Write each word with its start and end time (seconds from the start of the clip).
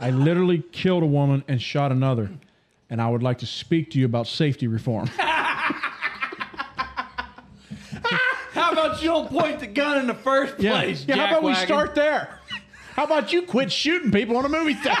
I 0.00 0.10
literally 0.10 0.62
killed 0.72 1.02
a 1.02 1.06
woman 1.06 1.44
and 1.46 1.60
shot 1.60 1.92
another. 1.92 2.30
And 2.88 3.00
I 3.00 3.08
would 3.08 3.22
like 3.22 3.38
to 3.38 3.46
speak 3.46 3.90
to 3.92 3.98
you 3.98 4.06
about 4.06 4.26
safety 4.26 4.66
reform. 4.66 5.06
How 8.52 8.72
about 8.72 9.00
you 9.02 9.08
don't 9.08 9.28
point 9.28 9.60
the 9.60 9.66
gun 9.66 9.98
in 9.98 10.06
the 10.06 10.14
first 10.14 10.56
place? 10.56 11.04
Yeah, 11.06 11.16
how 11.16 11.28
about 11.28 11.42
we 11.44 11.52
jackwagon? 11.52 11.66
start 11.66 11.94
there? 11.94 12.38
How 12.94 13.04
about 13.04 13.32
you 13.32 13.42
quit 13.42 13.70
shooting 13.70 14.10
people 14.10 14.36
on 14.36 14.44
a 14.44 14.48
movie 14.48 14.74
theater? 14.74 15.00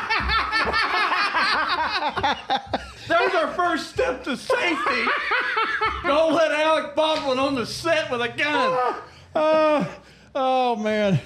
There's 3.08 3.34
our 3.34 3.52
first 3.54 3.90
step 3.90 4.22
to 4.24 4.36
safety. 4.36 5.04
don't 6.04 6.32
let 6.32 6.52
Alec 6.52 6.94
Baldwin 6.94 7.38
on 7.38 7.56
the 7.56 7.66
set 7.66 8.10
with 8.10 8.20
a 8.22 8.28
gun. 8.28 8.94
Uh, 9.34 9.84
oh 10.34 10.76
man. 10.76 11.20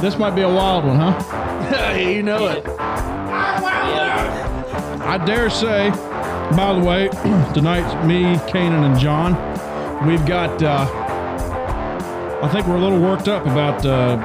This 0.00 0.16
might 0.18 0.34
be 0.34 0.42
a 0.42 0.48
wild 0.48 0.84
one, 0.84 0.96
huh? 0.98 1.94
you 1.98 2.22
know 2.22 2.46
it. 2.48 2.64
I 5.06 5.18
dare 5.24 5.48
say, 5.50 5.90
by 6.56 6.72
the 6.78 6.84
way, 6.84 7.08
tonight's 7.54 7.94
me, 8.06 8.36
Kanan, 8.50 8.84
and 8.84 8.98
John. 8.98 9.34
We've 10.06 10.24
got, 10.26 10.62
uh, 10.62 10.86
I 12.42 12.48
think 12.48 12.66
we're 12.66 12.76
a 12.76 12.80
little 12.80 13.00
worked 13.00 13.28
up 13.28 13.46
about 13.46 13.84
uh, 13.86 14.16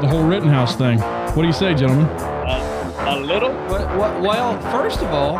the 0.00 0.06
whole 0.06 0.22
Rittenhouse 0.22 0.76
thing. 0.76 1.00
What 1.00 1.42
do 1.42 1.46
you 1.46 1.52
say, 1.52 1.74
gentlemen? 1.74 2.06
A 2.06 3.16
little? 3.18 3.52
What, 3.66 3.96
what, 3.96 4.20
well, 4.20 4.60
first 4.72 5.00
of 5.00 5.08
all, 5.08 5.38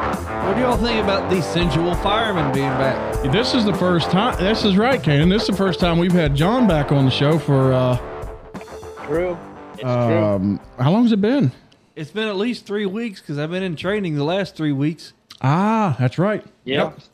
what 0.49 0.55
do 0.55 0.63
y'all 0.63 0.79
think 0.79 1.05
about 1.05 1.29
the 1.29 1.43
sensual 1.43 1.95
fireman 1.97 2.51
being 2.55 2.71
back? 2.71 3.23
This 3.31 3.53
is 3.53 3.67
the 3.67 3.75
first 3.75 4.11
time, 4.11 4.35
this 4.43 4.65
is 4.65 4.79
right, 4.79 4.99
Kanan. 4.99 5.29
This 5.29 5.43
is 5.43 5.49
the 5.49 5.57
first 5.57 5.79
time 5.79 5.99
we've 5.99 6.11
had 6.11 6.35
John 6.35 6.67
back 6.67 6.91
on 6.91 7.05
the 7.05 7.11
show 7.11 7.39
for, 7.39 7.75
uh, 7.75 7.97
True. 9.05 9.37
It's 9.75 9.83
true. 9.83 9.89
um, 9.91 10.59
how 10.79 10.91
long 10.91 11.03
has 11.03 11.13
it 11.13 11.21
been? 11.21 11.53
It's 11.97 12.11
been 12.11 12.29
at 12.29 12.37
least 12.37 12.65
three 12.65 12.87
weeks 12.87 13.21
because 13.21 13.39
I've 13.39 13.51
been 13.51 13.63
in 13.63 13.77
training 13.77 14.17
the 14.17 14.25
last 14.25 14.57
three 14.57 14.73
weeks. 14.73 15.13
Ah, 15.43 15.95
that's 15.99 16.19
right. 16.19 16.43
Yeah. 16.65 16.93
It's 16.97 17.09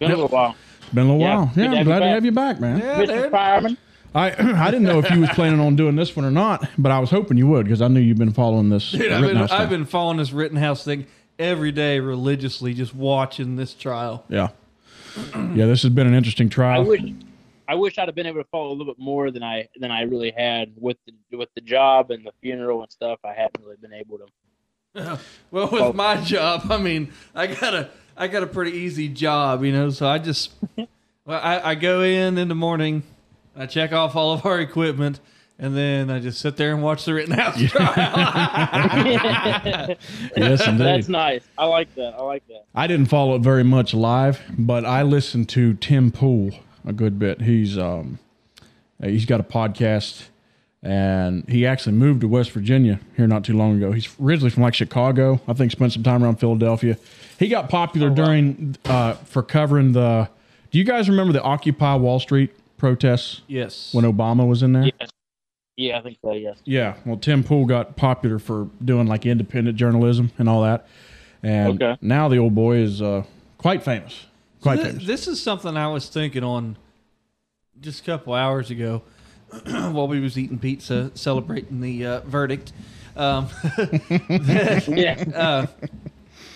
been 0.00 0.10
a 0.10 0.16
little 0.16 0.26
while. 0.26 0.56
Been 0.92 1.06
a 1.06 1.12
little 1.12 1.20
Yeah, 1.20 1.36
while. 1.36 1.52
Yeah, 1.54 1.72
I'm 1.74 1.84
glad 1.84 2.00
to 2.00 2.08
have 2.08 2.24
you 2.24 2.32
back, 2.32 2.58
man. 2.58 2.78
Yeah, 2.80 3.04
Mr. 3.04 3.30
Fireman. 3.30 3.78
I 4.16 4.30
I 4.66 4.70
didn't 4.72 4.82
know 4.86 4.98
if 4.98 5.08
you 5.10 5.20
was 5.20 5.30
planning 5.30 5.60
on 5.60 5.76
doing 5.76 5.94
this 5.94 6.16
one 6.16 6.24
or 6.24 6.30
not, 6.32 6.68
but 6.76 6.90
I 6.90 6.98
was 6.98 7.10
hoping 7.10 7.36
you 7.38 7.46
would 7.46 7.66
because 7.66 7.80
I 7.80 7.86
knew 7.88 8.00
you've 8.00 8.18
been 8.18 8.32
following 8.32 8.68
this. 8.68 8.90
Dude, 8.92 9.12
I've 9.12 9.20
been, 9.22 9.36
I've 9.36 9.70
been 9.70 9.84
following 9.84 10.16
this 10.16 10.32
Rittenhouse 10.32 10.82
thing 10.84 11.06
every 11.38 11.72
day 11.72 12.00
religiously, 12.00 12.74
just 12.74 12.94
watching 12.94 13.56
this 13.56 13.74
trial. 13.74 14.24
Yeah. 14.28 14.48
Yeah, 15.34 15.66
this 15.66 15.82
has 15.82 15.90
been 15.90 16.06
an 16.06 16.14
interesting 16.14 16.48
trial. 16.48 16.82
I 16.82 16.84
trial. 16.84 16.88
wish 16.88 17.12
I 17.68 17.74
wish 17.74 17.98
I'd 17.98 18.08
have 18.08 18.14
been 18.14 18.26
able 18.26 18.42
to 18.42 18.48
follow 18.48 18.68
a 18.68 18.74
little 18.74 18.86
bit 18.94 18.98
more 18.98 19.30
than 19.30 19.42
I 19.42 19.68
than 19.76 19.90
I 19.90 20.02
really 20.02 20.30
had 20.30 20.72
with 20.76 20.96
the 21.06 21.36
with 21.36 21.50
the 21.54 21.60
job 21.60 22.10
and 22.10 22.24
the 22.24 22.32
funeral 22.40 22.82
and 22.82 22.90
stuff. 22.90 23.18
I 23.24 23.34
haven't 23.34 23.62
really 23.62 23.76
been 23.76 23.92
able 23.92 24.18
to. 24.18 24.26
Well, 25.50 25.68
with 25.70 25.94
my 25.94 26.20
job, 26.22 26.62
I 26.70 26.78
mean, 26.78 27.12
I 27.34 27.46
got 27.46 27.74
a 27.74 27.90
I 28.16 28.26
got 28.26 28.42
a 28.42 28.46
pretty 28.46 28.72
easy 28.72 29.08
job, 29.08 29.62
you 29.64 29.70
know. 29.70 29.90
So 29.90 30.08
I 30.08 30.18
just 30.18 30.52
well, 30.76 31.40
I, 31.42 31.70
I 31.70 31.74
go 31.74 32.00
in 32.02 32.38
in 32.38 32.48
the 32.48 32.54
morning, 32.54 33.02
I 33.54 33.66
check 33.66 33.92
off 33.92 34.16
all 34.16 34.32
of 34.32 34.44
our 34.46 34.58
equipment, 34.60 35.20
and 35.58 35.76
then 35.76 36.08
I 36.08 36.20
just 36.20 36.40
sit 36.40 36.56
there 36.56 36.72
and 36.72 36.82
watch 36.82 37.04
the 37.04 37.14
Rittenhouse 37.14 37.60
trial. 37.70 37.92
yes, 40.36 40.66
indeed. 40.66 40.84
That's 40.84 41.08
nice. 41.08 41.42
I 41.56 41.64
like 41.64 41.92
that. 41.96 42.14
I 42.14 42.22
like 42.22 42.46
that. 42.48 42.64
I 42.74 42.86
didn't 42.86 43.06
follow 43.06 43.34
it 43.34 43.40
very 43.40 43.64
much 43.64 43.92
live, 43.92 44.40
but 44.56 44.84
I 44.84 45.02
listened 45.02 45.48
to 45.50 45.74
Tim 45.74 46.12
Pool 46.12 46.52
a 46.86 46.92
good 46.92 47.18
bit. 47.18 47.42
He's 47.42 47.76
um 47.76 48.20
he's 49.02 49.26
got 49.26 49.40
a 49.40 49.44
podcast 49.44 50.26
and 50.80 51.48
he 51.48 51.66
actually 51.66 51.94
moved 51.94 52.20
to 52.20 52.28
West 52.28 52.52
Virginia 52.52 53.00
here 53.16 53.26
not 53.26 53.44
too 53.44 53.56
long 53.56 53.76
ago. 53.76 53.90
He's 53.90 54.14
originally 54.22 54.50
from 54.50 54.62
like 54.62 54.74
Chicago. 54.74 55.40
I 55.48 55.54
think 55.54 55.72
spent 55.72 55.92
some 55.92 56.04
time 56.04 56.22
around 56.22 56.36
Philadelphia. 56.36 56.96
He 57.36 57.48
got 57.48 57.68
popular 57.68 58.10
during 58.10 58.76
uh 58.84 59.14
for 59.14 59.42
covering 59.42 59.90
the 59.90 60.28
Do 60.70 60.78
you 60.78 60.84
guys 60.84 61.08
remember 61.08 61.32
the 61.32 61.42
Occupy 61.42 61.96
Wall 61.96 62.20
Street 62.20 62.54
protests 62.76 63.40
yes. 63.48 63.92
when 63.92 64.04
Obama 64.04 64.46
was 64.46 64.62
in 64.62 64.72
there? 64.72 64.84
Yes. 64.84 65.10
Yeah, 65.78 65.96
I 65.98 66.02
think 66.02 66.18
so. 66.20 66.32
Yes. 66.32 66.58
Yeah, 66.64 66.96
well, 67.06 67.16
Tim 67.16 67.44
Pool 67.44 67.64
got 67.64 67.94
popular 67.96 68.40
for 68.40 68.68
doing 68.84 69.06
like 69.06 69.24
independent 69.24 69.76
journalism 69.76 70.32
and 70.36 70.48
all 70.48 70.62
that, 70.62 70.88
and 71.42 71.80
Okay. 71.80 71.96
now 72.02 72.28
the 72.28 72.36
old 72.38 72.54
boy 72.56 72.78
is 72.78 73.00
uh, 73.00 73.22
quite 73.58 73.84
famous. 73.84 74.26
Quite 74.60 74.76
Th- 74.80 74.88
famous. 74.88 75.06
This 75.06 75.28
is 75.28 75.40
something 75.40 75.76
I 75.76 75.86
was 75.86 76.08
thinking 76.08 76.42
on 76.42 76.76
just 77.80 78.00
a 78.00 78.04
couple 78.04 78.34
hours 78.34 78.70
ago 78.72 79.02
while 79.66 80.08
we 80.08 80.18
was 80.18 80.36
eating 80.36 80.58
pizza, 80.58 81.12
celebrating 81.14 81.80
the 81.80 82.04
uh, 82.04 82.20
verdict. 82.22 82.72
Um, 83.16 83.48
Yeah. 84.88 85.24
uh, 85.34 85.66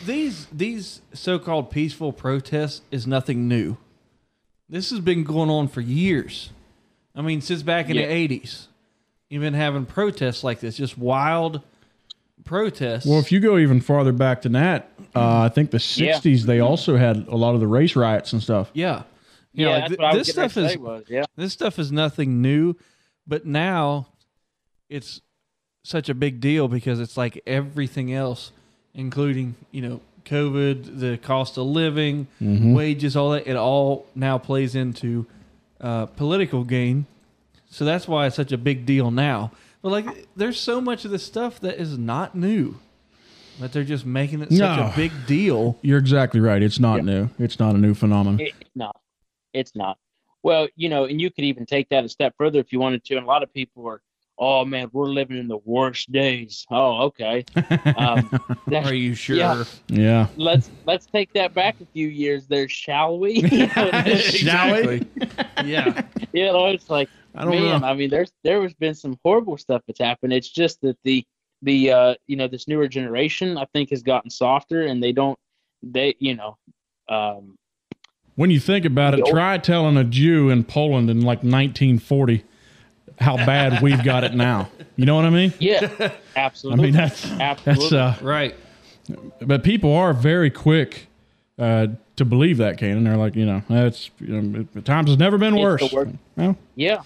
these 0.04 0.46
these 0.52 1.00
so-called 1.12 1.70
peaceful 1.70 2.12
protests 2.12 2.82
is 2.90 3.06
nothing 3.06 3.46
new. 3.46 3.76
This 4.68 4.90
has 4.90 4.98
been 4.98 5.22
going 5.22 5.48
on 5.48 5.68
for 5.68 5.80
years. 5.80 6.50
I 7.14 7.22
mean, 7.22 7.40
since 7.40 7.62
back 7.62 7.88
in 7.88 7.94
Yeah. 7.94 8.06
the 8.08 8.12
'80s, 8.28 8.66
you've 9.32 9.42
been 9.42 9.54
having 9.54 9.86
protests 9.86 10.44
like 10.44 10.60
this, 10.60 10.76
just 10.76 10.98
wild 10.98 11.60
protests. 12.44 13.06
well, 13.06 13.18
if 13.20 13.30
you 13.32 13.40
go 13.40 13.58
even 13.58 13.80
farther 13.80 14.12
back 14.12 14.42
than 14.42 14.52
that, 14.52 14.90
uh, 15.14 15.40
I 15.40 15.48
think 15.48 15.70
the 15.70 15.76
Yeah. 15.96 16.12
'60s 16.18 16.44
they 16.44 16.60
also 16.60 16.96
had 16.96 17.26
a 17.28 17.36
lot 17.36 17.54
of 17.54 17.60
the 17.60 17.66
race 17.66 17.94
riots 17.96 18.32
and 18.32 18.42
stuff. 18.42 18.70
yeah, 18.74 19.02
You 19.54 19.66
Yeah, 19.66 19.66
know, 19.66 19.70
like, 19.72 19.80
that's 19.80 19.88
th- 19.90 19.98
what 19.98 20.06
I 20.06 20.14
was 20.16 20.26
this 20.26 20.34
stuff 20.34 20.56
is 20.56 20.70
say 20.72 20.76
was, 20.76 21.04
yeah. 21.08 21.24
this 21.36 21.52
stuff 21.52 21.78
is 21.78 21.92
nothing 21.92 22.40
new, 22.42 22.74
but 23.26 23.46
now 23.46 24.08
it's 24.88 25.20
such 25.84 26.08
a 26.08 26.14
big 26.14 26.40
deal 26.40 26.68
because 26.68 27.00
it's 27.00 27.16
like 27.16 27.40
everything 27.46 28.12
else, 28.12 28.50
including 28.94 29.54
you 29.70 29.82
know 29.82 30.00
COVID, 30.24 31.00
the 31.00 31.18
cost 31.18 31.58
of 31.58 31.66
living, 31.66 32.26
wages, 32.40 33.16
all 33.16 33.30
that. 33.32 33.46
It 33.46 33.56
all 33.56 34.06
now 34.14 34.38
plays 34.38 34.74
into 34.74 35.26
uh, 35.80 36.06
political 36.06 36.64
gain, 36.64 37.06
so 37.72 37.84
that's 37.86 38.06
why 38.06 38.26
it's 38.26 38.36
such 38.36 38.52
a 38.52 38.58
big 38.58 38.84
deal 38.86 39.10
now. 39.10 39.50
But 39.80 39.90
like, 39.90 40.28
there's 40.36 40.60
so 40.60 40.80
much 40.80 41.04
of 41.04 41.10
this 41.10 41.24
stuff 41.24 41.58
that 41.60 41.80
is 41.80 41.96
not 41.98 42.34
new, 42.34 42.76
but 43.58 43.72
they're 43.72 43.82
just 43.82 44.04
making 44.06 44.42
it 44.42 44.50
such 44.50 44.58
No. 44.58 44.90
a 44.92 44.92
big 44.94 45.10
deal. 45.26 45.78
You're 45.82 45.98
exactly 45.98 46.38
right. 46.40 46.62
It's 46.62 46.78
not 46.78 47.02
new. 47.04 47.30
It's 47.38 47.58
not 47.58 47.74
a 47.74 47.78
new 47.78 47.94
phenomenon. 47.94 48.38
It, 48.40 48.52
it's 48.60 48.70
not. 48.76 48.96
It's 49.52 49.74
not. 49.74 49.98
Well, 50.44 50.68
you 50.76 50.88
know, 50.88 51.04
and 51.04 51.20
you 51.20 51.30
could 51.30 51.44
even 51.44 51.66
take 51.66 51.88
that 51.88 52.04
a 52.04 52.08
step 52.08 52.34
further 52.36 52.58
if 52.60 52.72
you 52.72 52.78
wanted 52.78 53.04
to. 53.06 53.16
And 53.16 53.24
a 53.24 53.26
lot 53.26 53.42
of 53.42 53.52
people 53.54 53.88
are, 53.88 54.00
oh 54.38 54.64
man, 54.64 54.88
we're 54.92 55.06
living 55.06 55.38
in 55.38 55.48
the 55.48 55.58
worst 55.64 56.10
days. 56.12 56.66
Oh, 56.70 57.02
okay. 57.04 57.44
Um, 57.96 58.28
that- 58.68 58.86
Are 58.86 58.94
you 58.94 59.14
sure? 59.14 59.36
Yeah. 59.36 59.64
yeah. 59.88 60.26
let's 60.36 60.70
let's 60.86 61.06
take 61.06 61.32
that 61.32 61.54
back 61.54 61.80
a 61.80 61.86
few 61.86 62.08
years 62.08 62.46
there, 62.46 62.68
shall 62.68 63.18
we? 63.18 63.32
you 63.50 63.66
know, 63.66 63.90
exactly. 64.06 65.06
yeah. 65.64 66.02
you 66.32 66.44
know, 66.46 66.66
it's 66.66 66.88
like 66.90 67.08
I 67.34 67.44
don't 67.44 67.50
man, 67.54 67.80
know. 67.80 67.86
I 67.86 67.94
mean, 67.94 68.10
there's 68.10 68.32
there 68.44 68.62
has 68.62 68.74
been 68.74 68.94
some 68.94 69.18
horrible 69.24 69.56
stuff 69.56 69.82
that's 69.86 70.00
happened. 70.00 70.32
It's 70.32 70.48
just 70.50 70.80
that 70.82 70.96
the 71.04 71.24
the 71.62 71.90
uh 71.92 72.14
you 72.26 72.36
know 72.36 72.48
this 72.48 72.66
newer 72.68 72.88
generation 72.88 73.56
I 73.56 73.66
think 73.72 73.90
has 73.90 74.02
gotten 74.02 74.30
softer 74.30 74.82
and 74.82 75.02
they 75.02 75.12
don't 75.12 75.38
they 75.82 76.14
you 76.18 76.34
know 76.34 76.56
um 77.08 77.54
When 78.34 78.50
you 78.50 78.60
think 78.60 78.84
about 78.84 79.14
it, 79.14 79.20
old- 79.20 79.30
try 79.30 79.58
telling 79.58 79.96
a 79.96 80.04
Jew 80.04 80.50
in 80.50 80.64
Poland 80.64 81.08
in 81.10 81.20
like 81.20 81.38
1940 81.38 82.44
how 83.20 83.36
bad 83.36 83.80
we've 83.82 84.02
got 84.02 84.24
it 84.24 84.34
now. 84.34 84.68
You 84.96 85.06
know 85.06 85.14
what 85.14 85.24
I 85.24 85.30
mean? 85.30 85.52
yeah 85.58 86.12
absolutely. 86.36 86.82
I 86.82 86.86
mean 86.86 86.94
that's 86.94 87.22
that's 87.30 87.66
Absolutely. 87.68 87.98
uh, 87.98 88.14
Right. 88.20 88.54
but 89.40 89.62
people 89.62 89.94
are 89.94 90.12
very 90.12 90.50
quick 90.50 91.08
uh, 91.58 91.86
to 92.16 92.24
believe 92.24 92.58
that 92.58 92.78
Canon. 92.78 93.04
They're 93.04 93.16
like, 93.16 93.34
you 93.34 93.46
know, 93.46 93.62
that's 93.68 94.10
you 94.20 94.40
know, 94.40 94.66
the 94.74 94.82
times 94.82 95.08
has 95.10 95.18
never 95.18 95.38
been 95.38 95.56
worse. 95.58 95.82
Well, 96.36 96.56
yeah. 96.74 97.02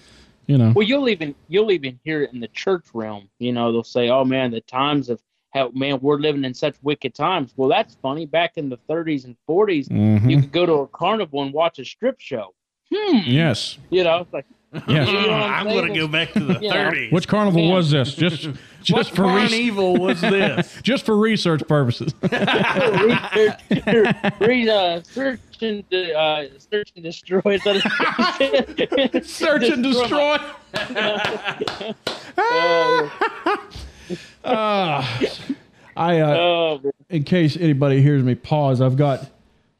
you 0.47 0.57
know, 0.57 0.71
well 0.75 0.87
you'll 0.87 1.09
even 1.09 1.35
you'll 1.47 1.71
even 1.71 1.99
hear 2.03 2.23
it 2.23 2.33
in 2.33 2.39
the 2.39 2.47
church 2.49 2.85
realm. 2.93 3.29
You 3.39 3.51
know 3.53 3.71
they'll 3.71 3.83
say 3.83 4.09
oh 4.09 4.23
man 4.25 4.51
the 4.51 4.61
times 4.61 5.09
of 5.09 5.21
how 5.53 5.69
man 5.73 5.99
we're 6.01 6.17
living 6.19 6.43
in 6.45 6.53
such 6.53 6.75
wicked 6.81 7.13
times. 7.15 7.53
Well 7.55 7.69
that's 7.69 7.95
funny. 8.01 8.25
Back 8.25 8.53
in 8.57 8.69
the 8.69 8.77
30s 8.89 9.25
and 9.25 9.35
40s 9.49 9.87
Mhm. 9.89 10.29
you 10.29 10.41
could 10.41 10.51
go 10.51 10.65
to 10.65 10.73
a 10.73 10.87
carnival 10.87 11.41
and 11.43 11.53
watch 11.53 11.79
a 11.79 11.85
strip 11.85 12.19
show. 12.19 12.53
Hmm. 12.93 13.17
Yes, 13.25 13.77
you 13.89 14.03
know 14.03 14.19
it's 14.19 14.33
like 14.33 14.45
Yes. 14.87 15.07
You 15.07 15.13
know 15.13 15.31
I'm 15.31 15.67
I'm 15.67 15.73
going 15.73 15.93
to 15.93 15.99
go 15.99 16.07
back 16.07 16.33
to 16.33 16.39
the 16.41 16.53
You 16.61 16.69
know. 16.69 16.75
30s. 16.75 17.11
Which 17.11 17.27
carnival 17.27 17.61
Man. 17.63 17.73
was 17.73 17.89
this? 17.91 18.13
Just 18.13 18.45
what 18.47 18.57
just 18.83 19.11
for 19.15 19.23
res- 19.23 19.49
carnival 19.49 19.95
was 19.97 20.19
this? 20.35 20.79
just 20.83 21.05
for 21.05 21.17
research 21.17 21.65
purposes. 21.67 22.13
research, 22.21 23.59
read, 24.41 24.67
uh, 24.69 25.01
search 25.03 25.39
and 25.61 25.83
uh, 25.93 26.43
search 26.59 26.91
and 26.95 27.03
destroy. 27.03 27.41
Is 27.45 27.63
that 27.63 29.13
a- 29.13 29.23
Search 29.23 29.63
and 29.63 29.83
destroy. 29.83 30.37
Uh, 32.37 33.09
Ah. 34.45 35.21
I 35.97 36.19
uh, 36.19 36.37
oh, 36.37 36.79
man. 36.83 36.91
in 37.09 37.23
case 37.23 37.57
anybody 37.57 38.01
hears 38.01 38.23
me 38.23 38.35
pause, 38.35 38.79
I've 38.81 38.95
got 38.95 39.29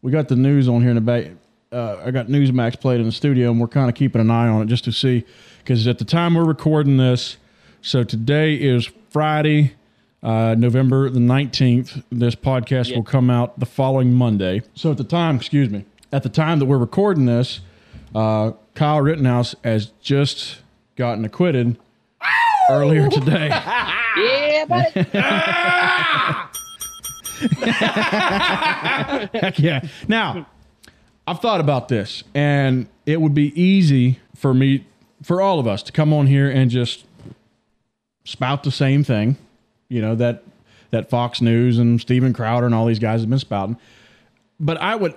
we 0.01 0.11
got 0.11 0.27
the 0.27 0.35
news 0.35 0.67
on 0.67 0.81
here 0.81 0.89
in 0.89 0.95
the 0.95 1.01
back. 1.01 1.25
Uh, 1.71 1.97
I 2.05 2.11
got 2.11 2.27
Newsmax 2.27 2.79
played 2.79 2.99
in 3.01 3.05
the 3.05 3.11
studio, 3.11 3.51
and 3.51 3.59
we're 3.59 3.67
kind 3.67 3.89
of 3.89 3.95
keeping 3.95 4.21
an 4.21 4.31
eye 4.31 4.47
on 4.47 4.61
it 4.61 4.65
just 4.67 4.83
to 4.85 4.91
see 4.91 5.25
because 5.59 5.85
at 5.87 5.97
the 5.97 6.05
time 6.05 6.35
we're 6.35 6.45
recording 6.45 6.95
this, 6.97 7.35
so 7.81 8.03
today 8.05 8.53
is 8.55 8.89
Friday, 9.09 9.73
uh, 10.23 10.55
November 10.57 11.09
the 11.09 11.19
nineteenth. 11.19 12.01
This 12.09 12.35
podcast 12.35 12.89
Yeah. 12.89 12.97
will 12.97 13.03
come 13.03 13.29
out 13.29 13.59
the 13.59 13.65
following 13.65 14.13
Monday. 14.13 14.61
So 14.75 14.91
at 14.91 14.97
the 14.97 15.03
time, 15.03 15.35
excuse 15.35 15.69
me, 15.69 15.83
at 16.11 16.23
the 16.23 16.29
time 16.29 16.59
that 16.59 16.65
we're 16.67 16.77
recording 16.77 17.25
this, 17.25 17.59
uh, 18.15 18.51
Kyle 18.73 19.01
Rittenhouse 19.01 19.53
has 19.65 19.87
just 20.01 20.59
gotten 20.95 21.25
acquitted 21.25 21.77
earlier 22.69 23.09
today. 23.09 23.47
yeah, 23.49 24.63
buddy. 24.69 25.01
Heck 29.39 29.59
yeah. 29.59 29.81
Now, 30.07 30.47
I've 31.27 31.39
thought 31.41 31.59
about 31.59 31.89
this, 31.89 32.23
and 32.33 32.87
it 33.05 33.19
would 33.19 33.33
be 33.33 33.59
easy 33.61 34.19
for 34.35 34.53
me, 34.53 34.85
for 35.21 35.41
all 35.41 35.59
of 35.59 35.67
us, 35.67 35.83
to 35.83 35.91
come 35.91 36.13
on 36.13 36.27
here 36.27 36.49
and 36.49 36.71
just 36.71 37.05
spout 38.23 38.63
the 38.63 38.71
same 38.71 39.03
thing, 39.03 39.35
you 39.89 40.01
know 40.01 40.15
that 40.15 40.43
that 40.91 41.09
Fox 41.09 41.41
News 41.41 41.77
and 41.79 41.99
Steven 41.99 42.31
Crowder 42.31 42.65
and 42.65 42.73
all 42.73 42.85
these 42.85 42.99
guys 42.99 43.19
have 43.19 43.29
been 43.29 43.39
spouting. 43.39 43.75
But 44.57 44.77
I 44.81 44.95
would, 44.95 45.15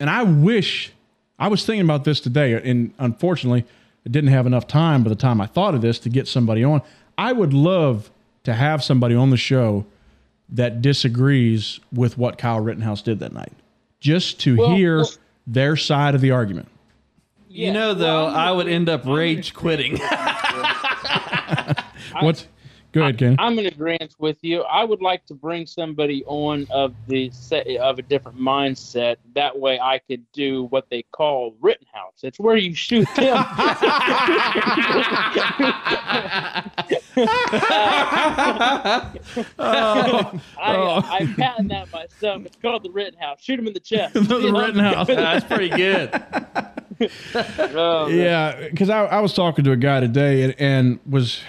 and 0.00 0.10
I 0.10 0.24
wish 0.24 0.92
I 1.38 1.46
was 1.46 1.64
thinking 1.64 1.84
about 1.84 2.02
this 2.02 2.20
today, 2.20 2.54
and 2.54 2.92
unfortunately, 2.98 3.64
I 4.04 4.10
didn't 4.10 4.30
have 4.30 4.44
enough 4.44 4.66
time 4.66 5.04
by 5.04 5.08
the 5.10 5.14
time 5.16 5.40
I 5.40 5.46
thought 5.46 5.74
of 5.76 5.82
this 5.82 6.00
to 6.00 6.08
get 6.08 6.26
somebody 6.26 6.64
on. 6.64 6.82
I 7.16 7.32
would 7.32 7.52
love 7.54 8.10
to 8.42 8.54
have 8.54 8.82
somebody 8.82 9.14
on 9.14 9.30
the 9.30 9.36
show 9.36 9.86
that 10.48 10.82
disagrees 10.82 11.78
with 11.92 12.18
what 12.18 12.38
Kyle 12.38 12.58
Rittenhouse 12.60 13.02
did 13.02 13.20
that 13.20 13.32
night, 13.32 13.52
just 14.00 14.40
to 14.40 14.56
Well, 14.56 14.74
hear 14.74 14.96
well- 14.98 15.10
their 15.48 15.76
side 15.76 16.14
of 16.14 16.20
the 16.20 16.30
argument. 16.30 16.68
You 17.48 17.72
know, 17.72 17.94
though, 17.94 18.26
I 18.26 18.52
would 18.52 18.68
end 18.68 18.88
up 18.88 19.04
rage 19.06 19.54
quitting. 19.54 19.96
What's 22.20 22.46
go 22.98 23.04
ahead, 23.04 23.18
Ken? 23.18 23.36
I'm 23.38 23.58
in 23.58 23.66
agreement 23.66 24.14
with 24.18 24.38
you. 24.42 24.62
I 24.62 24.84
would 24.84 25.00
like 25.00 25.24
to 25.26 25.34
bring 25.34 25.66
somebody 25.66 26.24
on 26.26 26.66
of 26.70 26.94
the 27.06 27.30
set, 27.30 27.66
of 27.66 27.98
a 27.98 28.02
different 28.02 28.38
mindset. 28.38 29.16
That 29.34 29.58
way, 29.58 29.80
I 29.80 29.98
could 29.98 30.24
do 30.32 30.64
what 30.64 30.88
they 30.90 31.02
call 31.12 31.54
Rittenhouse. 31.60 32.20
It's 32.22 32.38
where 32.38 32.56
you 32.56 32.74
shoot 32.74 33.08
them. 33.16 33.36
I, 39.58 40.76
oh. 40.76 41.02
I 41.04 41.34
patent 41.36 41.68
that 41.70 41.90
myself. 41.92 42.46
It's 42.46 42.56
called 42.56 42.82
the 42.82 42.90
Rittenhouse. 42.90 43.42
Shoot 43.42 43.56
them 43.56 43.66
in 43.66 43.74
the 43.74 43.80
chest. 43.80 44.14
the 44.28 44.52
Rittenhouse. 44.52 45.06
That's 45.06 45.44
pretty 45.44 45.70
good. 45.70 46.10
Oh. 47.74 48.08
Yeah, 48.08 48.68
because 48.68 48.90
I, 48.90 49.04
I 49.04 49.20
was 49.20 49.32
talking 49.32 49.64
to 49.64 49.72
a 49.72 49.76
guy 49.76 50.00
today 50.00 50.42
and, 50.42 50.54
and 50.58 51.00
was 51.08 51.40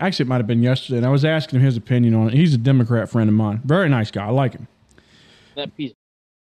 actually 0.00 0.24
it 0.24 0.28
might 0.28 0.36
have 0.38 0.46
been 0.46 0.62
yesterday, 0.62 0.98
and 0.98 1.06
I 1.06 1.10
was 1.10 1.24
asking 1.24 1.60
him 1.60 1.64
his 1.64 1.76
opinion 1.76 2.14
on 2.14 2.28
it. 2.28 2.34
He's 2.34 2.54
a 2.54 2.58
Democrat 2.58 3.10
friend 3.10 3.28
of 3.28 3.34
mine, 3.34 3.60
very 3.64 3.88
nice 3.88 4.10
guy. 4.10 4.26
I 4.26 4.30
like 4.30 4.52
him. 4.52 4.68
That 5.54 5.76
piece. 5.76 5.92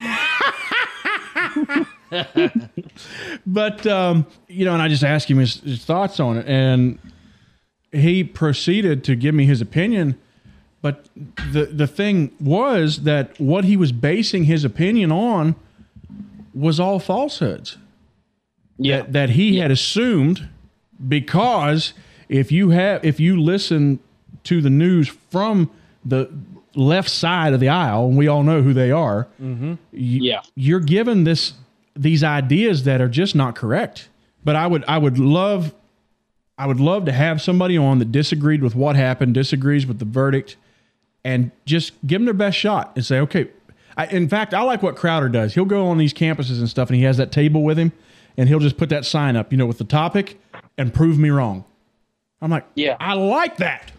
But 3.46 3.86
um, 3.86 4.26
you 4.48 4.64
know, 4.64 4.72
and 4.72 4.82
I 4.82 4.88
just 4.88 5.04
asked 5.04 5.30
him 5.30 5.38
his, 5.38 5.60
his 5.60 5.84
thoughts 5.84 6.20
on 6.20 6.36
it, 6.36 6.46
and 6.46 6.98
he 7.90 8.24
proceeded 8.24 9.04
to 9.04 9.16
give 9.16 9.34
me 9.34 9.46
his 9.46 9.60
opinion. 9.60 10.18
But 10.80 11.08
the 11.52 11.66
the 11.66 11.86
thing 11.86 12.32
was 12.40 13.02
that 13.02 13.38
what 13.40 13.64
he 13.64 13.76
was 13.76 13.92
basing 13.92 14.44
his 14.44 14.64
opinion 14.64 15.12
on 15.12 15.54
was 16.54 16.78
all 16.78 16.98
falsehoods. 16.98 17.78
Yeah. 18.78 18.98
that, 18.98 19.12
that 19.12 19.30
he 19.30 19.58
had 19.58 19.70
assumed 19.70 20.48
because 21.06 21.92
if 22.32 22.50
you 22.50 22.70
have 22.70 23.04
if 23.04 23.20
you 23.20 23.40
listen 23.40 24.00
to 24.44 24.60
the 24.60 24.70
news 24.70 25.08
from 25.30 25.70
the 26.04 26.28
left 26.74 27.08
side 27.10 27.52
of 27.52 27.60
the 27.60 27.68
aisle 27.68 28.06
and 28.08 28.16
we 28.16 28.26
all 28.26 28.42
know 28.42 28.62
who 28.62 28.72
they 28.72 28.90
are 28.90 29.28
mm-hmm. 29.40 29.72
y- 29.72 29.76
Yeah. 29.92 30.40
you're 30.54 30.80
given 30.80 31.24
this 31.24 31.52
these 31.94 32.24
ideas 32.24 32.84
that 32.84 33.02
are 33.02 33.08
just 33.08 33.34
not 33.34 33.54
correct. 33.54 34.08
But 34.44 34.56
i 34.56 34.66
would 34.66 34.82
i 34.88 34.96
would 34.98 35.18
love 35.18 35.74
i 36.58 36.66
would 36.66 36.80
love 36.80 37.04
to 37.04 37.12
have 37.12 37.40
somebody 37.42 37.76
on 37.76 37.98
that 37.98 38.10
disagreed 38.10 38.62
with 38.62 38.74
what 38.74 38.96
happened 38.96 39.34
disagrees 39.34 39.86
with 39.86 39.98
the 39.98 40.04
verdict 40.06 40.56
and 41.24 41.50
just 41.66 41.92
give 42.06 42.18
them 42.20 42.24
their 42.24 42.34
best 42.34 42.56
shot 42.58 42.92
and 42.96 43.04
say 43.04 43.20
okay. 43.20 43.50
I, 43.96 44.06
in 44.06 44.28
fact 44.28 44.54
i 44.54 44.62
like 44.62 44.82
what 44.82 44.96
crowder 44.96 45.28
does. 45.28 45.54
He'll 45.54 45.66
go 45.66 45.86
on 45.88 45.98
these 45.98 46.14
campuses 46.14 46.58
and 46.58 46.68
stuff 46.68 46.88
and 46.88 46.96
he 46.96 47.04
has 47.04 47.18
that 47.18 47.30
table 47.30 47.62
with 47.62 47.78
him 47.78 47.92
and 48.38 48.48
he'll 48.48 48.58
just 48.58 48.78
put 48.78 48.88
that 48.88 49.04
sign 49.04 49.36
up 49.36 49.52
you 49.52 49.58
know 49.58 49.66
with 49.66 49.78
the 49.78 49.84
topic 49.84 50.40
and 50.78 50.92
prove 50.94 51.18
me 51.18 51.28
wrong 51.28 51.64
i'm 52.42 52.50
like 52.50 52.66
Yeah. 52.74 52.96
i 53.00 53.14
like 53.14 53.56
that 53.56 53.90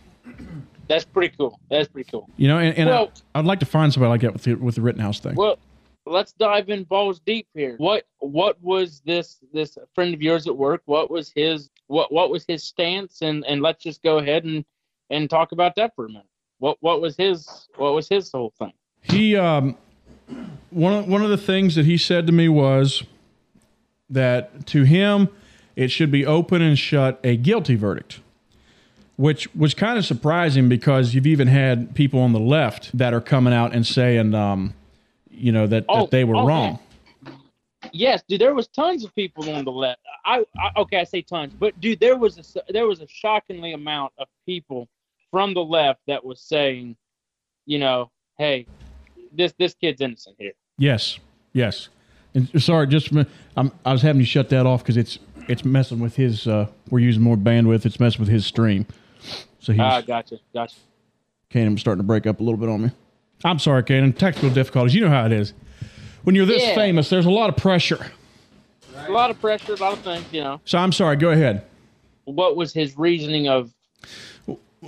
That's 0.87 1.05
pretty 1.05 1.33
cool. 1.35 1.59
That's 1.71 1.87
pretty 1.87 2.09
cool. 2.11 2.29
you 2.37 2.47
know 2.47 2.59
and, 2.59 2.77
and 2.77 2.89
Well- 2.89 3.11
I, 3.33 3.39
i'd 3.39 3.45
like 3.45 3.59
to 3.61 3.65
find 3.65 3.91
somebody 3.91 4.09
like 4.11 4.21
that 4.21 4.33
with 4.33 4.43
the, 4.43 4.53
with 4.55 4.75
the 4.75 4.81
rittenhouse 4.81 5.19
thing 5.19 5.33
Well, 5.35 5.57
let's 6.05 6.33
dive 6.33 6.67
in 6.69 6.83
balls 6.83 7.19
deep 7.25 7.47
here. 7.55 7.75
What 7.77 8.03
what 8.19 8.61
was 8.61 9.01
this 9.05 9.39
this 9.53 9.77
friend 9.95 10.13
of 10.13 10.21
yours 10.21 10.45
at 10.47 10.55
work? 10.57 10.81
What 10.85 11.09
was 11.09 11.31
his 11.33 11.69
what 11.87 12.11
what 12.11 12.29
was 12.29 12.43
his 12.45 12.61
stance? 12.63 13.21
And 13.21 13.45
and 13.45 13.61
let's 13.61 13.81
just 13.81 14.03
go 14.03 14.17
ahead 14.19 14.43
and 14.43 14.65
and 15.09 15.29
talk 15.29 15.53
about 15.53 15.75
that 15.77 15.95
for 15.95 16.05
a 16.05 16.09
minute. 16.09 16.25
What 16.59 16.75
what 16.81 16.99
was 16.99 17.15
his 17.15 17.69
what 17.77 17.93
was 17.93 18.09
his 18.09 18.29
whole 18.33 18.51
thing? 18.59 18.73
He 19.01 19.37
um 19.37 19.77
one 20.71 20.91
of, 20.93 21.07
one 21.07 21.21
of 21.21 21.29
the 21.29 21.37
things 21.37 21.75
that 21.75 21.85
he 21.85 21.97
said 21.97 22.27
to 22.27 22.33
me 22.33 22.49
was 22.49 23.03
that 24.09 24.65
to 24.67 24.83
him 24.83 25.29
it 25.77 25.89
should 25.89 26.11
be 26.11 26.25
open 26.25 26.61
and 26.61 26.77
shut 26.77 27.19
a 27.23 27.37
guilty 27.37 27.75
verdict. 27.75 28.19
Which 29.15 29.53
was 29.53 29.73
kind 29.73 29.97
of 29.97 30.05
surprising 30.05 30.69
because 30.69 31.13
you've 31.13 31.27
even 31.27 31.47
had 31.47 31.93
people 31.93 32.19
on 32.19 32.33
the 32.33 32.39
left 32.39 32.95
that 32.97 33.13
are 33.13 33.21
coming 33.21 33.53
out 33.53 33.73
and 33.73 33.85
saying 33.85 34.33
um 34.33 34.73
you 35.29 35.51
know 35.51 35.67
that, 35.67 35.85
Oh, 35.89 36.01
that 36.01 36.11
they 36.11 36.23
were 36.23 36.35
oh, 36.35 36.47
wrong. 36.47 36.79
Yes, 37.91 38.23
dude. 38.27 38.41
There 38.41 38.53
was 38.53 38.67
tons 38.67 39.03
of 39.03 39.13
people 39.13 39.49
on 39.49 39.65
the 39.65 39.71
left. 39.71 39.99
I, 40.25 40.45
I 40.57 40.71
okay, 40.77 40.99
I 40.99 41.03
say 41.03 41.21
tons, 41.21 41.53
but 41.53 41.79
dude, 41.79 41.99
there 41.99 42.17
was 42.17 42.55
a 42.55 42.71
there 42.71 42.87
was 42.87 43.01
a 43.01 43.07
shockingly 43.07 43.73
amount 43.73 44.13
of 44.17 44.27
people 44.45 44.87
from 45.29 45.53
the 45.53 45.63
left 45.63 45.99
that 46.07 46.23
was 46.23 46.41
saying, 46.41 46.95
you 47.65 47.79
know, 47.79 48.09
hey, 48.37 48.65
this 49.31 49.53
this 49.59 49.73
kid's 49.73 50.01
innocent 50.01 50.35
here. 50.39 50.53
Yes. 50.77 51.19
Yes. 51.53 51.89
And 52.33 52.49
sorry, 52.61 52.87
just 52.87 53.11
I'm, 53.55 53.71
I 53.85 53.91
was 53.91 54.01
having 54.01 54.19
you 54.19 54.25
shut 54.25 54.49
that 54.49 54.65
off 54.65 54.81
because 54.81 54.97
it's 54.97 55.19
it's 55.47 55.63
messing 55.65 55.99
with 55.99 56.15
his. 56.15 56.47
Uh, 56.47 56.67
we're 56.89 56.99
using 56.99 57.21
more 57.21 57.35
bandwidth. 57.35 57.85
It's 57.85 57.99
messing 57.99 58.19
with 58.19 58.29
his 58.29 58.45
stream. 58.45 58.87
So 59.59 59.71
he's 59.73 59.79
Ah, 59.81 60.01
gotcha, 60.01 60.37
gotcha. 60.53 60.75
Canaan 61.49 61.77
starting 61.77 61.99
to 62.01 62.07
break 62.07 62.25
up 62.27 62.39
a 62.39 62.43
little 62.43 62.59
bit 62.59 62.69
on 62.69 62.81
me. 62.83 62.91
I'm 63.45 63.59
sorry, 63.59 63.83
Canaan. 63.83 64.13
Technical 64.13 64.49
difficulties. 64.49 64.95
You 64.95 65.01
know 65.01 65.09
how 65.09 65.25
it 65.25 65.31
is. 65.31 65.53
When 66.23 66.35
you're 66.35 66.45
this 66.45 66.63
Yeah. 66.63 66.75
famous, 66.75 67.09
there's 67.09 67.25
a 67.25 67.29
lot 67.31 67.49
of 67.49 67.57
pressure. 67.57 68.07
A 69.07 69.11
lot 69.11 69.29
of 69.29 69.39
pressure, 69.41 69.73
a 69.73 69.77
lot 69.77 69.93
of 69.93 69.99
things, 69.99 70.25
you 70.31 70.41
know. 70.41 70.61
So 70.65 70.77
I'm 70.77 70.91
sorry. 70.91 71.15
Go 71.17 71.29
ahead. 71.31 71.63
what 72.25 72.55
was 72.55 72.71
his 72.73 72.97
reasoning 72.97 73.47
of 73.49 73.71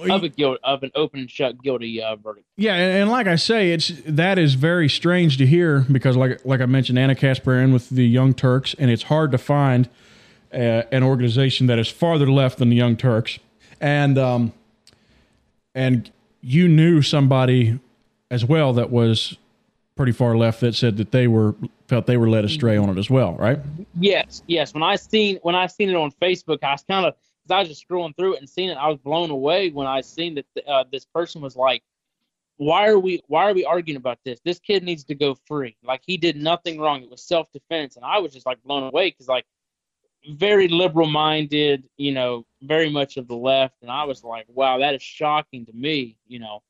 of 0.09 0.23
a 0.23 0.29
guilt 0.29 0.57
of 0.63 0.83
an 0.83 0.91
open 0.95 1.19
and 1.21 1.29
shut 1.31 1.61
guilty 1.61 2.01
uh, 2.01 2.15
verdict? 2.15 2.45
Yeah, 2.57 2.75
and, 2.75 2.97
and 3.03 3.09
like 3.11 3.27
I 3.27 3.35
say, 3.35 3.71
it's 3.71 3.91
that 4.05 4.37
is 4.39 4.53
very 4.55 4.87
strange 4.89 5.37
to 5.37 5.45
hear 5.45 5.85
because, 5.91 6.15
like 6.15 6.39
like 6.45 6.61
I 6.61 6.65
mentioned, 6.65 6.97
Ana 6.99 7.15
Kasparian 7.15 7.73
with 7.73 7.89
the 7.89 8.05
Young 8.07 8.33
Turks, 8.33 8.73
and 8.79 8.89
it's 8.91 9.03
hard 9.03 9.31
to 9.33 9.37
find 9.37 9.89
uh, 10.53 10.83
an 10.91 11.03
organization 11.03 11.67
that 11.67 11.77
is 11.79 11.89
farther 11.89 12.29
left 12.31 12.57
than 12.57 12.69
the 12.69 12.75
Young 12.77 12.95
Turks, 12.95 13.39
and 13.85 14.17
um, 14.17 14.51
and 15.75 16.11
you 16.41 16.67
knew 16.67 17.03
somebody 17.03 17.79
as 18.31 18.43
well 18.43 18.73
that 18.73 18.89
was 18.89 19.37
pretty 19.95 20.11
far 20.11 20.35
left 20.35 20.59
that 20.61 20.73
said 20.73 20.97
that 20.97 21.11
they 21.11 21.27
were 21.27 21.53
felt 21.87 22.07
they 22.07 22.17
were 22.17 22.27
led 22.27 22.43
astray 22.43 22.77
on 22.77 22.89
it 22.89 22.97
as 22.97 23.11
well, 23.11 23.35
right? 23.35 23.59
Yes, 23.99 24.41
yes. 24.47 24.73
When 24.73 24.81
I 24.81 24.95
seen 24.95 25.37
when 25.43 25.53
I 25.53 25.67
seen 25.67 25.91
it 25.91 25.95
on 25.95 26.11
Facebook, 26.19 26.63
I 26.63 26.71
was 26.71 26.83
kind 26.83 27.05
of 27.05 27.13
I 27.47 27.59
was 27.59 27.69
just 27.69 27.87
scrolling 27.87 28.17
through 28.17 28.33
it 28.33 28.39
and 28.39 28.49
seeing 28.49 28.69
it. 28.69 28.77
I 28.77 28.87
was 28.87 28.97
blown 28.97 29.29
away 29.29 29.69
when 29.69 29.85
I 29.85 30.01
seen 30.01 30.33
that 30.33 30.45
uh, 30.67 30.83
this 30.91 31.05
person 31.05 31.41
was 31.41 31.55
like, 31.55 31.83
"Why 32.57 32.87
are 32.87 32.97
we 32.97 33.21
Why 33.27 33.47
are 33.47 33.53
we 33.53 33.65
arguing 33.65 33.97
about 33.97 34.17
this? 34.25 34.39
This 34.43 34.57
kid 34.57 34.81
needs 34.81 35.03
to 35.03 35.15
go 35.15 35.37
free. 35.45 35.77
Like 35.83 36.01
he 36.03 36.17
did 36.17 36.37
nothing 36.37 36.79
wrong. 36.79 37.03
It 37.03 37.11
was 37.11 37.21
self 37.21 37.51
defense." 37.51 37.97
And 37.97 38.03
I 38.03 38.17
was 38.17 38.33
just 38.33 38.47
like 38.47 38.63
blown 38.63 38.81
away 38.81 39.11
because 39.11 39.27
like 39.27 39.45
very 40.29 40.67
liberal 40.67 41.07
minded, 41.07 41.87
you 41.97 42.11
know, 42.11 42.45
very 42.61 42.89
much 42.89 43.17
of 43.17 43.27
the 43.27 43.35
left, 43.35 43.75
and 43.81 43.91
I 43.91 44.03
was 44.05 44.23
like, 44.23 44.45
wow, 44.47 44.79
that 44.79 44.95
is 44.95 45.01
shocking 45.01 45.65
to 45.65 45.73
me, 45.73 46.17
you 46.27 46.39
know. 46.39 46.63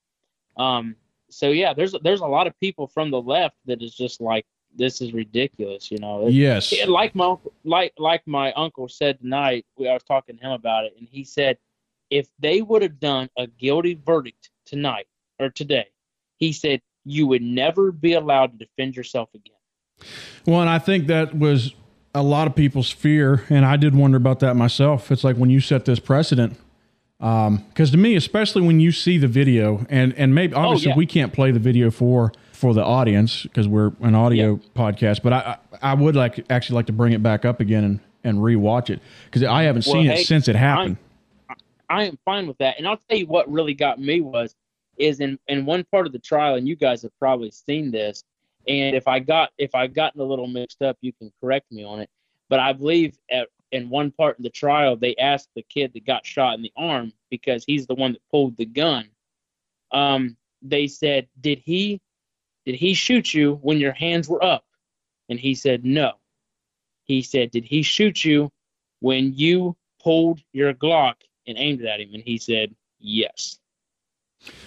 Um, 0.58 0.96
so 1.30 1.50
yeah, 1.50 1.74
there's 1.74 1.96
there's 2.04 2.22
a 2.22 2.28
lot 2.28 2.48
of 2.48 2.60
people 2.60 2.88
from 2.88 3.12
the 3.12 3.22
left 3.22 3.56
that 3.66 3.82
is 3.82 3.96
just 3.96 4.22
like, 4.22 4.46
this 4.76 5.02
is 5.02 5.14
ridiculous, 5.14 5.92
you 5.92 5.98
know. 5.98 6.28
Yes. 6.28 6.72
Yeah, 6.72 6.86
like 6.86 7.16
my 7.16 7.26
uncle- 7.26 7.54
like 7.64 7.94
like 7.98 8.26
my 8.26 8.54
uncle 8.54 8.88
said 8.88 9.20
tonight, 9.20 9.66
we, 9.78 9.88
I 9.88 9.94
was 9.94 10.04
talking 10.04 10.38
to 10.38 10.44
him 10.44 10.52
about 10.52 10.86
it, 10.86 10.94
and 10.98 11.08
he 11.10 11.24
said 11.24 11.58
if 12.10 12.28
they 12.40 12.62
would 12.62 12.82
have 12.82 13.00
done 13.00 13.30
a 13.38 13.48
guilty 13.48 14.00
verdict 14.06 14.50
tonight 14.66 15.08
or 15.40 15.50
today, 15.50 15.88
he 16.38 16.54
said 16.54 16.82
you 17.04 17.28
would 17.28 17.42
never 17.42 17.92
be 17.92 18.14
allowed 18.14 18.58
to 18.58 18.66
defend 18.66 18.96
yourself 18.96 19.30
again. 19.34 19.54
Well, 20.46 20.62
and 20.62 20.70
I 20.70 20.80
think 20.80 21.08
that 21.08 21.38
was 21.38 21.74
a 22.16 22.24
lot 22.24 22.48
of 22.48 22.56
people's 22.56 22.90
fear, 22.90 23.44
and 23.50 23.66
I 23.66 23.76
did 23.76 23.94
wonder 23.94 24.18
about 24.18 24.40
that 24.40 24.56
myself. 24.56 25.12
It's 25.12 25.24
like 25.24 25.36
when 25.36 25.50
you 25.50 25.60
set 25.60 25.84
this 25.86 26.00
precedent, 26.00 26.58
um, 27.20 27.64
because 27.70 27.92
to 27.92 27.98
me, 27.98 28.16
especially 28.16 28.62
when 28.62 28.80
you 28.80 28.92
see 28.92 29.18
the 29.18 29.28
video, 29.28 29.86
and 29.90 30.14
and 30.14 30.34
maybe 30.34 30.56
oh, 30.56 30.62
obviously 30.62 30.90
yeah. 30.90 30.98
we 30.98 31.06
can't 31.06 31.34
play 31.34 31.52
the 31.52 31.60
video 31.60 31.92
for 31.92 32.32
for 32.54 32.74
the 32.74 32.84
audience 32.84 33.44
because 33.44 33.68
we're 33.68 33.92
an 34.00 34.16
audio 34.16 34.56
podcast, 34.76 35.22
but 35.22 35.34
I 35.34 35.58
I 35.82 35.94
would 35.94 36.16
like 36.16 36.50
actually 36.50 36.78
like 36.78 36.86
to 36.88 36.94
bring 36.94 37.12
it 37.12 37.22
back 37.22 37.44
up 37.44 37.60
again 37.60 37.84
and 37.84 38.00
and 38.24 38.38
rewatch 38.40 38.90
it 38.90 39.02
because 39.26 39.44
I 39.44 39.64
haven't 39.64 39.86
Well, 39.86 39.96
seen 39.96 40.06
hey, 40.06 40.22
it 40.22 40.26
since 40.26 40.48
it 40.48 40.56
happened. 40.56 40.98
I 41.90 42.06
am 42.06 42.18
fine 42.26 42.48
with 42.48 42.58
that. 42.58 42.78
And 42.78 42.88
I'll 42.88 43.00
tell 43.10 43.20
you 43.20 43.28
what 43.28 43.52
really 43.52 43.74
got 43.76 44.00
me 44.00 44.22
was 44.22 44.56
is 44.98 45.20
in 45.20 45.38
in 45.48 45.66
one 45.66 45.84
part 45.92 46.08
of 46.08 46.14
the 46.14 46.20
trial, 46.20 46.56
and 46.56 46.66
you 46.66 46.78
guys 46.78 47.02
have 47.02 47.12
probably 47.20 47.52
seen 47.52 47.92
this. 47.92 48.24
And 48.68 48.96
if 48.96 49.08
I 49.08 49.20
got 49.20 49.52
if 49.58 49.76
I've 49.76 49.94
gotten 49.94 50.22
a 50.22 50.24
little 50.24 50.48
mixed 50.48 50.82
up, 50.82 50.98
you 51.02 51.14
can 51.14 51.32
correct 51.42 51.72
me 51.72 51.84
on 51.84 52.00
it. 52.00 52.10
But 52.50 52.60
I 52.60 52.74
believe 52.74 53.18
at, 53.30 53.48
in 53.72 53.90
one 53.90 54.12
part 54.12 54.38
of 54.38 54.44
the 54.44 54.50
trial, 54.50 54.96
they 54.96 55.16
asked 55.18 55.50
the 55.56 55.64
kid 55.64 55.94
that 55.94 56.06
got 56.06 56.26
shot 56.26 56.56
in 56.56 56.62
the 56.62 56.72
arm 56.76 57.12
because 57.30 57.64
he's 57.66 57.88
the 57.88 57.96
one 57.96 58.14
that 58.14 58.22
pulled 58.32 58.58
the 58.58 58.66
gun. 58.66 59.10
Um, 59.92 60.38
they 60.62 60.88
said, 60.88 61.28
"Did 61.40 61.60
he 61.60 62.02
did 62.66 62.76
he 62.76 62.94
shoot 62.94 63.34
you 63.34 63.56
when 63.62 63.80
your 63.80 63.94
hands 63.94 64.28
were 64.28 64.44
up?" 64.44 64.66
And 65.30 65.40
he 65.40 65.56
said, 65.56 65.86
"No." 65.86 66.14
He 67.04 67.22
said, 67.22 67.52
"Did 67.52 67.66
he 67.66 67.84
shoot 67.84 68.24
you 68.26 68.52
when 69.00 69.34
you 69.34 69.76
pulled 70.02 70.42
your 70.54 70.74
Glock 70.74 71.16
and 71.48 71.58
aimed 71.58 71.82
it 71.82 71.88
at 71.88 72.00
him?" 72.00 72.14
And 72.14 72.24
he 72.24 72.38
said, 72.38 72.76
"Yes." 73.00 73.60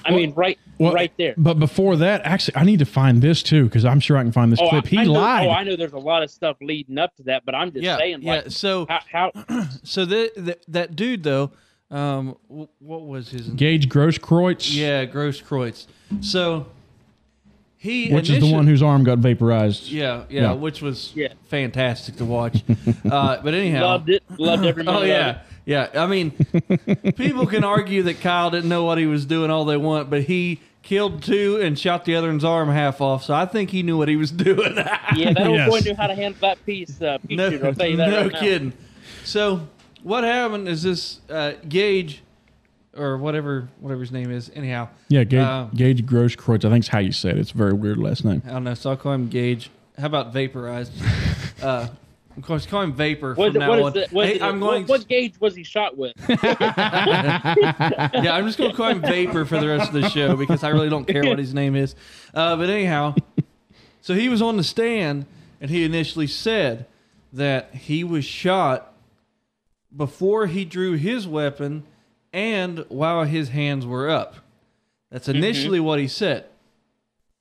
I 0.05 0.11
Well- 0.11 0.21
mean, 0.21 0.33
right, 0.35 0.59
well, 0.79 0.93
right 0.93 1.13
there. 1.19 1.35
But 1.37 1.59
before 1.59 1.97
that, 1.97 2.23
actually, 2.25 2.57
I 2.57 2.65
need 2.65 2.79
to 2.81 2.85
find 2.87 3.23
this 3.23 3.43
too 3.43 3.65
because 3.65 3.85
I'm 3.85 4.01
sure 4.01 4.17
I 4.17 4.23
can 4.23 4.33
find 4.33 4.51
this 4.51 4.59
Oh, 4.61 4.69
clip. 4.69 4.87
He 4.87 4.99
I 4.99 5.05
know, 5.05 5.13
lied. 5.13 5.47
Oh, 5.47 5.51
I 5.51 5.63
know. 5.65 5.77
There's 5.77 5.93
a 5.93 5.99
lot 5.99 6.23
of 6.23 6.31
stuff 6.31 6.57
leading 6.61 6.99
up 6.99 7.15
to 7.17 7.23
that, 7.25 7.45
but 7.45 7.55
I'm 7.55 7.71
just 7.73 7.85
yeah, 7.85 7.97
saying, 7.97 8.23
yeah. 8.23 8.33
like, 8.37 8.51
So, 8.51 8.87
how, 8.89 9.31
how 9.47 9.67
so 9.85 10.05
that 10.05 10.33
that, 10.37 10.65
that 10.69 10.97
dude 10.97 11.23
though, 11.23 11.51
um, 11.91 12.37
what 12.49 13.03
was 13.03 13.31
his? 13.31 13.49
Gage 13.51 13.89
Grosskreutz, 13.89 14.75
Yeah, 14.75 15.05
Grosskreutz. 15.07 15.87
So 16.21 16.67
he, 17.77 18.13
which 18.13 18.29
is 18.31 18.41
the 18.41 18.51
one 18.53 18.67
whose 18.67 18.83
arm 18.83 19.05
got 19.05 19.19
vaporized. 19.19 19.89
yeah, 19.93 20.25
yeah, 20.29 20.41
Yeah. 20.43 20.53
which 20.55 20.83
was 20.83 21.13
Yeah. 21.15 21.29
fantastic 21.49 22.17
to 22.17 22.25
watch. 22.25 22.63
uh, 23.11 23.41
but 23.43 23.55
anyhow, 23.55 23.83
loved 23.87 24.11
it, 24.11 24.23
loved 24.37 24.65
every 24.67 24.83
minute 24.85 24.99
Oh 24.99 25.03
of 25.03 25.09
yeah, 25.09 25.31
it. 25.31 25.39
Yeah. 25.69 25.89
I 25.95 26.07
mean, 26.07 26.31
people 27.17 27.47
can 27.47 27.63
argue 27.63 28.03
that 28.05 28.21
Kyle 28.21 28.51
didn't 28.51 28.69
know 28.71 28.85
what 28.85 28.97
he 28.99 29.07
was 29.07 29.27
doing 29.27 29.51
all 29.51 29.65
they 29.67 29.77
want, 29.77 30.09
but 30.11 30.23
he 30.23 30.61
killed 30.83 31.23
two 31.23 31.61
and 31.61 31.79
shot 31.79 32.07
the 32.07 32.17
other 32.17 32.29
one's 32.29 32.45
arm 32.45 32.71
half 32.71 33.01
off. 33.03 33.23
So 33.25 33.35
I 33.35 33.45
think 33.45 33.69
he 33.71 33.83
knew 33.83 33.99
what 33.99 34.09
he 34.09 34.17
was 34.17 34.31
doing. 34.31 34.75
Yeah, 35.15 35.33
that 35.35 35.47
old 35.47 35.57
Yes. 35.57 35.69
boy 35.71 35.81
knew 35.81 35.95
how 35.95 36.07
to 36.07 36.15
handle 36.15 36.41
that 36.41 36.65
piece. 36.65 37.01
Uh, 37.03 37.19
piece 37.19 37.37
no, 37.37 37.51
shooter, 37.51 37.67
I'll 37.67 37.75
tell 37.75 37.87
you 37.87 37.97
that 37.99 38.09
no 38.11 38.23
right 38.23 38.33
now. 38.33 38.41
kidding. 38.41 38.73
So 39.25 39.69
what 40.03 40.25
happened 40.25 40.67
is 40.69 40.83
this 40.83 41.21
uh, 41.29 41.53
Gage 41.69 42.23
or 42.97 43.19
whatever 43.19 43.69
whatever 43.81 44.01
his 44.01 44.11
name 44.11 44.31
is. 44.31 44.51
Anyhow, 44.55 44.89
Yeah, 45.09 45.25
Gage, 45.25 45.41
Um, 45.41 45.71
Gage 45.75 46.07
Grosskreutz. 46.07 46.65
I 46.65 46.71
think 46.71 46.85
is 46.85 46.89
how 46.89 46.99
you 47.01 47.13
say 47.13 47.31
it. 47.31 47.39
It's 47.39 47.53
a 47.53 47.57
very 47.57 47.75
weird 47.75 47.99
last 47.99 48.25
name. 48.25 48.43
I 48.47 48.51
don't 48.53 48.65
know. 48.65 48.75
So 48.75 48.91
I'll 48.91 48.97
call 48.97 49.13
him 49.13 49.29
Gage. 49.29 49.71
How 49.99 50.07
about 50.07 50.33
vaporized? 50.33 50.93
uh, 51.63 51.89
of 52.39 52.45
course, 52.45 52.67
call 52.67 52.83
him 52.83 52.93
Vapor 52.93 53.35
What, 53.35 53.53
from 53.53 53.59
now 53.61 53.85
on. 53.85 53.93
Hey, 53.93 54.07
it- 54.37 54.43
I'm 54.43 54.61
what- 54.61 54.71
going. 54.71 54.87
what 54.87 55.09
gauge 55.09 55.35
was 55.41 55.57
he 55.57 55.65
shot 55.65 55.97
with? 55.99 56.13
yeah, 56.29 56.39
I'm 58.33 58.47
just 58.47 58.59
gonna 58.59 58.73
call 58.75 58.89
him 58.89 59.01
Vapor 59.03 59.45
for 59.45 59.59
the 59.59 59.67
rest 59.69 59.89
of 59.89 60.01
the 60.01 60.09
show 60.09 60.37
because 60.37 60.63
I 60.63 60.69
really 60.69 60.89
don't 60.89 61.05
care 61.07 61.25
what 61.25 61.39
his 61.39 61.53
name 61.53 61.75
is. 61.75 61.97
Uh, 62.33 62.57
but 62.57 62.71
anyhow, 62.71 63.15
so 64.01 64.15
he 64.15 64.29
was 64.29 64.41
on 64.41 64.57
the 64.57 64.63
stand 64.65 65.27
and 65.61 65.69
he 65.71 65.85
initially 65.85 66.29
said 66.29 66.87
that 67.33 67.75
he 67.75 68.05
was 68.05 68.25
shot 68.25 68.95
before 69.95 70.47
he 70.47 70.65
drew 70.65 70.93
his 70.95 71.27
weapon 71.27 71.83
and 72.33 72.85
while 72.89 73.25
his 73.25 73.49
hands 73.49 73.85
were 73.85 74.09
up. 74.09 74.37
That's 75.11 75.29
initially 75.29 75.81
what 75.81 75.99
he 75.99 76.07
said. 76.07 76.45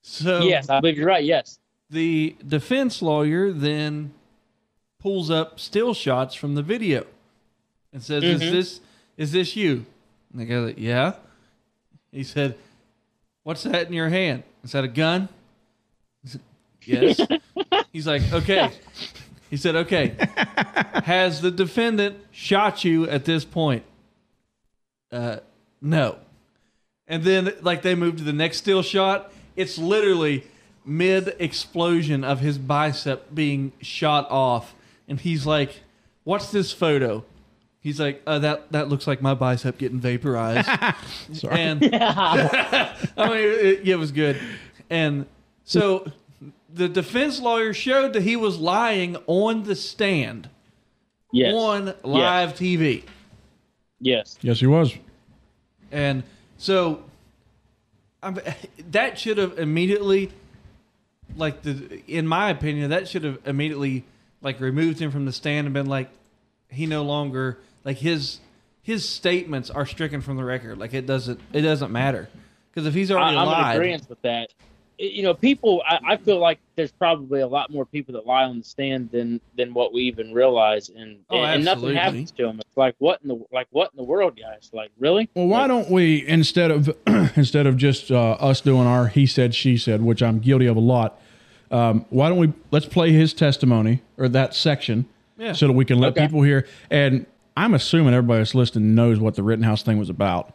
So 0.01 0.41
yes, 0.41 0.69
I 0.69 0.79
believe 0.79 0.97
you're 0.97 1.05
right. 1.07 1.23
Yes. 1.23 1.59
the 1.89 2.35
defense 2.45 3.01
lawyer 3.01 3.51
then 3.51 4.13
pulls 4.99 5.29
up 5.29 5.59
still 5.59 5.93
shots 5.93 6.33
from 6.35 6.55
the 6.55 6.63
video 6.63 7.05
and 7.93 8.01
says, 8.03 8.23
"Is 8.23 8.41
Mhm. 8.41 8.51
this 8.51 8.81
is 9.17 9.31
this 9.31 9.55
you?" 9.55 9.85
And 10.31 10.41
the 10.41 10.45
guy's 10.45 10.63
like, 10.65 10.79
"Yeah." 10.79 11.13
He 12.11 12.23
said, 12.23 12.55
"What's 13.43 13.63
that 13.63 13.87
in 13.87 13.93
your 13.93 14.09
hand? 14.09 14.43
Is 14.63 14.71
that 14.71 14.83
a 14.83 14.87
gun?" 14.87 15.29
Said, 16.25 16.41
yes. 16.83 17.19
He's 17.93 18.07
like, 18.07 18.21
"Okay." 18.33 18.71
He 19.49 19.57
said, 19.57 19.75
"Okay." 19.75 20.15
Has 21.05 21.41
the 21.41 21.51
defendant 21.51 22.17
shot 22.31 22.83
you 22.83 23.07
at 23.09 23.25
this 23.25 23.45
point? 23.45 23.83
Uh, 25.11 25.37
no. 25.81 26.17
And 27.07 27.23
then, 27.23 27.53
like, 27.61 27.81
they 27.83 27.95
move 27.95 28.17
to 28.17 28.23
the 28.23 28.33
next 28.33 28.57
still 28.57 28.81
shot. 28.81 29.31
It's 29.55 29.77
literally 29.77 30.43
mid 30.85 31.33
explosion 31.39 32.23
of 32.25 32.41
his 32.41 32.57
bicep 32.57 33.33
being 33.33 33.71
shot 33.81 34.29
off. 34.29 34.73
And 35.07 35.19
he's 35.19 35.45
like, 35.45 35.81
What's 36.23 36.51
this 36.51 36.73
photo? 36.73 37.23
He's 37.79 38.01
like, 38.01 38.21
uh, 38.27 38.39
that 38.39 38.71
that 38.73 38.89
looks 38.89 39.07
like 39.07 39.21
my 39.21 39.33
bicep 39.33 39.77
getting 39.77 39.99
vaporized. 39.99 40.67
Sorry. 41.33 41.59
and 41.61 41.81
I 41.95 42.95
mean, 43.17 43.37
it, 43.37 43.87
it 43.87 43.95
was 43.95 44.11
good. 44.11 44.37
And 44.89 45.25
so 45.63 46.11
the 46.73 46.89
defense 46.89 47.39
lawyer 47.39 47.73
showed 47.73 48.11
that 48.13 48.23
he 48.23 48.35
was 48.35 48.57
lying 48.59 49.15
on 49.27 49.63
the 49.63 49.75
stand 49.75 50.49
Yes. 51.31 51.53
on 51.53 51.93
live 52.03 52.53
TV. 52.55 53.03
Yes. 53.99 54.37
yes, 54.41 54.59
he 54.59 54.67
was. 54.67 54.93
And 55.91 56.23
so 56.57 57.03
I'm, 58.21 58.39
that 58.91 59.17
should 59.17 59.37
have 59.37 59.57
immediately, 59.59 60.31
like 61.35 61.61
the, 61.63 62.01
in 62.07 62.27
my 62.27 62.49
opinion, 62.49 62.89
that 62.91 63.07
should 63.07 63.23
have 63.23 63.39
immediately 63.45 64.03
like 64.41 64.60
removed 64.60 65.00
him 65.00 65.12
from 65.12 65.25
the 65.25 65.32
stand 65.32 65.67
and 65.67 65.74
been 65.74 65.88
like, 65.88 66.10
he 66.70 66.86
no 66.86 67.03
longer 67.03 67.58
like 67.84 67.98
his 67.98 68.39
his 68.82 69.08
statements 69.08 69.70
are 69.70 69.86
stricken 69.86 70.22
from 70.22 70.38
the 70.38 70.44
record. 70.44 70.77
Like 70.77 70.94
it 70.94 71.06
doesn't 71.06 71.39
it 71.53 71.62
doesn't 71.62 71.91
matter 71.91 72.29
because 72.72 72.86
if 72.88 72.94
he's 72.94 73.12
I, 73.12 73.15
already 73.15 73.38
I'm 73.38 73.48
in 73.48 73.75
agreement 73.75 74.10
with 74.10 74.22
that. 74.22 74.50
You 75.00 75.22
know, 75.22 75.36
people. 75.36 75.84
I, 75.88 76.00
I 76.13 76.17
feel 76.17 76.39
like 76.39 76.58
there's 76.75 76.91
probably 76.91 77.41
a 77.41 77.48
lot 77.48 77.70
more 77.70 77.86
people 77.86 78.13
that 78.15 78.25
lie 78.25 78.46
on 78.46 78.58
the 78.58 78.63
stand 78.63 79.12
than 79.12 79.39
than 79.56 79.74
what 79.74 79.94
we 79.94 80.01
even 80.01 80.34
realize, 80.34 80.89
and 80.89 81.20
Oh, 81.29 81.44
and 81.44 81.63
nothing 81.63 81.96
happens 81.96 82.32
to 82.32 82.44
them. 82.48 82.60
It's 82.60 82.75
like 82.75 82.96
what 82.98 83.22
in 83.22 83.27
the 83.27 83.46
like 83.51 83.67
what 83.70 83.91
in 83.94 83.98
the 83.98 84.03
world, 84.03 84.39
guys? 84.39 84.72
Like 84.74 84.89
really? 84.98 85.29
Well, 85.36 85.46
why 85.48 85.60
Like, 85.60 85.67
don't 85.67 85.91
we 85.91 86.27
instead 86.27 86.72
of 86.72 86.89
instead 87.36 87.67
of 87.67 87.77
just 87.77 88.10
uh, 88.10 88.32
us 88.39 88.60
doing 88.60 88.88
our 88.88 89.08
he 89.08 89.27
said 89.27 89.53
she 89.53 89.77
said, 89.77 90.01
which 90.01 90.24
I'm 90.24 90.39
guilty 90.39 90.65
of 90.65 90.75
a 90.75 90.82
lot. 90.82 91.22
Um, 91.71 92.05
why 92.09 92.29
don't 92.29 92.38
we 92.38 92.53
let's 92.71 92.86
play 92.86 93.12
his 93.12 93.33
testimony 93.33 94.01
or 94.17 94.29
that 94.29 94.53
section 94.55 95.05
Yeah. 95.38 95.53
so 95.53 95.67
that 95.67 95.74
we 95.74 95.86
can 95.86 96.00
let 96.00 96.09
Okay. 96.13 96.25
people 96.25 96.41
hear. 96.41 96.65
And 96.89 97.25
I'm 97.57 97.74
assuming 97.74 98.13
everybody 98.13 98.39
that's 98.39 98.55
listening 98.55 98.95
knows 98.95 99.19
what 99.19 99.36
the 99.36 99.43
Rittenhouse 99.43 99.83
thing 99.83 99.97
was 99.97 100.09
about. 100.09 100.53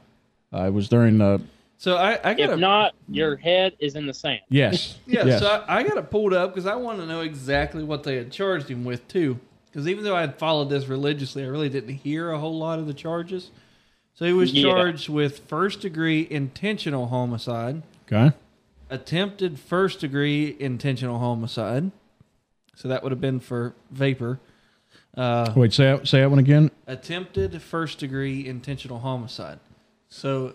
Uh, 0.52 0.64
it 0.66 0.70
was 0.72 0.88
during 0.88 1.18
the 1.18 1.40
so 1.78 1.96
I, 1.96 2.12
I 2.22 2.34
got 2.34 2.50
If 2.50 2.60
not, 2.60 2.94
your 3.08 3.34
head 3.36 3.72
is 3.80 3.96
in 3.96 4.06
the 4.06 4.14
sand. 4.14 4.40
yes, 4.48 4.98
Yeah, 5.06 5.24
yes. 5.24 5.40
so 5.40 5.64
I, 5.66 5.78
I 5.78 5.82
got 5.82 5.96
it 5.98 6.10
pulled 6.12 6.32
up 6.32 6.54
because 6.54 6.64
I 6.66 6.76
want 6.76 7.00
to 7.00 7.06
know 7.06 7.22
exactly 7.22 7.82
what 7.82 8.04
they 8.04 8.14
had 8.16 8.30
charged 8.30 8.68
him 8.68 8.84
with 8.84 9.06
too. 9.08 9.40
Because 9.66 9.88
even 9.88 10.04
though 10.04 10.14
I 10.14 10.20
had 10.20 10.38
followed 10.38 10.70
this 10.70 10.86
religiously, 10.86 11.42
I 11.42 11.48
really 11.48 11.68
didn't 11.70 11.94
hear 11.96 12.30
a 12.30 12.38
whole 12.38 12.56
lot 12.56 12.78
of 12.78 12.86
the 12.86 12.94
charges. 12.94 13.50
So 14.14 14.24
he 14.26 14.32
was 14.32 14.52
Yeah. 14.54 14.70
charged 14.70 15.08
with 15.08 15.40
first 15.48 15.80
degree 15.80 16.24
intentional 16.30 17.08
homicide, 17.08 17.82
okay. 18.06 18.32
Attempted 18.92 19.58
first 19.58 20.00
degree 20.00 20.54
intentional 20.60 21.18
homicide. 21.18 21.90
So 22.76 22.88
that 22.88 23.02
would 23.02 23.10
have 23.12 23.20
been 23.20 23.40
for 23.40 23.74
vapor. 23.90 24.38
Uh, 25.16 25.52
Wait, 25.56 25.72
say 25.72 25.84
that, 25.84 26.06
say 26.08 26.20
that 26.20 26.30
one 26.30 26.38
again. 26.38 26.70
attempted 26.86 27.60
first 27.62 27.98
degree 27.98 28.46
intentional 28.46 28.98
homicide. 29.00 29.58
So 30.08 30.54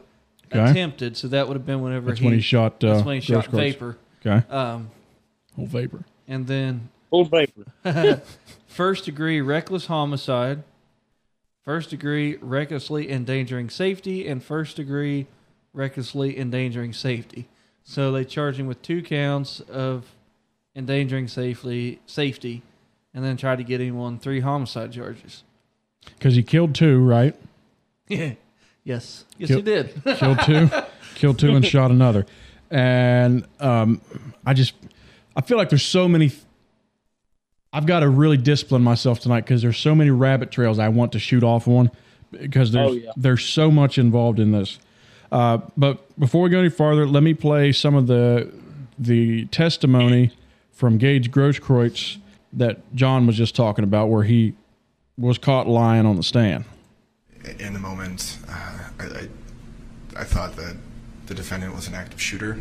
Okay. 0.51 0.72
attempted. 0.72 1.17
So 1.17 1.27
that 1.27 1.48
would 1.48 1.56
have 1.58 1.65
been 1.65 1.82
whenever 1.82 2.08
That's 2.08 2.20
he, 2.20 2.25
when 2.25 2.34
he 2.36 2.39
shot. 2.41 2.82
Uh, 2.84 2.94
that's 2.94 3.06
when 3.06 3.15
he 3.15 3.22
shot 3.22 3.46
Grosskreutz. 3.46 3.51
vapor. 3.58 3.98
Okay, 4.25 4.48
Um, 4.50 4.89
whole 5.56 5.65
vapor. 5.65 6.06
and 6.27 6.48
then 6.48 6.89
Full 7.10 7.25
vapor. 7.25 7.65
first 8.67 9.06
degree 9.06 9.41
reckless 9.41 9.88
homicide, 9.88 10.63
first 11.63 11.89
degree 11.89 12.38
recklessly 12.38 13.10
endangering 13.12 13.70
safety, 13.70 14.27
and 14.27 14.41
first 14.44 14.75
degree 14.77 15.27
recklessly 15.74 16.38
endangering 16.38 16.94
safety. 16.94 17.48
So 17.89 18.12
they 18.12 18.25
charged 18.25 18.60
him 18.60 18.67
with 18.67 18.82
two 18.82 19.01
counts 19.01 19.62
of 19.62 20.06
endangering 20.75 21.29
safely 21.29 22.00
safety, 22.06 22.62
and 23.13 23.24
then 23.24 23.38
tried 23.38 23.56
to 23.60 23.63
get 23.63 23.79
him 23.79 23.98
on 23.98 24.20
three 24.20 24.41
homicide 24.41 24.91
charges. 24.91 25.44
Because 26.06 26.36
he 26.36 26.44
killed 26.44 26.75
two, 26.75 27.00
right? 27.03 27.34
Yeah. 28.10 28.34
Yes. 28.86 29.25
Yes, 29.38 29.48
Kill- 29.50 29.58
he 29.58 29.63
did. 29.63 30.01
Killed 30.17 30.39
two, 30.46 30.70
killed 31.15 31.38
two, 31.39 31.53
and 31.56 31.65
shot 31.65 31.91
another. 31.91 32.25
And 32.72 33.46
um, 33.60 34.00
I 34.46 34.53
just, 34.53 34.75
I 35.36 35.41
feel 35.41 35.58
like 35.58 35.67
there's 35.67 35.84
so 35.86 36.08
many. 36.08 36.32
I've 37.74 37.86
got 37.86 38.00
to 38.00 38.08
really 38.10 38.38
discipline 38.38 38.82
myself 38.82 39.20
tonight 39.20 39.41
because 39.41 39.62
there's 39.62 39.77
so 39.77 39.94
many 39.94 40.10
rabbit 40.10 40.51
trails 40.51 40.79
I 40.79 40.88
want 40.88 41.12
to 41.13 41.20
shoot 41.20 41.44
off 41.44 41.67
on 41.67 41.91
because 42.32 42.72
there's 42.72 42.91
Oh, 42.91 42.94
yeah. 42.94 43.12
there's 43.17 43.44
so 43.44 43.70
much 43.70 43.98
involved 43.98 44.39
in 44.39 44.53
this. 44.53 44.79
Uh, 45.32 45.60
but 45.76 46.18
before 46.20 46.42
we 46.42 46.50
go 46.50 46.60
any 46.60 46.70
farther, 46.70 47.06
let 47.06 47.24
me 47.24 47.34
play 47.34 47.72
some 47.72 47.96
of 47.96 48.08
the 48.08 48.52
the 49.00 49.46
testimony 49.48 50.32
from 50.72 50.98
Gage 50.98 51.32
Grosskreutz 51.32 52.18
that 52.54 52.80
John 52.96 53.28
was 53.28 53.38
just 53.38 53.56
talking 53.56 53.84
about, 53.84 54.10
where 54.10 54.24
he 54.24 54.54
was 55.18 55.38
caught 55.38 55.68
lying 55.68 56.06
on 56.06 56.16
the 56.16 56.24
stand. 56.24 56.66
in 57.60 57.74
the 57.74 57.80
moment, 57.80 58.38
uh, 58.48 58.90
I, 59.00 59.04
I, 59.04 59.28
I 60.18 60.24
thought 60.24 60.56
that 60.56 60.76
the 61.28 61.36
defendant 61.36 61.76
was 61.76 61.88
an 61.88 61.94
active 61.94 62.22
shooter. 62.22 62.60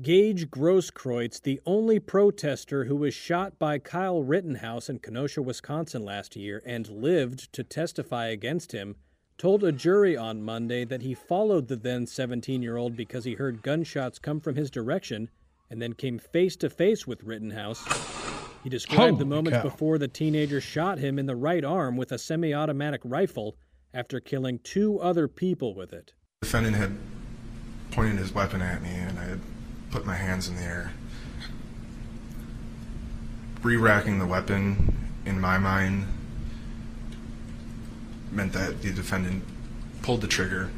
Gage 0.00 0.48
Grosskreutz, 0.50 1.42
the 1.42 1.60
only 1.66 1.98
protester 1.98 2.84
who 2.84 2.96
was 2.96 3.12
shot 3.12 3.58
by 3.58 3.78
Kyle 3.78 4.22
Rittenhouse 4.22 4.88
in 4.88 4.98
Kenosha, 4.98 5.42
Wisconsin 5.42 6.02
last 6.02 6.34
year 6.34 6.62
and 6.64 6.88
lived 6.88 7.52
to 7.52 7.62
testify 7.62 8.28
against 8.28 8.72
him, 8.72 8.96
told 9.42 9.64
a 9.64 9.72
jury 9.72 10.16
on 10.16 10.40
Monday 10.40 10.84
that 10.84 11.02
he 11.02 11.14
followed 11.14 11.66
the 11.66 11.74
then 11.74 12.06
17 12.06 12.62
year 12.62 12.76
old 12.76 12.94
because 12.94 13.24
he 13.24 13.34
heard 13.34 13.60
gunshots 13.60 14.20
come 14.20 14.38
from 14.38 14.54
his 14.54 14.70
direction 14.70 15.28
and 15.68 15.82
then 15.82 15.92
came 15.94 16.16
face 16.16 16.54
to 16.54 16.70
face 16.70 17.08
with 17.08 17.24
Rittenhouse. 17.24 17.84
He 18.62 18.70
described 18.70 19.18
the 19.18 19.24
Holy 19.24 19.34
moments 19.34 19.56
cow. 19.56 19.62
before 19.64 19.98
the 19.98 20.06
teenager 20.06 20.60
shot 20.60 20.98
him 20.98 21.18
in 21.18 21.26
the 21.26 21.34
right 21.34 21.64
arm 21.64 21.96
with 21.96 22.12
a 22.12 22.18
semi 22.18 22.54
automatic 22.54 23.00
rifle 23.02 23.56
after 23.92 24.20
killing 24.20 24.60
two 24.60 25.00
other 25.00 25.26
people 25.26 25.74
with 25.74 25.92
it. 25.92 26.14
The 26.42 26.46
defendant 26.46 26.76
had 26.76 26.96
pointed 27.90 28.18
his 28.18 28.32
weapon 28.32 28.62
at 28.62 28.80
me, 28.80 28.90
and 28.90 29.18
I 29.18 29.24
had 29.24 29.40
put 29.90 30.06
my 30.06 30.14
hands 30.14 30.46
in 30.46 30.54
the 30.54 30.62
air. 30.62 30.92
Re-racking 33.60 34.20
the 34.20 34.26
weapon, 34.26 35.10
in 35.26 35.40
my 35.40 35.58
mind, 35.58 36.06
meant 38.32 38.52
that 38.54 38.82
the 38.82 38.92
defendant 38.92 39.44
pulled 40.02 40.22
the 40.22 40.26
trigger 40.26 40.70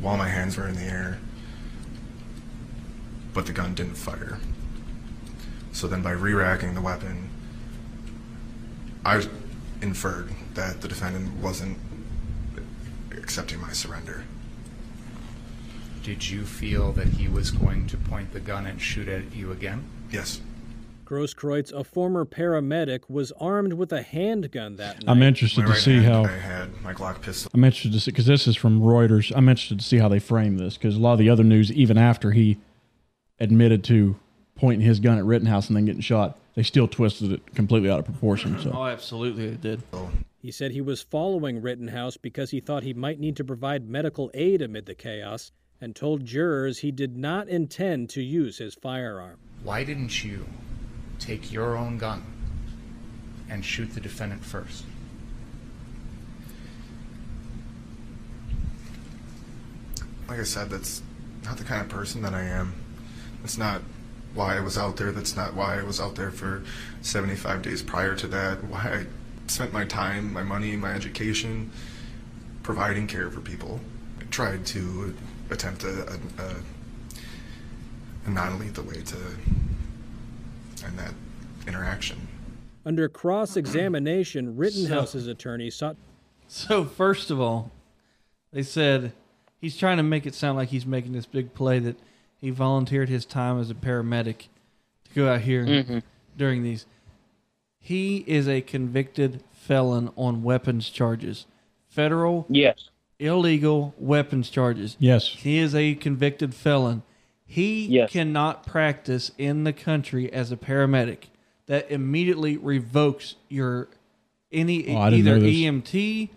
while 0.00 0.16
my 0.16 0.28
hands 0.28 0.56
were 0.56 0.68
in 0.68 0.74
the 0.76 0.82
air, 0.82 1.18
but 3.34 3.46
the 3.46 3.52
gun 3.52 3.74
didn't 3.74 3.96
fire. 3.96 4.38
So 5.72 5.86
then, 5.86 6.02
by 6.02 6.12
re-racking 6.12 6.74
the 6.74 6.80
weapon, 6.80 7.28
I 9.04 9.26
inferred 9.82 10.30
that 10.54 10.80
the 10.80 10.88
defendant 10.88 11.36
wasn't 11.42 11.78
accepting 13.12 13.60
my 13.60 13.72
surrender. 13.72 14.24
Did 16.02 16.30
you 16.30 16.44
feel 16.44 16.92
that 16.92 17.08
he 17.08 17.28
was 17.28 17.50
going 17.50 17.86
to 17.88 17.96
point 17.96 18.32
the 18.32 18.40
gun 18.40 18.66
and 18.66 18.80
shoot 18.80 19.08
at 19.08 19.34
you 19.34 19.52
again? 19.52 19.84
Yes. 20.10 20.40
Grosskreutz, 21.08 21.72
a 21.72 21.84
former 21.84 22.26
paramedic, 22.26 23.08
was 23.08 23.32
armed 23.40 23.72
with 23.72 23.90
a 23.92 24.02
handgun 24.02 24.76
that 24.76 24.96
night. 24.96 25.10
I'm 25.10 25.22
interested 25.22 25.60
My 25.60 25.66
to 25.68 25.72
right 25.72 25.80
see 25.80 25.94
hand, 25.94 26.04
how. 26.04 26.24
I 26.24 26.36
had 26.36 26.82
my 26.82 26.92
Glock 26.92 27.22
pistol. 27.22 27.50
I'm 27.54 27.64
interested 27.64 27.92
to 27.92 28.00
see 28.00 28.10
because 28.10 28.26
this 28.26 28.46
is 28.46 28.56
from 28.56 28.82
Reuters. 28.82 29.32
I'm 29.34 29.48
interested 29.48 29.78
to 29.78 29.84
see 29.84 29.96
how 29.96 30.08
they 30.08 30.18
frame 30.18 30.58
this 30.58 30.76
because 30.76 30.96
a 30.96 31.00
lot 31.00 31.14
of 31.14 31.18
the 31.18 31.30
other 31.30 31.44
news, 31.44 31.72
even 31.72 31.96
after 31.96 32.32
he 32.32 32.58
admitted 33.40 33.84
to 33.84 34.16
pointing 34.54 34.86
his 34.86 35.00
gun 35.00 35.16
at 35.16 35.24
Rittenhouse 35.24 35.68
and 35.68 35.76
then 35.76 35.86
getting 35.86 36.02
shot, 36.02 36.38
they 36.54 36.62
still 36.62 36.86
twisted 36.86 37.32
it 37.32 37.54
completely 37.54 37.90
out 37.90 38.00
of 38.00 38.04
proportion. 38.04 38.60
So 38.60 38.72
oh, 38.74 38.84
absolutely, 38.84 39.46
it 39.46 39.62
did. 39.62 39.82
He 40.42 40.50
said 40.50 40.72
he 40.72 40.82
was 40.82 41.00
following 41.00 41.62
Rittenhouse 41.62 42.18
because 42.18 42.50
he 42.50 42.60
thought 42.60 42.82
he 42.82 42.92
might 42.92 43.18
need 43.18 43.36
to 43.36 43.44
provide 43.44 43.88
medical 43.88 44.30
aid 44.34 44.60
amid 44.60 44.84
the 44.84 44.94
chaos 44.94 45.52
and 45.80 45.96
told 45.96 46.26
jurors 46.26 46.80
he 46.80 46.90
did 46.90 47.16
not 47.16 47.48
intend 47.48 48.10
to 48.10 48.20
use 48.20 48.58
his 48.58 48.74
firearm. 48.74 49.38
Why 49.62 49.84
didn't 49.84 50.22
you 50.22 50.44
take 51.18 51.52
your 51.52 51.76
own 51.76 51.98
gun 51.98 52.22
and 53.48 53.64
shoot 53.64 53.94
the 53.94 54.00
defendant 54.00 54.44
first? 54.44 54.84
Like 60.28 60.40
I 60.40 60.44
said, 60.44 60.70
that's 60.70 61.02
not 61.44 61.56
the 61.56 61.64
kind 61.64 61.80
of 61.80 61.88
person 61.88 62.22
that 62.22 62.34
I 62.34 62.42
am. 62.42 62.74
That's 63.40 63.56
not 63.56 63.80
why 64.34 64.56
I 64.56 64.60
was 64.60 64.76
out 64.76 64.96
there. 64.96 65.10
That's 65.10 65.34
not 65.34 65.54
why 65.54 65.78
I 65.78 65.82
was 65.82 66.00
out 66.00 66.14
there 66.14 66.30
for 66.30 66.62
75 67.00 67.62
days 67.62 67.82
prior 67.82 68.14
to 68.16 68.26
that. 68.28 68.62
Why 68.64 68.78
I 68.78 69.06
spent 69.50 69.72
my 69.72 69.84
time, 69.84 70.32
my 70.32 70.42
money, 70.42 70.76
my 70.76 70.92
education 70.92 71.70
providing 72.62 73.06
care 73.06 73.30
for 73.30 73.40
people. 73.40 73.80
I 74.20 74.24
tried 74.24 74.66
to 74.66 75.14
attempt 75.50 75.84
a, 75.84 76.18
a, 76.38 76.54
a, 78.26 78.30
non 78.30 78.58
lethal 78.58 78.84
way 78.84 79.00
to 79.00 79.16
end 80.84 80.98
that 80.98 81.14
interaction. 81.66 82.26
Under 82.86 83.08
cross 83.08 83.56
examination, 83.56 84.56
Rittenhouse's 84.56 85.26
attorney 85.26 85.70
sought 85.70 85.96
So 86.46 86.84
first 86.84 87.30
of 87.30 87.40
all, 87.40 87.70
they 88.52 88.62
said 88.62 89.12
he's 89.60 89.76
trying 89.76 89.98
to 89.98 90.02
make 90.02 90.24
it 90.26 90.34
sound 90.34 90.56
like 90.56 90.68
he's 90.70 90.86
making 90.86 91.12
this 91.12 91.26
big 91.26 91.52
play 91.54 91.78
that 91.80 91.98
he 92.36 92.50
volunteered 92.50 93.08
his 93.08 93.24
time 93.26 93.60
as 93.60 93.70
a 93.70 93.74
paramedic 93.74 94.46
to 95.04 95.14
go 95.14 95.28
out 95.32 95.42
here 95.42 95.64
Mhm. 95.66 96.02
during 96.36 96.62
these. 96.62 96.86
He 97.80 98.18
is 98.26 98.48
a 98.48 98.60
convicted 98.60 99.42
felon 99.52 100.10
on 100.16 100.42
weapons 100.42 100.88
charges, 100.88 101.46
federal 101.88 102.46
Yes. 102.48 102.90
illegal 103.18 103.94
weapons 103.98 104.48
charges. 104.50 104.96
yes, 105.00 105.28
He 105.28 105.58
is 105.58 105.74
a 105.74 105.94
convicted 105.96 106.54
felon. 106.54 107.02
He 107.50 107.86
Yes. 107.86 108.10
cannot 108.12 108.66
practice 108.66 109.32
in 109.38 109.64
the 109.64 109.72
country 109.72 110.30
as 110.30 110.52
a 110.52 110.56
paramedic. 110.56 111.24
That 111.66 111.90
immediately 111.90 112.56
revokes 112.58 113.36
your 113.48 113.88
any 114.52 114.94
Oh, 114.94 114.98
either. 115.10 115.38
EMT, 115.38 116.28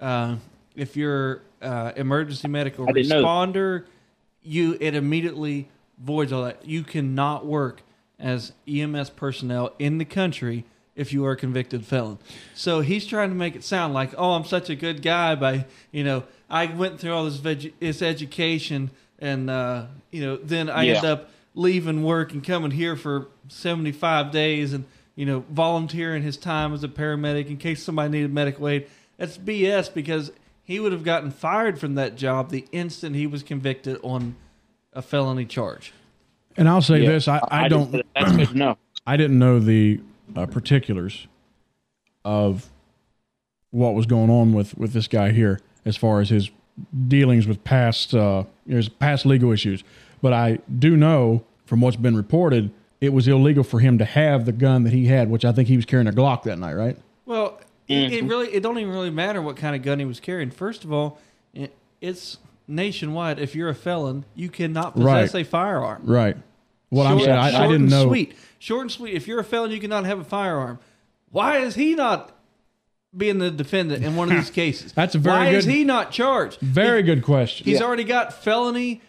uh, 0.00 0.36
if 0.76 0.96
you're 0.96 1.42
uh, 1.60 1.92
emergency 1.96 2.48
medical 2.48 2.88
I 2.88 2.92
didn't 2.92 3.08
know 3.08 3.22
that. 3.22 3.26
responder, 3.28 3.84
you 4.42 4.76
it 4.80 4.94
immediately 4.94 5.68
voids 6.00 6.32
all 6.32 6.44
that. 6.44 6.66
You 6.66 6.82
cannot 6.84 7.44
work 7.46 7.82
as 8.18 8.52
EMS 8.68 9.10
personnel 9.10 9.72
in 9.80 9.98
the 9.98 10.04
country 10.04 10.64
if 10.94 11.12
you 11.12 11.24
are 11.24 11.32
a 11.32 11.36
convicted 11.36 11.84
felon. 11.86 12.18
So 12.54 12.80
he's 12.82 13.06
trying 13.06 13.30
to 13.30 13.34
make 13.36 13.54
it 13.56 13.64
sound 13.64 13.94
like, 13.94 14.12
oh, 14.18 14.32
I'm 14.32 14.44
such 14.44 14.68
a 14.70 14.74
good 14.76 15.02
guy 15.02 15.34
by, 15.34 15.66
you 15.90 16.04
know, 16.04 16.24
I 16.50 16.66
went 16.66 17.00
through 17.00 17.12
all 17.14 17.24
this, 17.24 17.36
veg- 17.36 17.74
this 17.80 18.02
education 18.02 18.90
and, 19.22 19.48
uh, 19.48 19.86
you 20.10 20.20
know, 20.20 20.36
then 20.36 20.68
I 20.68 20.86
end 20.88 21.04
up 21.06 21.30
leaving 21.54 22.02
work 22.02 22.32
and 22.32 22.42
coming 22.44 22.72
here 22.72 22.96
for 22.96 23.28
75 23.48 24.30
days 24.30 24.72
and, 24.72 24.84
you 25.14 25.24
know, 25.24 25.44
volunteering 25.50 26.22
his 26.22 26.36
time 26.36 26.74
as 26.74 26.82
a 26.84 26.88
paramedic 26.88 27.46
in 27.48 27.56
case 27.56 27.82
somebody 27.82 28.10
needed 28.10 28.32
medical 28.34 28.68
aid. 28.68 28.86
That's 29.18 29.38
BS 29.38 29.92
because 29.94 30.32
he 30.64 30.80
would 30.80 30.92
have 30.92 31.04
gotten 31.04 31.30
fired 31.30 31.78
from 31.78 31.94
that 31.94 32.16
job 32.16 32.50
the 32.50 32.66
instant 32.72 33.14
he 33.16 33.26
was 33.26 33.42
convicted 33.42 33.98
on 34.02 34.34
a 34.92 35.00
felony 35.02 35.44
charge. 35.46 35.92
and 36.56 36.68
I'll 36.68 36.82
say 36.82 37.00
Yeah. 37.02 37.10
this: 37.10 37.28
I, 37.28 37.40
I, 37.50 37.68
just- 37.68 37.92
don't, 37.92 38.06
That's 38.14 38.36
good 38.36 38.48
to 38.48 38.54
know. 38.58 38.78
I 39.06 39.16
didn't 39.16 39.38
know 39.38 39.58
the 39.58 40.00
uh, 40.36 40.46
particulars 40.46 41.26
of 42.24 42.70
what 43.70 43.94
was 43.94 44.06
going 44.06 44.30
on 44.30 44.52
with 44.52 44.76
with 44.78 44.92
this 44.92 45.08
guy 45.08 45.30
here 45.32 45.60
as 45.84 45.96
far 45.96 46.20
as 46.20 46.28
his 46.30 46.50
dealings 47.08 47.46
with 47.46 47.64
past 47.64 48.14
uh, 48.14 48.44
his 48.66 48.88
past 48.88 49.26
legal 49.26 49.52
issues. 49.52 49.84
But 50.20 50.32
I 50.32 50.58
do 50.78 50.96
know 50.96 51.44
from 51.66 51.80
what's 51.80 51.96
been 51.96 52.16
reported, 52.16 52.70
it 53.00 53.12
was 53.12 53.26
illegal 53.26 53.64
for 53.64 53.80
him 53.80 53.98
to 53.98 54.04
have 54.04 54.44
the 54.44 54.52
gun 54.52 54.84
that 54.84 54.92
he 54.92 55.06
had, 55.06 55.30
which 55.30 55.44
I 55.44 55.52
think 55.52 55.68
he 55.68 55.76
was 55.76 55.84
carrying 55.84 56.06
a 56.06 56.12
Glock 56.12 56.44
that 56.44 56.58
night, 56.58 56.74
right? 56.74 56.96
Well, 57.26 57.60
it, 57.88 57.94
it 57.94 58.12
mm-hmm. 58.12 58.28
really 58.28 58.48
it 58.54 58.62
don't 58.62 58.78
even 58.78 58.92
really 58.92 59.10
matter 59.10 59.42
what 59.42 59.56
kind 59.56 59.74
of 59.74 59.82
gun 59.82 59.98
he 59.98 60.04
was 60.04 60.20
carrying. 60.20 60.50
First 60.50 60.84
of 60.84 60.92
all, 60.92 61.18
it's 62.00 62.38
nationwide. 62.68 63.38
If 63.38 63.54
you're 63.54 63.68
a 63.68 63.74
felon, 63.74 64.24
you 64.34 64.48
cannot 64.48 64.94
possess 64.94 65.34
Right. 65.34 65.42
a 65.42 65.44
firearm. 65.44 66.02
Right. 66.04 66.36
What 66.90 67.06
I'm 67.06 67.18
saying, 67.18 67.30
I, 67.30 67.46
I 67.46 67.50
short 67.50 67.62
didn't 67.62 67.74
and 67.82 67.90
know. 67.90 68.06
Sweet, 68.06 68.34
short 68.58 68.82
and 68.82 68.90
sweet. 68.92 69.14
If 69.14 69.26
you're 69.26 69.40
a 69.40 69.44
felon, 69.44 69.70
you 69.70 69.80
cannot 69.80 70.04
have 70.04 70.18
a 70.20 70.24
firearm. 70.24 70.78
Why 71.30 71.58
is 71.58 71.74
he 71.74 71.94
not 71.94 72.36
being 73.16 73.38
the 73.38 73.50
defendant 73.50 74.04
in 74.04 74.16
one 74.16 74.30
of 74.30 74.36
these 74.36 74.50
cases? 74.62 74.92
That's 74.92 75.14
a 75.14 75.18
very 75.18 75.36
Why 75.36 75.48
is 75.48 75.64
good- 75.64 75.72
he 75.74 75.84
not 75.84 76.10
charged? 76.10 76.60
Very 76.60 77.02
good 77.02 77.22
question. 77.22 77.64
He's 77.64 77.80
already 77.80 78.04
got 78.04 78.32
felony 78.32 79.00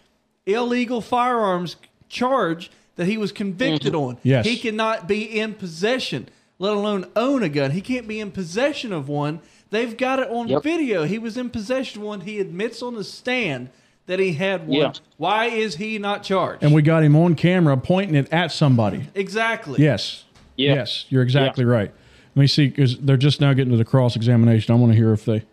illegal 0.46 1.02
firearms 1.02 1.76
charge 2.10 2.70
that 2.96 3.06
he 3.08 3.18
was 3.18 3.32
convicted 3.32 3.94
mm-hmm. 3.94 4.10
on. 4.10 4.18
Yes. 4.24 4.46
He 4.46 4.58
cannot 4.58 5.08
be 5.08 5.24
in 5.24 5.54
possession, 5.54 6.30
let 6.60 6.74
alone 6.74 7.06
own 7.16 7.44
a 7.44 7.50
gun. 7.50 7.72
He 7.72 7.82
can't 7.82 8.08
be 8.08 8.20
in 8.20 8.32
possession 8.32 8.94
of 8.94 9.08
one. 9.08 9.40
They've 9.70 9.96
got 9.98 10.20
it 10.20 10.30
on 10.30 10.48
Yep. 10.48 10.64
video. 10.64 11.04
He 11.06 11.18
was 11.18 11.38
in 11.38 11.50
possession 11.50 12.02
of 12.02 12.08
one. 12.08 12.22
He 12.22 12.40
admits 12.40 12.84
on 12.84 12.94
the 12.96 13.04
stand 13.04 13.70
that 14.06 14.20
he 14.20 14.34
had 14.34 14.68
one. 14.68 14.78
Yeah. 14.80 14.92
Why 15.18 15.46
is 15.46 15.78
he 15.78 15.98
not 15.98 16.24
charged? 16.24 16.62
And 16.62 16.74
we 16.74 16.82
got 16.82 17.04
him 17.04 17.16
on 17.16 17.36
camera 17.36 17.78
pointing 17.78 18.16
it 18.16 18.32
at 18.32 18.52
somebody. 18.52 19.08
exactly. 19.16 19.82
Yes. 19.82 20.26
Yeah. 20.56 20.76
Yes, 20.76 21.06
you're 21.10 21.24
exactly 21.24 21.66
right. 21.66 21.92
Let 22.36 22.42
me 22.42 22.48
see 22.48 22.68
because 22.70 22.98
they're 22.98 23.18
just 23.18 23.40
now 23.42 23.54
getting 23.54 23.72
to 23.72 23.78
the 23.78 23.86
cross 23.86 24.16
examination. 24.16 24.74
I 24.74 24.78
want 24.78 24.92
to 24.92 24.98
hear 24.98 25.14
if 25.14 25.26
they 25.26 25.44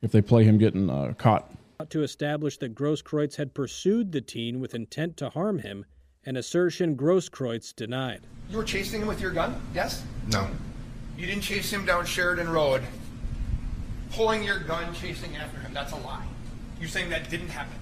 if 0.00 0.12
they 0.12 0.22
play 0.22 0.44
him 0.44 0.58
getting 0.58 0.88
uh, 0.88 1.14
caught. 1.18 1.50
To 1.90 2.02
establish 2.02 2.58
that 2.58 2.74
Grosskreutz 2.74 3.36
had 3.36 3.54
pursued 3.54 4.12
the 4.12 4.20
teen 4.20 4.60
with 4.60 4.74
intent 4.74 5.16
to 5.18 5.30
harm 5.30 5.58
him, 5.58 5.84
an 6.24 6.36
assertion 6.36 6.96
Grosskreutz 6.96 7.74
denied. 7.74 8.26
You 8.48 8.56
were 8.56 8.64
chasing 8.64 9.02
him 9.02 9.08
with 9.08 9.20
your 9.20 9.32
gun? 9.32 9.60
Yes? 9.74 10.02
No. 10.30 10.48
You 11.18 11.26
didn't 11.26 11.42
chase 11.42 11.72
him 11.72 11.84
down 11.84 12.06
Sheridan 12.06 12.48
Road, 12.48 12.82
pulling 14.12 14.42
your 14.44 14.60
gun, 14.60 14.94
chasing 14.94 15.36
after 15.36 15.58
him. 15.58 15.74
That's 15.74 15.92
a 15.92 15.96
lie. 15.96 16.24
You're 16.78 16.88
saying 16.88 17.10
that 17.10 17.28
didn't 17.28 17.48
happen. 17.48 17.76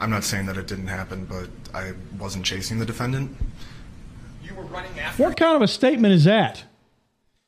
I'm 0.00 0.10
not 0.10 0.24
saying 0.24 0.46
that 0.46 0.56
it 0.56 0.66
didn't 0.66 0.88
happen, 0.88 1.26
but 1.26 1.48
I 1.74 1.92
wasn't 2.18 2.44
chasing 2.44 2.78
the 2.78 2.86
defendant. 2.86 3.36
You 4.42 4.54
were 4.54 4.64
running 4.64 4.98
after 4.98 5.22
What 5.22 5.36
kind 5.36 5.56
of 5.56 5.62
a 5.62 5.68
statement 5.68 6.14
is 6.14 6.24
that? 6.24 6.64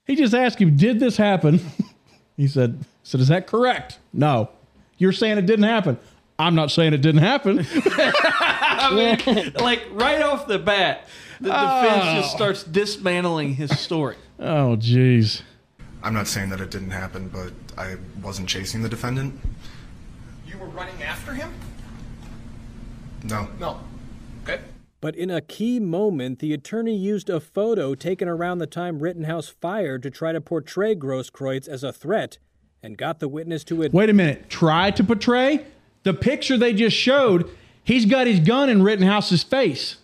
He 0.08 0.16
just 0.16 0.34
asked 0.34 0.58
him, 0.58 0.76
"Did 0.76 0.98
this 0.98 1.16
happen?" 1.18 1.60
he 2.36 2.48
said, 2.48 2.84
"said 3.04 3.20
Is 3.20 3.28
that 3.28 3.46
correct?" 3.46 3.98
No. 4.12 4.48
You're 4.96 5.12
saying 5.12 5.38
it 5.38 5.46
didn't 5.46 5.66
happen. 5.66 5.98
I'm 6.40 6.56
not 6.56 6.72
saying 6.72 6.94
it 6.94 7.02
didn't 7.02 7.20
happen. 7.20 7.58
I 7.74 9.18
mean, 9.26 9.52
like 9.60 9.86
right 9.92 10.22
off 10.22 10.48
the 10.48 10.58
bat, 10.58 11.06
the 11.40 11.50
ah. 11.52 11.82
defense 11.82 12.24
just 12.24 12.34
starts 12.34 12.64
dismantling 12.64 13.54
his 13.54 13.78
story. 13.78 14.16
oh, 14.40 14.76
jeez. 14.80 15.42
I'm 16.02 16.14
not 16.14 16.26
saying 16.26 16.50
that 16.50 16.60
it 16.60 16.70
didn't 16.70 16.90
happen, 16.90 17.28
but 17.28 17.52
I 17.76 17.96
wasn't 18.22 18.48
chasing 18.48 18.82
the 18.82 18.88
defendant. 18.88 19.38
You 20.46 20.58
were 20.58 20.68
running 20.68 21.02
after 21.02 21.34
him? 21.34 21.52
No. 23.24 23.48
No. 23.58 23.80
Okay. 24.98 25.06
But 25.06 25.16
in 25.16 25.30
a 25.30 25.40
key 25.40 25.80
moment, 25.80 26.40
the 26.40 26.52
attorney 26.52 26.96
used 26.96 27.30
a 27.30 27.40
photo 27.40 27.94
taken 27.94 28.28
around 28.28 28.58
the 28.58 28.66
time 28.66 28.98
Rittenhouse 28.98 29.48
fired 29.48 30.02
to 30.02 30.10
try 30.10 30.32
to 30.32 30.40
portray 30.40 30.94
Grosskreutz 30.94 31.68
as 31.68 31.84
a 31.84 31.92
threat 31.92 32.38
and 32.82 32.96
got 32.96 33.20
the 33.20 33.28
witness 33.28 33.64
to 33.64 33.82
admit. 33.82 33.92
Wait 33.92 34.10
a 34.10 34.12
minute. 34.12 34.48
Try 34.48 34.90
to 34.92 35.04
portray 35.04 35.66
the 36.02 36.14
picture 36.14 36.56
they 36.56 36.72
just 36.72 36.96
showed. 36.96 37.50
He's 37.84 38.06
got 38.06 38.26
his 38.26 38.40
gun 38.40 38.68
in 38.68 38.82
Rittenhouse's 38.82 39.42
face. 39.42 39.96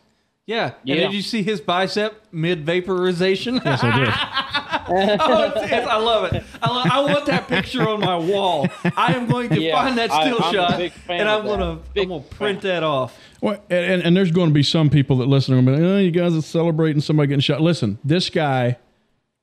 Yeah. 0.47 0.75
Yeah. 0.85 0.95
And 0.95 1.03
did 1.05 1.15
you 1.15 1.23
see 1.23 1.43
his 1.43 1.61
bicep 1.61 2.23
mid 2.31 2.65
vaporization? 2.65 3.61
Yes, 3.65 3.83
I 3.83 3.99
did. 3.99 4.15
oh, 4.89 5.45
it's, 5.45 5.65
it's- 5.65 5.87
I 5.89 5.97
love 5.97 6.33
it. 6.33 6.43
I, 6.63 6.71
lo- 6.71 6.83
I 7.09 7.13
want 7.13 7.27
that 7.27 7.49
picture 7.49 7.89
on 7.89 8.01
my 8.01 8.17
wall. 8.17 8.69
I 8.97 9.15
am 9.15 9.27
going 9.27 9.49
to 9.51 9.61
Yeah, 9.61 9.81
find 9.83 9.97
that 9.99 10.11
still 10.11 10.43
I'm 10.43 10.53
shot, 10.55 10.81
and 11.09 11.29
I'm 11.29 11.45
gonna. 11.45 11.81
Big 11.95 12.05
I'm 12.05 12.09
gonna 12.11 12.23
print 12.23 12.63
fan. 12.63 12.71
that 12.71 12.83
off. 12.83 13.19
Well, 13.41 13.63
and, 13.71 13.85
and, 13.93 14.03
and 14.03 14.17
there's 14.17 14.31
going 14.31 14.49
to 14.49 14.55
be 14.55 14.63
some 14.63 14.89
people 14.91 15.17
that 15.19 15.27
listen 15.27 15.55
and 15.55 15.67
be 15.67 15.73
like, 15.73 15.81
oh, 15.83 15.99
you 15.99 16.11
guys 16.11 16.35
are 16.35 16.41
celebrating 16.43 17.01
somebody 17.03 17.29
getting 17.29 17.41
shot. 17.41 17.61
Listen, 17.61 17.99
this 18.05 18.31
guy 18.31 18.79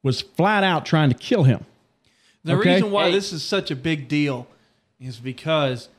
was 0.03 0.21
flat 0.21 0.63
out 0.63 0.85
trying 0.85 1.09
to 1.09 1.15
kill 1.15 1.43
him. 1.43 1.65
The 2.43 2.53
Okay. 2.55 2.73
reason 2.75 2.89
why 2.91 3.05
Hey. 3.05 3.11
this 3.11 3.31
is 3.31 3.43
such 3.43 3.69
a 3.69 3.75
big 3.75 4.07
deal 4.07 4.47
is 4.99 5.17
because 5.17 5.89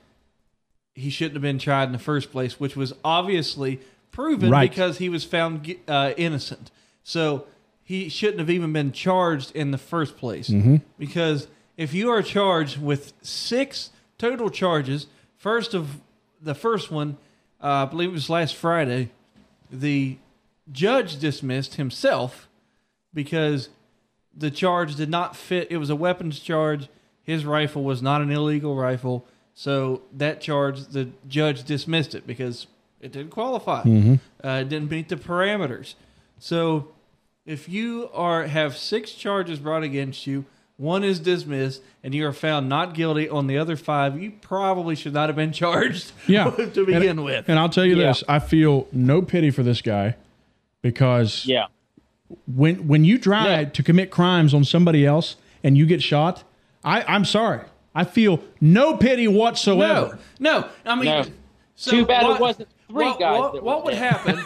he 0.95 1.09
shouldn't 1.11 1.35
have 1.35 1.43
been 1.43 1.59
tried 1.59 1.85
in 1.85 1.93
the 1.93 1.99
first 1.99 2.33
place, 2.33 2.59
which 2.59 2.75
was 2.77 2.93
obviously 3.05 3.79
proven 4.11 4.51
Right. 4.51 4.69
because 4.69 4.99
he 4.99 5.09
was 5.09 5.23
found 5.25 5.73
uh, 5.87 6.13
innocent. 6.17 6.71
So 7.05 7.47
he 7.85 8.09
shouldn't 8.09 8.39
have 8.39 8.51
even 8.51 8.73
been 8.73 8.93
charged 8.93 9.55
in 9.55 9.71
the 9.71 9.79
first 9.79 10.17
place. 10.17 10.49
Mm-hmm. 10.49 10.77
Because 10.99 11.49
if 11.77 11.93
you 11.95 12.11
are 12.11 12.23
charged 12.23 12.81
with 12.81 13.13
six 13.23 13.91
total 14.19 14.51
charges, 14.51 15.07
first 15.37 15.75
of 15.75 16.01
the 16.41 16.55
first 16.55 16.91
one, 16.91 17.17
uh, 17.63 17.67
I 17.67 17.85
believe 17.87 18.11
it 18.11 18.13
was 18.13 18.31
last 18.31 18.55
Friday, 18.55 19.11
the 19.71 20.19
judge 20.71 21.19
dismissed 21.19 21.75
himself 21.75 22.49
because 23.13 23.69
the 24.35 24.51
charge 24.51 24.97
did 24.97 25.11
not 25.11 25.37
fit. 25.37 25.69
It 25.71 25.77
was 25.77 25.91
a 25.91 25.97
weapons 25.97 26.39
charge. 26.41 26.89
His 27.23 27.45
rifle 27.45 27.85
was 27.85 28.03
not 28.03 28.21
an 28.21 28.31
illegal 28.31 28.75
rifle. 28.77 29.27
So 29.55 30.03
that 30.15 30.41
charge, 30.41 30.87
the 30.89 31.11
judge 31.29 31.65
dismissed 31.65 32.15
it 32.15 32.27
because 32.27 32.67
it 33.01 33.13
didn't 33.13 33.31
qualify. 33.31 33.83
Uh, 34.43 34.61
it 34.63 34.69
didn't 34.69 34.91
meet 34.91 35.09
the 35.09 35.17
parameters. 35.17 35.95
So 36.39 36.89
if 37.45 37.69
you 37.69 38.09
are 38.13 38.45
have 38.45 38.77
six 38.77 39.13
charges 39.13 39.59
brought 39.59 39.83
against 39.83 40.27
you, 40.27 40.45
one 40.77 41.05
is 41.05 41.21
dismissed, 41.21 41.83
and 42.03 42.15
you 42.15 42.27
are 42.27 42.33
found 42.33 42.69
not 42.69 42.95
guilty 42.95 43.29
on 43.29 43.47
the 43.47 43.59
other 43.59 43.77
five, 43.77 44.21
you 44.21 44.33
probably 44.41 44.97
should 44.97 45.13
not 45.13 45.29
have 45.29 45.37
been 45.37 45.53
charged 45.63 46.13
Yeah. 46.27 46.51
to 46.75 46.87
begin 46.87 47.03
and, 47.11 47.25
with. 47.25 47.49
And 47.49 47.59
I'll 47.59 47.69
tell 47.69 47.85
you 47.85 47.97
Yeah. 47.97 48.09
this 48.09 48.25
I 48.29 48.39
feel 48.39 48.89
no 48.93 49.23
pity 49.23 49.51
for 49.51 49.63
this 49.63 49.81
guy 49.83 50.17
because 50.81 51.45
Yeah. 51.47 51.67
when 52.47 52.87
when 52.89 53.05
you 53.05 53.19
try 53.19 53.61
Yeah. 53.61 53.65
to 53.69 53.83
commit 53.83 54.11
crimes 54.11 54.55
on 54.55 54.65
somebody 54.65 55.05
else 55.07 55.37
and 55.63 55.77
you 55.79 55.87
get 55.87 56.03
shot, 56.03 56.43
I, 56.85 57.03
I'm 57.03 57.25
sorry. 57.25 57.61
I 57.95 58.05
feel 58.05 58.43
no 58.61 58.97
pity 58.97 59.29
whatsoever. 59.29 60.19
No, 60.41 60.61
no. 60.63 60.69
I 60.87 60.95
mean, 60.95 61.05
No. 61.05 61.25
so 61.77 61.91
Too 61.91 62.07
bad 62.07 62.25
it 62.25 62.29
what- 62.29 62.41
wasn't 62.41 62.69
three 62.89 63.05
what, 63.05 63.19
guys 63.21 63.39
What, 63.39 63.53
that 63.55 63.63
what 63.63 63.85
would 63.85 63.95
happen? 63.95 64.39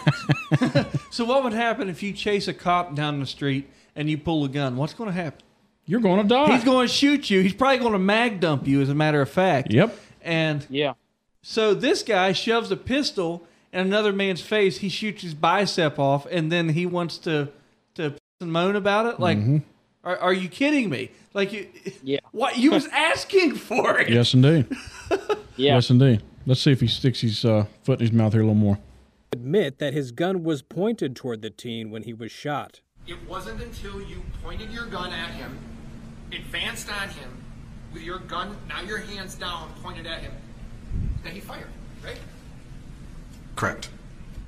so, 1.10 1.24
what 1.24 1.44
would 1.44 1.52
happen 1.52 1.88
if 1.88 2.02
you 2.02 2.12
chase 2.12 2.48
a 2.48 2.54
cop 2.54 2.94
down 2.94 3.20
the 3.20 3.26
street 3.26 3.68
and 3.94 4.08
you 4.10 4.18
pull 4.18 4.44
a 4.44 4.48
gun? 4.48 4.76
What's 4.76 4.94
going 4.94 5.08
to 5.08 5.14
happen? 5.14 5.40
You're 5.86 6.00
going 6.00 6.20
to 6.22 6.28
die. 6.28 6.52
He's 6.54 6.64
going 6.64 6.88
to 6.88 6.92
shoot 6.92 7.30
you. 7.30 7.40
He's 7.42 7.54
probably 7.54 7.78
going 7.78 7.92
to 7.92 7.98
mag 7.98 8.40
dump 8.40 8.66
you, 8.66 8.80
as 8.82 8.88
a 8.88 8.94
matter 8.94 9.20
of 9.22 9.30
fact. 9.30 9.72
Yep. 9.72 9.96
And 10.22 10.66
Yeah. 10.68 10.94
so 11.42 11.74
this 11.74 12.02
guy 12.02 12.32
shoves 12.32 12.70
a 12.72 12.76
pistol 12.76 13.44
in 13.72 13.80
another 13.80 14.12
man's 14.12 14.40
face. 14.40 14.78
He 14.78 14.88
shoots 14.88 15.22
his 15.22 15.34
bicep 15.34 15.98
off, 15.98 16.26
and 16.30 16.50
then 16.50 16.70
he 16.70 16.86
wants 16.86 17.18
to 17.18 17.48
to 17.94 18.10
piss 18.10 18.20
and 18.40 18.52
moan 18.52 18.74
about 18.76 19.06
it. 19.06 19.20
Like, 19.20 19.38
Mm-hmm. 19.38 19.58
are, 20.04 20.16
are 20.18 20.32
you 20.32 20.48
kidding 20.48 20.90
me? 20.90 21.10
Like, 21.34 21.52
you, 21.52 21.66
Yeah. 22.02 22.18
what 22.32 22.58
you 22.58 22.72
was 22.72 22.86
asking 22.88 23.54
for 23.54 23.98
it? 24.00 24.08
Yes, 24.10 24.34
indeed. 24.34 24.66
Yeah. 25.58 25.76
Yes, 25.76 25.88
indeed. 25.88 26.20
Let's 26.44 26.60
see 26.60 26.70
if 26.72 26.82
he 26.82 26.86
sticks 26.86 27.22
his 27.22 27.42
uh, 27.42 27.64
foot 27.82 28.00
in 28.00 28.06
his 28.08 28.12
mouth 28.12 28.34
here 28.34 28.42
a 28.42 28.44
little 28.44 28.54
more. 28.54 28.78
Admit 29.46 29.78
that 29.78 29.92
his 29.94 30.10
gun 30.10 30.42
was 30.42 30.60
pointed 30.60 31.14
toward 31.14 31.40
the 31.40 31.50
teen 31.50 31.92
when 31.92 32.02
he 32.02 32.12
was 32.12 32.32
shot. 32.32 32.80
It 33.06 33.16
wasn't 33.28 33.62
until 33.62 34.02
you 34.02 34.20
pointed 34.42 34.72
your 34.72 34.86
gun 34.86 35.12
at 35.12 35.30
him, 35.30 35.56
advanced 36.32 36.90
on 36.90 37.10
him, 37.10 37.44
with 37.92 38.02
your 38.02 38.18
gun, 38.18 38.56
now 38.68 38.80
your 38.80 38.98
hands 38.98 39.36
down, 39.36 39.72
pointed 39.84 40.04
at 40.04 40.20
him, 40.20 40.32
that 41.22 41.32
he 41.32 41.38
fired, 41.38 41.68
right? 42.04 42.18
Correct. 43.54 43.88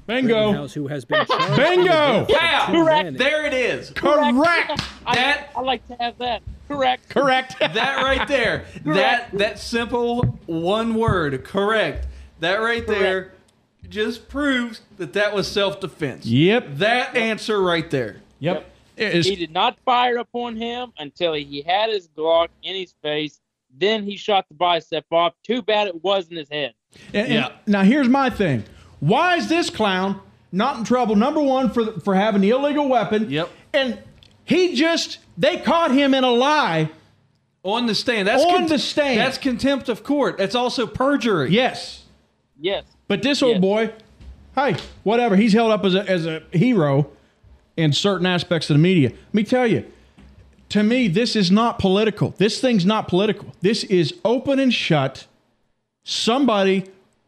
Bingo. 0.09 0.49
Rittenhouse, 0.49 0.73
who 0.73 0.89
has 0.89 1.05
been 1.05 1.25
charged 1.27 1.57
Bingo. 1.57 2.27
Yeah, 2.29 2.67
Correct. 2.67 3.05
men. 3.05 3.15
there 3.15 3.47
it 3.47 3.55
is. 3.55 3.91
Correct. 3.91 4.83
That 5.15 5.51
I 5.55 5.61
like 5.61 5.87
to 5.87 5.95
have 6.01 6.19
that. 6.19 6.43
Correct. 6.67 7.09
Correct. 7.09 7.57
that 7.61 8.03
right 8.03 8.27
there. 8.27 8.65
That 8.85 9.31
that 9.35 9.61
simple 9.61 10.23
one 10.47 10.95
word, 10.97 11.45
correct. 11.45 12.09
That 12.41 12.57
right 12.57 12.87
there 12.87 13.33
just 13.89 14.29
proves 14.29 14.81
that 14.99 15.13
that 15.15 15.35
was 15.35 15.49
self 15.51 15.81
defense. 15.81 16.27
Yep. 16.27 16.67
That 16.77 17.17
answer 17.17 17.61
right 17.63 17.89
there. 17.91 18.17
Yep. 18.41 18.71
It's- 18.97 19.27
He 19.27 19.37
did 19.37 19.53
not 19.53 19.79
fire 19.85 20.17
upon 20.17 20.57
him 20.57 20.93
until 20.99 21.33
he 21.35 21.63
had 21.63 21.91
his 21.91 22.09
Glock 22.09 22.49
in 22.63 22.75
his 22.75 22.95
face. 23.03 23.41
Then 23.77 24.03
he 24.03 24.17
shot 24.17 24.47
the 24.49 24.55
bicep 24.55 25.05
off. 25.13 25.35
Too 25.45 25.63
bad 25.63 25.87
it 25.87 26.03
was 26.03 26.29
in 26.29 26.37
his 26.37 26.49
head. 26.49 26.75
And- 27.15 27.27
and 27.27 27.33
Yeah. 27.35 27.49
now 27.67 27.83
here's 27.83 28.09
my 28.09 28.29
thing. 28.31 28.65
Why 29.01 29.37
is 29.37 29.49
this 29.49 29.71
clown 29.71 30.21
not 30.51 30.79
in 30.79 30.85
trouble? 30.85 31.15
Number 31.15 31.41
one 31.41 31.71
for 31.71 32.01
for 32.01 32.15
having 32.15 32.41
the 32.41 32.51
illegal 32.51 32.89
weapon. 32.89 33.31
Yep. 33.31 33.49
And 33.73 33.99
he 34.45 34.75
just 34.75 35.19
they 35.37 35.59
caught 35.59 35.93
him 35.93 36.13
in 36.15 36.25
a 36.25 36.31
lie. 36.31 36.91
On 37.65 37.87
the 37.87 37.95
stand. 37.95 38.27
That's 38.27 38.43
On 38.45 38.67
the 38.67 38.79
stand. 38.79 39.21
That's 39.21 39.37
contempt 39.39 39.89
of 39.89 40.03
court. 40.03 40.39
That's 40.39 40.55
also 40.55 40.87
perjury. 40.87 41.51
Yes. 41.51 42.03
Yes. 42.59 42.85
But 43.09 43.23
this 43.23 43.43
old 43.43 43.55
Yes. 43.55 43.61
boy, 43.61 43.91
hey, 44.55 44.77
whatever. 45.03 45.35
He's 45.37 45.53
held 45.55 45.73
up 45.73 45.85
as 45.85 45.95
a 45.95 46.09
as 46.09 46.27
a 46.27 46.43
hero 46.53 47.09
in 47.77 47.93
certain 47.93 48.27
aspects 48.27 48.69
of 48.71 48.75
the 48.75 48.83
media. 48.83 49.11
Let 49.11 49.35
me 49.35 49.43
tell 49.45 49.67
you. 49.67 49.85
To 50.71 50.83
me, 50.83 51.09
this 51.09 51.35
is 51.35 51.51
not 51.51 51.79
political. 51.79 52.35
This 52.37 52.61
thing's 52.61 52.85
not 52.85 53.09
political. 53.09 53.55
This 53.63 53.85
is 53.85 54.13
open 54.25 54.59
and 54.59 54.73
shut. 54.73 55.27
Somebody 56.05 56.85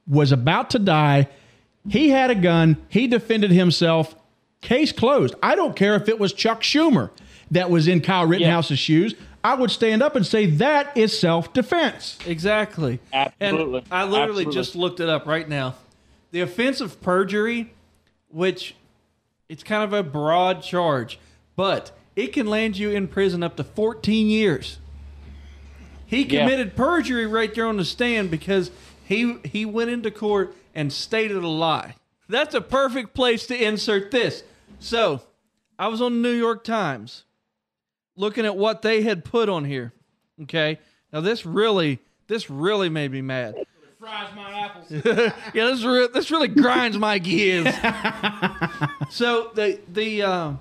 was 0.06 0.32
about 0.32 0.70
to 0.70 0.78
die. 0.78 1.28
He 1.88 2.10
had 2.10 2.30
a 2.30 2.34
gun. 2.34 2.76
He 2.90 3.06
defended 3.06 3.50
himself. 3.50 4.14
Case 4.60 4.92
closed. 4.92 5.34
I 5.42 5.54
don't 5.54 5.74
care 5.74 5.94
if 5.94 6.06
it 6.08 6.18
was 6.18 6.34
Chuck 6.34 6.60
Schumer 6.62 7.08
that 7.50 7.70
was 7.70 7.88
in 7.88 8.02
Kyle 8.02 8.26
Rittenhouse's 8.26 8.78
shoes. 8.78 9.14
I 9.42 9.54
would 9.54 9.70
stand 9.70 10.02
up 10.02 10.16
and 10.16 10.26
say 10.26 10.46
that 10.46 10.96
is 10.96 11.18
self 11.18 11.52
defense. 11.52 12.18
Exactly. 12.26 13.00
Absolutely. 13.12 13.78
And 13.80 13.86
I 13.90 14.04
literally 14.04 14.42
Absolutely. 14.44 14.52
just 14.54 14.76
looked 14.76 15.00
it 15.00 15.08
up 15.08 15.26
right 15.26 15.48
now. 15.48 15.76
The 16.30 16.40
offense 16.42 16.80
of 16.80 17.00
perjury, 17.00 17.72
which 18.28 18.74
It's 19.48 19.64
kind 19.64 19.82
of 19.82 19.92
a 19.92 20.04
broad 20.04 20.62
charge, 20.62 21.18
but 21.56 21.90
it 22.14 22.32
can 22.32 22.46
land 22.46 22.78
you 22.78 22.90
in 22.90 23.08
prison 23.08 23.42
up 23.42 23.56
to 23.56 23.64
14 23.64 24.28
years. 24.28 24.78
He 26.06 26.22
Yeah. 26.22 26.44
committed 26.44 26.76
perjury 26.76 27.26
right 27.26 27.52
there 27.52 27.66
on 27.66 27.76
the 27.76 27.84
stand 27.84 28.30
because 28.30 28.70
he 29.04 29.38
he 29.44 29.64
went 29.64 29.90
into 29.90 30.10
court 30.12 30.54
and 30.74 30.92
stated 30.92 31.38
a 31.38 31.48
lie. 31.48 31.94
That's 32.28 32.54
a 32.54 32.60
perfect 32.60 33.12
place 33.14 33.44
to 33.48 33.60
insert 33.60 34.12
this. 34.12 34.44
So, 34.78 35.22
I 35.80 35.88
was 35.88 36.00
on 36.00 36.22
the 36.22 36.28
New 36.28 36.36
York 36.36 36.62
Times 36.62 37.24
looking 38.20 38.44
at 38.44 38.56
what 38.56 38.82
they 38.82 39.02
had 39.02 39.24
put 39.24 39.48
on 39.48 39.64
here. 39.64 39.92
Okay. 40.42 40.78
Now 41.12 41.20
this 41.20 41.44
really 41.44 41.98
this 42.28 42.48
really 42.48 42.88
made 42.88 43.10
me 43.10 43.22
mad. 43.22 43.56
Fries 43.98 44.34
my 44.34 44.50
apples. 44.60 44.86
yeah, 45.52 45.64
this 45.66 45.82
re- 45.82 46.08
this 46.12 46.30
really 46.30 46.48
grinds 46.48 46.96
my 46.96 47.18
gears. 47.18 47.66
so 49.10 49.50
the 49.54 49.78
the 49.92 50.22
uh, 50.22 50.52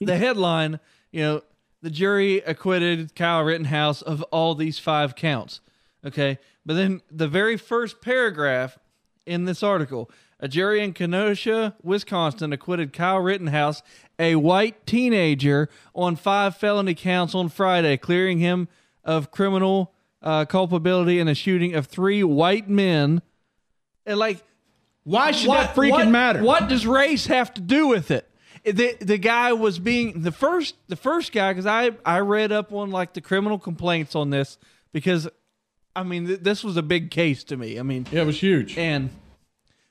the 0.00 0.16
headline, 0.16 0.80
you 1.12 1.22
know, 1.22 1.42
the 1.82 1.90
jury 1.90 2.38
acquitted 2.38 3.14
Kyle 3.14 3.44
Rittenhouse 3.44 4.02
of 4.02 4.22
all 4.24 4.54
these 4.54 4.80
five 4.80 5.14
counts. 5.14 5.60
Okay, 6.04 6.38
but 6.66 6.74
then 6.74 7.02
the 7.10 7.28
very 7.28 7.56
first 7.56 8.00
paragraph 8.00 8.78
in 9.26 9.44
this 9.44 9.62
article, 9.62 10.10
a 10.40 10.48
jury 10.48 10.82
in 10.82 10.92
Kenosha, 10.92 11.76
Wisconsin, 11.82 12.52
acquitted 12.52 12.92
Kyle 12.92 13.20
Rittenhouse, 13.20 13.82
a 14.18 14.36
white 14.36 14.86
teenager, 14.86 15.68
on 15.94 16.16
five 16.16 16.56
felony 16.56 16.94
counts 16.94 17.34
on 17.34 17.48
Friday, 17.48 17.96
clearing 17.96 18.38
him 18.38 18.68
of 19.04 19.30
criminal 19.30 19.92
uh, 20.22 20.44
culpability 20.44 21.18
in 21.18 21.28
a 21.28 21.34
shooting 21.34 21.74
of 21.74 21.86
three 21.86 22.22
white 22.24 22.68
men. 22.68 23.20
And 24.06 24.18
like, 24.18 24.42
Why 25.02 25.32
should 25.32 25.50
that 25.50 25.74
freaking 25.74 25.90
what- 25.90 26.08
matter? 26.08 26.42
What 26.42 26.68
does 26.68 26.86
race 26.86 27.26
have 27.26 27.52
to 27.54 27.60
do 27.60 27.88
with 27.88 28.10
it? 28.10 28.28
The 28.64 28.96
the 29.00 29.18
guy 29.18 29.52
was 29.52 29.78
being 29.78 30.22
the 30.22 30.32
first 30.32 30.76
the 30.88 30.96
first 30.96 31.32
guy 31.32 31.52
because 31.52 31.66
I 31.66 31.90
I 32.06 32.20
read 32.20 32.50
up 32.50 32.72
on 32.72 32.90
like 32.90 33.12
the 33.12 33.20
criminal 33.20 33.58
complaints 33.58 34.14
on 34.14 34.30
this 34.30 34.56
because 34.90 35.28
I 35.94 36.02
mean 36.02 36.26
th- 36.26 36.40
this 36.40 36.64
was 36.64 36.78
a 36.78 36.82
big 36.82 37.10
case 37.10 37.44
to 37.44 37.58
me. 37.58 37.78
I 37.78 37.82
mean 37.82 38.06
Yeah, 38.10 38.22
it 38.22 38.24
was 38.26 38.40
huge. 38.40 38.78
and 38.78 39.10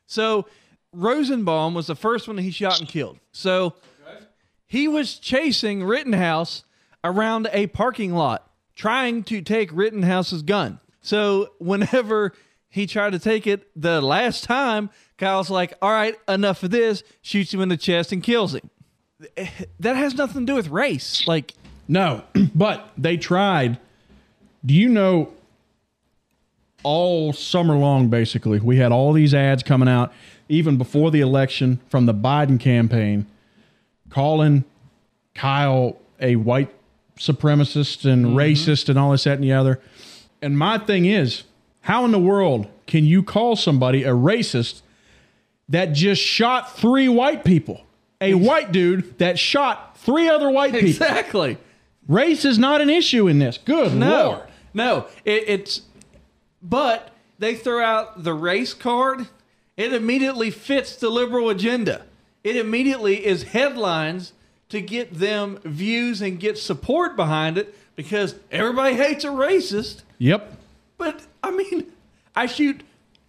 so 0.07 0.47
Rosenbaum 0.91 1.75
was 1.75 1.85
the 1.85 1.95
first 1.95 2.27
one 2.27 2.35
that 2.37 2.41
he 2.41 2.49
shot 2.51 2.79
and 2.79 2.87
killed. 2.89 3.19
So 3.31 3.75
he 4.73 4.87
was 4.87 5.19
chasing 5.19 5.83
Rittenhouse 5.83 6.63
around 7.03 7.47
a 7.53 7.67
parking 7.67 8.11
lot, 8.15 8.49
trying 8.75 9.21
to 9.25 9.39
take 9.39 9.71
Rittenhouse's 9.71 10.41
gun. 10.41 10.79
So 10.99 11.51
whenever 11.59 12.33
he 12.69 12.87
tried 12.87 13.11
to 13.11 13.19
take 13.19 13.45
it 13.45 13.69
the 13.79 14.01
last 14.01 14.45
time, 14.45 14.89
Kyle's 15.19 15.51
like, 15.51 15.75
all 15.79 15.91
right, 15.91 16.15
enough 16.27 16.63
of 16.63 16.71
this, 16.71 17.03
shoots 17.21 17.53
him 17.53 17.61
in 17.61 17.69
the 17.69 17.77
chest 17.77 18.11
and 18.11 18.23
kills 18.23 18.55
him. 18.55 18.67
That 19.79 19.95
has 19.95 20.15
nothing 20.15 20.47
to 20.47 20.51
do 20.53 20.55
with 20.55 20.69
race. 20.69 21.27
Like, 21.27 21.53
No, 21.87 22.23
but 22.55 22.89
they 22.97 23.15
tried. 23.15 23.77
Do 24.65 24.73
you 24.73 24.89
know 24.89 25.31
all 26.81 27.31
summer 27.31 27.77
long, 27.77 28.07
basically, 28.07 28.59
we 28.59 28.77
had 28.77 28.91
all 28.91 29.13
these 29.13 29.35
ads 29.35 29.61
coming 29.61 29.87
out, 29.87 30.11
even 30.49 30.77
before 30.77 31.11
the 31.11 31.21
election 31.21 31.79
from 31.89 32.07
the 32.07 32.13
Biden 32.15 32.59
campaign, 32.59 33.27
calling 34.13 34.63
Kyle 35.33 35.97
a 36.19 36.35
white 36.35 36.73
supremacist 37.17 38.09
and 38.09 38.25
mm-hmm. 38.25 38.37
racist 38.37 38.89
and 38.89 38.99
all 38.99 39.11
this, 39.11 39.23
that, 39.23 39.35
and 39.35 39.43
the 39.43 39.53
other. 39.53 39.79
And 40.41 40.57
my 40.57 40.77
thing 40.77 41.05
is, 41.05 41.43
how 41.81 42.05
in 42.05 42.11
the 42.11 42.19
world 42.19 42.67
can 42.85 43.05
you 43.05 43.23
call 43.23 43.55
somebody 43.55 44.03
a 44.03 44.11
racist 44.11 44.81
that 45.67 45.93
just 45.93 46.21
shot 46.21 46.77
three 46.77 47.09
white 47.09 47.43
people? 47.43 47.81
A 48.21 48.35
white 48.35 48.71
dude 48.71 49.17
that 49.17 49.39
shot 49.39 49.97
three 49.97 50.29
other 50.29 50.49
white 50.49 50.73
people. 50.73 50.89
exactly. 50.89 51.57
Race 52.07 52.45
is 52.45 52.59
not 52.59 52.81
an 52.81 52.89
issue 52.89 53.27
in 53.27 53.39
this. 53.39 53.57
Good 53.57 53.95
No, 53.95 54.27
lord. 54.27 54.41
no, 54.73 55.07
it, 55.25 55.43
it's. 55.47 55.81
But 56.61 57.09
they 57.39 57.55
throw 57.55 57.83
out 57.83 58.23
the 58.23 58.33
race 58.33 58.73
card. 58.73 59.27
It 59.75 59.91
immediately 59.91 60.51
fits 60.51 60.95
the 60.95 61.09
liberal 61.09 61.49
agenda. 61.49 62.05
It 62.43 62.55
immediately 62.57 63.25
is 63.25 63.43
headlines 63.43 64.33
to 64.69 64.81
get 64.81 65.13
them 65.13 65.59
views 65.63 66.21
and 66.21 66.39
get 66.39 66.57
support 66.57 67.15
behind 67.15 67.57
it 67.57 67.75
because 67.95 68.35
everybody 68.51 68.95
hates 68.95 69.23
a 69.23 69.27
racist. 69.29 70.01
Yep. 70.17 70.57
But 70.97 71.21
I 71.43 71.51
mean, 71.51 71.91
I 72.35 72.47
shoot, 72.47 72.81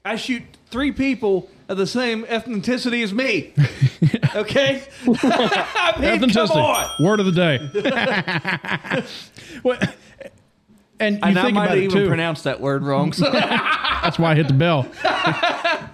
I 0.05 0.17
shoot 0.17 0.43
three 0.71 0.91
people 0.93 1.49
of 1.69 1.77
the 1.77 1.87
same 1.87 2.25
ethnicity 2.25 3.03
as 3.05 3.13
me. 3.13 3.53
Okay, 4.35 4.83
I 5.07 5.95
mean, 6.19 6.29
come 6.31 6.51
on. 6.51 6.91
Word 6.99 7.21
of 7.21 7.27
the 7.27 7.31
day. 7.33 9.03
Well, 9.63 9.79
and 10.99 11.17
you 11.17 11.21
And 11.23 11.39
I 11.39 11.51
might 11.51 11.67
about 11.67 11.79
it 11.79 11.85
even 11.85 12.03
too. 12.03 12.09
pronounce 12.09 12.43
that 12.43 12.61
word 12.61 12.83
wrong. 12.83 13.13
So. 13.13 13.31
That's 13.31 14.19
why 14.19 14.33
I 14.33 14.35
hit 14.35 14.49
the 14.49 14.55
bell. 14.55 14.89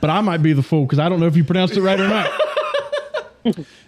but 0.01 0.09
I 0.09 0.21
might 0.23 0.39
be 0.43 0.55
the 0.55 0.63
fool 0.63 0.87
because 0.87 0.99
I 0.99 1.09
don't 1.11 1.21
know 1.21 1.27
if 1.27 1.37
you 1.37 1.45
pronounced 1.45 1.77
it 1.77 1.83
right 1.83 2.01
or 2.01 2.09
not. 2.09 2.31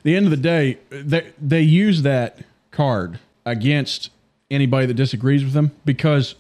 The 0.03 0.17
end 0.17 0.27
of 0.27 0.31
the 0.31 0.37
day, 0.37 0.79
they 0.91 1.33
they 1.41 1.62
use 1.62 2.03
that 2.03 2.38
card 2.71 3.19
against 3.45 4.11
anybody 4.51 4.87
that 4.87 4.95
disagrees 4.95 5.43
with 5.45 5.53
them 5.53 5.73
because 5.85 6.35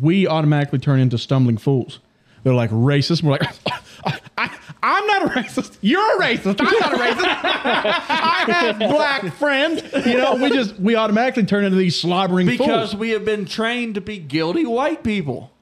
we 0.00 0.26
automatically 0.26 0.78
turn 0.78 1.00
into 1.00 1.18
stumbling 1.18 1.58
fools. 1.58 2.00
They're 2.42 2.54
like 2.54 2.70
racist. 2.70 3.22
We're 3.22 3.32
like, 3.32 3.42
I, 4.36 4.58
I'm 4.82 5.06
not 5.06 5.22
a 5.26 5.40
racist. 5.40 5.78
You're 5.80 6.16
a 6.16 6.24
racist. 6.24 6.56
I'm 6.60 6.78
not 6.80 6.94
a 6.94 6.96
racist. 6.96 7.24
I 7.24 8.44
have 8.48 8.78
black 8.78 9.32
friends. 9.34 9.82
You 10.04 10.18
know, 10.18 10.34
we 10.34 10.50
just 10.50 10.78
we 10.78 10.96
automatically 10.96 11.44
turn 11.44 11.64
into 11.64 11.76
these 11.76 12.00
slobbering 12.00 12.46
because 12.46 12.90
fools. 12.90 12.96
we 12.96 13.10
have 13.10 13.24
been 13.24 13.44
trained 13.44 13.94
to 13.94 14.00
be 14.00 14.18
guilty 14.18 14.66
white 14.66 15.04
people. 15.04 15.52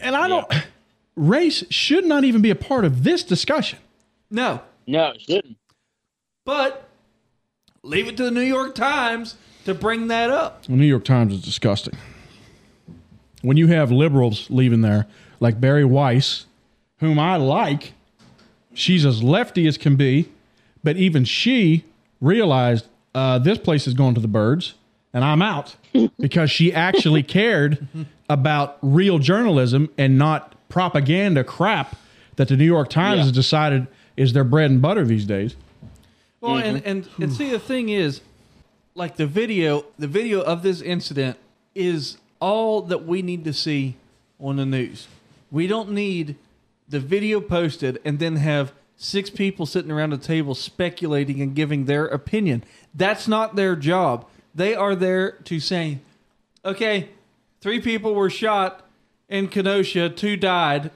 And 0.00 0.16
I 0.16 0.28
don't. 0.28 0.50
Race 1.16 1.64
should 1.68 2.06
not 2.06 2.24
even 2.24 2.40
be 2.40 2.50
a 2.50 2.54
part 2.54 2.86
of 2.86 3.04
this 3.04 3.22
discussion. 3.22 3.78
No, 4.30 4.62
No, 4.86 5.10
it 5.10 5.20
shouldn't. 5.20 5.56
but 6.44 6.88
leave 7.82 8.08
it 8.08 8.16
to 8.16 8.24
the 8.24 8.30
New 8.30 8.40
York 8.42 8.74
Times 8.74 9.36
to 9.64 9.74
bring 9.74 10.08
that 10.08 10.30
up. 10.30 10.64
The 10.64 10.72
New 10.72 10.86
York 10.86 11.04
Times 11.04 11.32
is 11.34 11.40
disgusting. 11.42 11.94
When 13.42 13.56
you 13.56 13.68
have 13.68 13.90
liberals 13.90 14.48
leaving 14.50 14.82
there, 14.82 15.06
like 15.40 15.60
Bari 15.60 15.84
Weiss, 15.84 16.46
whom 16.98 17.18
I 17.18 17.36
like, 17.36 17.92
she's 18.72 19.04
as 19.04 19.22
lefty 19.22 19.66
as 19.66 19.76
can 19.76 19.96
be, 19.96 20.28
but 20.84 20.96
even 20.96 21.24
she 21.24 21.84
realized 22.20 22.86
uh, 23.14 23.38
this 23.38 23.58
place 23.58 23.86
is 23.86 23.94
going 23.94 24.14
to 24.14 24.20
the 24.20 24.28
birds, 24.28 24.74
and 25.12 25.24
I'm 25.24 25.42
out 25.42 25.76
because 26.20 26.50
she 26.50 26.72
actually 26.72 27.22
cared 27.24 27.86
about 28.28 28.78
real 28.80 29.18
journalism 29.18 29.90
and 29.98 30.16
not 30.16 30.54
propaganda 30.68 31.44
crap 31.44 31.96
that 32.36 32.48
the 32.48 32.56
New 32.56 32.64
York 32.64 32.88
Times 32.88 33.18
Yeah. 33.18 33.22
has 33.24 33.32
decided 33.32 33.86
is 34.16 34.32
their 34.32 34.44
bread 34.44 34.70
and 34.70 34.82
butter 34.82 35.04
these 35.04 35.24
days. 35.24 35.56
Well, 36.40 36.56
and, 36.56 36.78
mm-hmm. 36.78 36.88
and 36.88 37.08
and 37.18 37.32
see 37.32 37.50
the 37.50 37.58
thing 37.58 37.88
is, 37.88 38.20
like 38.94 39.16
the 39.16 39.26
video, 39.26 39.84
the 39.98 40.08
video 40.08 40.40
of 40.40 40.62
this 40.62 40.80
incident 40.80 41.38
is 41.74 42.18
all 42.40 42.82
that 42.82 43.06
we 43.06 43.22
need 43.22 43.44
to 43.44 43.52
see 43.52 43.96
on 44.40 44.56
the 44.56 44.66
news. 44.66 45.06
We 45.50 45.66
don't 45.66 45.90
need 45.90 46.36
the 46.88 47.00
video 47.00 47.40
posted 47.40 48.00
and 48.04 48.18
then 48.18 48.36
have 48.36 48.72
six 48.96 49.30
people 49.30 49.66
sitting 49.66 49.90
around 49.90 50.12
a 50.12 50.18
table 50.18 50.54
speculating 50.54 51.40
and 51.40 51.54
giving 51.54 51.84
their 51.84 52.06
opinion. 52.06 52.64
That's 52.94 53.26
not 53.26 53.56
their 53.56 53.76
job. 53.76 54.26
They 54.54 54.74
are 54.74 54.94
there 54.94 55.32
to 55.44 55.60
say, 55.60 55.98
okay, 56.64 57.08
three 57.60 57.80
people 57.80 58.14
were 58.14 58.30
shot 58.30 58.86
in 59.28 59.48
Kenosha, 59.48 60.10
two 60.10 60.36
died, 60.36 60.90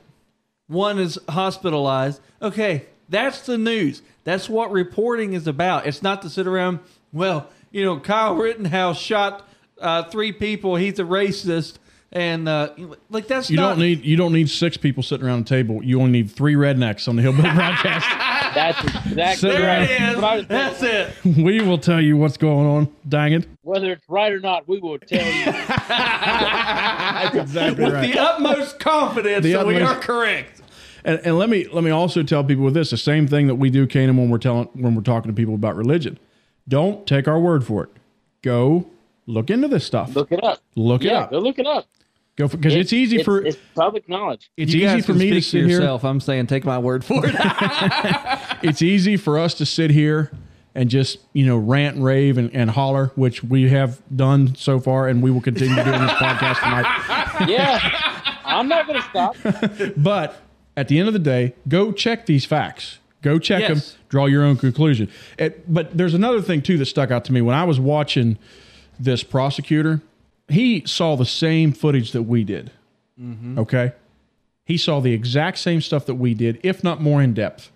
one 0.67 0.99
is 0.99 1.19
hospitalized. 1.29 2.21
Okay, 2.43 2.87
that's 3.09 3.41
the 3.47 3.59
news. 3.59 4.03
That's 4.25 4.49
what 4.49 4.71
reporting 4.73 5.33
is 5.35 5.47
about. 5.47 5.87
It's 5.87 6.03
not 6.03 6.23
to 6.23 6.31
sit 6.31 6.47
around, 6.47 6.81
well, 7.13 7.49
you 7.71 7.85
know, 7.85 7.99
Kyle 8.01 8.35
Rittenhouse 8.35 8.99
shot 8.99 9.49
uh, 9.81 10.05
three 10.05 10.33
people. 10.33 10.77
He's 10.77 10.99
a 10.99 11.05
racist. 11.05 11.77
And 12.13 12.49
uh, 12.49 12.71
like 13.11 13.27
that's 13.27 13.51
You 13.51 13.57
not, 13.57 13.71
don't 13.71 13.81
need 13.81 14.05
you 14.05 14.17
don't 14.17 14.33
need 14.33 14.49
six 14.49 14.77
people 14.77 15.03
sitting 15.03 15.27
around 15.27 15.41
a 15.41 15.45
table. 15.45 15.83
You 15.83 15.99
only 16.01 16.13
need 16.13 16.31
three 16.31 16.55
rednecks 16.55 17.09
on 17.09 17.17
the 17.17 17.23
Hillbilly 17.23 17.51
Broadcast. 17.55 18.07
That's 18.55 18.81
exactly 18.85 19.35
Sit 19.37 19.53
There 19.59 19.67
around. 19.67 19.83
it 19.83 19.91
is. 19.91 20.15
What 20.17 20.25
I 20.25 20.37
was 20.37 20.47
That's 20.47 20.83
it. 20.83 21.13
we 21.37 21.61
will 21.61 21.77
tell 21.79 22.01
you 22.01 22.17
what's 22.17 22.37
going 22.39 22.67
on. 22.67 22.89
Dang 23.09 23.33
it! 23.35 23.47
Whether 23.63 23.91
it's 23.93 24.09
right 24.09 24.33
or 24.33 24.39
not, 24.41 24.67
we 24.69 24.79
will 24.79 24.99
tell 25.01 25.27
you. 25.27 25.45
That's 26.17 27.35
exactly 27.37 27.85
With 27.85 28.01
the 28.01 28.19
utmost 28.19 28.79
confidence 28.79 29.43
The 29.45 29.53
that 29.53 29.67
we 29.67 29.81
are 29.81 29.97
correct. 29.99 30.63
And, 31.07 31.21
and 31.25 31.39
let 31.39 31.49
me 31.49 31.69
let 31.69 31.85
me 31.85 31.91
also 31.91 32.25
tell 32.25 32.43
people 32.43 32.65
with 32.65 32.75
this 32.75 32.91
the 32.91 32.97
same 32.97 33.29
thing 33.29 33.47
that 33.47 33.55
we 33.55 33.71
do, 33.71 33.87
Canaan, 33.87 34.17
when 34.17 34.29
we're 34.29 34.39
telling 34.39 34.69
when 34.75 34.97
we're 34.97 35.03
talking 35.03 35.31
to 35.31 35.35
people 35.35 35.55
about 35.55 35.77
religion. 35.77 36.19
Don't 36.69 37.07
take 37.07 37.29
our 37.29 37.39
word 37.39 37.65
for 37.65 37.85
it. 37.85 37.91
Go 38.43 38.87
look 39.27 39.49
into 39.49 39.69
this 39.69 39.87
stuff. 39.87 40.17
Look 40.17 40.33
it 40.33 40.43
up. 40.43 40.59
Look 40.75 41.03
it 41.03 41.07
yeah, 41.13 41.21
up. 41.21 41.31
go 41.31 41.39
look 41.39 41.61
it 41.61 41.67
up. 41.67 41.87
Go 42.35 42.49
because 42.49 42.75
it's, 42.75 42.93
easy 42.93 43.23
for 43.23 43.43
it's 43.43 43.57
public 43.75 44.09
knowledge. 44.09 44.51
it's 44.59 44.75
You 44.75 44.87
easy 44.87 45.01
for 45.01 45.15
me 45.15 45.31
to 45.31 45.41
speak 45.41 45.45
sit 45.45 45.59
here. 45.69 45.79
yourself. 45.79 46.05
I'm 46.05 46.21
saying 46.21 46.49
take 46.49 46.65
my 46.65 46.79
word 46.79 47.05
for 47.05 47.25
it. 47.25 47.35
it's 48.63 48.83
easy 48.83 49.17
for 49.17 49.39
us 49.39 49.55
to 49.55 49.65
sit 49.65 49.91
here 49.93 50.33
and 50.75 50.91
just 50.91 51.19
you 51.33 51.47
know 51.47 51.57
rant 51.57 51.97
and 51.97 52.05
rave 52.05 52.37
and, 52.37 52.51
and 52.53 52.69
holler, 52.71 53.13
which 53.15 53.45
we 53.45 53.69
have 53.69 54.03
done 54.15 54.57
so 54.57 54.81
far, 54.81 55.07
and 55.07 55.23
we 55.23 55.31
will 55.31 55.41
continue 55.41 55.77
doing 55.77 56.01
this 56.01 56.11
podcast 56.13 56.59
tonight. 56.61 57.49
Yeah, 57.49 57.79
I'm 58.45 58.67
not 58.69 58.89
going 58.89 59.01
to 59.01 59.09
stop. 59.09 59.37
But 59.97 60.43
at 60.77 60.89
the 60.89 60.99
end 60.99 61.09
of 61.09 61.15
the 61.15 61.21
day, 61.21 61.55
go 61.69 61.93
check 61.93 62.27
these 62.27 62.45
facts. 62.45 62.99
Go 63.23 63.39
check 63.39 63.63
Yes. 63.63 63.93
them. 63.93 64.01
Draw 64.09 64.27
your 64.27 64.45
own 64.45 64.57
conclusion. 64.57 65.09
It, 65.39 65.73
but 65.73 65.97
there's 65.97 66.15
another 66.15 66.41
thing 66.43 66.63
too 66.63 66.79
that 66.79 66.87
stuck 66.87 67.11
out 67.11 67.25
to 67.27 67.33
me 67.33 67.41
when 67.41 67.55
I 67.57 67.65
was 67.65 67.81
watching 67.81 68.39
this 69.01 69.23
prosecutor. 69.23 70.01
He 70.49 70.83
saw 70.87 71.17
the 71.17 71.25
same 71.27 71.73
footage 71.73 72.13
that 72.13 72.23
we 72.23 72.45
did. 72.45 72.71
Mm-hmm. 73.21 73.59
Okay, 73.59 73.93
he 74.65 74.77
saw 74.77 75.01
the 75.01 75.13
exact 75.13 75.59
same 75.59 75.81
stuff 75.81 76.07
that 76.07 76.15
we 76.17 76.35
did, 76.35 76.61
if 76.63 76.85
not 76.85 77.01
more 77.01 77.23
in 77.23 77.35
depth. 77.35 77.71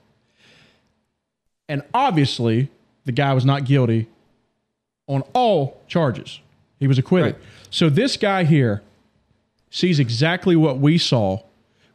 And 1.68 1.82
obviously, 1.94 2.68
the 3.04 3.12
guy 3.12 3.32
was 3.32 3.44
not 3.44 3.64
guilty 3.64 4.08
on 5.06 5.22
all 5.32 5.80
charges. 5.88 6.40
He 6.78 6.86
was 6.86 6.98
acquitted. 6.98 7.34
Right. 7.34 7.42
So 7.70 7.88
this 7.88 8.16
guy 8.16 8.44
here 8.44 8.82
sees 9.70 9.98
exactly 9.98 10.56
what 10.56 10.78
we 10.78 10.98
saw, 10.98 11.40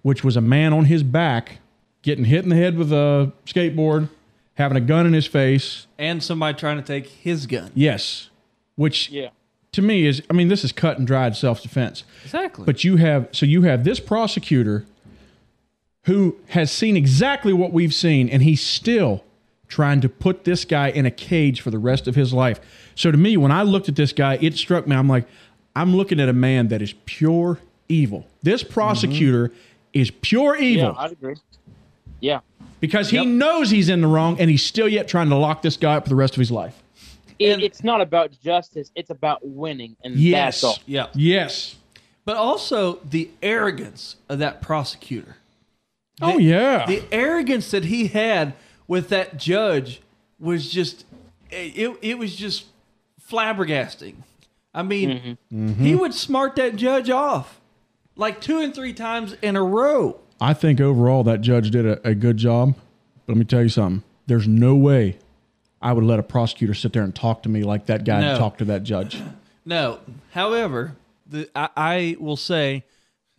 which 0.05 0.23
was 0.23 0.37
a 0.37 0.41
man 0.41 0.71
on 0.71 0.85
his 0.85 1.01
back 1.01 1.57
getting 2.03 2.25
hit 2.25 2.43
in 2.43 2.49
the 2.49 2.55
head 2.55 2.77
with 2.77 2.93
a 2.93 3.33
skateboard, 3.47 4.07
having 4.53 4.77
a 4.77 4.81
gun 4.81 5.07
in 5.07 5.13
his 5.13 5.25
face. 5.25 5.87
and 5.97 6.21
somebody 6.21 6.55
trying 6.55 6.77
to 6.77 6.83
take 6.83 7.07
his 7.07 7.47
gun. 7.47 7.71
Yes. 7.73 8.29
Which 8.75 9.09
Yeah. 9.09 9.29
to 9.71 9.81
me 9.81 10.05
is 10.05 10.21
I 10.29 10.33
mean 10.33 10.47
this 10.47 10.63
is 10.63 10.71
cut 10.71 10.99
and 10.99 11.07
dried 11.07 11.35
self-defense. 11.35 12.03
Exactly. 12.23 12.65
But 12.65 12.83
you 12.83 12.97
have 12.97 13.29
so 13.31 13.47
you 13.47 13.63
have 13.63 13.83
this 13.83 13.99
prosecutor 13.99 14.85
who 16.03 16.37
has 16.49 16.71
seen 16.71 16.95
exactly 16.95 17.51
what 17.51 17.73
we've 17.73 17.93
seen 17.93 18.29
and 18.29 18.43
he's 18.43 18.61
still 18.61 19.23
trying 19.67 20.01
to 20.01 20.07
put 20.07 20.43
this 20.43 20.65
guy 20.65 20.89
in 20.89 21.07
a 21.07 21.11
cage 21.11 21.61
for 21.61 21.71
the 21.71 21.79
rest 21.79 22.07
of 22.07 22.13
his 22.13 22.31
life. 22.31 22.59
So 22.93 23.09
to 23.09 23.17
me 23.17 23.37
when 23.37 23.51
I 23.51 23.63
looked 23.63 23.89
at 23.89 23.95
this 23.95 24.13
guy 24.13 24.37
it 24.39 24.55
struck 24.55 24.85
me 24.85 24.95
I'm 24.95 25.09
like 25.09 25.25
I'm 25.75 25.95
looking 25.95 26.19
at 26.19 26.29
a 26.29 26.33
man 26.33 26.67
that 26.67 26.83
is 26.83 26.93
pure 27.05 27.57
evil. 27.89 28.27
This 28.43 28.61
prosecutor 28.61 29.47
mm-hmm. 29.47 29.57
Is 29.95 30.11
pure 30.11 30.55
evil 30.55 30.93
Yeah, 30.95 31.01
I'd 31.03 31.11
agree. 31.13 31.35
Yeah. 32.19 32.41
because 32.79 33.09
he 33.09 33.25
knows 33.25 33.71
he's 33.71 33.89
in 33.89 34.01
the 34.01 34.07
wrong 34.07 34.39
and 34.39 34.49
he's 34.49 34.63
still 34.63 34.87
yet 34.87 35.07
trying 35.07 35.29
to 35.29 35.35
lock 35.35 35.63
this 35.63 35.77
guy 35.77 35.95
up 35.95 36.03
for 36.03 36.09
the 36.09 36.15
rest 36.15 36.33
of 36.35 36.39
his 36.39 36.51
life. 36.51 36.81
It, 37.39 37.61
it's 37.63 37.83
not 37.83 37.99
about 38.01 38.31
justice. 38.43 38.91
It's 38.95 39.09
about 39.09 39.39
winning, 39.43 39.95
and 40.03 40.15
Yes. 40.15 40.61
that's 40.61 40.63
all. 40.63 40.77
yeah. 40.85 41.07
Yes. 41.15 41.75
But 42.23 42.37
also 42.37 42.99
the 43.09 43.29
arrogance 43.41 44.15
of 44.29 44.39
that 44.39 44.61
prosecutor. 44.61 45.35
oh 46.21 46.37
yeah. 46.37 46.85
The 46.85 47.03
arrogance 47.11 47.71
that 47.71 47.85
he 47.85 48.07
had 48.07 48.53
with 48.87 49.09
that 49.09 49.37
judge 49.37 50.01
was 50.39 50.69
just 50.71 51.05
it, 51.51 51.97
it 52.01 52.17
was 52.17 52.35
just 52.35 52.65
flabbergasting. 53.29 54.15
I 54.73 54.83
mean, 54.83 55.09
mm-hmm. 55.09 55.69
Mm-hmm. 55.69 55.83
he 55.85 55.95
would 55.95 56.13
smart 56.13 56.55
that 56.57 56.75
judge 56.75 57.09
off 57.09 57.59
like 58.15 58.41
two 58.41 58.59
and 58.59 58.73
three 58.73 58.93
times 58.93 59.35
in 59.41 59.55
a 59.55 59.63
row. 59.63 60.19
I 60.39 60.53
think 60.53 60.79
overall 60.81 61.23
that 61.23 61.41
judge 61.41 61.71
did 61.71 61.85
a, 61.85 62.07
a 62.07 62.15
good 62.15 62.37
job. 62.37 62.75
But 63.25 63.33
let 63.33 63.37
me 63.39 63.45
tell 63.45 63.63
you 63.63 63.69
something. 63.69 64.03
There's 64.27 64.47
no 64.47 64.75
way 64.75 65.17
I 65.81 65.93
would 65.93 66.03
let 66.03 66.19
a 66.19 66.23
prosecutor 66.23 66.73
sit 66.73 66.93
there 66.93 67.03
and 67.03 67.13
talk 67.15 67.43
to 67.43 67.49
me 67.49 67.63
like 67.63 67.85
that 67.87 68.03
guy 68.05 68.21
No. 68.21 68.37
talked 68.37 68.59
to 68.59 68.65
that 68.65 68.83
judge. 68.83 69.21
No, 69.67 69.99
however, 70.29 70.95
the 71.25 71.49
I, 71.55 71.69
I 71.75 72.15
will 72.19 72.37
say, 72.37 72.83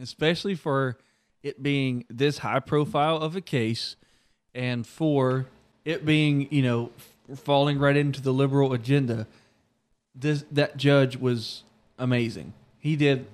especially 0.01 0.57
for 0.57 0.99
it 1.45 1.63
being 1.63 2.05
this 2.11 2.39
high 2.39 2.59
profile 2.59 3.19
of 3.19 3.37
a 3.37 3.41
case, 3.41 3.95
and 4.53 4.85
for 4.85 5.47
it 5.85 6.05
being 6.05 6.49
you 6.51 6.63
know 6.63 6.91
falling 7.37 7.79
right 7.79 7.97
into 7.97 8.21
the 8.21 8.33
liberal 8.33 8.73
agenda, 8.73 9.29
this 10.17 10.45
that 10.51 10.77
judge 10.77 11.17
was 11.17 11.63
amazing. 11.97 12.53
He 12.81 12.97
did 12.97 13.27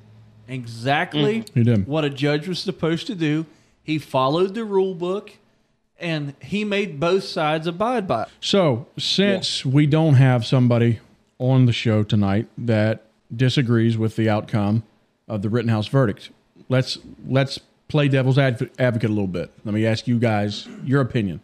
exactly 0.49 1.41
mm-hmm. 1.41 1.59
He 1.59 1.65
did. 1.65 1.87
what 1.87 2.05
a 2.05 2.11
judge 2.11 2.49
was 2.49 2.59
supposed 2.59 3.07
to 3.09 3.15
do. 3.15 3.47
He 3.83 3.99
followed 3.99 4.55
the 4.55 4.65
rule 4.65 4.95
book, 4.95 5.33
and 5.99 6.35
he 6.41 6.65
made 6.65 7.01
both 7.01 7.25
sides 7.25 7.67
abide 7.67 8.07
by 8.07 8.25
it. 8.25 8.29
So, 8.41 8.87
since 8.99 9.65
we 9.65 9.87
don't 9.87 10.15
have 10.15 10.47
somebody 10.47 11.01
on 11.39 11.67
the 11.67 11.73
show 11.73 12.03
tonight 12.03 12.49
that 12.57 13.05
disagrees 13.35 13.99
with 13.99 14.17
the 14.17 14.29
outcome 14.29 14.85
of 15.27 15.43
the 15.43 15.49
Rittenhouse 15.49 15.89
verdict, 15.89 16.31
let's 16.69 16.99
let's 17.27 17.59
play 17.89 18.09
devil's 18.09 18.39
adv- 18.39 18.71
advocate 18.79 19.11
a 19.11 19.13
little 19.13 19.27
bit. 19.27 19.51
Let 19.65 19.75
me 19.75 19.85
ask 19.87 20.07
you 20.07 20.19
guys 20.19 20.69
your 20.85 21.01
opinion. 21.01 21.41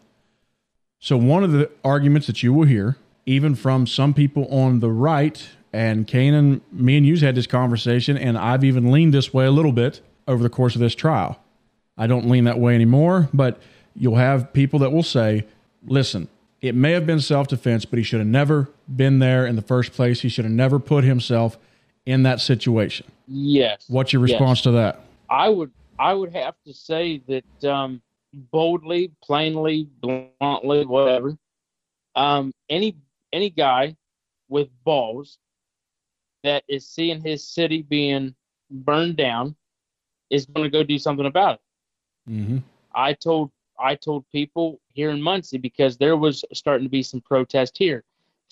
So, 1.00 1.16
one 1.16 1.44
of 1.44 1.52
the 1.52 1.70
arguments 1.84 2.26
that 2.26 2.42
you 2.42 2.52
will 2.52 2.66
hear, 2.66 2.96
even 3.26 3.54
from 3.54 3.86
some 3.86 4.14
people 4.14 4.46
on 4.48 4.80
the 4.80 4.90
right, 4.90 5.48
and 5.72 6.06
Kane 6.06 6.34
and 6.34 6.60
me 6.72 6.96
and 6.96 7.06
you's 7.06 7.20
had 7.20 7.34
this 7.34 7.46
conversation, 7.46 8.16
and 8.16 8.38
I've 8.38 8.64
even 8.64 8.90
leaned 8.90 9.14
this 9.14 9.32
way 9.34 9.46
a 9.46 9.50
little 9.50 9.72
bit 9.72 10.00
over 10.26 10.42
the 10.42 10.48
course 10.50 10.74
of 10.74 10.80
this 10.80 10.94
trial. 10.94 11.40
I 11.96 12.06
don't 12.06 12.28
lean 12.28 12.44
that 12.44 12.58
way 12.58 12.74
anymore, 12.74 13.28
but 13.34 13.60
you'll 13.94 14.16
have 14.16 14.52
people 14.52 14.78
that 14.80 14.92
will 14.92 15.02
say, 15.02 15.46
listen, 15.84 16.28
it 16.60 16.74
may 16.74 16.92
have 16.92 17.06
been 17.06 17.20
self 17.20 17.48
defense, 17.48 17.84
but 17.84 17.98
he 17.98 18.02
should 18.02 18.20
have 18.20 18.28
never 18.28 18.70
been 18.94 19.18
there 19.18 19.46
in 19.46 19.56
the 19.56 19.62
first 19.62 19.92
place. 19.92 20.20
He 20.20 20.28
should 20.28 20.44
have 20.44 20.52
never 20.52 20.78
put 20.78 21.04
himself 21.04 21.58
in 22.06 22.22
that 22.22 22.40
situation. 22.40 23.06
Yes. 23.26 23.84
What's 23.88 24.12
your 24.12 24.26
Yes. 24.26 24.32
response 24.32 24.62
to 24.62 24.70
that? 24.72 25.00
I 25.28 25.48
would 25.48 25.70
I 25.98 26.14
would 26.14 26.32
have 26.34 26.54
to 26.66 26.72
say 26.72 27.20
that 27.28 27.68
um, 27.70 28.00
boldly, 28.32 29.10
plainly, 29.22 29.88
bluntly, 30.00 30.86
whatever. 30.86 31.36
Um, 32.14 32.52
any 32.70 32.96
any 33.32 33.50
guy 33.50 33.96
with 34.48 34.68
balls 34.84 35.38
that 36.44 36.64
is 36.68 36.88
seeing 36.88 37.20
his 37.20 37.46
city 37.46 37.82
being 37.82 38.34
burned 38.70 39.16
down 39.16 39.56
is 40.30 40.46
going 40.46 40.64
to 40.64 40.70
go 40.70 40.82
do 40.82 40.98
something 40.98 41.26
about 41.26 41.54
it. 41.56 42.30
Mm-hmm. 42.30 42.58
I 42.94 43.12
told 43.12 43.50
I 43.80 43.94
told 43.94 44.28
people 44.30 44.80
here 44.92 45.10
in 45.10 45.22
Muncie 45.22 45.58
because 45.58 45.96
there 45.96 46.16
was 46.16 46.44
starting 46.52 46.84
to 46.84 46.90
be 46.90 47.02
some 47.02 47.20
protest 47.20 47.78
here. 47.78 48.04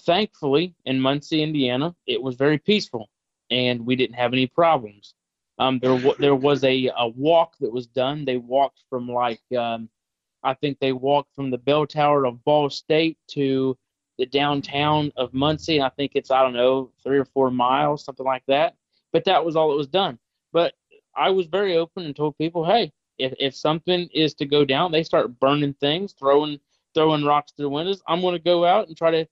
Thankfully, 0.03 0.75
in 0.85 1.01
Muncie, 1.01 1.43
Indiana, 1.43 1.95
it 2.07 2.23
was 2.23 2.37
very 2.37 2.59
peaceful, 2.59 3.09
and 3.51 3.85
we 3.85 3.97
didn't 3.97 4.15
have 4.15 4.33
any 4.33 4.47
problems. 4.47 5.15
Um, 5.59 5.79
there 5.81 5.95
wa- 5.95 6.15
there 6.19 6.35
was 6.35 6.63
a, 6.65 6.91
a 6.97 7.09
walk 7.09 7.57
that 7.61 7.73
was 7.73 7.87
done. 7.87 8.25
They 8.25 8.37
walked 8.37 8.83
from 8.89 9.09
like 9.09 9.41
um, 9.57 9.89
I 10.43 10.55
think 10.55 10.79
they 10.79 10.93
walked 10.93 11.35
from 11.35 11.51
the 11.51 11.59
bell 11.59 11.87
tower 11.87 12.25
of 12.25 12.45
Ball 12.45 12.71
State 12.71 13.19
to 13.29 13.77
the 14.19 14.27
downtown 14.27 15.13
of 15.17 15.35
Muncie. 15.35 15.81
I 15.81 15.91
think 15.91 16.13
it's 16.15 16.31
I 16.31 16.43
don't 16.43 16.55
know 16.55 16.91
three 17.03 17.19
or 17.19 17.25
four 17.25 17.51
miles, 17.51 18.05
something 18.05 18.27
like 18.27 18.45
that. 18.47 18.75
But 19.13 19.25
that 19.25 19.45
was 19.45 19.57
all 19.57 19.71
that 19.71 19.77
was 19.77 19.87
done. 19.87 20.19
But 20.53 20.75
I 21.15 21.31
was 21.31 21.47
very 21.47 21.77
open 21.77 22.05
and 22.05 22.15
told 22.15 22.37
people, 22.39 22.65
hey, 22.65 22.93
if 23.19 23.33
if 23.39 23.55
something 23.55 24.09
is 24.13 24.35
to 24.35 24.47
go 24.47 24.65
down, 24.65 24.93
they 24.93 25.03
start 25.03 25.39
burning 25.41 25.75
things, 25.75 26.15
throwing 26.19 26.59
throwing 26.95 27.25
rocks 27.25 27.53
through 27.57 27.71
windows. 27.71 28.03
I'm 28.07 28.21
going 28.21 28.35
to 28.35 28.43
go 28.43 28.65
out 28.65 28.89
and 28.89 28.97
try 28.97 29.11
to. 29.11 29.27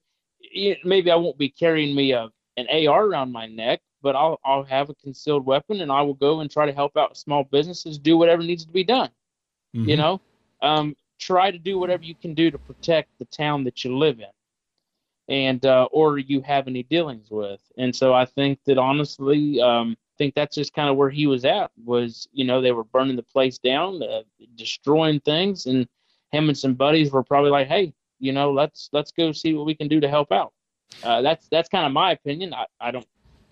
Maybe 0.85 1.11
I 1.11 1.17
won't 1.17 1.39
be 1.39 1.49
carrying 1.49 1.95
me 1.95 2.13
a 2.13 2.31
an 2.57 2.67
AR 2.87 3.07
around 3.07 3.33
my 3.33 3.47
neck, 3.47 3.81
but 4.03 4.15
I'll 4.15 4.39
I'll 4.45 4.65
have 4.65 4.91
a 4.91 4.95
concealed 4.95 5.45
weapon 5.45 5.81
and 5.81 5.91
I 5.91 6.03
will 6.03 6.15
go 6.15 6.41
and 6.41 6.51
try 6.51 6.67
to 6.67 6.73
help 6.73 6.97
out 6.97 7.17
small 7.17 7.45
businesses 7.45 7.99
do 7.99 8.17
whatever 8.17 8.43
needs 8.43 8.65
to 8.65 8.73
be 8.73 8.85
done. 8.85 9.11
Mm-hmm. 9.75 9.89
You 9.89 9.97
know, 9.97 10.21
um, 10.63 10.97
try 11.19 11.51
to 11.51 11.59
do 11.59 11.79
whatever 11.79 12.05
you 12.05 12.15
can 12.15 12.35
do 12.35 12.51
to 12.51 12.59
protect 12.59 13.11
the 13.19 13.25
town 13.27 13.65
that 13.65 13.85
you 13.85 13.97
live 13.97 14.21
in, 14.21 14.27
and 15.29 15.65
uh, 15.65 15.89
or 15.91 16.19
you 16.19 16.41
have 16.43 16.69
any 16.69 16.83
dealings 16.83 17.31
with. 17.31 17.61
And 17.79 17.95
so 17.95 18.13
I 18.13 18.25
think 18.25 18.59
that 18.67 18.79
honestly, 18.79 19.61
um, 19.61 19.97
I 19.99 20.17
think 20.19 20.35
that's 20.35 20.55
just 20.55 20.75
kind 20.75 20.89
of 20.89 20.97
where 20.97 21.11
he 21.11 21.27
was 21.27 21.45
at. 21.45 21.71
Was 21.85 22.29
you 22.33 22.45
know 22.45 22.61
they 22.61 22.73
were 22.73 22.85
burning 22.85 23.17
the 23.17 23.23
place 23.23 23.59
down, 23.59 24.03
uh, 24.03 24.23
destroying 24.57 25.21
things, 25.21 25.67
and 25.67 25.89
him 26.33 26.49
and 26.49 26.59
some 26.59 26.75
buddies 26.75 27.11
were 27.13 27.23
probably 27.23 27.51
like, 27.51 27.69
hey, 27.69 27.95
you 28.19 28.33
know, 28.33 28.53
let's 28.53 28.89
let's 28.93 29.13
go 29.13 29.33
see 29.33 29.55
what 29.55 29.67
we 29.67 29.75
can 29.75 29.89
do 29.89 30.01
to 30.01 30.09
help 30.09 30.33
out. 30.33 30.53
Uh, 31.03 31.23
that's 31.23 31.49
that's 31.49 31.69
kind 31.69 31.87
of 31.87 31.93
my 31.93 32.13
opinion. 32.13 32.55
I, 32.55 32.67
I 32.81 32.91
don't, 32.91 33.07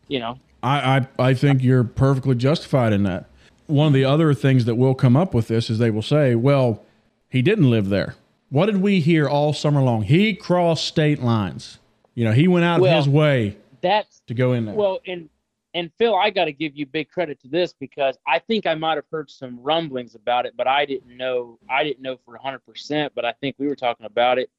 you 0.08 0.18
know, 0.20 0.38
I, 0.62 0.98
I, 1.18 1.28
I 1.30 1.34
think 1.34 1.62
you're 1.62 1.84
perfectly 1.84 2.34
justified 2.34 2.92
in 2.92 3.02
that. 3.04 3.28
One 3.66 3.88
of 3.88 3.92
the 3.92 4.04
other 4.04 4.34
things 4.34 4.64
that 4.66 4.76
will 4.76 4.94
come 4.94 5.16
up 5.16 5.34
with 5.34 5.48
this 5.48 5.70
is 5.70 5.78
they 5.78 5.90
will 5.90 6.02
say, 6.02 6.34
well, 6.34 6.84
he 7.28 7.42
didn't 7.42 7.70
live 7.70 7.88
there. 7.88 8.14
What 8.52 8.66
did 8.66 8.76
we 8.82 9.00
hear 9.00 9.26
all 9.26 9.54
summer 9.54 9.80
long? 9.82 10.02
He 10.02 10.34
crossed 10.34 10.84
state 10.86 11.22
lines. 11.22 11.78
You 12.14 12.26
know, 12.26 12.32
he 12.32 12.48
went 12.48 12.66
out 12.66 12.82
Well, 12.82 12.90
of 12.98 13.06
his 13.06 13.08
way 13.08 13.56
that's 13.80 14.20
to 14.26 14.34
go 14.34 14.52
in 14.52 14.66
there. 14.66 14.74
Well, 14.74 15.00
and 15.06 15.30
and 15.72 15.90
Phil, 15.96 16.14
I 16.14 16.28
got 16.28 16.44
to 16.44 16.52
give 16.52 16.76
you 16.76 16.84
big 16.84 17.08
credit 17.08 17.40
to 17.40 17.48
this 17.48 17.72
because 17.72 18.18
I 18.26 18.38
think 18.40 18.66
I 18.66 18.74
might 18.74 18.96
have 18.96 19.06
heard 19.10 19.30
some 19.30 19.58
rumblings 19.58 20.14
about 20.14 20.44
it, 20.44 20.52
but 20.54 20.66
I 20.68 20.84
didn't 20.84 21.16
know. 21.16 21.58
I 21.70 21.82
didn't 21.82 22.02
know 22.02 22.18
for 22.26 22.32
100. 22.34 22.58
percent 22.66 23.14
But 23.14 23.24
I 23.24 23.32
think 23.32 23.56
we 23.58 23.66
were 23.66 23.74
talking 23.74 24.04
about 24.04 24.36
it, 24.38 24.50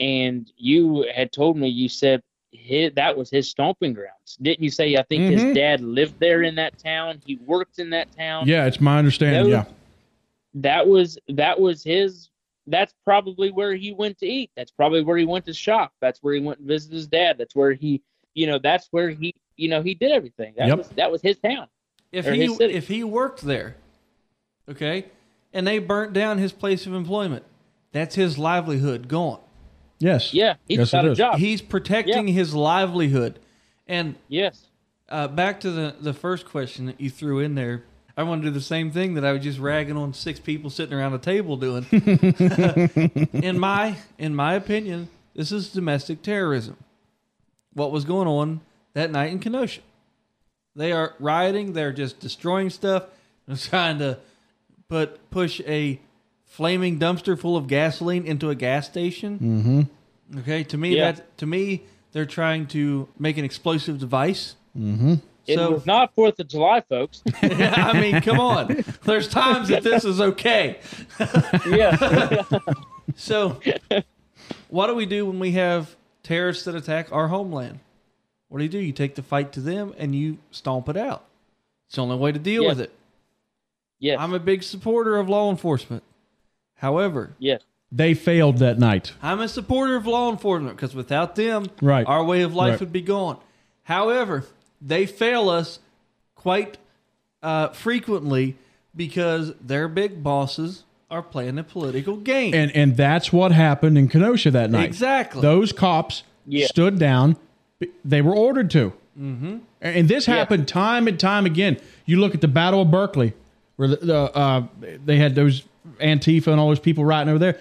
and 0.00 0.50
you 0.56 1.06
had 1.14 1.30
told 1.30 1.56
me. 1.56 1.68
You 1.68 1.88
said 1.88 2.24
his, 2.50 2.92
that 2.96 3.16
was 3.16 3.30
his 3.30 3.48
stomping 3.48 3.92
grounds, 3.92 4.36
didn't 4.42 4.64
you? 4.64 4.70
Say 4.70 4.96
I 4.96 5.02
think 5.04 5.22
Mhm. 5.22 5.30
his 5.38 5.54
dad 5.54 5.80
lived 5.80 6.18
there 6.18 6.42
in 6.42 6.56
that 6.56 6.76
town. 6.76 7.22
He 7.24 7.36
worked 7.46 7.78
in 7.78 7.90
that 7.90 8.10
town. 8.10 8.48
yeah, 8.48 8.66
it's 8.66 8.80
my 8.80 8.98
understanding. 8.98 9.44
Those- 9.44 9.64
yeah. 9.64 9.64
that 10.54 10.88
was 10.88 11.18
that 11.28 11.60
was 11.60 11.84
his 11.84 12.30
that's 12.70 12.94
probably 13.04 13.50
where 13.50 13.74
he 13.74 13.92
went 13.92 14.18
to 14.18 14.26
eat. 14.26 14.50
That's 14.56 14.70
probably 14.70 15.02
where 15.02 15.16
he 15.16 15.24
went 15.24 15.46
to 15.46 15.52
shop. 15.54 15.92
That's 16.00 16.20
where 16.22 16.34
he 16.34 16.40
went 16.40 16.58
and 16.60 16.68
visited 16.68 16.94
his 16.96 17.06
dad. 17.06 17.36
That's 17.38 17.54
where 17.56 17.72
he, 17.72 18.02
you 18.34 18.46
know, 18.46 18.58
that's 18.58 18.88
where 18.90 19.10
he, 19.10 19.34
you 19.56 19.68
know, 19.68 19.82
he 19.82 19.94
did 19.94 20.12
everything. 20.12 20.54
That 20.56 20.68
Yep. 20.68 20.78
was 20.78 20.88
that 20.90 21.10
was 21.10 21.22
his 21.22 21.38
town. 21.38 21.68
if 22.12 22.26
he 22.26 22.44
if 22.44 22.88
he 22.88 23.04
worked 23.04 23.42
there, 23.42 23.76
okay, 24.68 25.06
and 25.52 25.66
they 25.66 25.78
burnt 25.78 26.12
down 26.12 26.38
his 26.38 26.52
place 26.52 26.86
of 26.86 26.94
employment, 26.94 27.44
that's 27.92 28.14
his 28.14 28.38
livelihood 28.38 29.08
gone. 29.08 29.40
Yes. 29.98 30.32
Yeah, 30.32 30.54
he's 30.68 30.78
Yes, 30.78 30.92
got 30.92 31.04
a 31.06 31.10
is. 31.12 31.18
job. 31.18 31.38
He's 31.38 31.60
protecting 31.60 32.28
his 32.28 32.54
livelihood. 32.54 33.40
And 33.86 34.14
yes. 34.28 34.66
uh, 35.08 35.26
back 35.28 35.60
to 35.60 35.70
the 35.70 35.96
the 35.98 36.12
first 36.14 36.46
question 36.46 36.86
that 36.86 37.00
you 37.00 37.10
threw 37.10 37.40
in 37.40 37.54
there. 37.54 37.84
I 38.18 38.24
want 38.24 38.42
to 38.42 38.48
do 38.48 38.52
the 38.52 38.60
same 38.60 38.90
thing 38.90 39.14
that 39.14 39.24
I 39.24 39.30
was 39.32 39.44
just 39.44 39.60
ragging 39.60 39.96
on 39.96 40.12
six 40.12 40.40
people 40.40 40.70
sitting 40.70 40.92
around 40.92 41.14
a 41.14 41.18
table 41.18 41.56
doing. 41.56 41.86
in 43.32 43.60
my 43.60 43.96
in 44.18 44.34
my 44.34 44.54
opinion, 44.54 45.08
this 45.36 45.52
is 45.52 45.68
domestic 45.68 46.20
terrorism. 46.22 46.76
What 47.74 47.92
was 47.92 48.04
going 48.04 48.26
on 48.26 48.60
that 48.94 49.12
night 49.12 49.30
in 49.30 49.38
Kenosha? 49.38 49.82
They 50.74 50.90
are 50.90 51.14
rioting. 51.20 51.74
They're 51.74 51.92
just 51.92 52.18
destroying 52.18 52.70
stuff. 52.70 53.04
They're 53.46 53.56
trying 53.56 54.00
to 54.00 54.18
put 54.88 55.30
push 55.30 55.60
a 55.64 56.00
flaming 56.44 56.98
dumpster 56.98 57.38
full 57.38 57.56
of 57.56 57.68
gasoline 57.68 58.26
into 58.26 58.50
a 58.50 58.56
gas 58.56 58.86
station. 58.86 59.86
Mm-hmm. 60.32 60.38
Okay, 60.40 60.64
to 60.64 60.76
me 60.76 60.96
Yeah. 60.96 61.12
that 61.12 61.38
to 61.38 61.46
me 61.46 61.82
they're 62.10 62.26
trying 62.26 62.66
to 62.68 63.06
make 63.16 63.36
an 63.38 63.44
explosive 63.44 64.00
device. 64.00 64.56
Mm-hmm. 64.76 65.14
It 65.48 65.56
So- 65.56 65.72
was 65.72 65.86
not 65.86 66.14
Fourth 66.14 66.38
of 66.38 66.46
July, 66.48 66.82
folks. 66.82 67.22
I 67.42 67.98
mean, 68.00 68.20
come 68.20 68.38
on. 68.38 68.84
There's 69.04 69.28
times 69.28 69.68
that 69.68 69.82
this 69.82 70.04
is 70.04 70.20
okay. 70.20 70.78
yeah. 71.66 72.42
So, 73.16 73.58
what 74.68 74.86
do 74.86 74.94
we 74.94 75.06
do 75.06 75.24
when 75.26 75.38
we 75.40 75.52
have 75.52 75.96
terrorists 76.22 76.64
that 76.66 76.74
attack 76.74 77.10
our 77.10 77.28
homeland? 77.28 77.80
What 78.48 78.58
do 78.58 78.64
you 78.64 78.70
do? 78.70 78.78
You 78.78 78.92
take 78.92 79.14
the 79.14 79.22
fight 79.22 79.50
to 79.52 79.60
them 79.60 79.94
and 79.98 80.14
you 80.14 80.36
stomp 80.50 80.88
it 80.90 80.96
out. 80.96 81.24
It's 81.86 81.96
the 81.96 82.02
only 82.02 82.16
way 82.16 82.32
to 82.32 82.38
deal 82.38 82.62
Yes. 82.64 82.68
with 82.68 82.80
it. 82.82 82.92
Yes. 83.98 84.18
I'm 84.20 84.34
a 84.34 84.38
big 84.38 84.62
supporter 84.62 85.16
of 85.16 85.28
law 85.28 85.50
enforcement. 85.50 86.02
However, 86.76 87.32
yes. 87.38 87.62
They 87.90 88.12
failed 88.12 88.58
that 88.58 88.78
night. 88.78 89.14
I'm 89.22 89.40
a 89.40 89.48
supporter 89.48 89.96
of 89.96 90.06
law 90.06 90.30
enforcement 90.30 90.76
because 90.76 90.94
without 90.94 91.34
them, 91.34 91.66
Right. 91.80 92.06
our 92.06 92.22
way 92.22 92.42
of 92.42 92.54
life 92.54 92.72
Right. 92.72 92.80
would 92.80 92.92
be 92.92 93.00
gone. 93.02 93.38
However, 93.84 94.44
they 94.80 95.06
fail 95.06 95.48
us 95.48 95.78
quite 96.34 96.78
uh, 97.42 97.68
frequently 97.68 98.56
because 98.94 99.54
their 99.60 99.88
big 99.88 100.22
bosses 100.22 100.84
are 101.10 101.22
playing 101.22 101.58
a 101.58 101.64
political 101.64 102.16
game. 102.16 102.52
And 102.54 102.70
and 102.74 102.96
that's 102.96 103.32
what 103.32 103.52
happened 103.52 103.96
in 103.96 104.08
Kenosha 104.08 104.50
that 104.50 104.70
night. 104.70 104.84
Exactly. 104.86 105.40
Those 105.40 105.72
cops 105.72 106.22
Yeah. 106.46 106.66
stood 106.66 106.98
down. 106.98 107.36
They 108.04 108.22
were 108.22 108.34
ordered 108.34 108.70
to. 108.72 108.92
Mm-hmm. 109.18 109.58
And 109.80 110.08
this 110.08 110.26
happened 110.26 110.68
time 110.68 111.08
and 111.08 111.18
time 111.18 111.46
again. 111.46 111.78
You 112.06 112.18
look 112.20 112.34
at 112.34 112.40
the 112.40 112.48
Battle 112.48 112.82
of 112.82 112.90
Berkeley, 112.90 113.32
where 113.76 113.88
the, 113.88 113.96
the 113.96 114.16
uh, 114.36 114.66
they 115.04 115.16
had 115.16 115.34
those 115.34 115.64
Antifa 116.00 116.48
and 116.48 116.60
all 116.60 116.68
those 116.68 116.78
people 116.80 117.04
riding 117.04 117.28
over 117.30 117.38
there. 117.38 117.58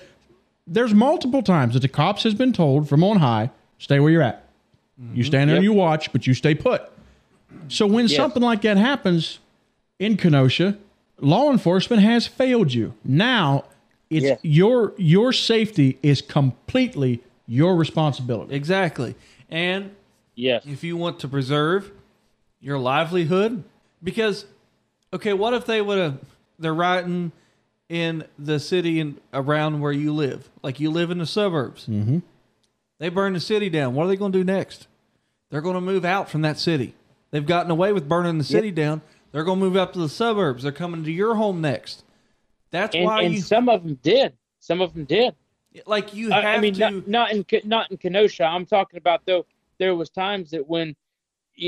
There's 0.66 0.94
multiple 0.94 1.42
times 1.42 1.74
that 1.76 1.80
the 1.82 1.88
cops 1.88 2.24
has 2.24 2.34
been 2.34 2.52
told 2.54 2.90
from 2.90 3.04
on 3.04 3.18
high, 3.18 3.52
stay 3.78 4.00
where 4.00 4.12
you're 4.12 4.22
at. 4.22 4.44
You 5.14 5.24
stand 5.24 5.50
there 5.50 5.58
and 5.58 5.64
you 5.64 5.74
watch, 5.74 6.12
but 6.12 6.26
you 6.28 6.34
stay 6.34 6.56
put. 6.56 6.82
So 7.70 7.86
when 7.88 8.08
Yes. 8.08 8.16
something 8.16 8.42
like 8.44 8.62
that 8.62 8.78
happens 8.78 9.40
in 10.00 10.18
Kenosha, 10.18 10.78
law 11.20 11.52
enforcement 11.52 12.02
has 12.02 12.28
failed 12.28 12.74
you. 12.74 12.94
Now 13.04 13.66
it's 14.10 14.26
Yes. 14.26 14.40
your 14.44 14.94
your 14.98 15.34
safety 15.34 15.98
is 16.02 16.22
completely 16.22 17.22
your 17.48 17.76
responsibility. 17.76 18.54
Exactly. 18.56 19.16
And 19.50 19.92
Yes. 20.36 20.64
if 20.66 20.84
you 20.84 20.98
want 20.98 21.20
to 21.20 21.28
preserve 21.28 21.92
your 22.60 22.78
livelihood, 22.78 23.64
because, 24.04 24.46
okay, 25.14 25.34
what 25.34 25.54
if 25.54 25.66
they 25.66 25.82
would 25.82 25.98
have, 25.98 26.18
they're 26.60 26.74
riding 26.74 27.32
in 27.90 28.24
the 28.38 28.60
city 28.60 29.00
and 29.00 29.20
around 29.34 29.80
where 29.80 29.92
you 29.94 30.14
live, 30.14 30.50
like 30.62 30.80
you 30.80 30.92
live 30.92 31.10
in 31.10 31.18
the 31.20 31.26
suburbs. 31.26 31.86
Mm-hmm. 31.88 32.20
They 33.00 33.10
burn 33.10 33.34
the 33.34 33.40
city 33.40 33.70
down. 33.70 33.94
What 33.94 34.06
are 34.06 34.08
they 34.08 34.16
going 34.18 34.32
to 34.34 34.40
do 34.40 34.44
next? 34.44 34.88
They're 35.50 35.62
going 35.62 35.76
to 35.76 35.82
move 35.82 36.04
out 36.04 36.30
from 36.30 36.42
that 36.42 36.60
city. 36.60 36.94
They've 37.38 37.46
gotten 37.46 37.70
away 37.70 37.94
with 37.94 38.10
burning 38.10 38.40
the 38.40 38.44
city 38.44 38.72
down. 38.72 39.04
They're 39.32 39.44
going 39.44 39.60
to 39.60 39.64
move 39.66 39.76
up 39.78 39.94
to 39.94 40.00
the 40.00 40.10
suburbs. 40.10 40.64
They're 40.64 40.72
coming 40.72 41.04
to 41.04 41.12
your 41.12 41.36
home 41.36 41.62
next. 41.62 42.04
That's 42.72 42.96
And, 42.96 43.06
why 43.06 43.22
and 43.22 43.36
you 43.36 43.42
some 43.42 43.70
of 43.70 43.84
them 43.84 44.00
did. 44.02 44.34
Some 44.60 44.82
of 44.82 44.96
them 44.96 45.06
did. 45.06 45.36
like 45.86 46.16
you 46.16 46.32
have 46.32 46.44
I, 46.44 46.56
I 46.56 46.60
mean, 46.60 46.74
to. 46.74 46.80
not, 46.80 47.08
not 47.08 47.32
in 47.32 47.46
not 47.66 47.92
in 47.92 47.98
Kenosha. 47.98 48.44
I'm 48.44 48.66
talking 48.66 48.98
about 48.98 49.22
though. 49.28 49.46
There 49.78 49.94
was 49.94 50.10
times 50.10 50.50
that 50.50 50.68
when 50.68 50.96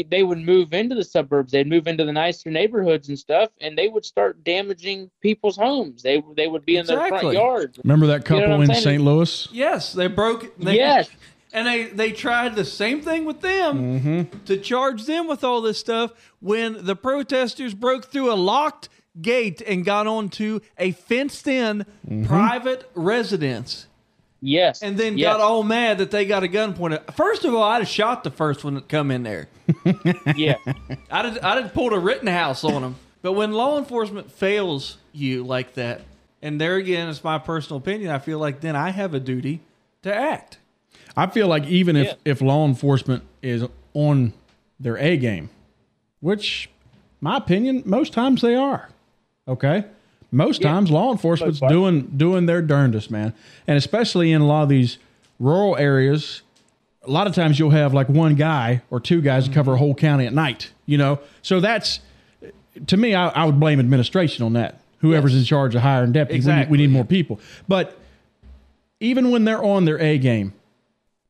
they 0.10 0.24
would 0.24 0.40
move 0.40 0.74
into 0.74 0.96
the 0.96 1.04
suburbs, 1.04 1.52
they'd 1.52 1.68
move 1.68 1.88
into 1.88 2.04
the 2.04 2.12
nicer 2.14 2.50
neighborhoods 2.50 3.10
and 3.10 3.20
stuff, 3.20 3.50
and 3.62 3.78
they 3.78 3.90
would 3.90 4.04
start 4.06 4.44
damaging 4.44 5.12
people's 5.22 5.56
homes. 5.56 6.02
They 6.02 6.24
they 6.36 6.48
would 6.48 6.66
be 6.66 6.78
in 6.78 6.88
their 6.88 6.98
front 6.98 7.14
Exactly. 7.14 7.36
yards. 7.36 7.80
Remember 7.84 8.08
that 8.08 8.28
You 8.28 8.36
know 8.38 8.48
couple 8.48 8.62
in? 8.64 8.74
St. 8.74 9.04
Louis? 9.04 9.48
Yes, 9.52 9.94
they 9.94 10.08
broke. 10.08 10.58
They, 10.58 10.78
Yes. 10.78 11.12
And 11.54 11.68
they 11.68 11.86
they 11.86 12.12
tried 12.12 12.56
the 12.56 12.66
same 12.66 13.02
thing 13.02 13.26
with 13.26 13.42
them 13.42 14.00
mm-hmm. 14.00 14.40
to 14.46 14.58
charge 14.58 15.06
them 15.06 15.28
with 15.28 15.44
all 15.44 15.62
this 15.62 15.78
stuff 15.78 16.12
when 16.40 16.86
the 16.86 16.96
protesters 16.96 17.74
broke 17.74 18.06
through 18.06 18.32
a 18.32 18.36
locked 18.36 18.90
gate 19.22 19.62
and 19.66 19.84
got 19.84 20.08
onto 20.08 20.60
a 20.78 20.92
fenced-in 20.92 21.86
mm-hmm. 22.08 22.26
private 22.26 22.90
residence. 22.94 23.88
Yes. 24.42 24.82
And 24.82 24.98
then 24.98 25.18
yes. 25.18 25.34
got 25.34 25.42
all 25.42 25.64
mad 25.64 25.98
that 25.98 26.12
they 26.12 26.26
got 26.26 26.44
a 26.44 26.48
gun 26.48 26.74
pointed. 26.74 27.02
First 27.14 27.44
of 27.44 27.54
all, 27.54 27.64
I'd 27.64 27.80
have 27.80 27.90
shot 27.90 28.24
the 28.24 28.32
first 28.32 28.64
one 28.64 28.76
that 28.76 28.88
come 28.88 29.12
in 29.12 29.24
there. 29.24 29.50
yeah. 30.36 30.56
I'd 31.12 31.26
have, 31.26 31.40
I'd 31.44 31.64
have 31.64 31.74
pulled 31.74 31.92
a 31.92 32.00
Rittenhouse 32.00 32.64
on 32.64 32.82
them. 32.82 32.96
But 33.22 33.34
when 33.34 33.52
law 33.52 33.78
enforcement 33.78 34.32
fails 34.32 34.98
you 35.12 35.44
like 35.44 35.74
that, 35.74 36.02
and 36.42 36.60
there 36.62 36.78
again, 36.78 37.10
it's 37.10 37.22
my 37.24 37.38
personal 37.38 37.80
opinion, 37.80 38.12
I 38.12 38.20
feel 38.20 38.40
like 38.40 38.62
then 38.62 38.78
I 38.78 38.92
have 38.92 39.14
a 39.14 39.20
duty 39.20 39.60
to 40.04 40.16
act. 40.16 40.58
I 41.18 41.28
feel 41.28 41.48
like 41.48 41.66
even 41.68 41.96
if, 41.96 42.08
Yeah. 42.08 42.14
if 42.26 42.42
law 42.42 42.66
enforcement 42.66 43.24
is 43.42 43.64
on 43.94 44.34
their 44.80 44.98
A 44.98 45.18
game, 45.18 45.50
which 46.20 46.70
my 47.22 47.38
opinion, 47.38 47.84
most 47.86 48.14
times 48.14 48.42
they 48.42 48.56
are. 48.56 48.90
Okay? 49.48 49.86
Most 50.32 50.62
times 50.62 50.92
law 50.92 51.12
enforcement's 51.12 51.60
doing 51.60 52.02
doing 52.16 52.46
their 52.46 52.62
darndest, 52.62 53.10
man. 53.10 53.34
And 53.68 53.78
especially 53.78 54.32
in 54.32 54.42
a 54.42 54.46
lot 54.46 54.64
of 54.64 54.70
these 54.70 55.00
rural 55.40 55.76
areas, 55.76 56.44
a 57.04 57.10
lot 57.10 57.26
of 57.26 57.34
times 57.34 57.58
you'll 57.58 57.72
have 57.72 57.94
like 57.96 58.10
one 58.10 58.36
guy 58.36 58.84
or 58.92 59.00
two 59.00 59.22
guys 59.22 59.48
to 59.48 59.54
cover 59.54 59.74
a 59.74 59.78
whole 59.78 59.96
county 59.96 60.28
at 60.28 60.34
night, 60.34 60.72
you 60.86 60.98
know? 61.00 61.20
So 61.42 61.60
that's 61.60 62.00
to 62.88 62.96
me, 62.98 63.16
I, 63.16 63.30
I 63.30 63.46
would 63.46 63.60
blame 63.60 63.80
administration 63.80 64.46
on 64.46 64.54
that. 64.54 64.80
Whoever's 65.00 65.36
in 65.36 65.44
charge 65.46 65.76
of 65.76 65.82
hiring 65.82 66.12
deputies, 66.12 66.46
we 66.46 66.66
we, 66.70 66.78
need 66.78 66.92
more 66.92 67.06
people. 67.06 67.40
But 67.68 67.98
even 69.00 69.32
when 69.32 69.46
they're 69.46 69.64
on 69.64 69.86
their 69.86 70.00
A 70.00 70.18
game, 70.18 70.54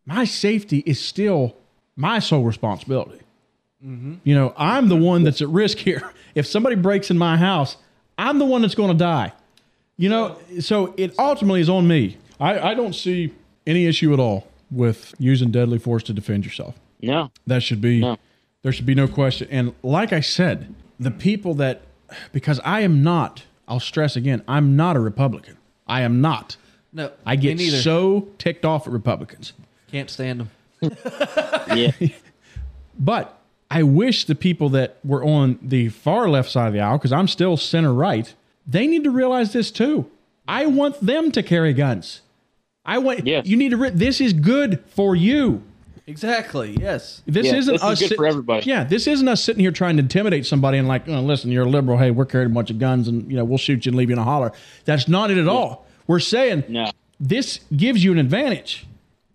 my 0.09 0.25
safety 0.25 0.79
is 0.85 0.99
still 0.99 1.55
my 1.95 2.19
sole 2.19 2.43
responsibility. 2.43 3.19
You 3.81 4.35
know, 4.35 4.53
I'm 4.57 4.89
the 4.89 4.95
one 4.97 5.23
that's 5.23 5.41
at 5.41 5.47
risk 5.49 5.77
here. 5.77 6.11
If 6.35 6.45
somebody 6.45 6.75
breaks 6.75 7.09
in 7.09 7.17
my 7.17 7.37
house, 7.37 7.75
I'm 8.17 8.37
the 8.37 8.45
one 8.45 8.61
that's 8.61 8.75
going 8.75 8.91
to 8.91 8.97
die. 8.97 9.33
You 9.97 10.09
know, 10.09 10.37
so 10.59 10.93
it 10.95 11.17
ultimately 11.17 11.59
is 11.59 11.69
on 11.69 11.87
me. 11.87 12.17
I, 12.39 12.59
I 12.59 12.73
don't 12.75 12.93
see 12.93 13.33
any 13.65 13.87
issue 13.87 14.13
at 14.13 14.19
all 14.19 14.47
with 14.69 15.15
using 15.17 15.49
deadly 15.49 15.79
force 15.79 16.03
to 16.03 16.13
defend 16.13 16.45
yourself. 16.45 16.75
No. 17.01 17.31
That 17.47 17.63
should 17.63 17.81
be 17.81 17.99
No. 18.01 18.17
there 18.61 18.71
should 18.71 18.85
be 18.85 18.93
no 18.95 19.07
question. 19.07 19.47
And 19.49 19.73
like 19.81 20.13
I 20.13 20.19
said, 20.19 20.73
the 20.99 21.09
people 21.11 21.55
that 21.55 21.81
because 22.31 22.59
I 22.63 22.81
am 22.81 23.01
not, 23.01 23.43
I'll 23.67 23.79
stress 23.79 24.15
again, 24.15 24.43
I'm 24.47 24.75
not 24.75 24.95
a 24.95 24.99
Republican. 24.99 25.57
I 25.87 26.01
am 26.01 26.21
not. 26.21 26.57
No, 26.93 27.11
I 27.25 27.35
get 27.35 27.59
so 27.59 28.27
ticked 28.37 28.65
off 28.65 28.85
at 28.87 28.93
Republicans. 28.93 29.53
Can't 29.91 30.09
stand 30.09 30.39
them. 30.41 30.49
Yeah. 31.75 31.91
But 32.97 33.37
I 33.71 33.83
wish 33.83 34.25
the 34.25 34.35
people 34.35 34.69
that 34.69 34.97
were 35.03 35.23
on 35.23 35.59
the 35.61 35.89
far 35.89 36.27
left 36.29 36.49
side 36.49 36.67
of 36.67 36.73
the 36.73 36.79
aisle, 36.79 36.97
because 36.97 37.11
I'm 37.13 37.27
still 37.27 37.55
center 37.57 37.93
right, 37.93 38.33
they 38.67 38.87
need 38.87 39.03
to 39.03 39.11
realize 39.11 39.53
this 39.53 39.71
too. 39.71 40.09
I 40.47 40.65
want 40.65 40.99
them 40.99 41.31
to 41.33 41.43
carry 41.43 41.73
guns. 41.73 42.21
I 42.85 42.97
want 42.97 43.25
Yes. 43.27 43.45
you 43.45 43.55
need 43.55 43.69
to. 43.69 43.77
Re- 43.77 43.89
this 43.91 44.19
is 44.19 44.33
good 44.33 44.83
for 44.89 45.15
you. 45.15 45.61
Exactly. 46.07 46.75
Yes. 46.79 47.21
This 47.27 47.45
Yeah, 47.45 47.55
isn't 47.57 47.73
this 47.75 47.81
is 47.83 47.87
us. 47.87 47.99
good 47.99 48.09
sit- 48.09 48.17
for 48.17 48.25
everybody. 48.25 48.65
Yeah, 48.65 48.83
this 48.83 49.05
isn't 49.05 49.27
us 49.27 49.43
sitting 49.43 49.59
here 49.61 49.71
trying 49.71 49.97
to 49.97 50.01
intimidate 50.01 50.45
somebody 50.47 50.79
and 50.79 50.87
like, 50.87 51.07
oh, 51.07 51.21
listen, 51.21 51.51
you're 51.51 51.65
a 51.65 51.69
liberal. 51.69 51.99
Hey, 51.99 52.09
we're 52.09 52.25
carrying 52.25 52.49
a 52.51 52.53
bunch 52.53 52.71
of 52.71 52.79
guns 52.79 53.07
and 53.07 53.29
you 53.29 53.37
know 53.37 53.43
we'll 53.45 53.59
shoot 53.59 53.85
you 53.85 53.91
and 53.91 53.97
leave 53.97 54.09
you 54.09 54.13
in 54.13 54.19
a 54.19 54.23
holler. 54.23 54.51
That's 54.85 55.07
not 55.07 55.29
it 55.29 55.37
at 55.37 55.47
all. 55.47 55.85
We're 56.07 56.19
saying 56.19 56.63
No. 56.67 56.89
this 57.19 57.59
gives 57.75 58.03
you 58.03 58.11
an 58.11 58.17
advantage. 58.17 58.87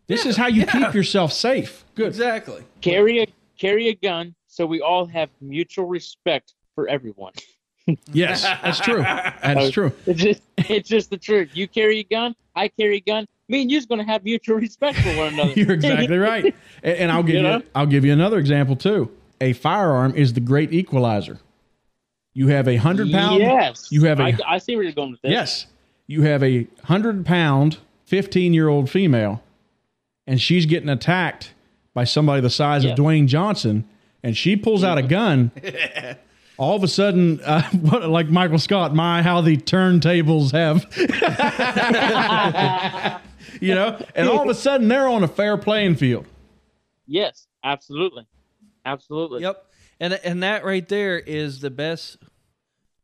This 0.07 0.27
is 0.27 0.37
how 0.37 0.47
you 0.49 0.67
keep 0.67 0.95
yourself 0.95 1.33
safe. 1.33 1.85
Good. 1.95 2.09
Exactly. 2.09 2.63
Carry 2.81 3.23
a 3.23 3.27
carry 3.59 3.89
a 3.89 3.95
gun 3.95 4.35
so 4.47 4.67
we 4.67 4.81
all 4.81 5.07
have 5.07 5.31
mutual 5.41 5.87
respect 5.87 6.55
for 6.75 6.89
everyone. 6.89 7.33
Yes, 8.15 8.45
that's 8.45 8.81
true. 8.81 9.03
That's 9.03 9.71
true. 9.71 9.93
It's 10.07 10.19
just 10.19 10.41
it's 10.57 10.89
just 10.89 11.11
the 11.11 11.19
truth. 11.19 11.51
You 11.53 11.69
carry 11.69 11.99
a 11.99 12.05
gun, 12.05 12.35
I 12.57 12.69
carry 12.69 12.97
a 12.97 13.01
gun. 13.01 13.27
Me 13.51 13.61
and 13.61 13.71
you's 13.71 13.85
gonna 13.85 14.07
have 14.07 14.25
mutual 14.25 14.57
respect 14.57 14.99
for 15.01 15.15
one 15.19 15.35
another. 15.35 15.53
You're 15.55 15.73
exactly 15.73 16.17
right. 16.17 16.55
And, 16.83 16.97
and 16.97 17.13
I'll 17.13 17.23
give 17.23 17.43
you, 17.43 17.47
You? 17.47 17.63
I'll 17.75 17.85
give 17.85 18.07
you 18.07 18.13
another 18.15 18.39
example 18.39 18.75
too. 18.75 19.11
A 19.43 19.53
firearm 19.53 20.15
is 20.17 20.33
the 20.33 20.41
great 20.41 20.73
equalizer. 20.73 21.41
You 22.33 22.49
have 22.49 22.69
a 22.69 22.77
hundred 22.77 23.11
pound. 23.13 23.41
Yes. 23.43 23.93
You 23.93 24.05
have 24.07 24.19
a 24.19 24.23
I, 24.23 24.39
I 24.49 24.59
see 24.59 24.77
where 24.77 24.85
you're 24.85 24.93
going 24.95 25.11
with 25.11 25.21
this. 25.21 25.33
yes. 25.33 25.67
You 26.07 26.23
have 26.23 26.43
a 26.43 26.67
hundred 26.85 27.27
pound, 27.27 27.77
fifteen 28.07 28.55
year 28.55 28.69
old 28.69 28.89
female, 28.89 29.43
and 30.27 30.41
she's 30.41 30.67
getting 30.67 30.89
attacked 30.89 31.53
by 31.93 32.05
somebody 32.05 32.41
the 32.41 32.51
size 32.51 32.85
Yeah. 32.85 32.93
of 32.93 32.99
Dwayne 32.99 33.27
Johnson, 33.27 33.85
and 34.23 34.37
she 34.37 34.57
pulls 34.57 34.85
out 34.85 34.99
a 34.99 35.03
gun. 35.03 35.51
All 36.57 36.77
of 36.77 36.85
a 36.85 36.89
sudden, 36.89 37.41
uh, 37.41 37.63
what, 37.73 38.09
like 38.09 38.29
Michael 38.31 38.61
Scott, 38.61 38.95
my 38.95 39.23
how 39.23 39.41
the 39.41 39.57
turntables 39.57 40.53
have, 40.53 40.87
you 43.61 43.75
know, 43.75 44.01
and 44.15 44.29
all 44.29 44.43
of 44.43 44.49
a 44.49 44.55
sudden 44.55 44.87
they're 44.87 45.09
on 45.09 45.25
a 45.25 45.29
fair 45.29 45.57
playing 45.57 45.97
field. 45.97 46.27
Yes, 47.09 47.49
absolutely, 47.65 48.29
absolutely. 48.87 49.43
Yep. 49.43 49.67
And 49.99 50.15
and 50.25 50.43
that 50.45 50.65
right 50.65 50.89
there 50.89 51.19
is 51.19 51.61
the 51.61 51.71
best 51.71 52.19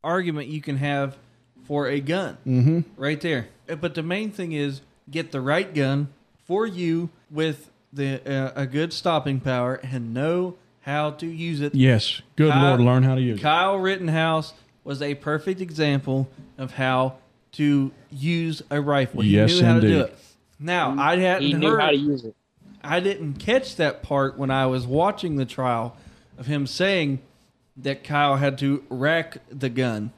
argument 0.05 0.49
you 0.49 0.61
can 0.61 0.77
have 0.77 1.17
for 1.65 1.89
a 1.89 2.01
gun. 2.01 2.39
Mm-hmm. 2.47 2.81
Right 2.97 3.21
there. 3.21 3.49
But 3.67 3.95
the 3.95 4.03
main 4.03 4.31
thing 4.31 4.53
is 4.53 4.81
get 5.11 5.33
the 5.33 5.41
right 5.41 5.73
gun 5.75 6.09
for 6.51 6.67
you 6.67 7.09
with 7.31 7.71
the 7.93 8.21
uh, 8.29 8.51
a 8.57 8.67
good 8.67 8.93
stopping 8.93 9.39
power 9.39 9.77
and 9.85 10.13
know 10.13 10.57
how 10.81 11.13
to 11.13 11.25
use 11.29 11.61
it. 11.61 11.77
Yes, 11.77 12.23
good 12.35 12.51
Kyle- 12.51 12.71
Lord, 12.71 12.81
learn 12.81 13.05
how 13.05 13.15
to 13.15 13.21
use 13.21 13.39
it. 13.39 13.43
Kyle 13.43 13.77
Rittenhouse 13.79 14.53
was 14.83 15.01
a 15.01 15.15
perfect 15.15 15.61
example 15.61 16.29
of 16.59 16.73
how 16.73 17.15
to 17.53 17.93
use 18.11 18.63
a 18.69 18.81
rifle. 18.81 19.21
He 19.21 19.31
Yes, 19.37 19.61
knew 19.61 19.65
how 19.65 19.75
to 19.75 19.81
do 19.81 19.87
indeed. 19.87 20.01
it. 20.07 20.19
Now, 20.59 20.97
I 20.99 21.17
hadn't 21.19 21.43
He 21.47 21.53
knew 21.55 21.69
heard 21.71 21.81
how 21.83 21.91
to 21.91 21.97
use 21.97 22.25
it. 22.25 22.35
I 22.83 22.99
didn't 22.99 23.35
catch 23.35 23.77
that 23.77 24.03
part 24.03 24.37
when 24.37 24.51
I 24.51 24.67
was 24.67 24.89
watching 24.89 25.37
the 25.37 25.45
trial 25.47 25.97
of 26.37 26.47
him 26.47 26.67
saying 26.67 27.21
that 27.77 28.03
Kyle 28.03 28.37
had 28.39 28.59
to 28.59 28.83
rack 28.91 29.37
the 29.57 29.69
gun 29.69 30.11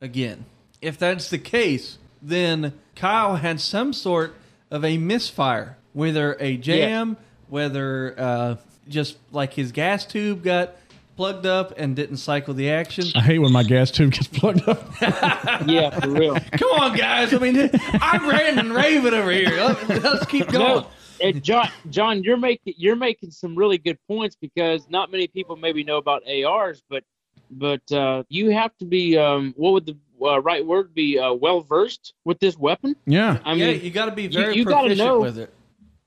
again. 0.00 0.44
If 0.80 0.98
that's 0.98 1.28
the 1.30 1.38
case, 1.38 1.98
then 2.22 2.74
Kyle 2.94 3.34
had 3.36 3.60
some 3.60 3.92
sort 3.92 4.36
of 4.70 4.84
a 4.84 4.98
misfire, 4.98 5.76
whether 5.92 6.36
a 6.40 6.56
jam, 6.56 7.16
whether 7.48 8.14
uh, 8.18 8.56
just 8.88 9.16
like 9.32 9.54
his 9.54 9.72
gas 9.72 10.04
tube 10.06 10.42
got 10.42 10.76
plugged 11.16 11.46
up 11.46 11.74
and 11.76 11.96
didn't 11.96 12.18
cycle 12.18 12.54
the 12.54 12.70
action. 12.70 13.04
I 13.16 13.20
hate 13.22 13.38
when 13.40 13.52
my 13.52 13.64
gas 13.64 13.90
tube 13.90 14.12
gets 14.12 14.28
plugged 14.28 14.68
up. 14.68 14.88
Yeah, 15.66 15.90
for 15.98 16.08
real. 16.10 16.36
Come 16.52 16.70
on, 16.80 16.96
guys! 16.96 17.34
I 17.34 17.38
mean, 17.38 17.68
I'm 18.00 18.28
ranting 18.28 18.58
and 18.66 18.72
raving 18.74 19.12
over 19.12 19.30
here. 19.30 19.48
Let- 19.50 19.88
Let's 20.02 20.26
keep 20.26 20.46
going. 20.48 20.82
No, 20.84 20.86
and 21.20 21.42
John, 21.42 21.68
John, 21.90 22.22
you're 22.22 22.36
making 22.36 22.74
you're 22.76 22.94
making 22.96 23.32
some 23.32 23.56
really 23.56 23.76
good 23.78 23.98
points 24.06 24.36
because 24.40 24.88
not 24.88 25.10
many 25.10 25.26
people 25.26 25.56
maybe 25.56 25.82
know 25.82 25.96
about 25.96 26.22
ARs, 26.28 26.80
but 26.88 27.02
but 27.50 27.90
uh, 27.92 28.22
you 28.28 28.50
have 28.50 28.76
to 28.78 28.84
be 28.84 29.16
um, 29.16 29.54
what 29.56 29.72
would 29.72 29.86
the 29.86 29.96
uh, 30.22 30.40
right 30.40 30.64
word 30.64 30.94
be? 30.94 31.18
Uh, 31.18 31.32
well 31.32 31.60
versed 31.60 32.14
with 32.24 32.38
this 32.40 32.56
weapon. 32.58 32.96
Yeah, 33.06 33.38
I 33.44 33.54
yeah, 33.54 33.70
you 33.70 33.90
got 33.90 34.06
to 34.06 34.12
be 34.12 34.24
you- 34.24 34.28
very 34.30 34.56
you 34.56 34.64
gotta 34.64 34.88
proficient 34.88 35.06
know- 35.08 35.20
with 35.20 35.38
it. 35.38 35.52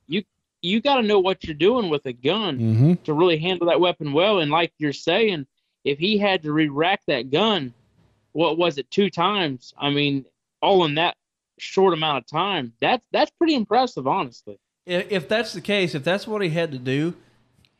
you 0.07 0.23
you 0.61 0.79
got 0.81 0.97
to 0.97 1.03
know 1.03 1.19
what 1.19 1.43
you're 1.43 1.55
doing 1.55 1.89
with 1.89 2.05
a 2.05 2.13
gun 2.13 2.57
hmm 2.57 2.93
to 3.05 3.13
really 3.13 3.37
handle 3.37 3.67
that 3.67 3.79
weapon 3.79 4.13
well. 4.13 4.39
And 4.39 4.51
like 4.51 4.71
you're 4.77 4.93
saying, 4.93 5.47
if 5.83 5.97
he 5.97 6.19
had 6.19 6.43
to 6.43 6.53
re-rack 6.53 7.01
that 7.07 7.31
gun, 7.31 7.73
what 8.33 8.57
was 8.59 8.77
it 8.77 8.89
two 8.91 9.09
times? 9.09 9.73
I 9.77 9.89
mean, 9.89 10.25
all 10.61 10.85
in 10.85 10.95
that 10.95 11.15
short 11.57 11.93
amount 11.93 12.19
of 12.19 12.27
time. 12.27 12.73
That's 12.79 13.03
that's 13.11 13.31
pretty 13.31 13.55
impressive, 13.55 14.05
honestly. 14.07 14.59
if, 14.85 15.11
if 15.11 15.27
that's 15.27 15.53
the 15.53 15.61
case, 15.61 15.95
if 15.95 16.03
that's 16.03 16.27
what 16.27 16.41
he 16.43 16.49
had 16.49 16.71
to 16.73 16.77
do, 16.77 17.15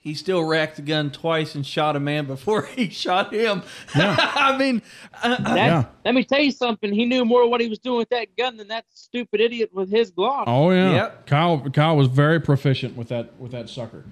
he 0.01 0.15
still 0.15 0.43
racked 0.43 0.75
the 0.77 0.81
gun 0.81 1.11
twice 1.11 1.53
and 1.55 1.65
shot 1.65 1.95
a 1.95 1.99
man 1.99 2.25
before 2.25 2.63
he 2.63 2.89
shot 3.03 3.31
him. 3.33 3.61
I 3.95 4.57
mean, 4.57 4.81
uh, 5.23 5.37
uh, 5.39 5.43
That, 5.53 5.55
Yeah. 5.55 5.85
Let 6.03 6.15
me 6.15 6.23
tell 6.25 6.39
you 6.41 6.51
something. 6.51 6.91
He 6.91 7.05
knew 7.05 7.23
more 7.23 7.47
what 7.47 7.61
he 7.61 7.69
was 7.69 7.77
doing 7.79 7.99
with 7.99 8.09
that 8.09 8.35
gun 8.35 8.57
than 8.57 8.67
that 8.69 8.85
stupid 8.93 9.39
idiot 9.39 9.69
with 9.71 9.89
his 9.91 10.11
Glock. 10.11 10.45
Oh 10.47 10.71
yeah. 10.71 10.91
Yep. 10.91 11.27
Kyle 11.27 11.69
Kyle 11.69 11.95
was 11.95 12.07
very 12.07 12.41
proficient 12.41 12.97
with 12.97 13.09
that 13.09 13.39
with 13.39 13.51
that 13.51 13.69
sucker. 13.69 14.03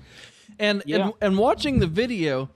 and, 0.59 0.83
Yeah. 0.85 1.05
and 1.05 1.13
and 1.21 1.37
watching 1.39 1.79
the 1.79 1.87
video, 1.87 2.49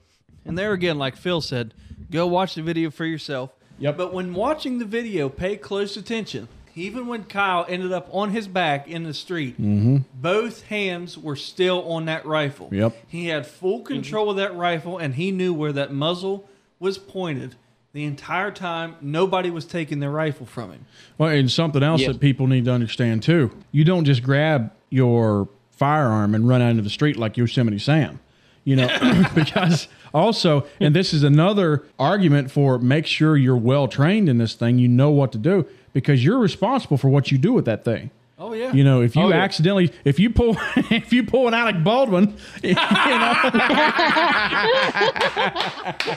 and 0.44 0.56
there 0.56 0.72
again, 0.72 0.96
like 0.96 1.16
Phil 1.16 1.40
said, 1.40 1.74
go 2.10 2.26
watch 2.28 2.54
the 2.54 2.62
video 2.62 2.90
for 2.90 3.04
yourself. 3.04 3.50
Yep. 3.80 3.96
But 3.96 4.14
when 4.14 4.32
watching 4.34 4.78
the 4.78 4.84
video, 4.84 5.28
pay 5.28 5.56
close 5.56 5.96
attention. 5.96 6.46
Even 6.76 7.06
when 7.06 7.24
Kyle 7.24 7.64
ended 7.68 7.92
up 7.92 8.08
on 8.12 8.30
his 8.30 8.48
back 8.48 8.88
in 8.88 9.04
the 9.04 9.14
street, 9.14 9.54
mm-hmm. 9.54 9.98
both 10.14 10.62
hands 10.64 11.16
were 11.16 11.36
still 11.36 11.88
on 11.90 12.06
that 12.06 12.26
rifle. 12.26 12.68
Yep. 12.72 12.96
He 13.08 13.26
had 13.26 13.46
full 13.46 13.80
control 13.82 14.30
of 14.30 14.36
that 14.36 14.54
rifle, 14.56 14.98
and 14.98 15.14
he 15.14 15.30
knew 15.30 15.54
where 15.54 15.72
that 15.72 15.92
muzzle 15.92 16.48
was 16.80 16.98
pointed 16.98 17.54
the 17.92 18.04
entire 18.04 18.50
time. 18.50 18.96
Nobody 19.00 19.50
was 19.50 19.64
taking 19.64 20.00
their 20.00 20.10
rifle 20.10 20.46
from 20.46 20.72
him. 20.72 20.86
Well, 21.16 21.30
and 21.30 21.50
something 21.50 21.82
else 21.82 22.00
Yes. 22.00 22.12
that 22.12 22.20
people 22.20 22.46
need 22.48 22.64
to 22.64 22.72
understand 22.72 23.22
too. 23.22 23.52
You 23.70 23.84
don't 23.84 24.04
just 24.04 24.22
grab 24.22 24.72
your 24.90 25.48
firearm 25.70 26.34
and 26.34 26.48
run 26.48 26.60
out 26.60 26.70
into 26.70 26.82
the 26.82 26.90
street 26.90 27.16
like 27.16 27.36
Yosemite 27.36 27.78
Sam. 27.78 28.20
You 28.64 28.76
know, 28.76 28.88
because 29.34 29.88
also, 30.12 30.66
and 30.80 30.94
this 30.94 31.12
is 31.12 31.22
another 31.22 31.84
argument 31.98 32.50
for 32.50 32.78
make 32.78 33.06
sure 33.06 33.36
you're 33.36 33.56
well 33.56 33.88
trained 33.88 34.28
in 34.28 34.38
this 34.38 34.54
thing. 34.54 34.78
You 34.78 34.88
know 34.88 35.10
what 35.10 35.32
to 35.32 35.38
do 35.38 35.66
because 35.92 36.24
you're 36.24 36.38
responsible 36.38 36.96
for 36.96 37.08
what 37.08 37.30
you 37.30 37.38
do 37.38 37.52
with 37.52 37.64
that 37.66 37.84
thing. 37.84 38.10
Oh 38.36 38.52
yeah. 38.52 38.72
You 38.72 38.82
know, 38.82 39.00
if 39.00 39.14
you 39.14 39.22
Oh, 39.22 39.28
yeah. 39.28 39.36
accidentally, 39.36 39.92
if 40.04 40.18
you 40.18 40.28
pull, 40.28 40.56
if 40.76 41.12
you 41.12 41.22
pull 41.24 41.46
an 41.48 41.54
Alec 41.54 41.84
Baldwin, 41.84 42.34
you 42.62 42.74
know, 42.74 42.80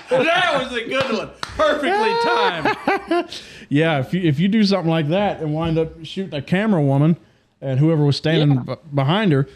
that 0.10 0.60
was 0.62 0.74
a 0.74 0.84
good 0.86 1.12
one. 1.18 1.30
Perfectly 1.42 2.14
timed. 2.24 3.30
Yeah, 3.70 4.00
if 4.00 4.14
you 4.14 4.22
if 4.22 4.40
you 4.40 4.48
do 4.48 4.64
something 4.64 4.90
like 4.90 5.10
that 5.10 5.42
and 5.42 5.54
wind 5.54 5.78
up 5.78 6.04
shooting 6.04 6.34
a 6.34 6.42
camera 6.42 6.82
woman 6.82 7.18
and 7.62 7.80
whoever 7.80 8.04
was 8.04 8.16
standing 8.18 8.58
Yeah. 8.58 8.76
b- 8.76 8.82
behind 8.94 9.32
her, 9.32 9.48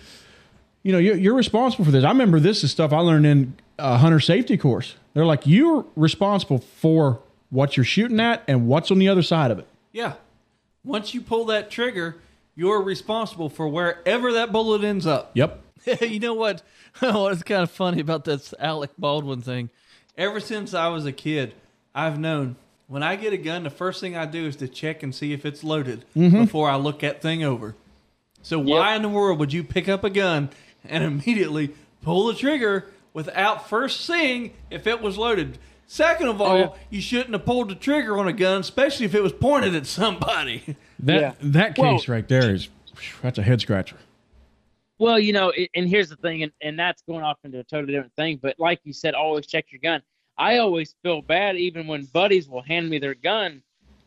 you 0.83 0.91
know 0.91 0.97
you're, 0.97 1.17
you're 1.17 1.35
responsible 1.35 1.85
for 1.85 1.91
this. 1.91 2.03
I 2.03 2.09
remember 2.09 2.39
this 2.39 2.63
is 2.63 2.71
stuff 2.71 2.93
I 2.93 2.99
learned 2.99 3.25
in 3.25 3.53
a 3.77 3.97
hunter 3.97 4.19
safety 4.19 4.57
course. 4.57 4.95
They're 5.13 5.25
like 5.25 5.45
you're 5.45 5.85
responsible 5.95 6.59
for 6.59 7.19
what 7.49 7.75
you're 7.75 7.83
shooting 7.83 8.19
at 8.19 8.43
and 8.47 8.67
what's 8.67 8.91
on 8.91 8.99
the 8.99 9.09
other 9.09 9.21
side 9.21 9.51
of 9.51 9.59
it. 9.59 9.67
Yeah. 9.91 10.13
Once 10.83 11.13
you 11.13 11.21
pull 11.21 11.45
that 11.45 11.69
trigger, 11.69 12.17
you're 12.55 12.81
responsible 12.81 13.49
for 13.49 13.67
wherever 13.67 14.33
that 14.33 14.51
bullet 14.51 14.83
ends 14.83 15.05
up. 15.05 15.31
Yep. 15.33 15.61
you 16.01 16.19
know 16.19 16.33
what? 16.33 16.63
What's 16.99 17.43
kind 17.43 17.63
of 17.63 17.71
funny 17.71 18.01
about 18.01 18.25
this 18.25 18.53
Alec 18.59 18.91
Baldwin 18.97 19.41
thing? 19.41 19.69
Ever 20.17 20.39
since 20.39 20.73
I 20.73 20.89
was 20.89 21.05
a 21.05 21.11
kid, 21.11 21.53
I've 21.95 22.19
known 22.19 22.57
when 22.87 23.03
I 23.03 23.15
get 23.15 23.31
a 23.31 23.37
gun, 23.37 23.63
the 23.63 23.69
first 23.69 24.01
thing 24.01 24.17
I 24.17 24.25
do 24.25 24.45
is 24.45 24.57
to 24.57 24.67
check 24.67 25.01
and 25.01 25.15
see 25.15 25.31
if 25.31 25.45
it's 25.45 25.63
loaded 25.63 26.03
mm-hmm. 26.15 26.41
before 26.41 26.69
I 26.69 26.75
look 26.75 26.99
that 26.99 27.21
thing 27.21 27.41
over. 27.41 27.75
So 28.41 28.59
why 28.59 28.95
in 28.95 29.01
the 29.01 29.09
world 29.09 29.39
would 29.39 29.53
you 29.53 29.63
pick 29.63 29.87
up 29.87 30.03
a 30.03 30.09
gun 30.09 30.49
and 30.85 31.03
immediately 31.25 31.71
pull 32.01 32.27
the 32.27 32.33
trigger 32.33 32.87
without 33.13 33.67
first 33.69 34.01
seeing 34.05 34.53
if 34.69 34.87
it 34.87 35.01
was 35.01 35.17
loaded? 35.17 35.57
Second 35.87 36.29
of 36.29 36.39
all, 36.41 36.51
oh, 36.51 36.57
yeah. 36.57 36.69
you 36.89 37.01
shouldn't 37.01 37.33
have 37.33 37.45
pulled 37.45 37.69
the 37.69 37.75
trigger 37.75 38.17
on 38.17 38.25
a 38.27 38.31
gun, 38.33 38.61
especially 38.61 39.05
if 39.05 39.13
it 39.13 39.21
was 39.21 39.33
pointed 39.33 39.75
at 39.75 39.85
somebody. 39.85 40.75
That 41.03 41.19
Yeah. 41.19 41.33
that 41.41 41.77
Well- 41.79 41.97
case 41.97 42.07
right 42.07 42.27
there 42.27 42.53
is 42.53 42.69
that's 43.23 43.39
a 43.39 43.41
head 43.41 43.59
scratcher. 43.59 43.97
Well, 44.99 45.17
you 45.19 45.33
know, 45.33 45.51
and 45.73 45.89
here's 45.89 46.09
the 46.09 46.15
thing, 46.15 46.43
and, 46.43 46.51
and 46.61 46.77
that's 46.77 47.01
going 47.01 47.23
off 47.23 47.39
into 47.43 47.57
a 47.59 47.63
totally 47.63 47.93
different 47.93 48.15
thing. 48.15 48.37
But 48.39 48.59
like 48.59 48.79
you 48.83 48.93
said, 48.93 49.15
always 49.15 49.47
check 49.47 49.65
your 49.71 49.79
gun. 49.81 50.03
I 50.37 50.59
always 50.59 50.93
feel 51.01 51.23
bad 51.23 51.57
even 51.57 51.87
when 51.87 52.05
buddies 52.05 52.47
will 52.47 52.61
hand 52.61 52.87
me 52.87 52.99
their 52.99 53.15
gun 53.15 53.63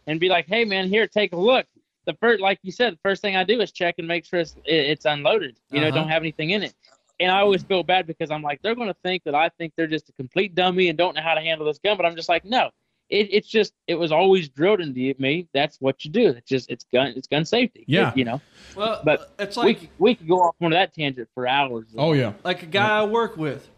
and 0.06 0.20
be 0.20 0.28
like, 0.28 0.46
"Hey, 0.46 0.64
man, 0.64 0.88
here, 0.88 1.08
take 1.08 1.32
a 1.32 1.36
look." 1.36 1.66
The 2.06 2.14
first, 2.14 2.40
like 2.40 2.58
you 2.62 2.72
said, 2.72 2.94
the 2.94 2.98
first 3.02 3.22
thing 3.22 3.36
I 3.36 3.44
do 3.44 3.60
is 3.60 3.72
check 3.72 3.94
and 3.98 4.06
make 4.06 4.24
sure 4.24 4.40
it's, 4.40 4.56
it's 4.64 5.04
unloaded. 5.04 5.56
You 5.70 5.80
know, 5.80 5.88
Uh-huh. 5.88 5.96
don't 5.98 6.08
have 6.08 6.22
anything 6.22 6.50
in 6.50 6.62
it. 6.62 6.74
And 7.20 7.30
I 7.30 7.40
always 7.40 7.62
feel 7.62 7.82
bad 7.82 8.06
because 8.06 8.30
I'm 8.30 8.42
like, 8.42 8.60
they're 8.62 8.74
going 8.74 8.88
to 8.88 8.96
think 9.04 9.22
that 9.24 9.34
I 9.34 9.48
think 9.50 9.72
they're 9.76 9.86
just 9.86 10.08
a 10.08 10.12
complete 10.12 10.54
dummy 10.54 10.88
and 10.88 10.98
don't 10.98 11.14
know 11.14 11.22
how 11.22 11.34
to 11.34 11.40
handle 11.40 11.66
this 11.66 11.78
gun. 11.78 11.96
But 11.96 12.04
I'm 12.06 12.16
just 12.16 12.28
like, 12.28 12.44
no, 12.44 12.70
it, 13.08 13.28
it's 13.30 13.46
just 13.48 13.72
it 13.86 13.94
was 13.94 14.10
always 14.10 14.48
drilled 14.48 14.80
into 14.80 15.14
me. 15.18 15.46
That's 15.54 15.80
what 15.80 16.04
you 16.04 16.10
do. 16.10 16.28
It's 16.30 16.48
just 16.48 16.70
it's 16.70 16.84
gun 16.92 17.12
it's 17.16 17.28
gun 17.28 17.44
safety. 17.44 17.84
Yeah. 17.86 18.12
you 18.16 18.24
know. 18.24 18.40
Well, 18.76 19.00
But 19.04 19.32
it's 19.38 19.56
we 19.56 19.62
like 19.62 19.80
c- 19.80 19.90
we 19.98 20.14
could 20.16 20.26
go 20.26 20.40
off 20.42 20.56
on 20.60 20.64
one 20.66 20.72
of 20.72 20.76
that 20.76 20.92
tangent 20.92 21.28
for 21.34 21.46
hours. 21.46 21.86
Oh 21.96 22.14
yeah. 22.14 22.32
like 22.42 22.62
a 22.64 22.66
guy 22.66 22.98
I 22.98 23.04
work 23.04 23.36
with. 23.36 23.70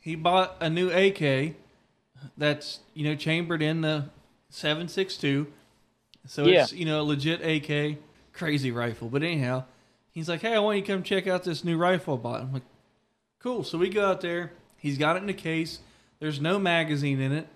He 0.00 0.14
bought 0.16 0.56
a 0.60 0.70
new 0.70 0.90
AK 0.90 1.54
that's 2.38 2.80
you 2.94 3.04
know 3.04 3.14
chambered 3.14 3.62
in 3.62 3.82
the 3.82 4.06
seven 4.48 4.88
six 4.88 5.16
two, 5.16 5.48
so 6.26 6.44
it's 6.46 6.72
you 6.72 6.84
know 6.84 7.00
a 7.00 7.04
legit 7.04 7.40
AK, 7.44 7.98
crazy 8.32 8.70
rifle. 8.70 9.08
But 9.08 9.22
anyhow, 9.22 9.64
he's 10.10 10.28
like, 10.28 10.40
"Hey, 10.40 10.54
I 10.54 10.58
want 10.60 10.76
you 10.78 10.82
to 10.84 10.92
come 10.92 11.02
check 11.02 11.26
out 11.26 11.44
this 11.44 11.64
new 11.64 11.76
rifle 11.76 12.14
I 12.14 12.16
bought." 12.18 12.40
I'm 12.42 12.52
like, 12.52 12.62
"Cool." 13.40 13.64
So 13.64 13.78
we 13.78 13.88
go 13.88 14.06
out 14.06 14.20
there. 14.20 14.52
He's 14.76 14.98
got 14.98 15.16
it 15.16 15.22
in 15.22 15.28
a 15.28 15.34
case. 15.34 15.78
There's 16.20 16.40
no 16.40 16.58
magazine 16.58 17.20
in 17.20 17.32
it. 17.32 17.48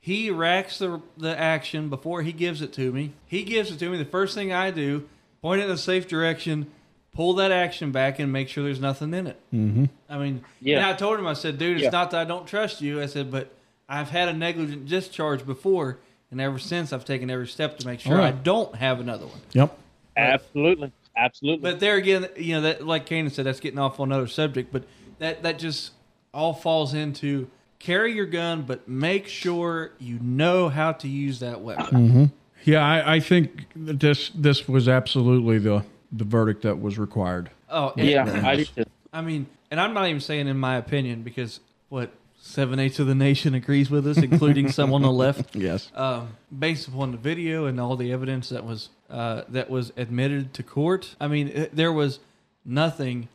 He 0.00 0.30
racks 0.30 0.78
the 0.78 1.00
the 1.16 1.38
action 1.38 1.88
before 1.88 2.22
he 2.22 2.32
gives 2.32 2.60
it 2.62 2.72
to 2.74 2.92
me. 2.92 3.12
He 3.26 3.42
gives 3.44 3.70
it 3.70 3.78
to 3.78 3.88
me. 3.90 3.96
The 3.98 4.04
first 4.04 4.34
thing 4.34 4.52
I 4.52 4.70
do, 4.70 5.08
point 5.42 5.60
it 5.62 5.64
in 5.64 5.70
a 5.70 5.78
safe 5.78 6.06
direction, 6.08 6.70
pull 7.14 7.34
that 7.34 7.52
action 7.52 7.90
back, 7.92 8.18
and 8.18 8.30
make 8.32 8.48
sure 8.48 8.64
there's 8.64 8.80
nothing 8.80 9.14
in 9.14 9.26
it. 9.26 9.40
Mm-hmm. 9.52 9.84
I 10.08 10.18
mean, 10.18 10.44
Yeah. 10.60 10.78
And 10.78 10.86
I 10.86 10.92
told 10.94 11.18
him, 11.18 11.26
I 11.26 11.32
said, 11.34 11.58
dude, 11.58 11.76
it's 11.76 11.84
Yeah. 11.84 11.90
not 11.90 12.10
that 12.10 12.20
I 12.20 12.24
don't 12.24 12.46
trust 12.46 12.80
you. 12.82 13.00
I 13.00 13.06
said, 13.06 13.30
but 13.30 13.50
I've 13.88 14.10
had 14.10 14.28
a 14.28 14.32
negligent 14.34 14.86
discharge 14.86 15.46
before, 15.46 15.98
and 16.34 16.40
ever 16.40 16.58
since 16.58 16.92
I've 16.92 17.04
taken 17.04 17.30
every 17.30 17.46
step 17.46 17.78
to 17.78 17.86
make 17.86 18.00
sure 18.00 18.20
I 18.20 18.32
don't 18.32 18.74
have 18.74 18.98
another 18.98 19.26
one. 19.26 19.40
Yep. 19.52 19.78
Absolutely, 20.16 20.92
absolutely. 21.16 21.70
But 21.70 21.80
there 21.80 21.96
again, 21.96 22.28
you 22.36 22.54
know, 22.54 22.62
that 22.62 22.84
like 22.84 23.06
Kanan 23.06 23.30
said, 23.30 23.46
that's 23.46 23.60
getting 23.60 23.78
off 23.78 24.00
on 24.00 24.10
another 24.10 24.26
subject. 24.26 24.72
But 24.72 24.84
that 25.20 25.44
that 25.44 25.58
just 25.58 25.92
all 26.32 26.52
falls 26.52 26.92
into 26.92 27.48
carry 27.78 28.12
your 28.12 28.26
gun, 28.26 28.62
but 28.62 28.88
make 28.88 29.28
sure 29.28 29.92
you 29.98 30.18
know 30.20 30.68
how 30.68 30.92
to 30.92 31.08
use 31.08 31.40
that 31.40 31.60
weapon. 31.60 32.08
Mm-hmm. 32.08 32.24
Yeah, 32.64 32.84
I, 32.84 33.14
I 33.16 33.20
think 33.20 33.66
this 33.76 34.30
this 34.34 34.68
was 34.68 34.88
absolutely 34.88 35.58
the 35.58 35.84
the 36.10 36.24
verdict 36.24 36.62
that 36.62 36.80
was 36.80 36.98
required. 36.98 37.50
Oh, 37.68 37.92
yeah, 37.96 38.24
I. 38.44 38.66
I 39.12 39.20
mean, 39.20 39.46
and 39.70 39.80
I'm 39.80 39.94
not 39.94 40.08
even 40.08 40.20
saying 40.20 40.48
in 40.48 40.58
my 40.58 40.76
opinion 40.76 41.22
because 41.22 41.60
what 41.88 42.10
seven 42.44 42.78
eighths 42.78 42.98
of 42.98 43.06
the 43.06 43.14
nation 43.14 43.54
agrees 43.54 43.90
with 43.90 44.06
us, 44.06 44.18
including 44.18 44.70
some 44.70 44.92
on 44.92 45.02
the 45.02 45.10
left. 45.10 45.56
Yes. 45.56 45.90
Um, 45.94 46.28
based 46.56 46.88
upon 46.88 47.12
the 47.12 47.16
video 47.16 47.64
and 47.66 47.80
all 47.80 47.96
the 47.96 48.12
evidence 48.12 48.50
that 48.50 48.64
was 48.64 48.90
uh, 49.08 49.42
that 49.48 49.70
was 49.70 49.92
admitted 49.96 50.52
to 50.54 50.62
court, 50.62 51.14
I 51.20 51.28
mean, 51.28 51.48
it, 51.48 51.74
there 51.74 51.92
was 51.92 52.20
nothing 52.64 53.28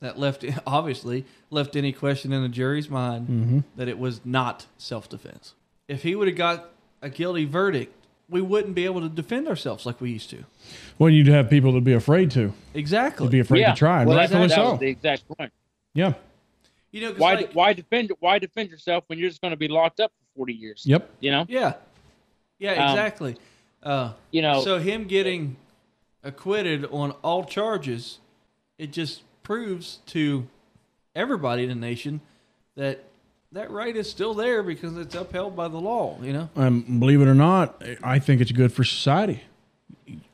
that 0.00 0.18
left 0.18 0.44
obviously 0.66 1.24
left 1.50 1.74
any 1.76 1.92
question 1.92 2.32
in 2.32 2.42
the 2.42 2.48
jury's 2.48 2.88
mind 2.88 3.28
Mhm. 3.28 3.64
that 3.76 3.88
it 3.88 3.98
was 3.98 4.20
not 4.24 4.66
self 4.78 5.08
defense. 5.08 5.54
If 5.88 6.02
he 6.02 6.14
would 6.14 6.28
have 6.28 6.36
got 6.36 6.70
a 7.02 7.10
guilty 7.10 7.44
verdict, 7.44 7.92
we 8.28 8.40
wouldn't 8.40 8.74
be 8.74 8.84
able 8.84 9.00
to 9.00 9.08
defend 9.08 9.48
ourselves 9.48 9.84
like 9.84 10.00
we 10.00 10.10
used 10.10 10.30
to. 10.30 10.44
Well, 10.98 11.10
you'd 11.10 11.26
have 11.26 11.50
people 11.50 11.72
that'd 11.72 11.84
be 11.84 11.92
afraid 11.92 12.30
to. 12.32 12.52
Exactly. 12.72 13.26
They'd 13.26 13.32
be 13.32 13.40
afraid 13.40 13.60
yeah. 13.60 13.72
to 13.72 13.78
try, 13.78 14.04
well, 14.04 14.16
that, 14.16 14.30
rightfully 14.30 14.46
that 14.48 14.54
so. 14.54 14.76
the 14.76 14.86
exact 14.88 15.28
point. 15.28 15.52
yeah. 15.92 16.14
You 16.94 17.00
know, 17.00 17.10
'cause 17.10 17.18
Why 17.18 17.34
like- 17.34 17.52
why 17.54 17.72
defend 17.72 18.12
why 18.20 18.38
defend 18.38 18.70
yourself 18.70 19.02
when 19.08 19.18
you're 19.18 19.28
just 19.28 19.40
going 19.42 19.50
to 19.50 19.56
be 19.56 19.66
locked 19.66 19.98
up 19.98 20.12
for 20.12 20.38
40 20.38 20.52
years? 20.54 20.84
Yep. 20.86 21.10
You 21.18 21.32
know. 21.32 21.44
Yeah. 21.48 21.74
Yeah, 22.60 22.72
Um, 22.84 22.90
exactly. 22.90 23.36
uh, 23.82 24.12
you 24.30 24.40
know- 24.42 24.62
so 24.62 24.78
him 24.78 25.04
getting 25.08 25.56
acquitted 26.22 26.84
on 26.86 27.10
all 27.24 27.42
charges, 27.44 28.20
it 28.78 28.92
just 28.92 29.22
proves 29.42 29.98
to 30.06 30.46
everybody 31.16 31.64
in 31.64 31.68
the 31.68 31.74
nation 31.74 32.20
that 32.76 33.02
that 33.50 33.70
right 33.70 33.94
is 33.96 34.08
still 34.10 34.34
there 34.34 34.62
because 34.62 34.96
it's 34.96 35.14
upheld 35.16 35.54
by 35.56 35.66
the 35.68 35.78
law. 35.80 36.16
You 36.22 36.32
know. 36.32 36.48
Um, 36.56 36.98
believe 37.00 37.20
it 37.20 37.26
or 37.28 37.34
not, 37.34 37.82
I 38.04 38.18
think 38.20 38.40
it's 38.40 38.52
good 38.52 38.72
for 38.72 38.84
society. 38.84 39.42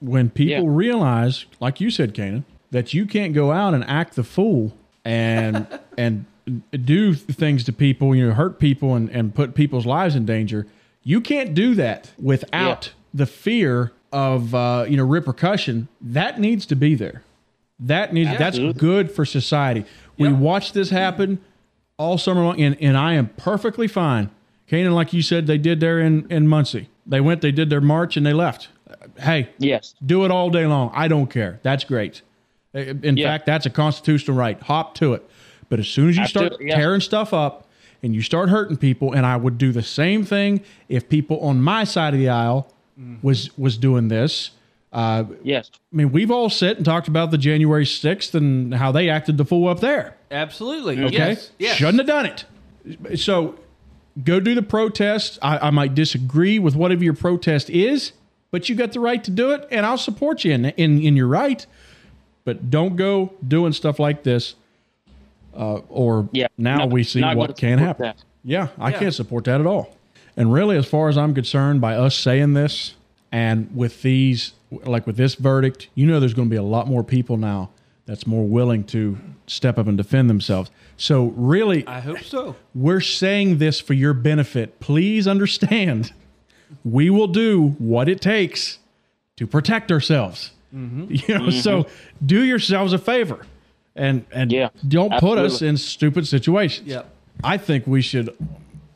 When 0.01 0.29
people 0.31 0.65
Yeah. 0.65 0.71
realize, 0.77 1.47
like 1.59 1.81
you 1.81 1.91
said, 1.91 2.15
Kanan, 2.15 2.45
that 2.71 2.93
you 2.93 3.07
can't 3.07 3.33
go 3.35 3.51
out 3.51 3.73
and 3.73 3.83
act 3.85 4.15
the 4.17 4.25
fool 4.25 4.73
and 5.07 5.67
and 5.99 6.27
do 6.71 7.15
things 7.15 7.65
to 7.65 7.73
people, 7.73 8.15
you 8.15 8.29
know, 8.29 8.35
hurt 8.35 8.59
people 8.59 8.95
and, 8.95 9.09
and 9.11 9.35
put 9.35 9.55
people's 9.55 9.87
lives 9.87 10.15
in 10.17 10.25
danger. 10.27 10.67
You 11.03 11.21
can't 11.21 11.55
do 11.55 11.75
that 11.77 12.11
without 12.21 12.93
the 13.15 13.27
fear 13.27 13.93
of 14.13 14.55
uh, 14.55 14.85
you 14.89 14.97
know 14.97 15.05
repercussion. 15.07 15.89
That 16.01 16.39
needs 16.41 16.67
to 16.67 16.77
be 16.77 16.95
there. 16.95 17.23
That 17.79 18.13
needs 18.13 18.37
that's 18.39 18.59
good 18.59 19.11
for 19.11 19.25
society. 19.25 19.85
We 20.19 20.31
watched 20.33 20.75
this 20.75 20.91
happen 20.91 21.41
all 21.97 22.19
summer 22.19 22.43
long, 22.43 22.61
and, 22.61 22.77
and 22.81 22.97
I 22.97 23.15
am 23.15 23.29
perfectly 23.37 23.89
fine. 23.89 24.31
Canaan, 24.67 24.95
like 24.95 25.13
you 25.13 25.23
said, 25.23 25.47
they 25.47 25.59
did 25.59 25.81
there 25.81 25.99
in, 25.99 26.31
in 26.31 26.47
Muncie. 26.47 26.89
They 27.07 27.21
went, 27.21 27.41
they 27.41 27.51
did 27.51 27.71
their 27.71 27.81
march, 27.81 28.17
and 28.17 28.25
they 28.25 28.33
left. 28.35 28.69
Hey, 29.19 29.49
yes, 29.59 29.95
do 30.05 30.25
it 30.25 30.31
all 30.31 30.51
day 30.51 30.67
long. 30.67 30.91
I 30.95 31.09
don't 31.09 31.29
care. 31.29 31.59
That's 31.63 31.85
great. 31.85 32.23
In 32.75 33.17
Yeah. 33.17 33.29
fact, 33.29 33.47
that's 33.47 33.67
a 33.67 33.71
constitutional 33.71 34.37
right. 34.37 34.61
Hop 34.63 34.95
to 34.97 35.15
it. 35.15 35.29
But 35.71 35.79
as 35.79 35.89
soon 35.89 36.11
as 36.11 36.19
you 36.19 36.27
start 36.27 36.47
Absolutely, 36.47 36.69
yeah. 36.69 36.77
tearing 36.77 37.01
stuff 37.01 37.33
up 37.33 37.67
and 38.03 38.15
you 38.15 38.21
start 38.21 38.51
hurting 38.51 38.77
people, 38.77 39.15
and 39.15 39.25
I 39.25 39.37
would 39.37 39.57
do 39.57 39.73
the 39.73 39.83
same 39.83 40.25
thing 40.25 40.61
if 40.91 41.09
people 41.09 41.41
on 41.41 41.63
my 41.63 41.85
side 41.85 42.13
of 42.13 42.21
the 42.21 42.29
aisle 42.29 42.71
was 43.23 43.57
was 43.57 43.79
doing 43.79 44.09
this. 44.09 44.51
Uh, 44.93 45.25
yes. 45.43 45.71
I 45.93 45.97
mean, 45.97 46.11
we've 46.11 46.31
all 46.31 46.51
sit 46.51 46.77
and 46.77 46.85
talked 46.85 47.07
about 47.07 47.31
the 47.31 47.39
January 47.39 47.85
6th 47.85 48.35
and 48.35 48.75
how 48.75 48.91
they 48.91 49.09
acted 49.09 49.39
the 49.39 49.45
fool 49.45 49.69
up 49.69 49.81
there. 49.81 50.17
Absolutely. 50.31 51.01
Okay. 51.05 51.17
Yes. 51.17 51.53
Yes. 51.59 51.77
Shouldn't 51.77 51.99
have 51.99 52.09
done 52.09 52.27
it. 52.27 53.19
So 53.19 53.55
go 54.25 54.41
do 54.41 54.55
the 54.55 54.63
protest. 54.63 55.39
I, 55.43 55.69
I 55.69 55.71
might 55.71 55.95
disagree 55.95 56.59
with 56.59 56.75
whatever 56.75 57.05
your 57.05 57.15
protest 57.15 57.71
is, 57.71 58.13
but 58.51 58.69
you 58.69 58.75
got 58.75 58.93
the 58.93 59.01
right 59.01 59.23
to 59.23 59.31
do 59.31 59.53
it, 59.53 59.67
and 59.71 59.87
I'll 59.87 59.97
support 59.97 60.45
you 60.45 60.53
in, 60.53 60.65
in, 60.67 61.01
in 61.01 61.17
your 61.17 61.29
right. 61.29 61.65
But 62.45 62.69
don't 62.71 62.97
go 62.97 63.33
doing 63.47 63.73
stuff 63.73 64.01
like 64.01 64.25
this. 64.25 64.57
Uh, 65.55 65.81
or 65.89 66.29
Yeah, 66.33 66.47
now 66.57 66.79
not- 66.79 66.91
we 66.91 67.03
see 67.03 67.23
what 67.23 67.57
can 67.57 67.79
happen. 67.79 68.05
that. 68.07 68.23
Yeah, 68.45 68.69
I 68.79 68.91
Yeah. 68.91 68.99
can't 68.99 69.15
support 69.15 69.45
that 69.45 69.61
at 69.61 69.67
all. 69.67 69.95
And 70.37 70.53
really, 70.53 70.77
as 70.77 70.87
far 70.87 71.09
as 71.09 71.19
I'm 71.19 71.35
concerned, 71.35 71.81
by 71.81 71.97
us 71.97 72.15
saying 72.15 72.55
this 72.55 72.95
and 73.33 73.69
with 73.75 74.03
these, 74.03 74.53
like 74.85 75.07
with 75.07 75.17
this 75.17 75.35
verdict, 75.35 75.89
you 75.95 76.07
know, 76.07 76.21
there's 76.21 76.35
going 76.35 76.49
to 76.49 76.51
be 76.51 76.57
a 76.57 76.63
lot 76.63 76.87
more 76.89 77.03
people 77.05 77.37
now 77.37 77.71
that's 78.07 78.27
more 78.27 78.47
willing 78.47 78.85
to 78.85 79.19
step 79.47 79.77
up 79.79 79.87
and 79.87 79.97
defend 79.97 80.31
themselves. 80.31 80.71
So, 80.97 81.33
really, 81.37 81.87
I 81.87 82.01
hope 82.01 82.21
so. 82.23 82.57
we're 82.75 83.01
saying 83.01 83.59
this 83.59 83.81
for 83.81 83.95
your 83.95 84.15
benefit. 84.15 84.81
Please 84.81 85.27
understand, 85.29 86.13
we 86.85 87.11
will 87.11 87.27
do 87.29 87.75
what 87.79 88.09
it 88.09 88.21
takes 88.21 88.79
to 89.37 89.47
protect 89.47 89.91
ourselves. 89.93 90.53
You 90.73 91.39
know, 91.39 91.51
so 91.51 91.87
do 92.25 92.45
yourselves 92.45 92.93
a 92.93 92.99
favor 92.99 93.45
and 94.01 94.25
and 94.33 94.71
don't 94.89 95.13
put 95.21 95.39
us 95.39 95.63
in 95.63 95.77
stupid 95.77 96.27
situations. 96.27 96.89
Yep. 96.89 97.09
I 97.45 97.59
think 97.59 97.87
we 97.87 98.01
should. 98.01 98.35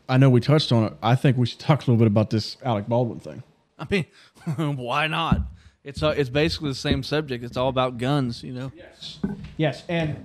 I 0.09 0.17
know 0.17 0.31
we 0.31 0.41
touched 0.41 0.73
on 0.73 0.85
it. 0.85 0.93
I 1.03 1.15
think 1.15 1.37
we 1.37 1.47
should 1.47 1.59
talk 1.59 1.81
a 1.81 1.83
little 1.83 1.97
bit 1.97 2.07
about 2.07 2.31
this 2.31 2.57
Alec 2.63 2.89
Baldwin 2.89 3.21
thing. 3.21 3.43
I 3.79 3.87
mean, 3.91 4.07
why 4.77 5.07
not? 5.07 5.43
It's 5.85 6.03
uh, 6.03 6.15
it's 6.17 6.31
basically 6.31 6.71
the 6.71 6.75
same 6.75 7.03
subject. 7.03 7.45
It's 7.45 7.57
all 7.57 7.69
about 7.69 7.99
guns. 7.99 8.43
You 8.43 8.55
know. 8.55 8.73
Yes. 8.75 9.19
Yes, 9.57 9.83
and 9.89 10.17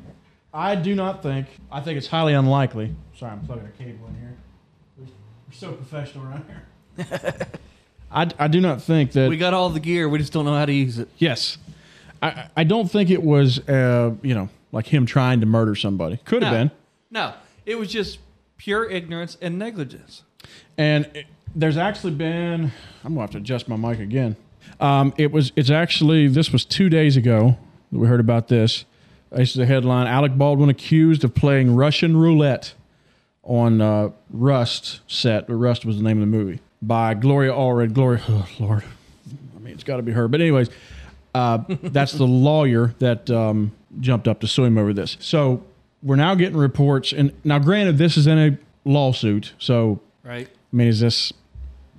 I 0.54 0.76
do 0.76 0.96
not 0.96 1.22
think. 1.22 1.48
I 1.72 1.82
think 1.82 1.98
it's 1.98 2.08
highly 2.08 2.34
unlikely. 2.34 2.96
Sorry, 3.18 3.34
I'm 3.34 3.42
plugging 3.42 3.66
a 3.66 3.84
cable 3.84 4.08
in 4.08 4.16
here. 4.16 4.38
We're 4.98 5.08
so 5.52 5.74
professional 5.74 6.26
around 6.26 6.46
here. 6.48 7.48
I, 8.12 8.28
I 8.40 8.48
do 8.48 8.60
not 8.60 8.82
think 8.82 9.12
that 9.12 9.30
We 9.30 9.38
got 9.38 9.54
all 9.54 9.70
the 9.70 9.80
gear. 9.80 10.10
We 10.10 10.18
just 10.18 10.34
don't 10.34 10.46
know 10.46 10.56
how 10.56 10.66
to 10.66 10.74
use 10.74 10.98
it. 11.00 11.10
Yes, 11.18 11.58
I 12.22 12.48
I 12.56 12.64
don't 12.64 12.90
think 12.90 13.10
it 13.10 13.22
was 13.22 13.60
uh 13.68 14.16
you 14.22 14.34
know 14.34 14.50
like 14.72 14.88
him 14.88 15.06
trying 15.06 15.40
to 15.40 15.46
murder 15.46 15.76
somebody. 15.76 16.18
Could 16.26 16.44
have 16.44 16.52
No. 16.54 16.58
been. 16.60 16.72
No, 17.12 17.34
it 17.66 17.78
was 17.80 17.90
just 17.92 18.20
pure 18.58 18.90
ignorance 18.90 19.38
and 19.42 19.58
negligence. 19.58 20.24
And 20.78 21.06
it- 21.14 21.26
there's 21.56 21.78
actually 21.78 22.14
been. 22.14 22.72
I'm 23.04 23.14
gonna 23.14 23.22
have 23.22 23.32
to 23.32 23.38
adjust 23.38 23.68
my 23.68 23.76
mic 23.76 24.00
again. 24.00 24.36
Um, 24.80 25.14
it 25.18 25.32
was. 25.32 25.52
It's 25.56 25.70
actually. 25.72 26.28
This 26.28 26.52
was 26.54 26.64
two 26.66 26.90
days 26.90 27.18
ago 27.18 27.58
that 27.92 27.98
we 27.98 28.08
heard 28.08 28.20
about 28.20 28.48
this. 28.50 28.86
This 29.32 29.50
is 29.50 29.56
the 29.56 29.66
headline: 29.66 30.06
Alec 30.08 30.38
Baldwin 30.38 30.70
accused 30.70 31.24
of 31.24 31.34
playing 31.34 31.76
Russian 31.76 32.16
roulette 32.18 32.74
on 33.44 33.82
uh, 33.82 34.10
Rust 34.32 35.00
set. 35.08 35.46
Rust 35.50 35.86
was 35.86 35.98
the 35.98 36.04
name 36.04 36.18
of 36.22 36.22
the 36.22 36.38
movie 36.38 36.60
by 36.84 37.16
Gloria 37.16 37.52
Allred. 37.52 37.94
Gloria, 37.94 38.22
oh, 38.30 38.48
Lord, 38.60 38.84
I 39.56 39.60
mean 39.60 39.74
it's 39.74 39.84
got 39.84 39.98
to 39.98 40.04
be 40.04 40.12
her. 40.12 40.28
But 40.28 40.42
anyways, 40.42 40.70
uh, 41.34 41.60
that's 41.82 42.12
the 42.12 42.28
lawyer 42.28 42.94
that 43.00 43.30
um, 43.32 43.72
jumped 44.00 44.28
up 44.28 44.40
to 44.42 44.48
sue 44.48 44.66
him 44.66 44.78
over 44.78 44.94
this. 44.94 45.18
So 45.20 45.64
we're 46.04 46.16
now 46.16 46.36
getting 46.36 46.58
reports, 46.58 47.12
and 47.14 47.34
now 47.44 47.60
granted, 47.60 47.98
this 47.98 48.18
is 48.18 48.28
in 48.28 48.38
a 48.38 48.58
lawsuit, 48.86 49.54
so 49.60 50.00
Right. 50.24 50.48
I 50.48 50.76
mean, 50.76 50.88
is 50.88 51.00
this 51.00 51.34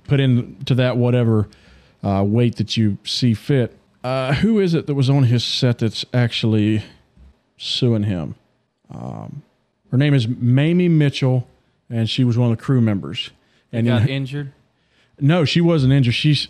put 0.05 0.19
into 0.19 0.73
that 0.75 0.95
whatever 0.97 1.47
uh, 2.03 2.23
weight 2.25 2.55
that 2.57 2.77
you 2.77 2.97
see 3.03 3.33
fit? 3.33 3.77
Uh, 4.03 4.33
who 4.35 4.59
is 4.59 4.73
it 4.73 4.87
that 4.87 4.95
was 4.95 5.09
on 5.09 5.23
his 5.23 5.43
set 5.43 5.79
that's 5.79 6.05
actually 6.13 6.83
suing 7.57 8.03
him? 8.03 8.35
Um, 8.89 9.43
her 9.91 9.97
name 9.97 10.13
is 10.13 10.27
Mamie 10.27 10.87
Mitchell, 10.89 11.47
and 11.89 12.09
she 12.09 12.23
was 12.23 12.37
one 12.37 12.51
of 12.51 12.57
the 12.57 12.63
crew 12.63 12.81
members. 12.81 13.31
And 13.71 13.87
And 13.87 13.99
got 13.99 14.09
in- 14.09 14.15
injured. 14.15 14.53
no, 15.19 15.45
she 15.45 15.61
wasn't 15.61 15.93
injured. 15.93 16.13
She's 16.15 16.47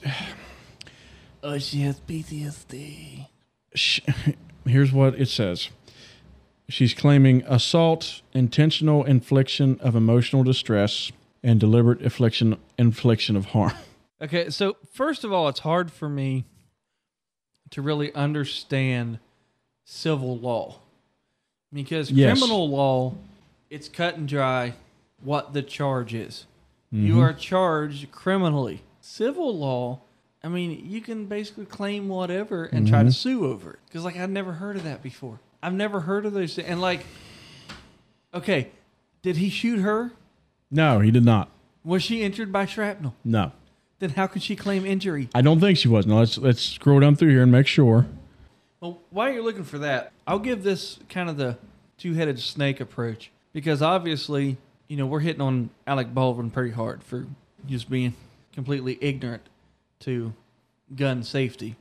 Oh, 1.44 1.58
she 1.58 1.80
has 1.82 2.00
PTSD. 2.02 3.28
she, 3.76 4.04
here's 4.66 4.92
what 4.92 5.20
it 5.20 5.28
says. 5.28 5.70
She's 6.70 6.94
claiming 6.94 7.44
assault, 7.48 8.22
intentional 8.34 9.04
infliction 9.04 9.78
of 9.82 9.96
emotional 9.96 10.44
distress, 10.44 11.12
and 11.44 11.60
deliberate 11.60 12.02
infliction 12.02 12.58
infliction 12.78 13.36
of 13.36 13.48
harm. 13.48 13.74
Okay, 14.22 14.50
so 14.52 14.78
first 14.94 15.24
of 15.24 15.34
all, 15.34 15.48
it's 15.50 15.62
hard 15.62 15.92
for 15.92 16.08
me 16.08 16.46
to 17.72 17.82
really 17.82 18.14
understand 18.14 19.18
civil 19.84 20.38
law 20.38 20.76
because 21.74 22.12
Yes. 22.12 22.38
criminal 22.38 22.70
law, 22.70 23.16
it's 23.72 23.90
cut 23.90 24.18
and 24.18 24.28
dry 24.28 24.74
what 25.24 25.54
the 25.54 25.62
charge 25.64 26.14
is. 26.14 26.46
you 26.94 27.16
Mhm. 27.16 27.22
are 27.22 27.34
charged 27.34 28.12
criminally. 28.12 28.82
Civil 29.00 29.58
law, 29.58 30.02
I 30.44 30.48
mean, 30.48 30.86
you 30.90 31.02
can 31.02 31.26
basically 31.28 31.66
claim 31.66 32.08
whatever 32.08 32.66
and 32.66 32.88
try 32.88 33.04
to 33.04 33.10
Mhm. 33.10 33.14
sue 33.14 33.46
over 33.46 33.72
it. 33.74 33.80
Because, 33.88 34.04
like, 34.04 34.18
I've 34.18 34.30
never 34.30 34.54
heard 34.54 34.76
of 34.76 34.84
that 34.84 35.04
before. 35.04 35.40
I've 35.62 35.74
never 35.74 36.02
heard 36.02 36.26
of 36.26 36.34
those. 36.34 36.58
And, 36.58 36.82
like, 36.82 37.06
okay, 38.34 38.70
did 39.22 39.38
he 39.38 39.50
shoot 39.50 39.80
her? 39.80 40.12
No, 40.72 41.00
he 41.00 41.12
did 41.12 41.26
not. 41.26 41.50
Was 41.84 42.04
she 42.04 42.22
injured 42.24 42.52
by 42.52 42.66
shrapnel? 42.66 43.16
No, 43.24 43.52
Then 44.00 44.12
how 44.12 44.26
could 44.26 44.42
she 44.42 44.56
claim 44.56 44.84
injury? 44.84 45.30
I 45.36 45.42
don't 45.42 45.60
think 45.60 45.78
she 45.78 45.88
was. 45.88 46.08
Now 46.08 46.20
let's 46.20 46.38
let's 46.40 46.62
scroll 46.62 47.00
down 47.00 47.16
through 47.16 47.30
here 47.30 47.44
and 47.44 47.52
make 47.52 47.68
sure. 47.68 48.08
Well, 48.80 49.00
while 49.12 49.32
you're 49.32 49.44
looking 49.44 49.64
for 49.64 49.78
that, 49.78 50.12
I'll 50.26 50.40
give 50.40 50.64
this 50.64 50.98
kind 51.08 51.30
of 51.30 51.38
the 51.38 51.58
two-headed 52.00 52.40
snake 52.40 52.80
approach 52.80 53.30
because 53.54 53.84
obviously, 53.84 54.58
you 54.88 54.98
know, 54.98 55.06
we're 55.06 55.20
hitting 55.20 55.42
on 55.42 55.70
Alec 55.86 56.16
Baldwin 56.16 56.50
pretty 56.50 56.72
hard 56.72 57.04
for 57.04 57.28
just 57.68 57.92
being 57.92 58.16
completely 58.54 58.98
ignorant 59.02 59.44
to 60.02 60.34
gun 60.96 61.24
safety. 61.24 61.76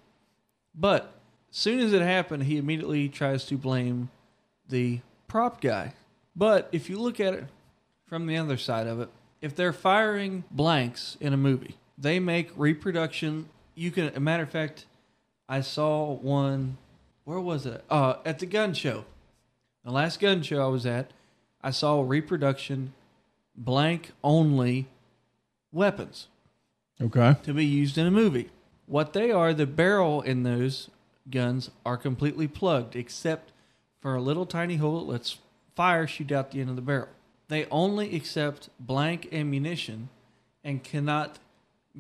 But 0.74 1.12
as 1.50 1.56
soon 1.56 1.80
as 1.80 1.92
it 1.92 2.02
happened, 2.02 2.44
he 2.44 2.56
immediately 2.56 3.08
tries 3.08 3.44
to 3.46 3.56
blame 3.56 4.10
the 4.68 5.00
prop 5.26 5.60
guy. 5.60 5.94
But 6.36 6.68
if 6.72 6.88
you 6.88 6.98
look 6.98 7.20
at 7.20 7.34
it 7.34 7.44
from 8.06 8.26
the 8.26 8.36
other 8.36 8.56
side 8.56 8.86
of 8.86 9.00
it, 9.00 9.08
if 9.40 9.54
they're 9.56 9.72
firing 9.72 10.44
blanks 10.50 11.16
in 11.20 11.32
a 11.32 11.36
movie, 11.36 11.76
they 11.98 12.20
make 12.20 12.50
reproduction. 12.56 13.48
You 13.74 13.90
can, 13.90 14.12
a 14.14 14.20
matter 14.20 14.42
of 14.42 14.50
fact, 14.50 14.86
I 15.48 15.60
saw 15.60 16.12
one. 16.12 16.76
Where 17.24 17.40
was 17.40 17.66
it? 17.66 17.84
Uh, 17.90 18.14
at 18.24 18.38
the 18.38 18.46
gun 18.46 18.74
show. 18.74 19.04
The 19.84 19.90
last 19.90 20.20
gun 20.20 20.42
show 20.42 20.62
I 20.62 20.68
was 20.68 20.86
at, 20.86 21.10
I 21.62 21.70
saw 21.70 22.02
reproduction 22.02 22.92
blank 23.56 24.12
only 24.22 24.88
weapons 25.72 26.28
Okay. 27.00 27.36
to 27.42 27.54
be 27.54 27.64
used 27.64 27.96
in 27.96 28.06
a 28.06 28.10
movie. 28.10 28.50
What 28.86 29.12
they 29.12 29.30
are, 29.30 29.54
the 29.54 29.66
barrel 29.66 30.20
in 30.20 30.42
those 30.42 30.90
guns 31.30 31.70
are 31.86 31.96
completely 31.96 32.48
plugged, 32.48 32.96
except 32.96 33.52
for 34.00 34.14
a 34.14 34.20
little 34.20 34.46
tiny 34.46 34.76
hole 34.76 35.00
that 35.00 35.12
lets 35.12 35.38
fire 35.76 36.06
shoot 36.06 36.32
out 36.32 36.50
the 36.50 36.60
end 36.60 36.70
of 36.70 36.76
the 36.76 36.82
barrel. 36.82 37.08
They 37.48 37.66
only 37.66 38.14
accept 38.14 38.68
blank 38.78 39.28
ammunition 39.32 40.08
and 40.62 40.82
cannot 40.82 41.38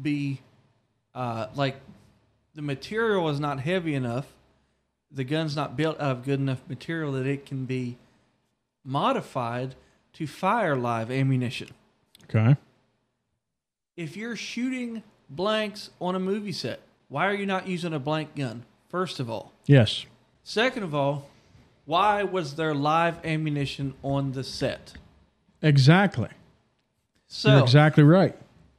be 0.00 0.40
uh, 1.14 1.46
like 1.54 1.76
the 2.54 2.62
material 2.62 3.28
is 3.28 3.40
not 3.40 3.60
heavy 3.60 3.94
enough. 3.94 4.26
The 5.10 5.24
gun's 5.24 5.56
not 5.56 5.76
built 5.76 6.00
out 6.00 6.18
of 6.18 6.24
good 6.24 6.40
enough 6.40 6.60
material 6.68 7.12
that 7.12 7.26
it 7.26 7.46
can 7.46 7.64
be 7.64 7.96
modified 8.84 9.74
to 10.14 10.26
fire 10.26 10.76
live 10.76 11.10
ammunition 11.10 11.68
Okay. 12.24 12.56
If 14.00 14.16
you're 14.16 14.34
shooting 14.36 15.02
blanks 15.28 15.90
on 16.00 16.14
a 16.14 16.18
movie 16.18 16.52
set, 16.52 16.80
why 17.08 17.26
are 17.26 17.34
you 17.34 17.44
not 17.44 17.68
using 17.68 17.92
a 17.92 17.98
blank 17.98 18.34
gun? 18.34 18.64
First 18.88 19.20
of 19.20 19.28
all. 19.28 19.52
Yes. 19.66 20.06
Second 20.42 20.84
of 20.84 20.94
all, 20.94 21.28
why 21.84 22.22
was 22.22 22.54
there 22.56 22.74
live 22.74 23.22
ammunition 23.26 23.92
on 24.02 24.32
the 24.32 24.42
set? 24.42 24.94
Exactly. 25.60 26.28
So 27.28 27.50
You're 27.56 27.62
exactly 27.62 28.02
right. 28.02 28.34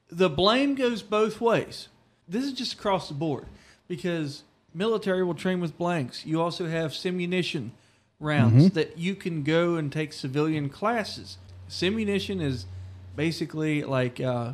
the 0.10 0.28
blame 0.30 0.74
goes 0.76 1.04
both 1.04 1.40
ways. 1.40 1.88
This 2.28 2.44
is 2.44 2.54
just 2.54 2.74
across 2.74 3.08
the 3.08 3.14
board 3.14 3.46
because 3.88 4.44
military 4.74 5.24
will 5.24 5.36
train 5.36 5.62
with 5.62 5.78
blanks. 5.78 6.26
You 6.26 6.42
also 6.42 6.68
have 6.68 6.92
simunition 6.92 7.70
rounds 8.20 8.70
Mhm. 8.70 8.74
that 8.74 8.98
you 8.98 9.14
can 9.16 9.44
go 9.44 9.76
and 9.76 9.92
take 9.92 10.14
civilian 10.14 10.68
classes. 10.70 11.38
Simunition 11.70 12.42
is 12.42 12.66
basically 13.16 13.84
like 13.84 14.20
uh, 14.20 14.54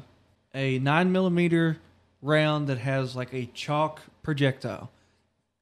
a 0.57 0.79
nine 0.79 1.11
millimeter 1.11 1.77
round 2.21 2.67
that 2.67 2.79
has 2.79 3.15
like 3.15 3.31
a 3.33 3.45
chalk 3.53 4.01
projectile. 4.23 4.89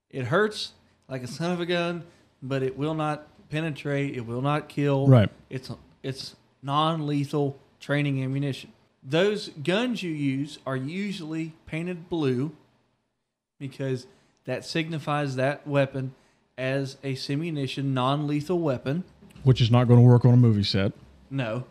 It 0.09 0.27
hurts 0.27 0.71
like 1.09 1.21
a 1.21 1.27
son 1.27 1.51
of 1.51 1.59
a 1.59 1.65
gun, 1.65 2.05
but 2.41 2.63
it 2.63 2.77
will 2.77 2.93
not 2.93 3.27
penetrate. 3.49 4.15
It 4.15 4.25
will 4.25 4.41
not 4.41 4.69
kill. 4.69 5.07
Right. 5.07 5.29
It's 5.49 5.69
it's 6.01 6.35
non-lethal 6.63 7.59
training 7.79 8.23
ammunition. 8.23 8.71
Those 9.03 9.49
guns 9.49 10.01
you 10.01 10.11
use 10.11 10.59
are 10.65 10.77
usually 10.77 11.53
painted 11.67 12.09
blue 12.09 12.55
because 13.59 14.07
that 14.45 14.63
signifies 14.63 15.35
that 15.35 15.67
weapon 15.67 16.15
as 16.57 16.95
a 17.03 17.15
simunition 17.15 17.93
non-lethal 17.93 18.59
weapon. 18.59 19.03
Which 19.43 19.59
is 19.59 19.69
not 19.69 19.89
going 19.89 19.99
to 19.99 20.05
work 20.05 20.23
on 20.23 20.33
a 20.33 20.37
movie 20.37 20.63
set. 20.63 20.93
No, 21.29 21.65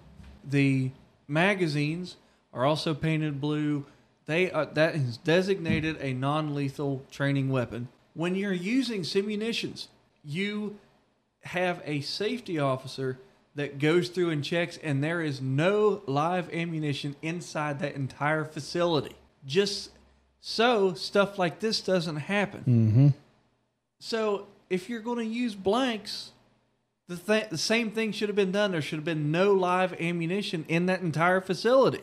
the 0.44 0.90
magazines 1.26 2.16
are 2.54 2.64
also 2.64 2.94
painted 2.94 3.40
blue. 3.40 3.84
They 4.26 4.50
are, 4.50 4.64
that 4.64 4.94
is 4.94 5.18
designated 5.18 5.98
a 6.00 6.14
non-lethal 6.14 7.02
training 7.10 7.50
weapon. 7.50 7.88
When 8.14 8.36
you're 8.36 8.52
using 8.52 9.02
simunitions, 9.02 9.88
you 10.24 10.78
have 11.42 11.82
a 11.84 12.00
safety 12.00 12.58
officer 12.58 13.18
that 13.54 13.78
goes 13.78 14.08
through 14.08 14.30
and 14.30 14.42
checks, 14.42 14.78
and 14.82 15.04
there 15.04 15.20
is 15.20 15.40
no 15.40 16.02
live 16.06 16.52
ammunition 16.52 17.16
inside 17.22 17.80
that 17.80 17.94
entire 17.94 18.44
facility. 18.44 19.14
Just 19.46 19.90
so 20.40 20.94
stuff 20.94 21.38
like 21.38 21.60
this 21.60 21.80
doesn't 21.80 22.16
happen. 22.16 22.60
Mm-hmm. 22.60 23.08
So 23.98 24.46
if 24.70 24.88
you're 24.88 25.00
going 25.00 25.18
to 25.18 25.34
use 25.34 25.54
blanks, 25.54 26.32
the 27.08 27.16
th- 27.16 27.50
the 27.50 27.58
same 27.58 27.90
thing 27.90 28.12
should 28.12 28.28
have 28.28 28.36
been 28.36 28.52
done. 28.52 28.72
There 28.72 28.82
should 28.82 28.98
have 28.98 29.04
been 29.04 29.30
no 29.30 29.52
live 29.52 30.00
ammunition 30.00 30.64
in 30.68 30.86
that 30.86 31.02
entire 31.02 31.40
facility. 31.40 32.02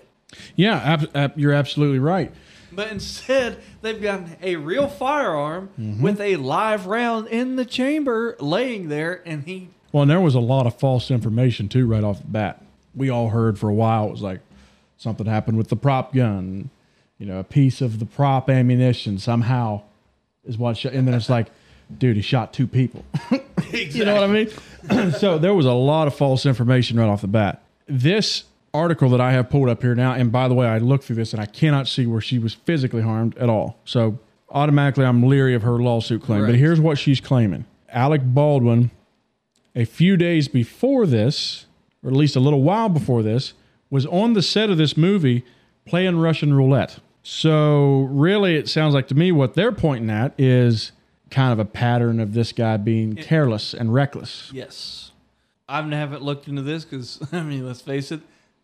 Yeah, 0.56 0.76
ab- 0.78 1.10
ab- 1.16 1.34
you're 1.38 1.54
absolutely 1.54 2.00
right. 2.00 2.32
But 2.74 2.90
instead, 2.92 3.58
they've 3.82 4.02
got 4.02 4.22
a 4.42 4.56
real 4.56 4.88
firearm 4.88 5.70
Mhm. 5.80 6.00
with 6.00 6.22
a 6.22 6.38
live 6.38 6.86
round 6.88 7.28
in 7.28 7.58
the 7.58 7.66
chamber 7.66 8.36
laying 8.40 8.88
there, 8.90 9.22
and 9.26 9.44
he 9.44 9.70
Well, 9.92 10.04
and 10.04 10.12
there 10.12 10.22
was 10.22 10.36
a 10.36 10.40
lot 10.40 10.66
of 10.68 10.76
false 10.76 11.12
information 11.12 11.68
too, 11.68 11.86
right 11.86 12.04
off 12.04 12.22
the 12.22 12.28
bat. 12.28 12.64
We 12.96 13.10
all 13.10 13.30
heard 13.30 13.60
for 13.60 13.68
a 13.70 13.74
while 13.74 14.08
it 14.08 14.12
was 14.12 14.22
like 14.22 14.40
something 14.98 15.26
happened 15.26 15.58
with 15.58 15.68
the 15.68 15.76
prop 15.76 16.14
gun. 16.14 16.70
You 17.20 17.26
know, 17.26 17.40
a 17.40 17.44
piece 17.44 17.82
of 17.82 18.00
the 18.00 18.06
prop 18.06 18.50
ammunition 18.50 19.18
somehow 19.20 19.82
is 20.46 20.58
what. 20.58 20.78
Shot, 20.78 20.94
and 20.94 21.06
then 21.08 21.14
it's 21.14 21.30
like, 21.30 21.48
dude, 22.00 22.16
he 22.16 22.22
shot 22.22 22.54
two 22.54 22.68
people. 22.68 23.04
You 23.72 24.04
know 24.04 24.16
what 24.16 24.24
I 24.24 24.28
mean? 24.28 25.12
so 25.14 25.38
there 25.38 25.54
was 25.54 25.66
a 25.66 25.72
lot 25.72 26.06
of 26.08 26.14
false 26.16 26.46
information 26.46 27.00
right 27.00 27.08
off 27.08 27.22
the 27.22 27.28
bat. 27.28 27.62
This 27.88 28.44
article 28.74 29.10
that 29.10 29.22
I 29.22 29.32
have 29.34 29.50
pulled 29.50 29.70
up 29.70 29.82
here 29.82 29.96
now, 29.96 30.14
and 30.14 30.32
by 30.32 30.48
the 30.48 30.54
way, 30.54 30.68
I 30.68 30.78
looked 30.78 31.04
through 31.06 31.18
this 31.18 31.34
and 31.34 31.42
I 31.42 31.46
cannot 31.46 31.88
see 31.88 32.06
where 32.06 32.22
she 32.22 32.40
was 32.40 32.54
physically 32.54 33.02
harmed 33.02 33.38
at 33.38 33.50
all. 33.50 33.80
So 33.86 34.20
automatically, 34.50 35.06
I'm 35.06 35.24
leery 35.24 35.54
of 35.56 35.64
her 35.64 35.74
lawsuit 35.80 36.24
claim. 36.24 36.46
But 36.46 36.56
here's 36.56 36.80
what 36.80 36.98
she's 36.98 37.20
claiming: 37.22 37.66
Alec 37.90 38.22
Baldwin, 38.24 38.92
a 39.76 39.86
few 39.86 40.18
days 40.18 40.48
before 40.48 41.06
this, 41.06 41.66
or 42.04 42.10
at 42.10 42.16
least 42.16 42.36
a 42.36 42.40
little 42.40 42.62
while 42.62 42.90
before 42.90 43.24
this, 43.24 43.54
was 43.90 44.06
on 44.06 44.34
the 44.34 44.42
set 44.42 44.70
of 44.70 44.78
this 44.78 44.96
movie 44.96 45.44
playing 45.86 46.18
Russian 46.18 46.54
roulette. 46.54 47.00
So 47.24 48.08
really, 48.10 48.56
it 48.56 48.68
sounds 48.68 48.94
like 48.94 49.08
to 49.10 49.16
me 49.16 49.32
what 49.32 49.54
they're 49.54 49.72
pointing 49.72 50.10
at 50.10 50.34
is 50.40 50.92
kind 51.30 51.54
of 51.54 51.60
a 51.60 51.66
pattern 51.66 52.20
of 52.20 52.34
this 52.34 52.52
guy 52.52 52.78
being 52.78 53.16
careless 53.16 53.74
and 53.74 53.94
reckless. 53.94 54.50
yes, 54.54 55.12
I 55.70 55.82
haven't 55.82 56.22
looked 56.22 56.48
into 56.48 56.62
this 56.62 56.84
because 56.84 57.26
I 57.32 57.42
mean, 57.44 57.66
let's 57.66 57.82
face 57.82 58.12
it, 58.12 58.22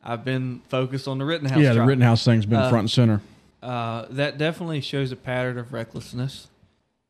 I've 0.07 0.23
been 0.23 0.61
focused 0.69 1.07
on 1.07 1.17
the 1.17 1.25
Rittenhouse. 1.25 1.59
yeah, 1.59 1.69
the 1.69 1.75
trial. 1.75 1.87
Rittenhouse 1.87 2.23
thing's 2.23 2.45
been 2.45 2.59
Uh, 2.59 2.69
front 2.69 2.83
and 2.83 2.91
center. 2.91 3.21
Uh, 3.61 4.05
that 4.09 4.37
definitely 4.37 4.79
shows 4.81 5.11
a 5.11 5.15
pattern 5.17 5.57
of 5.57 5.73
recklessness. 5.73 6.47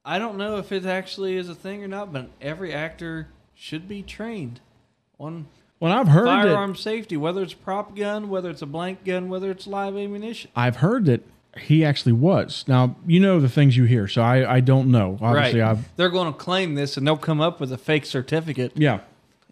I 0.04 0.18
don't 0.18 0.38
know 0.38 0.58
if 0.58 0.72
it 0.72 0.86
actually 0.86 1.36
is 1.36 1.48
a 1.48 1.54
thing 1.56 1.84
or 1.84 1.88
not, 1.88 2.12
but 2.12 2.30
every 2.42 2.74
actor 2.74 3.28
should 3.54 3.88
be 3.88 4.02
trained 4.02 4.62
on 5.20 5.46
Well, 5.80 5.92
I've 5.92 6.08
heard 6.08 6.26
that 6.28 6.44
firearm 6.44 6.76
safety, 6.76 7.18
whether 7.18 7.44
it's 7.44 7.54
prop 7.54 7.96
gun, 7.96 8.30
whether 8.30 8.50
it's 8.50 8.62
a 8.64 8.66
blank 8.66 9.04
gun, 9.06 9.30
whether 9.30 9.52
it's 9.52 9.68
live 9.68 9.96
ammunition. 9.96 10.50
I've 10.56 10.78
heard 10.78 11.06
that 11.06 11.22
he 11.60 11.84
actually 11.86 12.14
was. 12.14 12.64
Now 12.68 12.96
you 13.06 13.20
know 13.20 13.40
the 13.40 13.50
things 13.50 13.78
you 13.78 13.84
hear, 13.84 14.08
so 14.08 14.22
I, 14.24 14.56
I 14.56 14.60
don't 14.60 14.90
know. 14.90 15.20
Obviously, 15.22 15.60
right. 15.60 15.70
I've 15.72 15.96
They're 15.98 16.10
going 16.10 16.32
to 16.32 16.38
claim 16.38 16.74
this, 16.76 16.98
and 16.98 17.06
they'll 17.06 17.18
come 17.18 17.42
up 17.42 17.60
with 17.60 17.72
a 17.72 17.78
fake 17.78 18.06
certificate. 18.06 18.72
yeah. 18.76 19.02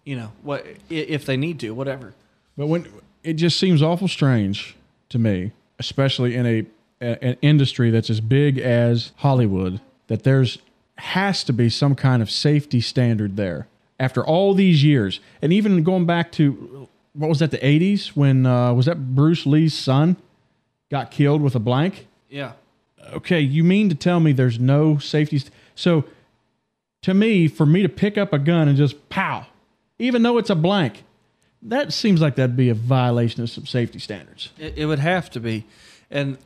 You 0.04 0.16
know 0.16 0.32
what? 0.42 0.64
If 0.88 1.26
they 1.26 1.36
need 1.36 1.60
to, 1.60 1.70
whatever. 1.74 2.14
But 2.56 2.68
when 2.68 2.86
it 3.26 3.34
just 3.34 3.58
seems 3.58 3.82
awful 3.82 4.08
strange 4.08 4.76
to 5.10 5.18
me, 5.18 5.52
especially 5.78 6.34
in 6.34 6.46
a, 6.46 6.66
a- 7.00 7.24
an 7.24 7.36
industry 7.42 7.90
that's 7.90 8.08
as 8.10 8.20
big 8.20 8.58
as 8.58 9.12
Hollywood, 9.16 9.80
that 10.06 10.22
there's 10.22 10.58
has 10.98 11.44
to 11.44 11.52
be 11.52 11.68
some 11.68 11.94
kind 11.94 12.22
of 12.22 12.30
safety 12.30 12.80
standard 12.80 13.36
there. 13.36 13.66
After 13.98 14.24
all 14.24 14.54
these 14.54 14.82
years, 14.84 15.20
and 15.42 15.52
even 15.52 15.82
going 15.82 16.06
back 16.06 16.30
to 16.32 16.88
what 17.14 17.28
was 17.28 17.38
that 17.40 17.50
the 17.50 17.58
80s 17.58 18.08
when 18.08 18.46
uh, 18.46 18.72
was 18.74 18.86
that 18.86 19.14
Bruce 19.14 19.44
Lee's 19.46 19.72
son 19.74 20.16
got 20.90 21.10
killed 21.10 21.40
with 21.42 21.54
a 21.54 21.58
blank? 21.58 22.06
Yeah. 22.28 22.52
okay, 23.14 23.40
you 23.40 23.64
mean 23.64 23.88
to 23.88 23.94
tell 23.94 24.20
me 24.20 24.32
there's 24.32 24.58
no 24.58 24.98
safety? 24.98 25.38
St- 25.38 25.52
so, 25.74 26.04
to 27.02 27.14
me, 27.14 27.48
for 27.48 27.64
me 27.66 27.82
to 27.82 27.88
pick 27.88 28.18
up 28.18 28.32
a 28.32 28.38
gun 28.38 28.68
and 28.68 28.76
just 28.76 29.08
pow, 29.08 29.46
even 29.98 30.22
though 30.22 30.36
it's 30.38 30.50
a 30.50 30.54
blank, 30.54 31.04
that 31.66 31.92
seems 31.92 32.20
like 32.20 32.36
that'd 32.36 32.56
be 32.56 32.68
a 32.68 32.74
violation 32.74 33.42
of 33.42 33.50
some 33.50 33.66
safety 33.66 33.98
standards. 33.98 34.50
It, 34.58 34.74
it 34.78 34.86
would 34.86 34.98
have 35.00 35.30
to 35.30 35.40
be, 35.40 35.64
and 36.10 36.38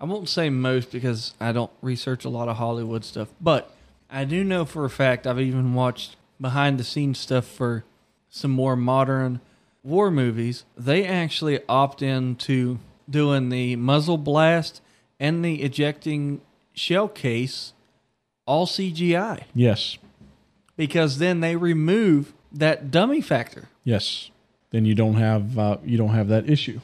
I 0.00 0.04
won't 0.04 0.28
say 0.28 0.50
most 0.50 0.90
because 0.92 1.34
I 1.40 1.52
don't 1.52 1.70
research 1.82 2.24
a 2.24 2.28
lot 2.28 2.48
of 2.48 2.56
Hollywood 2.56 3.04
stuff, 3.04 3.28
but 3.40 3.70
I 4.10 4.24
do 4.24 4.42
know 4.44 4.64
for 4.64 4.84
a 4.84 4.90
fact 4.90 5.26
I've 5.26 5.40
even 5.40 5.74
watched 5.74 6.16
behind 6.40 6.78
the 6.78 6.84
scenes 6.84 7.18
stuff 7.18 7.46
for 7.46 7.84
some 8.28 8.50
more 8.50 8.76
modern 8.76 9.40
war 9.82 10.10
movies. 10.10 10.64
They 10.76 11.06
actually 11.06 11.60
opt 11.68 12.02
into 12.02 12.78
doing 13.08 13.48
the 13.48 13.76
muzzle 13.76 14.18
blast 14.18 14.80
and 15.18 15.44
the 15.44 15.62
ejecting 15.62 16.40
shell 16.74 17.08
case 17.08 17.72
all 18.46 18.66
CGI 18.66 19.44
Yes. 19.54 19.96
because 20.76 21.18
then 21.18 21.40
they 21.40 21.56
remove 21.56 22.32
that 22.52 22.90
dummy 22.90 23.20
factor. 23.20 23.68
Yes. 23.84 24.30
Then 24.70 24.84
you 24.84 24.94
don't 24.94 25.14
have 25.14 25.58
uh, 25.58 25.76
you 25.84 25.96
don't 25.96 26.14
have 26.14 26.28
that 26.28 26.48
issue. 26.50 26.80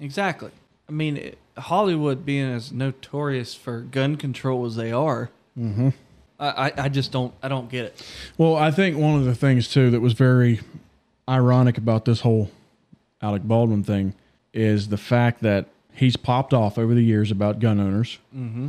Exactly. 0.00 0.50
I 0.88 0.92
mean, 0.92 1.16
it, 1.16 1.38
Hollywood 1.56 2.24
being 2.24 2.50
as 2.50 2.72
notorious 2.72 3.54
for 3.54 3.80
gun 3.80 4.16
control 4.16 4.64
as 4.64 4.76
they 4.76 4.92
are, 4.92 5.30
Mm-hmm. 5.58 5.88
I, 6.38 6.48
I, 6.48 6.72
I 6.84 6.88
just 6.88 7.10
don't 7.10 7.34
I 7.42 7.48
don't 7.48 7.68
get 7.68 7.86
it. 7.86 8.02
Well, 8.36 8.56
I 8.56 8.70
think 8.70 8.96
one 8.96 9.16
of 9.16 9.24
the 9.24 9.34
things 9.34 9.68
too 9.68 9.90
that 9.90 10.00
was 10.00 10.12
very 10.12 10.60
ironic 11.28 11.78
about 11.78 12.04
this 12.04 12.20
whole 12.20 12.50
Alec 13.20 13.42
Baldwin 13.42 13.82
thing 13.82 14.14
is 14.52 14.88
the 14.88 14.96
fact 14.96 15.42
that 15.42 15.66
he's 15.92 16.16
popped 16.16 16.54
off 16.54 16.78
over 16.78 16.94
the 16.94 17.02
years 17.02 17.30
about 17.30 17.58
gun 17.58 17.80
owners. 17.80 18.18
Mm-hmm. 18.34 18.68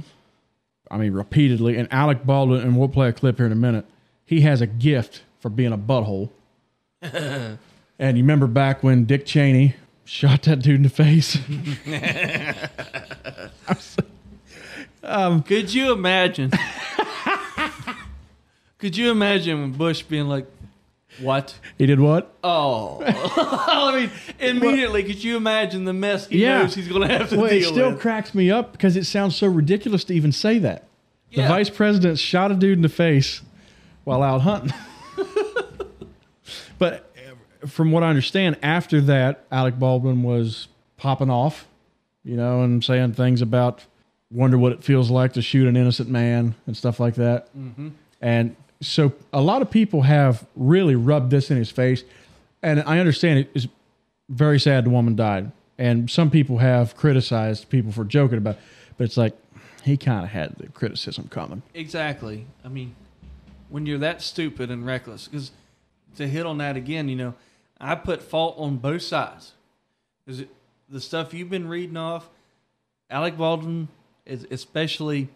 I 0.91 0.97
mean, 0.97 1.13
repeatedly. 1.13 1.77
And 1.77 1.87
Alec 1.93 2.25
Baldwin, 2.25 2.61
and 2.61 2.77
we'll 2.77 2.89
play 2.89 3.09
a 3.09 3.13
clip 3.13 3.37
here 3.37 3.45
in 3.45 3.51
a 3.51 3.55
minute. 3.55 3.85
He 4.25 4.41
has 4.41 4.61
a 4.61 4.67
gift 4.67 5.21
for 5.39 5.49
being 5.49 5.71
a 5.71 5.77
butthole. 5.77 6.29
and 7.99 8.17
you 8.17 8.23
remember 8.23 8.47
back 8.47 8.81
when 8.83 9.05
Dick 9.05 9.25
Cheney 9.25 9.75
shot 10.05 10.43
that 10.43 10.61
dude 10.61 10.75
in 10.77 10.83
the 10.83 10.89
face? 10.89 11.37
um, 15.03 15.43
Could 15.43 15.73
you 15.73 15.91
imagine? 15.91 16.51
could 18.77 18.95
you 18.97 19.11
imagine 19.11 19.71
Bush 19.73 20.01
being 20.03 20.27
like, 20.27 20.45
"What? 21.21 21.55
he 21.77 21.85
did 21.85 21.99
what? 21.99 22.33
Oh, 22.43 23.01
I 23.05 23.95
mean, 23.99 24.11
immediately. 24.39 25.03
Could 25.03 25.23
you 25.23 25.37
imagine 25.37 25.85
the 25.85 25.93
mess 25.93 26.27
he 26.27 26.41
Yeah. 26.43 26.59
knows 26.61 26.75
he's 26.75 26.87
going 26.87 27.07
to 27.07 27.17
have 27.17 27.29
to 27.29 27.35
deal 27.35 27.41
with? 27.43 27.51
Well, 27.51 27.57
it 27.57 27.61
deal 27.61 27.71
still 27.73 27.91
with? 27.91 27.99
cracks 27.99 28.33
me 28.33 28.49
up 28.51 28.71
because 28.71 28.95
it 28.95 29.05
sounds 29.05 29.35
so 29.35 29.47
ridiculous 29.47 30.03
to 30.05 30.13
even 30.13 30.31
say 30.31 30.59
that. 30.59 30.85
The 31.33 31.41
Yeah. 31.41 31.47
vice 31.47 31.69
president 31.69 32.17
shot 32.19 32.51
a 32.51 32.55
dude 32.55 32.77
in 32.77 32.81
the 32.81 32.89
face 32.89 33.41
while 34.03 34.23
out 34.23 34.41
hunting. 34.41 34.73
but 36.79 37.08
from 37.67 37.91
what 37.91 38.03
I 38.03 38.09
understand, 38.09 38.57
after 38.63 39.01
that, 39.01 39.45
Alec 39.51 39.77
Baldwin 39.77 40.23
was 40.23 40.67
popping 40.97 41.29
off, 41.29 41.67
you 42.23 42.35
know, 42.35 42.61
and 42.61 42.83
saying 42.83 43.13
things 43.13 43.41
about 43.41 43.85
wonder 44.31 44.57
what 44.57 44.71
it 44.71 44.83
feels 44.83 45.09
like 45.09 45.33
to 45.33 45.41
shoot 45.41 45.67
an 45.67 45.75
innocent 45.75 46.09
man 46.09 46.55
and 46.67 46.77
stuff 46.77 46.99
like 46.99 47.15
that. 47.15 47.47
Mhm. 47.57 47.91
And 48.21 48.55
so 48.81 49.13
a 49.33 49.41
lot 49.41 49.61
of 49.61 49.71
people 49.71 50.03
have 50.03 50.45
really 50.55 50.95
rubbed 50.95 51.31
this 51.31 51.49
in 51.49 51.57
his 51.57 51.71
face. 51.71 52.03
And 52.61 52.83
I 52.85 52.99
understand 52.99 53.39
it 53.39 53.49
is 53.53 53.67
very 54.29 54.59
sad 54.59 54.85
the 54.85 54.89
woman 54.89 55.15
died. 55.15 55.51
And 55.77 56.09
some 56.09 56.29
people 56.29 56.59
have 56.59 56.95
criticized 56.95 57.69
people 57.69 57.91
for 57.91 58.03
joking 58.03 58.37
about 58.37 58.55
it. 58.55 58.61
But 58.97 59.05
it's 59.05 59.17
like 59.17 59.33
he 59.83 59.97
kind 59.97 60.23
of 60.23 60.29
had 60.29 60.55
the 60.57 60.67
criticism 60.67 61.27
coming. 61.29 61.63
Exactly. 61.73 62.45
I 62.63 62.67
mean, 62.67 62.95
when 63.69 63.85
you're 63.85 63.97
that 63.99 64.21
stupid 64.21 64.69
and 64.69 64.85
reckless, 64.85 65.27
because 65.27 65.51
to 66.17 66.27
hit 66.27 66.45
on 66.45 66.57
that 66.57 66.75
again, 66.75 67.07
you 67.07 67.15
know, 67.15 67.33
I 67.79 67.95
put 67.95 68.21
fault 68.21 68.55
on 68.57 68.77
both 68.77 69.01
sides. 69.01 69.53
Because 70.25 70.45
the 70.89 70.99
stuff 70.99 71.33
you've 71.33 71.49
been 71.49 71.67
reading 71.67 71.97
off, 71.97 72.29
Alec 73.09 73.37
Baldwin, 73.37 73.87
is 74.25 74.45
especially, 74.51 75.29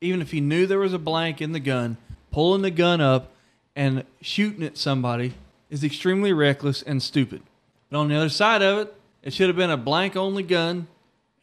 even 0.00 0.20
if 0.20 0.30
he 0.30 0.40
knew 0.40 0.66
there 0.66 0.78
was 0.78 0.92
a 0.92 0.98
blank 0.98 1.40
in 1.40 1.52
the 1.52 1.60
gun, 1.60 1.96
pulling 2.30 2.62
the 2.62 2.70
gun 2.70 3.00
up 3.00 3.32
and 3.74 4.04
shooting 4.20 4.62
at 4.62 4.76
somebody 4.76 5.34
is 5.70 5.82
extremely 5.82 6.32
reckless 6.32 6.82
and 6.82 7.02
stupid. 7.02 7.42
But 7.90 7.98
on 7.98 8.08
the 8.08 8.16
other 8.16 8.28
side 8.28 8.62
of 8.62 8.78
it, 8.78 8.94
it 9.22 9.32
should 9.32 9.48
have 9.48 9.56
been 9.56 9.70
a 9.70 9.76
blank 9.76 10.16
only 10.16 10.42
gun 10.42 10.86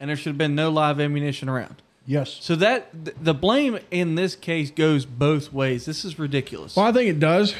and 0.00 0.08
there 0.08 0.16
should 0.16 0.30
have 0.30 0.38
been 0.38 0.54
no 0.54 0.70
live 0.70 1.00
ammunition 1.00 1.48
around. 1.48 1.76
Yes. 2.06 2.38
So 2.40 2.54
that 2.56 3.04
th- 3.04 3.16
the 3.20 3.34
blame 3.34 3.78
in 3.90 4.14
this 4.14 4.36
case 4.36 4.70
goes 4.70 5.06
both 5.06 5.52
ways. 5.52 5.86
This 5.86 6.04
is 6.04 6.18
ridiculous. 6.18 6.76
Well, 6.76 6.86
I 6.86 6.92
think 6.92 7.08
it 7.08 7.20
does. 7.20 7.54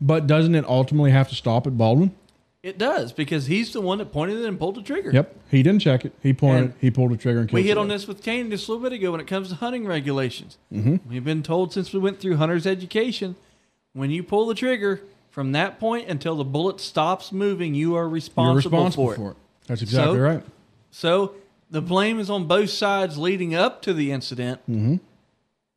But 0.00 0.26
doesn't 0.26 0.54
it 0.54 0.64
ultimately 0.64 1.10
have 1.10 1.28
to 1.28 1.34
stop 1.34 1.66
at 1.66 1.76
Baldwin? 1.76 2.14
It 2.62 2.76
does 2.76 3.12
because 3.12 3.46
he's 3.46 3.72
the 3.72 3.80
one 3.80 3.98
that 3.98 4.12
pointed 4.12 4.38
it 4.38 4.44
and 4.44 4.58
pulled 4.58 4.74
the 4.74 4.82
trigger. 4.82 5.10
Yep. 5.12 5.34
He 5.50 5.62
didn't 5.62 5.80
check 5.80 6.04
it. 6.04 6.12
He 6.22 6.34
pointed. 6.34 6.64
And 6.64 6.74
he 6.78 6.90
pulled 6.90 7.10
the 7.10 7.16
trigger 7.16 7.40
and 7.40 7.48
killed 7.48 7.54
We 7.62 7.66
hit 7.66 7.78
on 7.78 7.88
this 7.88 8.06
with 8.06 8.22
Kane 8.22 8.50
just 8.50 8.68
a 8.68 8.72
little 8.72 8.82
bit 8.88 8.92
ago 8.94 9.12
when 9.12 9.20
it 9.20 9.26
comes 9.26 9.48
to 9.48 9.54
hunting 9.54 9.86
regulations. 9.86 10.58
Mhm. 10.70 11.00
We've 11.08 11.24
been 11.24 11.42
told 11.42 11.72
since 11.72 11.92
we 11.92 11.98
went 12.00 12.20
through 12.20 12.36
hunter's 12.36 12.66
education, 12.66 13.36
when 13.94 14.10
you 14.10 14.22
pull 14.22 14.46
the 14.46 14.54
trigger 14.54 15.00
from 15.30 15.52
that 15.52 15.80
point 15.80 16.08
until 16.08 16.36
the 16.36 16.44
bullet 16.44 16.80
stops 16.80 17.32
moving, 17.32 17.74
you 17.74 17.94
are 17.96 18.06
responsible, 18.06 18.52
You're 18.52 18.56
responsible 18.86 19.06
for, 19.06 19.12
it. 19.14 19.16
for 19.16 19.30
it. 19.30 19.36
That's 19.66 19.82
exactly 19.82 20.16
So- 20.18 20.20
right. 20.22 20.42
So 20.90 21.34
the 21.70 21.80
blame 21.80 22.18
is 22.20 22.28
on 22.28 22.46
both 22.46 22.68
sides 22.70 23.16
leading 23.16 23.54
up 23.54 23.80
to 23.82 23.94
the 23.94 24.12
incident. 24.12 24.60
Mm-hmm. 24.68 24.96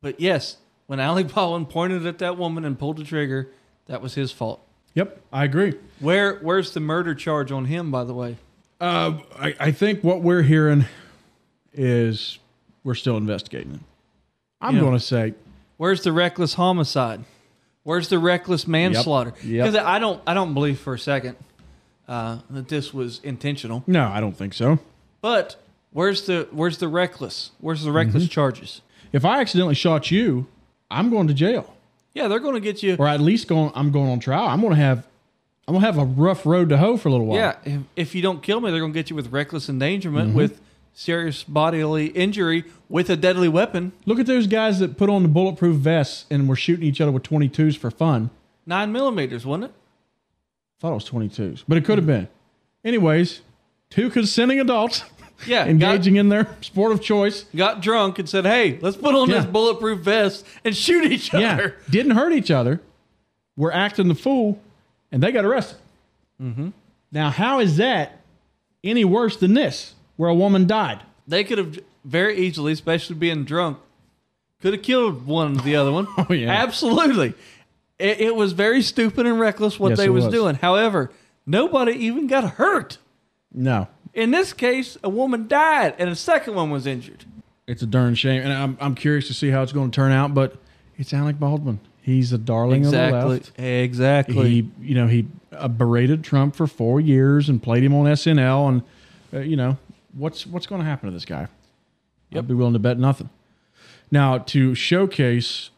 But 0.02 0.20
yes, 0.20 0.58
when 0.86 1.00
Alec 1.00 1.28
Baldwin 1.34 1.64
pointed 1.64 2.04
at 2.04 2.18
that 2.18 2.36
woman 2.36 2.64
and 2.66 2.78
pulled 2.78 2.98
the 2.98 3.04
trigger, 3.04 3.48
that 3.86 4.02
was 4.02 4.16
his 4.16 4.32
fault. 4.32 4.60
Yep, 4.94 5.20
I 5.32 5.44
agree. 5.44 5.74
Where 6.00 6.36
where's 6.36 6.72
the 6.72 6.80
murder 6.80 7.14
charge 7.14 7.50
on 7.52 7.64
him, 7.66 7.90
by 7.90 8.04
the 8.04 8.14
way? 8.14 8.36
Uh, 8.80 9.18
I, 9.38 9.54
I 9.58 9.70
think 9.72 10.02
what 10.04 10.22
we're 10.22 10.42
hearing 10.42 10.84
is 11.72 12.38
we're 12.82 12.94
still 12.94 13.16
investigating 13.16 13.74
it. 13.74 13.80
I'm 14.60 14.74
Yeah. 14.76 14.80
going 14.82 14.92
to 14.94 15.00
say 15.00 15.34
Where's 15.76 16.02
the 16.02 16.12
reckless 16.12 16.54
homicide? 16.54 17.24
Where's 17.82 18.08
the 18.08 18.18
reckless 18.18 18.66
manslaughter? 18.68 19.34
Yep. 19.42 19.66
Because 19.72 19.84
I 19.84 19.98
don't 19.98 20.22
I 20.26 20.34
don't 20.34 20.54
believe 20.54 20.78
for 20.78 20.94
a 20.94 20.98
second 20.98 21.36
uh, 22.08 22.38
that 22.50 22.68
this 22.68 22.94
was 22.94 23.20
intentional. 23.24 23.82
no. 23.86 24.06
I 24.06 24.20
don't 24.20 24.36
think 24.36 24.54
so. 24.54 24.78
But 25.20 25.56
where's 25.92 26.22
the 26.26 26.48
where's 26.52 26.78
the 26.78 26.88
reckless? 26.88 27.50
Where's 27.60 27.82
the 27.82 27.90
reckless 27.92 28.24
Mhm. 28.26 28.30
charges? 28.30 28.82
If 29.12 29.24
I 29.24 29.40
accidentally 29.40 29.74
shot 29.74 30.10
you, 30.10 30.46
I'm 30.90 31.10
going 31.10 31.26
to 31.28 31.34
jail, 31.34 31.73
Yeah, 32.14 32.28
they're 32.28 32.38
going 32.40 32.54
to 32.54 32.60
get 32.60 32.82
you. 32.82 32.96
or 32.98 33.08
at 33.08 33.20
least 33.20 33.48
going. 33.48 33.72
I'm 33.74 33.90
going 33.90 34.08
on 34.08 34.20
trial. 34.20 34.46
I'm 34.48 34.60
going 34.60 34.72
to 34.74 34.80
have. 34.80 35.06
I'm 35.66 35.72
going 35.74 35.80
to 35.80 35.86
have 35.86 35.98
a 35.98 36.04
rough 36.04 36.44
road 36.44 36.68
to 36.68 36.76
hoe 36.76 36.96
for 36.98 37.08
a 37.08 37.10
little 37.12 37.26
while. 37.26 37.38
Yeah, 37.38 37.56
if, 37.64 37.80
if 37.96 38.14
you 38.14 38.20
don't 38.22 38.42
kill 38.42 38.60
me, 38.60 38.70
they're 38.70 38.80
going 38.80 38.92
to 38.92 38.98
get 38.98 39.08
you 39.08 39.16
with 39.16 39.32
reckless 39.32 39.68
endangerment, 39.68 40.32
Mhm. 40.32 40.34
with 40.34 40.60
serious 40.92 41.42
bodily 41.42 42.08
injury, 42.08 42.64
with 42.90 43.08
a 43.08 43.16
deadly 43.16 43.48
weapon. 43.48 43.92
Look 44.04 44.18
at 44.20 44.26
those 44.26 44.46
guys 44.46 44.78
that 44.80 44.96
put 44.98 45.08
on 45.08 45.22
the 45.22 45.28
bulletproof 45.28 45.76
vests 45.76 46.26
and 46.30 46.48
were 46.50 46.54
shooting 46.56 46.84
each 46.86 47.00
other 47.00 47.10
with 47.10 47.22
22s 47.22 47.76
for 47.78 47.90
fun. 47.90 48.28
Nine 48.66 48.92
millimeters, 48.92 49.44
wasn't 49.46 49.64
it? 49.64 49.72
thought 50.80 50.90
it 50.90 50.94
was 50.94 51.08
22s, 51.08 51.64
but 51.66 51.78
it 51.78 51.84
could 51.86 51.96
have 51.96 52.06
been. 52.06 52.28
Anyways, 52.84 53.40
two 53.88 54.10
consenting 54.10 54.60
adults 54.60 55.02
Yeah, 55.46 55.66
engaging 55.66 56.16
in 56.16 56.28
their 56.28 56.48
sport 56.60 56.92
of 56.92 57.00
choice. 57.00 57.44
Got 57.54 57.80
drunk 57.82 58.18
and 58.18 58.28
said, 58.28 58.44
"Hey, 58.46 58.78
let's 58.80 58.96
put 58.96 59.14
on 59.14 59.28
this 59.28 59.44
bulletproof 59.44 60.00
vest 60.00 60.46
and 60.64 60.76
shoot 60.76 61.10
each 61.10 61.32
Yeah, 61.32 61.54
other." 61.54 61.76
didn't 61.90 62.12
hurt 62.12 62.32
each 62.32 62.50
other. 62.50 62.80
We're 63.56 63.72
acting 63.72 64.08
the 64.08 64.14
fool, 64.14 64.60
and 65.12 65.22
they 65.22 65.30
got 65.32 65.44
arrested. 65.44 65.78
Mm-hmm. 66.42 66.70
Now, 67.12 67.30
how 67.30 67.60
is 67.60 67.76
that 67.76 68.20
any 68.82 69.04
worse 69.04 69.36
than 69.36 69.54
this, 69.54 69.94
where 70.16 70.28
a 70.30 70.34
woman 70.34 70.66
died? 70.66 71.00
They 71.28 71.44
could 71.44 71.58
have 71.58 71.78
very 72.04 72.36
easily, 72.38 72.72
especially 72.72 73.16
being 73.16 73.44
drunk, 73.44 73.78
could 74.60 74.72
have 74.74 74.82
killed 74.82 75.26
one 75.26 75.56
the 75.58 75.76
other 75.76 75.92
one. 75.92 76.06
Oh, 76.18 76.32
yeah. 76.32 76.50
absolutely. 76.50 77.34
It, 77.98 78.20
it 78.20 78.34
was 78.36 78.52
very 78.52 78.82
stupid 78.82 79.24
and 79.26 79.38
reckless 79.38 79.78
what 79.78 79.90
Yes, 79.90 79.98
they 79.98 80.08
was, 80.08 80.24
was. 80.24 80.34
doing. 80.34 80.56
However, 80.56 81.12
nobody 81.46 81.92
even 81.92 82.26
got 82.26 82.44
hurt. 82.54 82.98
No, 83.52 83.86
In 84.14 84.30
this 84.30 84.52
case, 84.52 84.96
a 85.02 85.08
woman 85.08 85.48
died 85.48 85.94
and 85.98 86.08
a 86.08 86.14
second 86.14 86.54
one 86.54 86.70
was 86.70 86.86
injured. 86.86 87.24
it's 87.66 87.82
a 87.82 87.86
darn 87.86 88.14
shame, 88.14 88.42
and 88.42 88.52
I'm 88.52 88.78
I'm 88.80 88.94
curious 88.94 89.26
to 89.28 89.34
see 89.34 89.50
how 89.50 89.62
it's 89.62 89.72
going 89.72 89.90
to 89.90 89.94
turn 89.94 90.12
out. 90.12 90.34
But 90.34 90.56
it's 90.96 91.12
Alec 91.12 91.38
Baldwin. 91.38 91.80
He's 92.00 92.32
a 92.32 92.38
darling 92.38 92.84
of 92.84 92.92
the 92.92 92.98
left. 92.98 93.58
Exactly. 93.58 94.50
He, 94.50 94.70
you 94.80 94.94
know, 94.94 95.06
he 95.06 95.26
berated 95.76 96.22
Trump 96.22 96.54
for 96.54 96.66
four 96.66 97.00
years 97.00 97.48
and 97.48 97.62
played 97.62 97.82
him 97.82 97.94
on 97.94 98.04
SNL, 98.06 98.68
and 98.68 98.82
uh, 99.32 99.38
you 99.40 99.56
know 99.56 99.78
what's 100.12 100.46
what's 100.46 100.66
going 100.66 100.80
to 100.80 100.86
happen 100.86 101.08
to 101.08 101.12
this 101.14 101.24
guy? 101.24 101.48
I'd 102.34 102.46
be 102.48 102.54
willing 102.54 102.72
to 102.74 102.78
bet 102.78 102.98
nothing. 102.98 103.30
Now, 104.10 104.38
to 104.38 104.74
showcase 104.74 105.70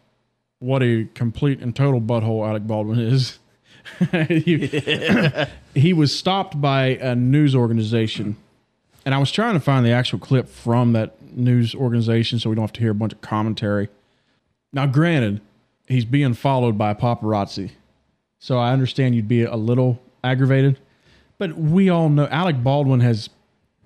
what 0.59 0.83
a 0.83 1.07
complete 1.15 1.61
and 1.61 1.77
total 1.77 2.01
butthole 2.01 2.47
Alec 2.49 2.67
Baldwin 2.67 2.99
is, 2.99 3.39
he, 4.29 5.47
he 5.75 5.93
was 5.93 6.17
stopped 6.17 6.61
by 6.61 6.87
a 6.87 7.15
news 7.15 7.55
organization, 7.55 8.37
and 9.05 9.15
I 9.15 9.19
was 9.19 9.31
trying 9.31 9.55
to 9.55 9.61
find 9.61 9.85
the 9.85 9.91
actual 9.91 10.19
clip 10.19 10.49
from 10.49 10.93
that 10.93 11.21
news 11.37 11.75
organization 11.75 12.39
so 12.39 12.51
we 12.51 12.57
don't 12.57 12.65
have 12.65 12.73
to 12.73 12.81
hear 12.81 12.91
a 12.91 12.95
bunch 12.95 13.13
of 13.13 13.21
commentary. 13.21 13.89
Now, 14.73 14.87
granted, 14.87 15.41
he's 15.87 16.05
being 16.05 16.35
followed 16.35 16.77
by 16.77 16.95
paparazzi. 16.95 17.73
So 18.39 18.59
I 18.59 18.73
understand 18.73 19.15
you'd 19.15 19.29
be 19.29 19.43
a 19.43 19.57
little 19.57 20.01
aggravated, 20.23 20.79
But 21.39 21.57
we 21.57 21.89
all 21.89 22.09
know 22.09 22.27
Alec 22.27 22.63
Baldwin 22.63 23.01
has 23.01 23.31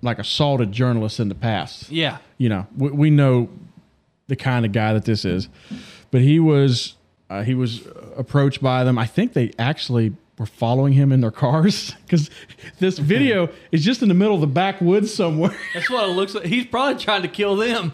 like 0.01 0.19
assaulted 0.19 0.71
journalists 0.71 1.19
in 1.19 1.29
the 1.29 1.35
past. 1.35 1.91
Yeah. 1.91 2.17
You 2.37 2.49
know, 2.49 2.67
we, 2.75 2.89
we 2.89 3.09
know 3.09 3.49
the 4.27 4.35
kind 4.35 4.65
of 4.65 4.71
guy 4.71 4.93
that 4.93 5.05
this 5.05 5.25
is. 5.25 5.47
But 6.09 6.21
he 6.21 6.39
was 6.39 6.95
uh, 7.31 7.43
he 7.43 7.55
was 7.55 7.87
approached 8.17 8.61
by 8.61 8.83
them. 8.83 8.97
I 8.97 9.05
think 9.05 9.31
they 9.31 9.53
actually 9.57 10.13
were 10.37 10.45
following 10.45 10.91
him 10.91 11.13
in 11.13 11.21
their 11.21 11.31
cars 11.31 11.91
because 12.05 12.29
this 12.79 12.99
video 12.99 13.47
is 13.71 13.85
just 13.85 14.01
in 14.01 14.09
the 14.09 14.13
middle 14.13 14.35
of 14.35 14.41
the 14.41 14.47
backwoods 14.47 15.13
somewhere. 15.13 15.57
That's 15.73 15.89
what 15.89 16.09
it 16.09 16.11
looks 16.11 16.35
like. 16.35 16.45
He's 16.45 16.65
probably 16.65 17.01
trying 17.01 17.21
to 17.21 17.29
kill 17.29 17.55
them. 17.55 17.93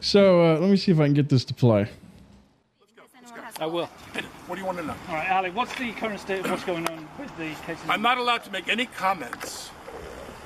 So 0.00 0.42
uh, 0.42 0.58
let 0.58 0.68
me 0.70 0.76
see 0.76 0.90
if 0.90 0.98
I 0.98 1.04
can 1.04 1.14
get 1.14 1.28
this 1.28 1.44
to 1.44 1.54
play. 1.54 1.88
I 3.58 3.66
will. 3.66 3.86
What 3.86 4.56
do 4.56 4.60
you 4.60 4.66
want 4.66 4.78
to 4.78 4.84
know? 4.84 4.94
All 5.08 5.14
right, 5.14 5.30
Ali, 5.30 5.50
what's 5.50 5.74
the 5.76 5.92
current 5.92 6.20
state 6.20 6.44
of 6.44 6.50
what's 6.50 6.64
going 6.64 6.86
on 6.88 7.08
with 7.18 7.34
the 7.38 7.54
case? 7.64 7.78
I'm 7.88 8.02
not 8.02 8.18
allowed 8.18 8.44
to 8.44 8.50
make 8.50 8.68
any 8.68 8.86
comments 8.86 9.70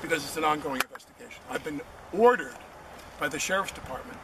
because 0.01 0.23
it's 0.23 0.37
an 0.37 0.45
ongoing 0.45 0.81
investigation. 0.81 1.41
I've 1.49 1.63
been 1.63 1.81
ordered 2.13 2.55
by 3.19 3.27
the 3.27 3.37
sheriff's 3.37 3.73
department 3.73 4.17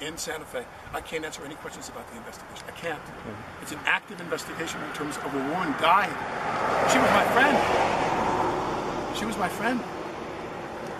in 0.00 0.16
Santa 0.16 0.44
Fe. 0.44 0.64
I 0.92 1.00
can't 1.00 1.24
answer 1.24 1.44
any 1.44 1.54
questions 1.56 1.88
about 1.88 2.10
the 2.10 2.16
investigation. 2.16 2.64
I 2.66 2.72
can't. 2.72 3.00
Mm-hmm. 3.00 3.62
It's 3.62 3.72
an 3.72 3.78
active 3.84 4.20
investigation 4.20 4.80
in 4.82 4.92
terms 4.92 5.16
of 5.18 5.34
a 5.34 5.38
woman 5.38 5.72
died. 5.80 6.10
She 6.90 6.98
was 6.98 7.10
my 7.10 7.24
friend. 7.32 7.56
She 9.16 9.24
was 9.24 9.36
my 9.38 9.48
friend. 9.48 9.80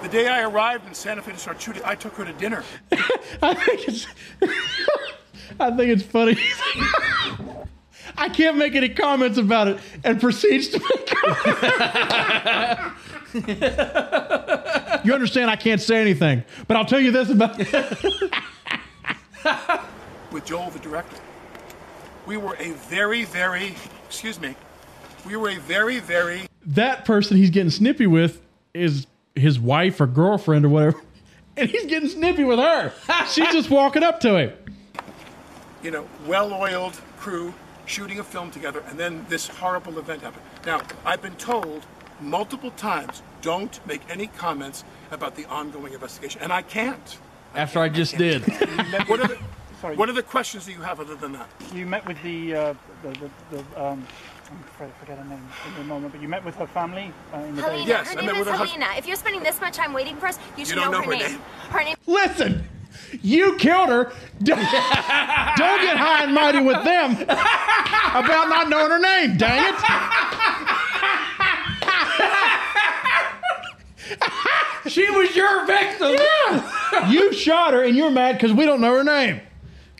The 0.02 0.08
day 0.08 0.28
I 0.28 0.42
arrived 0.42 0.86
in 0.86 0.94
Santa 0.94 1.22
Fe 1.22 1.32
to 1.32 1.38
start 1.38 1.60
shooting, 1.60 1.82
I 1.84 1.94
took 1.94 2.14
her 2.14 2.24
to 2.24 2.32
dinner. 2.32 2.64
I 3.42 3.54
think 3.54 3.88
it's 3.88 4.06
I 5.60 5.70
think 5.76 5.90
it's 5.90 6.02
funny. 6.02 6.38
I 8.16 8.28
can't 8.28 8.56
make 8.56 8.74
any 8.74 8.88
comments 8.88 9.38
about 9.38 9.68
it 9.68 9.78
and 10.04 10.20
proceeds 10.20 10.68
to 10.68 10.78
make 10.80 11.06
comments. 11.06 12.96
You 15.04 15.14
understand 15.14 15.50
I 15.50 15.56
can't 15.56 15.80
say 15.80 16.00
anything, 16.00 16.44
but 16.66 16.76
I'll 16.76 16.84
tell 16.84 17.00
you 17.00 17.10
this 17.12 17.30
about 17.30 17.58
with 20.32 20.44
Joel, 20.44 20.70
the 20.70 20.78
director. 20.78 21.16
We 22.26 22.36
were 22.36 22.56
a 22.58 22.72
very, 22.72 23.24
very, 23.24 23.74
excuse 24.06 24.40
me, 24.40 24.54
we 25.26 25.36
were 25.36 25.50
a 25.50 25.58
very, 25.58 25.98
very 25.98 26.42
that 26.66 27.04
person 27.04 27.36
he's 27.36 27.50
getting 27.50 27.70
snippy 27.70 28.06
with 28.06 28.42
is 28.74 29.06
his 29.34 29.58
wife 29.58 30.00
or 30.00 30.06
girlfriend 30.06 30.64
or 30.64 30.68
whatever. 30.68 31.00
And 31.56 31.68
he's 31.68 31.84
getting 31.86 32.08
snippy 32.08 32.44
with 32.44 32.58
her. 32.60 32.92
She's 33.26 33.52
just 33.52 33.68
walking 33.70 34.02
up 34.02 34.20
to 34.20 34.36
him. 34.38 34.52
you 35.82 35.90
know, 35.90 36.08
well-oiled 36.26 36.98
crew 37.18 37.52
shooting 37.86 38.20
a 38.20 38.24
film 38.24 38.50
together, 38.52 38.82
and 38.86 38.98
then 38.98 39.26
this 39.28 39.48
horrible 39.48 39.98
event 39.98 40.22
happened. 40.22 40.44
Now, 40.64 40.80
I've 41.04 41.20
been 41.20 41.34
told 41.34 41.84
multiple 42.20 42.70
times, 42.70 43.22
don't 43.42 43.84
make 43.84 44.00
any 44.08 44.28
comments 44.28 44.84
about 45.10 45.34
the 45.34 45.44
ongoing 45.46 45.92
investigation, 45.92 46.40
and 46.40 46.52
I 46.52 46.62
can't. 46.62 47.18
After 47.54 47.80
I 47.80 47.88
just 47.88 48.16
did. 48.16 48.42
What 49.06 49.20
are 49.20 49.28
the, 49.28 49.38
Sorry. 49.80 49.96
what 49.96 50.08
are 50.08 50.12
the 50.12 50.22
questions 50.22 50.66
that 50.66 50.72
you 50.72 50.80
have 50.80 51.00
other 51.00 51.14
than 51.14 51.32
that? 51.32 51.48
You 51.74 51.86
met 51.86 52.06
with 52.06 52.22
the, 52.22 52.54
uh, 52.54 52.74
the, 53.02 53.08
the, 53.10 53.30
the 53.50 53.82
um, 53.82 54.06
I'm 54.50 54.58
afraid 54.64 54.88
I 54.88 55.00
forget 55.00 55.18
her 55.18 55.24
name 55.24 55.48
in 55.76 55.82
a 55.82 55.84
moment, 55.84 56.12
but 56.12 56.20
you 56.20 56.28
met 56.28 56.44
with 56.44 56.56
her 56.56 56.66
family 56.66 57.12
uh, 57.32 57.38
in 57.38 57.56
the 57.56 57.62
Halyna. 57.62 57.86
day. 57.86 57.92
her 57.92 58.22
name 58.22 58.36
is 58.36 58.46
Halyna. 58.46 58.98
If 58.98 59.06
you're 59.06 59.16
spending 59.16 59.42
this 59.42 59.60
much 59.60 59.74
time 59.74 59.92
waiting 59.92 60.16
for 60.16 60.26
us, 60.26 60.38
you 60.56 60.64
should 60.64 60.76
don't 60.76 60.90
know, 60.90 61.00
know 61.00 61.04
her, 61.06 61.12
her 61.12 61.18
name. 61.18 61.32
name? 61.32 61.40
Her 61.70 61.84
name. 61.84 61.96
Listen, 62.06 62.64
you 63.22 63.56
killed 63.56 63.88
her. 63.90 64.12
Don't, 64.42 64.58
don't 64.58 65.82
get 65.82 65.96
high 65.96 66.24
and 66.24 66.34
mighty 66.34 66.60
with 66.60 66.82
them 66.84 67.14
about 67.22 68.48
not 68.48 68.68
knowing 68.68 68.90
her 68.90 68.98
name, 68.98 69.36
dang 69.36 69.74
it. 69.74 70.39
She 74.90 75.08
was 75.10 75.34
your 75.34 75.66
victim. 75.66 76.14
Yeah. 76.14 77.10
You 77.10 77.32
shot 77.32 77.72
her 77.72 77.82
and 77.82 77.96
you're 77.96 78.10
mad 78.10 78.36
because 78.36 78.52
we 78.52 78.64
don't 78.66 78.80
know 78.80 78.94
her 78.96 79.04
name. 79.04 79.40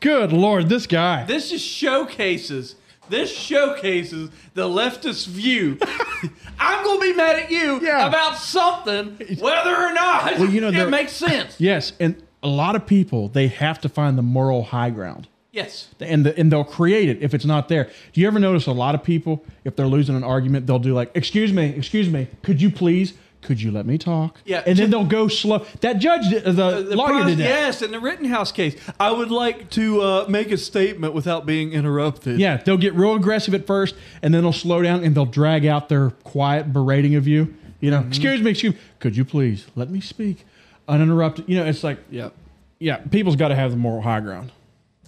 Good 0.01 0.33
Lord, 0.33 0.69
this 0.69 0.87
guy. 0.87 1.25
This 1.25 1.51
just 1.51 1.67
showcases. 1.67 2.77
This 3.09 3.31
showcases 3.37 4.31
the 4.55 4.69
leftist 4.69 5.27
view. 5.27 5.79
I'm 6.59 6.85
gonna 6.85 7.01
be 7.01 7.13
mad 7.13 7.37
at 7.37 7.51
you 7.51 7.79
about 7.79 8.37
something, 8.37 9.17
whether 9.41 9.77
or 9.77 9.93
not 9.93 10.39
Well, 10.39 10.49
you 10.49 10.61
know, 10.61 10.69
it 10.69 10.91
makes 10.91 11.13
sense. 11.13 11.57
Yes, 11.59 11.93
and 11.99 12.23
a 12.43 12.49
lot 12.49 12.77
of 12.77 12.87
people 12.87 13.29
they 13.29 13.49
have 13.49 13.81
to 13.81 13.89
find 13.89 14.17
the 14.17 14.23
moral 14.23 14.63
high 14.65 14.91
ground. 14.91 15.29
Yes. 15.53 15.89
and 15.99 16.25
the, 16.25 16.39
and 16.39 16.53
they'll 16.53 16.63
create 16.63 17.09
it 17.09 17.21
if 17.21 17.35
it's 17.35 17.45
not 17.45 17.69
there. 17.69 17.91
Do 18.13 18.21
you 18.21 18.29
ever 18.29 18.39
notice 18.39 18.67
a 18.69 18.73
lot 18.73 18.95
of 18.95 19.03
people 19.03 19.45
if 19.65 19.75
they're 19.75 19.89
losing 19.89 20.15
an 20.15 20.23
argument, 20.23 20.69
they'll 20.69 20.79
do 20.79 20.95
like, 20.95 21.11
"Excuse 21.17 21.53
me, 21.53 21.71
excuse 21.71 22.09
me, 22.09 22.29
could 22.43 22.63
you 22.63 22.71
please, 22.71 23.15
could 23.43 23.61
you 23.63 23.71
let 23.71 23.87
me 23.87 23.99
talk?" 23.99 24.39
Yeah, 24.45 24.63
and 24.67 24.79
then 24.79 24.91
they'll 24.91 25.05
go 25.05 25.29
slow. 25.29 25.65
That 25.81 25.99
judge, 25.99 26.29
did- 26.31 26.45
the, 26.45 26.53
The 26.53 26.97
lawyer 26.97 27.09
pros- 27.21 27.27
did 27.27 27.39
that. 27.39 27.45
Yes, 27.45 27.83
in 27.83 27.91
the 27.91 28.01
Rittenhouse 28.01 28.53
case, 28.53 28.77
I 28.99 29.11
would 29.11 29.31
like 29.31 29.71
to 29.71 30.01
uh, 30.03 30.27
make 30.29 30.51
a 30.51 30.57
statement 30.59 31.15
without 31.15 31.47
being 31.47 31.73
interrupted. 31.73 32.39
Yeah, 32.41 32.59
they'll 32.59 32.77
get 32.77 32.95
real 32.95 33.15
aggressive 33.15 33.55
at 33.55 33.67
first, 33.67 33.95
and 34.23 34.33
then 34.35 34.43
they'll 34.43 34.53
slow 34.53 34.83
down 34.83 35.05
and 35.05 35.15
they'll 35.15 35.27
drag 35.27 35.67
out 35.67 35.89
their 35.89 36.11
quiet 36.11 36.73
berating 36.73 37.15
of 37.15 37.27
you. 37.27 37.55
You 37.81 37.91
know, 37.91 38.05
excuse 38.07 38.43
me, 38.43 38.51
excuse 38.51 38.75
me, 38.75 38.81
could 38.99 39.17
you 39.17 39.25
please 39.25 39.67
let 39.75 39.89
me 39.89 40.01
speak 40.01 40.45
uninterrupted? 40.87 41.49
You 41.49 41.57
know, 41.57 41.65
it's 41.65 41.83
like, 41.83 41.99
yeah, 42.11 42.29
yeah, 42.79 42.97
people's 42.99 43.37
got 43.37 43.49
to 43.49 43.55
have 43.55 43.71
the 43.71 43.77
moral 43.79 44.03
high 44.03 44.21
ground. 44.21 44.53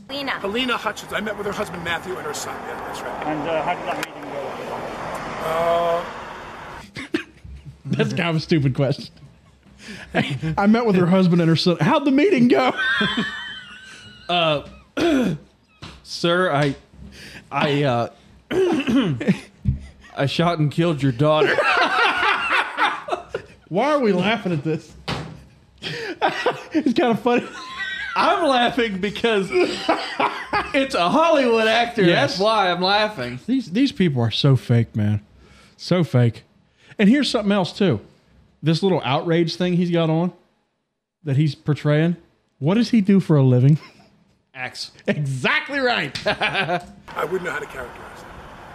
Halyna. 0.09 0.31
Halyna 0.41 0.73
Hutchins. 0.73 1.13
I 1.13 1.21
met 1.21 1.37
with 1.37 1.47
her 1.47 1.53
husband 1.53 1.85
Matthew 1.85 2.15
and 2.17 2.27
her 2.27 2.35
son. 2.35 2.55
Yeah, 2.67 2.77
that's 2.87 3.01
right. 3.03 3.27
And 3.27 3.49
uh, 3.49 3.63
how 3.63 3.75
did 3.75 3.87
that 3.87 3.97
meeting 4.07 4.23
go? 6.15 6.22
That's 7.87 8.13
kind 8.13 8.29
of 8.31 8.37
a 8.37 8.41
stupid 8.41 8.75
question. 8.75 9.13
I 10.15 10.67
met 10.69 10.87
with 10.87 10.95
her 10.97 11.07
husband 11.07 11.41
and 11.41 11.49
her 11.49 11.57
son. 11.57 11.77
How'd 11.81 12.05
the 12.05 12.13
meeting 12.13 12.49
go? 12.49 12.73
Uh, 14.29 14.67
sir, 16.05 16.51
I, 16.51 16.75
I, 17.51 17.83
uh, 17.83 18.09
I 20.17 20.27
shot 20.27 20.59
and 20.59 20.71
killed 20.71 21.03
your 21.03 21.13
daughter. 21.13 21.55
Why 23.69 23.91
are 23.91 23.99
we 23.99 24.13
laughing 24.13 24.53
at 24.53 24.65
this? 24.65 24.95
it's 25.83 26.99
kind 26.99 27.11
of 27.11 27.21
funny. 27.21 27.47
I'm 28.17 28.47
laughing 28.47 29.01
because 29.01 29.51
it's 29.53 30.95
a 30.95 31.11
Hollywood 31.11 31.67
actor. 31.67 32.03
Yes. 32.03 32.33
That's 32.33 32.41
why 32.41 32.71
I'm 32.71 32.81
laughing. 32.81 33.39
These 33.47 33.73
these 33.73 33.93
people 33.93 34.23
are 34.23 34.31
so 34.31 34.57
fake, 34.57 34.95
man. 34.95 35.21
So 35.77 36.05
fake. 36.05 36.45
And 37.03 37.11
here's 37.11 37.29
something 37.29 37.51
else 37.51 37.73
too. 37.77 37.99
This 38.63 38.81
little 38.81 39.03
outrage 39.05 39.57
thing 39.57 39.73
he's 39.73 39.91
got 39.91 40.09
on 40.09 40.33
that 41.25 41.37
he's 41.37 41.57
portraying. 41.57 42.17
What 42.61 42.75
does 42.75 42.91
he 42.91 43.01
do 43.01 43.19
for 43.19 43.37
a 43.37 43.43
living? 43.43 43.81
Acts. 44.55 44.93
Exactly 45.09 45.81
right. 45.81 46.17
I 46.27 47.25
wouldn't 47.25 47.43
know 47.43 47.51
how 47.51 47.59
to 47.59 47.67
characterize 47.67 48.21
them. 48.21 48.31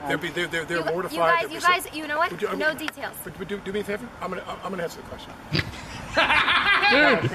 They're, 0.09 0.17
be- 0.17 0.27
they're, 0.27 0.47
they're, 0.47 0.65
they're 0.65 0.79
You, 0.79 0.91
mortified. 0.91 1.13
you 1.13 1.19
guys, 1.21 1.41
they're 1.43 1.51
you 1.53 1.59
so- 1.61 1.67
guys, 1.67 1.87
you 1.93 2.05
know 2.05 2.17
what? 2.17 2.41
You- 2.41 2.53
no 2.57 2.73
details. 2.73 3.15
But, 3.23 3.37
but 3.37 3.47
do, 3.47 3.59
do 3.59 3.71
me 3.71 3.79
a 3.79 3.83
favor. 3.85 4.09
I'm 4.19 4.29
gonna 4.29 4.43
I'm 4.61 4.71
gonna 4.71 4.83
answer 4.83 4.99
the 4.99 5.07
question. 5.07 5.31
Dude. 6.91 7.31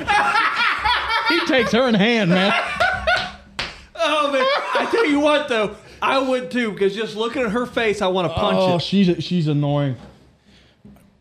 he 1.40 1.46
takes 1.46 1.72
her 1.72 1.88
in 1.88 1.94
hand, 1.94 2.28
man. 2.28 2.52
Oh 3.94 4.30
man! 4.30 4.44
I 4.44 4.88
tell 4.90 5.06
you 5.06 5.20
what, 5.20 5.48
though, 5.48 5.74
I 6.02 6.18
would 6.18 6.50
too 6.50 6.70
because 6.72 6.94
just 6.94 7.16
looking 7.16 7.40
at 7.40 7.52
her 7.52 7.64
face, 7.64 8.02
I 8.02 8.08
want 8.08 8.28
to 8.30 8.34
punch 8.34 8.58
oh, 8.58 8.72
it. 8.72 8.74
Oh, 8.74 8.78
she's 8.78 9.24
she's 9.24 9.46
annoying. 9.46 9.96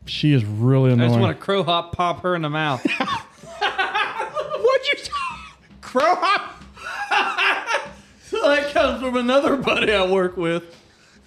She 0.06 0.34
is 0.34 0.43
really 0.43 0.91
annoying. 0.91 1.10
I 1.10 1.14
just 1.14 1.20
want 1.20 1.38
to 1.38 1.43
crow 1.43 1.64
hop 1.64 1.95
pop 1.95 2.24
her 2.24 2.36
in 2.36 2.41
the 2.41 2.49
mouth. 2.49 2.86
What'd 3.60 4.88
you 4.88 4.97
say? 4.97 5.12
Crow 5.82 6.16
hop? 6.16 6.64
so 8.24 8.41
that 8.41 8.72
comes 8.74 9.02
from 9.02 9.18
another 9.18 9.58
buddy 9.58 9.93
I 9.93 10.10
work 10.10 10.38
with. 10.38 10.76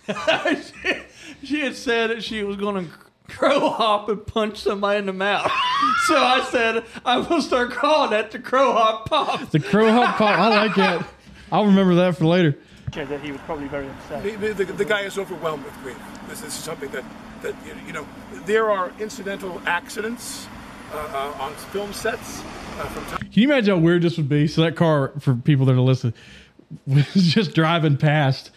she, 0.07 0.95
she 1.45 1.61
had 1.61 1.77
said 1.77 2.11
that 2.11 2.22
she 2.25 2.43
was 2.43 2.57
going 2.57 2.87
to 2.87 2.93
crow 3.29 3.70
hop 3.70 4.09
and 4.09 4.27
punch 4.27 4.59
somebody 4.59 4.99
in 4.99 5.07
the 5.07 5.12
mouth. 5.12 5.51
so 6.07 6.16
I 6.16 6.47
said, 6.51 6.85
I'm 7.05 7.25
going 7.25 7.41
to 7.41 7.47
start 7.47 7.72
calling 7.72 8.11
that 8.11 8.31
the 8.31 8.39
crow 8.39 8.72
hop 8.72 9.09
pop. 9.09 9.51
The 9.51 9.61
crow 9.61 9.91
hop 9.93 10.16
pop. 10.16 10.39
I 10.39 10.49
like 10.49 10.75
that. 10.77 11.07
I'll 11.53 11.66
remember 11.66 11.95
that 11.97 12.16
for 12.16 12.27
later. 12.27 12.59
Yeah, 12.97 13.05
that 13.05 13.20
he 13.20 13.32
was 13.32 13.40
probably 13.42 13.66
very 13.68 13.88
upset. 13.88 14.22
The, 14.22 14.36
the, 14.36 14.64
the, 14.64 14.72
the 14.72 14.84
guy 14.84 15.01
is 15.01 15.18
overwhelmed 15.18 15.64
with 15.64 15.74
grief. 15.82 15.99
This, 16.28 16.40
this 16.42 16.57
is 16.57 16.64
something 16.64 16.90
that, 16.90 17.05
that 17.42 17.55
you 17.86 17.92
know, 17.92 18.07
there 18.47 18.70
are 18.70 18.92
incidental 19.01 19.61
accidents 19.66 20.47
uh, 20.92 20.97
uh, 20.97 21.42
on 21.42 21.53
film 21.55 21.92
sets 21.92 22.42
uh. 22.78 23.16
Can 23.18 23.28
you 23.32 23.45
imagine 23.45 23.74
how 23.76 23.80
weird 23.80 24.03
this 24.03 24.16
would 24.16 24.28
be? 24.28 24.47
So 24.47 24.62
that 24.62 24.76
car, 24.76 25.12
for 25.20 25.34
people 25.34 25.66
that 25.66 25.72
are 25.72 25.80
listening, 25.80 26.14
was 26.86 27.07
just 27.14 27.55
driving 27.55 27.97
past, 27.97 28.51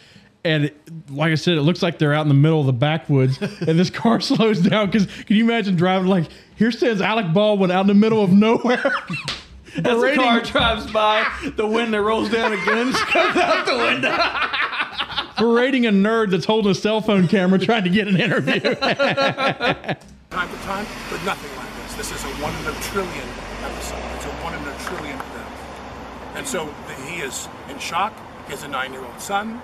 and 0.44 0.66
it, 0.66 0.78
like 1.10 1.32
I 1.32 1.36
said, 1.36 1.58
it 1.58 1.62
looks 1.62 1.84
like 1.84 2.00
they're 2.00 2.14
out 2.14 2.24
in 2.24 2.30
the 2.30 2.34
middle 2.34 2.60
of 2.60 2.66
the 2.66 2.74
backwoods, 2.74 3.40
and 3.42 3.80
this 3.80 3.90
car 3.90 4.20
slows 4.22 4.62
down. 4.62 4.88
Because 4.88 5.06
can 5.06 5.36
you 5.36 5.44
imagine 5.44 5.76
driving 5.76 6.08
like 6.08 6.30
here 6.56 6.72
stands 6.72 7.02
Alec 7.02 7.34
Baldwin 7.34 7.72
out 7.72 7.82
in 7.82 7.88
the 7.88 7.94
middle 7.94 8.24
of 8.24 8.32
nowhere? 8.32 8.92
As 9.76 10.02
the 10.02 10.14
car 10.16 10.42
drives 10.42 10.92
by, 10.92 11.28
the 11.56 11.68
window 11.68 12.02
rolls 12.02 12.30
down 12.30 12.54
again, 12.54 12.92
comes 12.94 13.38
out 13.38 13.66
the 13.66 13.78
window. 13.78 14.18
berating 15.38 15.86
a 15.86 15.92
nerd 15.92 16.32
that's 16.32 16.46
holding 16.46 16.72
a 16.72 16.76
cell 16.76 17.02
phone 17.02 17.28
camera 17.28 17.60
trying 17.60 17.84
to 17.84 17.90
get 17.90 18.08
an 18.08 18.20
interview. 18.20 18.60
time 18.60 18.76
to 18.76 20.58
time, 20.64 20.86
but 21.10 21.24
nothing 21.24 21.56
like 21.58 21.76
this. 21.84 21.96
This 21.96 22.12
is 22.12 22.24
a 22.24 22.28
one 22.44 22.54
in 22.56 22.66
a 22.66 22.82
trillion 22.82 23.28
episode. 23.64 24.02
It's 24.16 24.26
a 24.26 24.34
one 24.44 24.54
in 24.54 24.62
a 24.68 24.78
trillion 24.80 25.16
event. 25.16 25.50
And 26.36 26.48
so 26.48 26.66
the, 26.88 26.94
he 27.06 27.22
is 27.22 27.48
in 27.70 27.80
shock. 27.80 28.14
He 28.46 28.52
has 28.52 28.64
a 28.64 28.68
nine-year-old 28.68 29.22
son. 29.22 29.62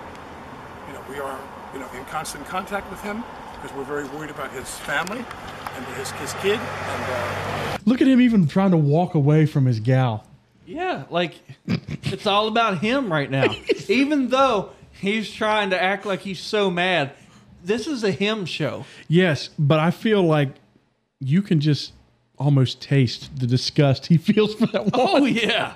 You 0.88 0.94
know, 0.94 1.04
we 1.08 1.18
are, 1.18 1.38
you 1.72 1.80
know, 1.80 1.88
in 1.96 2.04
constant 2.06 2.46
contact 2.46 2.90
with 2.90 3.00
him 3.02 3.24
because 3.64 3.78
we're 3.78 3.84
very 3.84 4.04
worried 4.08 4.30
about 4.30 4.52
his 4.52 4.68
family 4.80 5.24
and 5.74 5.86
his, 5.96 6.10
his 6.12 6.34
kid. 6.34 6.60
And 6.60 7.04
uh, 7.08 7.78
Look 7.86 8.02
at 8.02 8.06
him 8.06 8.20
even 8.20 8.46
trying 8.46 8.72
to 8.72 8.76
walk 8.76 9.14
away 9.14 9.46
from 9.46 9.64
his 9.64 9.80
gal. 9.80 10.26
Yeah, 10.66 11.04
like 11.08 11.36
it's 11.66 12.26
all 12.26 12.46
about 12.46 12.78
him 12.78 13.10
right 13.10 13.30
now. 13.30 13.54
Even 13.88 14.28
though 14.28 14.70
he's 14.92 15.30
trying 15.30 15.70
to 15.70 15.82
act 15.82 16.06
like 16.06 16.20
he's 16.20 16.40
so 16.40 16.70
mad, 16.70 17.12
this 17.62 17.86
is 17.86 18.02
a 18.02 18.10
him 18.10 18.46
show. 18.46 18.86
Yes, 19.08 19.50
but 19.58 19.78
I 19.78 19.90
feel 19.90 20.22
like 20.22 20.48
you 21.20 21.42
can 21.42 21.60
just 21.60 21.92
almost 22.38 22.80
taste 22.80 23.38
the 23.38 23.46
disgust 23.46 24.06
he 24.06 24.16
feels 24.16 24.54
for 24.54 24.66
that 24.68 24.90
woman. 24.90 24.92
Oh 24.94 25.24
yeah. 25.26 25.74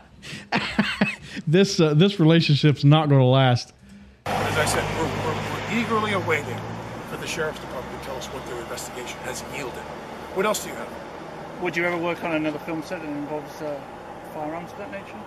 this 1.47 1.79
uh, 1.81 1.93
this 1.93 2.19
relationship's 2.19 2.85
not 2.85 3.11
going 3.11 3.21
to 3.21 3.27
last. 3.27 3.73
as 4.25 4.57
I 4.57 4.65
said, 4.65 4.85
we're, 4.99 5.05
we're, 5.05 5.35
we're 5.35 5.81
eagerly 5.81 6.13
awaiting 6.13 6.59
for 7.09 7.17
the 7.17 7.27
sheriff's 7.27 7.61
department 7.61 8.01
to 8.01 8.07
tell 8.07 8.17
us 8.17 8.27
what 8.27 8.45
their 8.47 8.59
investigation 8.61 9.19
has 9.21 9.43
yielded. 9.55 9.83
What 10.39 10.47
else 10.47 10.63
do 10.63 10.71
you 10.71 10.77
have? 10.77 10.89
Would 11.63 11.77
you 11.77 11.85
ever 11.85 11.99
work 11.99 12.23
on 12.23 12.31
another 12.31 12.61
film 12.61 12.81
set 12.85 13.03
that 13.03 13.09
involves 13.09 13.61
uh, 13.61 13.77
firearms 14.33 14.71
of 14.71 14.79
that 14.79 14.93
nature? 14.93 15.19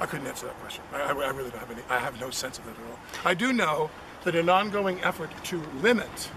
I 0.00 0.06
couldn't 0.06 0.26
answer 0.26 0.46
that 0.46 0.58
question. 0.60 0.82
I, 0.94 1.02
I, 1.02 1.08
I 1.08 1.30
really 1.32 1.50
don't 1.50 1.58
have 1.58 1.70
any. 1.70 1.82
I 1.90 1.98
have 1.98 2.18
no 2.18 2.30
sense 2.30 2.58
of 2.58 2.64
that 2.64 2.70
at 2.70 2.90
all. 2.90 2.98
I 3.26 3.34
do 3.34 3.52
know 3.52 3.90
that 4.24 4.34
an 4.34 4.48
ongoing 4.48 4.98
effort 5.02 5.28
to 5.44 5.62
limit 5.82 6.30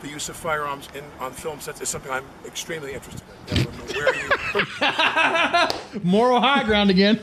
the 0.00 0.06
use 0.06 0.28
of 0.28 0.36
firearms 0.36 0.88
in 0.94 1.02
on 1.18 1.32
film 1.32 1.58
sets 1.58 1.80
is 1.80 1.88
something 1.88 2.12
I'm 2.12 2.24
extremely 2.44 2.94
interested 2.94 3.24
in. 3.48 3.56
Yes, 3.56 3.66
I 3.66 4.04
don't 5.58 5.90
know 5.90 5.90
you. 5.94 6.00
Moral 6.04 6.40
high 6.40 6.62
ground 6.62 6.90
again. 6.90 7.18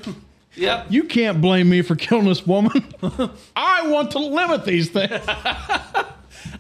Yep. 0.55 0.87
You 0.89 1.05
can't 1.05 1.39
blame 1.39 1.69
me 1.69 1.81
for 1.83 1.95
killing 1.95 2.25
this 2.25 2.45
woman. 2.45 2.93
I 3.55 3.87
want 3.87 4.11
to 4.11 4.19
limit 4.19 4.65
these 4.65 4.89
things. 4.89 5.23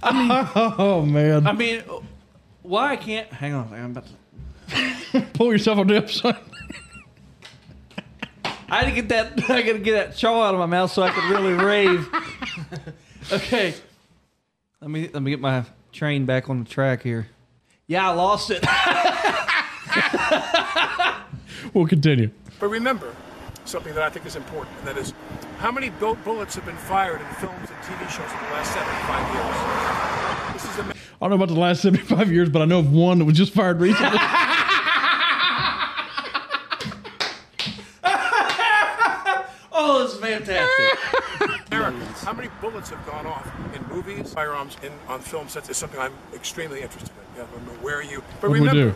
I 0.01 0.13
mean, 0.13 0.49
oh 0.55 1.05
man. 1.05 1.45
I 1.45 1.51
mean, 1.51 1.83
why 2.63 2.91
I 2.91 2.95
can't? 2.95 3.31
Hang 3.31 3.53
on, 3.53 3.73
I'm 3.73 3.91
about 3.91 4.05
to. 4.07 5.21
Pull 5.33 5.51
yourself 5.51 5.79
up, 5.79 5.87
dip, 5.87 6.09
son. 6.09 6.35
I 8.69 8.83
had 8.83 8.85
to 8.85 8.91
get 8.91 9.09
that. 9.09 9.49
I 9.49 9.61
got 9.61 9.73
to 9.73 9.79
get 9.79 9.93
that 9.93 10.15
chaw 10.17 10.41
out 10.41 10.55
of 10.55 10.59
my 10.59 10.65
mouth 10.65 10.91
so 10.91 11.03
I 11.03 11.11
could 11.11 11.25
really 11.25 11.53
rave. 11.53 12.09
okay, 13.31 13.75
let 14.81 14.89
me 14.89 15.09
let 15.13 15.21
me 15.21 15.31
get 15.31 15.39
my 15.39 15.63
train 15.91 16.25
back 16.25 16.49
on 16.49 16.63
the 16.63 16.69
track 16.69 17.03
here. 17.03 17.27
Yeah, 17.85 18.09
I 18.09 18.13
lost 18.13 18.49
it. 18.51 18.65
We'll 21.73 21.87
continue. 21.87 22.29
But 22.59 22.67
remember 22.69 23.15
something 23.65 23.93
that 23.95 24.03
I 24.03 24.09
think 24.09 24.25
is 24.25 24.35
important, 24.35 24.77
and 24.79 24.87
that 24.87 24.97
is 24.97 25.13
how 25.57 25.71
many 25.71 25.89
bu- 25.89 26.15
bullets 26.17 26.55
have 26.55 26.65
been 26.65 26.77
fired 26.77 27.21
in 27.21 27.27
films 27.35 27.69
and 27.69 27.79
TV 27.83 28.09
shows 28.09 28.31
in 28.31 28.37
the 28.45 28.53
last 28.53 28.73
75 28.73 29.33
years. 29.33 30.02
This 31.19 31.21
is 31.21 31.21
a 31.21 31.25
I 31.25 31.29
don't 31.29 31.29
know 31.39 31.43
about 31.43 31.53
the 31.53 31.59
last 31.59 31.81
75 31.81 32.31
years, 32.31 32.49
but 32.49 32.61
I 32.61 32.65
know 32.65 32.79
of 32.79 32.91
one 32.91 33.19
that 33.19 33.25
was 33.25 33.37
just 33.37 33.53
fired 33.53 33.79
recently. 33.79 34.17
oh, 39.71 40.03
it's 40.05 40.15
fantastic. 40.17 40.99
America. 41.71 42.05
How 42.25 42.33
many 42.33 42.49
bullets 42.61 42.89
have 42.89 43.05
gone 43.05 43.25
off 43.25 43.49
in 43.75 43.85
movies, 43.87 44.33
firearms, 44.33 44.77
in 44.83 44.91
on 45.07 45.19
film 45.19 45.47
sets 45.49 45.69
is 45.69 45.77
something 45.77 45.99
I'm 45.99 46.13
extremely 46.33 46.81
interested 46.81 47.11
in. 47.11 47.37
Yeah, 47.37 47.43
I 47.43 47.51
don't 47.55 47.65
know 47.65 47.73
where 47.83 48.01
you. 48.01 48.23
But 48.41 48.49
What 48.49 48.57
do 48.57 48.61
we 48.63 48.67
remember 48.69 48.91
do? 48.91 48.95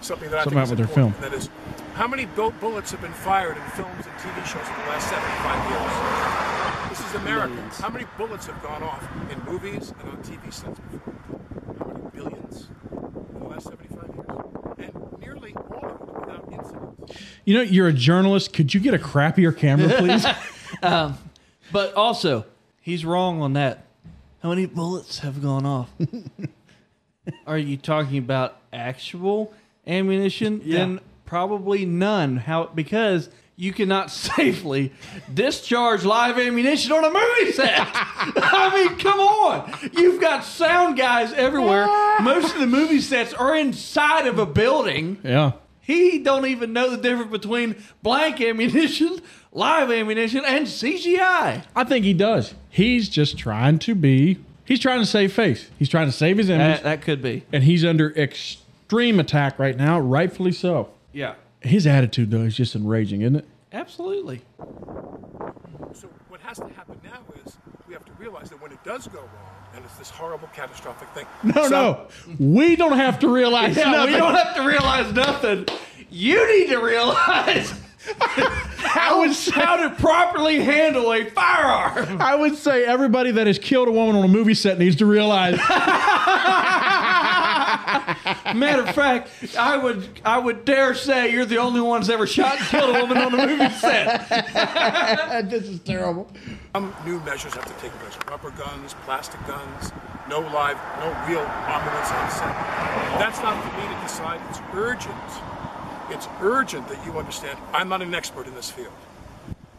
something 0.00 0.30
that 0.30 0.40
I 0.40 0.44
Something 0.44 0.64
think 0.64 0.64
is 0.64 0.70
happened 0.70 0.86
with 0.88 0.94
their 0.94 1.04
important, 1.04 1.32
that 1.32 1.38
is 1.38 1.48
how 1.94 2.06
many 2.06 2.26
bu- 2.26 2.52
bullets 2.60 2.90
have 2.92 3.00
been 3.00 3.12
fired 3.12 3.56
in 3.56 3.62
films 3.70 4.06
and 4.06 4.14
TV 4.18 4.44
shows 4.46 4.66
in 4.68 4.74
the 4.74 4.88
last 4.88 5.08
75 5.08 5.70
years. 5.70 5.92
This 6.98 7.00
is 7.08 7.14
America. 7.16 7.82
How 7.82 7.88
many 7.88 8.04
bullets 8.16 8.46
have 8.46 8.62
gone 8.62 8.82
off 8.82 9.02
in 9.32 9.42
movies 9.44 9.92
and 10.00 10.10
on 10.10 10.16
TV 10.22 10.52
sets 10.52 10.78
before? 10.92 11.14
How 11.78 11.86
many 11.86 12.00
billions 12.14 12.68
in 13.32 13.40
the 13.40 13.46
last 13.48 13.64
75 13.64 14.14
years? 14.14 14.28
And 14.78 15.20
nearly 15.20 15.54
all 15.54 15.84
of 15.86 16.00
it 16.08 16.14
without 16.20 16.48
incident. 16.52 17.16
You 17.48 17.54
know, 17.54 17.62
you're 17.62 17.88
a 17.88 17.94
journalist. 17.94 18.52
Could 18.52 18.74
you 18.74 18.80
get 18.80 18.92
a 18.92 18.98
crappier 18.98 19.56
camera, 19.56 19.88
please? 19.96 20.26
um, 20.82 21.16
but 21.72 21.94
also, 21.94 22.44
he's 22.82 23.06
wrong 23.06 23.40
on 23.40 23.54
that. 23.54 23.86
How 24.42 24.50
many 24.50 24.66
bullets 24.66 25.20
have 25.20 25.40
gone 25.40 25.64
off? 25.64 25.90
Are 27.46 27.56
you 27.56 27.78
talking 27.78 28.18
about 28.18 28.60
actual 28.70 29.54
ammunition? 29.86 30.60
Yeah. 30.62 30.76
Then 30.76 31.00
probably 31.24 31.86
none. 31.86 32.36
How 32.36 32.66
because 32.66 33.30
you 33.56 33.72
cannot 33.72 34.10
safely 34.10 34.92
discharge 35.32 36.04
live 36.04 36.38
ammunition 36.38 36.92
on 36.92 37.02
a 37.02 37.10
movie 37.10 37.52
set. 37.52 37.78
I 37.80 38.72
mean, 38.74 38.98
come 38.98 39.20
on. 39.20 39.72
You've 39.94 40.20
got 40.20 40.44
sound 40.44 40.98
guys 40.98 41.32
everywhere. 41.32 41.86
Most 42.20 42.52
of 42.52 42.60
the 42.60 42.66
movie 42.66 43.00
sets 43.00 43.32
are 43.32 43.56
inside 43.56 44.26
of 44.26 44.38
a 44.38 44.44
building. 44.44 45.16
yeah. 45.24 45.52
He 45.88 46.18
don't 46.18 46.44
even 46.44 46.74
know 46.74 46.90
the 46.90 46.98
difference 46.98 47.30
between 47.30 47.82
blank 48.02 48.42
ammunition, 48.42 49.22
live 49.52 49.90
ammunition, 49.90 50.44
and 50.44 50.66
CGI. 50.66 51.64
I 51.74 51.84
think 51.84 52.04
he 52.04 52.12
does. 52.12 52.54
He's 52.68 53.08
just 53.08 53.38
trying 53.38 53.78
to 53.80 53.94
be. 53.94 54.36
He's 54.66 54.80
trying 54.80 55.00
to 55.00 55.06
save 55.06 55.32
face. 55.32 55.70
He's 55.78 55.88
trying 55.88 56.04
to 56.06 56.12
save 56.12 56.36
his 56.36 56.50
image, 56.50 56.82
That, 56.82 56.84
that 56.84 57.00
could 57.02 57.22
be. 57.22 57.44
and 57.54 57.64
he's 57.64 57.86
under 57.86 58.10
extreme 58.18 59.18
attack 59.18 59.58
right 59.58 59.78
now, 59.78 59.98
rightfully 59.98 60.52
so. 60.52 60.90
Yeah. 61.14 61.36
His 61.62 61.86
attitude, 61.86 62.30
though, 62.30 62.42
is 62.42 62.54
just 62.54 62.74
enraging, 62.76 63.22
isn't 63.22 63.36
it? 63.36 63.44
Absolutely. 63.72 64.42
So 65.94 66.08
what 66.28 66.40
has 66.42 66.58
to 66.58 66.68
happen 66.68 67.00
now 67.02 67.20
is 67.46 67.56
we 67.86 67.94
have 67.94 68.04
to 68.04 68.12
realize 68.18 68.50
that 68.50 68.60
when 68.60 68.72
it 68.72 68.84
does 68.84 69.06
go 69.08 69.20
wrong, 69.20 69.57
and 69.78 69.84
it's 69.86 69.94
this 69.96 70.10
horrible 70.10 70.48
catastrophic 70.54 71.08
thing. 71.10 71.24
No, 71.54 71.68
so- 71.68 72.08
no. 72.26 72.34
We 72.40 72.74
don't 72.74 72.96
have 72.98 73.20
to 73.20 73.28
realize 73.32 73.76
Yeah, 73.76 73.92
nothing. 73.92 74.12
we 74.14 74.18
don't 74.18 74.34
have 74.34 74.56
to 74.56 74.62
realize 74.66 75.12
nothing. 75.14 75.66
You 76.10 76.46
need 76.58 76.68
to 76.70 76.78
realize 76.78 77.72
how, 78.18 79.32
how 79.52 79.76
to 79.76 79.94
properly 79.96 80.60
handle 80.60 81.12
a 81.12 81.24
firearm. 81.26 82.20
I 82.20 82.34
would 82.34 82.56
say 82.56 82.84
everybody 82.84 83.30
that 83.32 83.46
has 83.46 83.58
killed 83.58 83.88
a 83.88 83.92
woman 83.92 84.16
on 84.16 84.24
a 84.24 84.28
movie 84.28 84.54
set 84.54 84.78
needs 84.78 84.96
to 84.96 85.06
realize. 85.06 85.58
Matter 88.54 88.82
of 88.82 88.94
fact, 88.94 89.30
I 89.58 89.76
would 89.76 90.08
I 90.24 90.38
would 90.38 90.64
dare 90.64 90.94
say 90.94 91.32
you're 91.32 91.44
the 91.44 91.58
only 91.58 91.80
ones 91.80 92.08
ever 92.08 92.26
shot 92.26 92.58
and 92.58 92.66
killed 92.66 92.96
a 92.96 93.00
woman 93.00 93.18
on 93.18 93.34
a 93.34 93.46
movie 93.46 93.70
set. 93.74 94.28
this 95.50 95.64
is 95.64 95.80
terrible. 95.80 96.30
Some 96.74 96.94
new 97.04 97.20
measures 97.20 97.54
have 97.54 97.66
to 97.66 97.72
take 97.82 97.92
place. 97.98 98.16
Rubber 98.28 98.50
guns, 98.50 98.94
plastic 99.04 99.44
guns, 99.46 99.92
no 100.28 100.40
live, 100.40 100.76
no 101.00 101.08
real 101.28 101.40
armaments 101.40 102.10
on 102.10 102.30
set. 102.30 102.54
That's 103.18 103.40
not 103.42 103.62
for 103.62 103.76
me 103.80 103.94
to 103.94 104.00
decide. 104.02 104.40
It's 104.50 104.60
urgent. 104.74 105.14
It's 106.10 106.28
urgent 106.40 106.88
that 106.88 107.04
you 107.04 107.18
understand. 107.18 107.58
I'm 107.72 107.88
not 107.88 108.02
an 108.02 108.14
expert 108.14 108.46
in 108.46 108.54
this 108.54 108.70
field. 108.70 108.92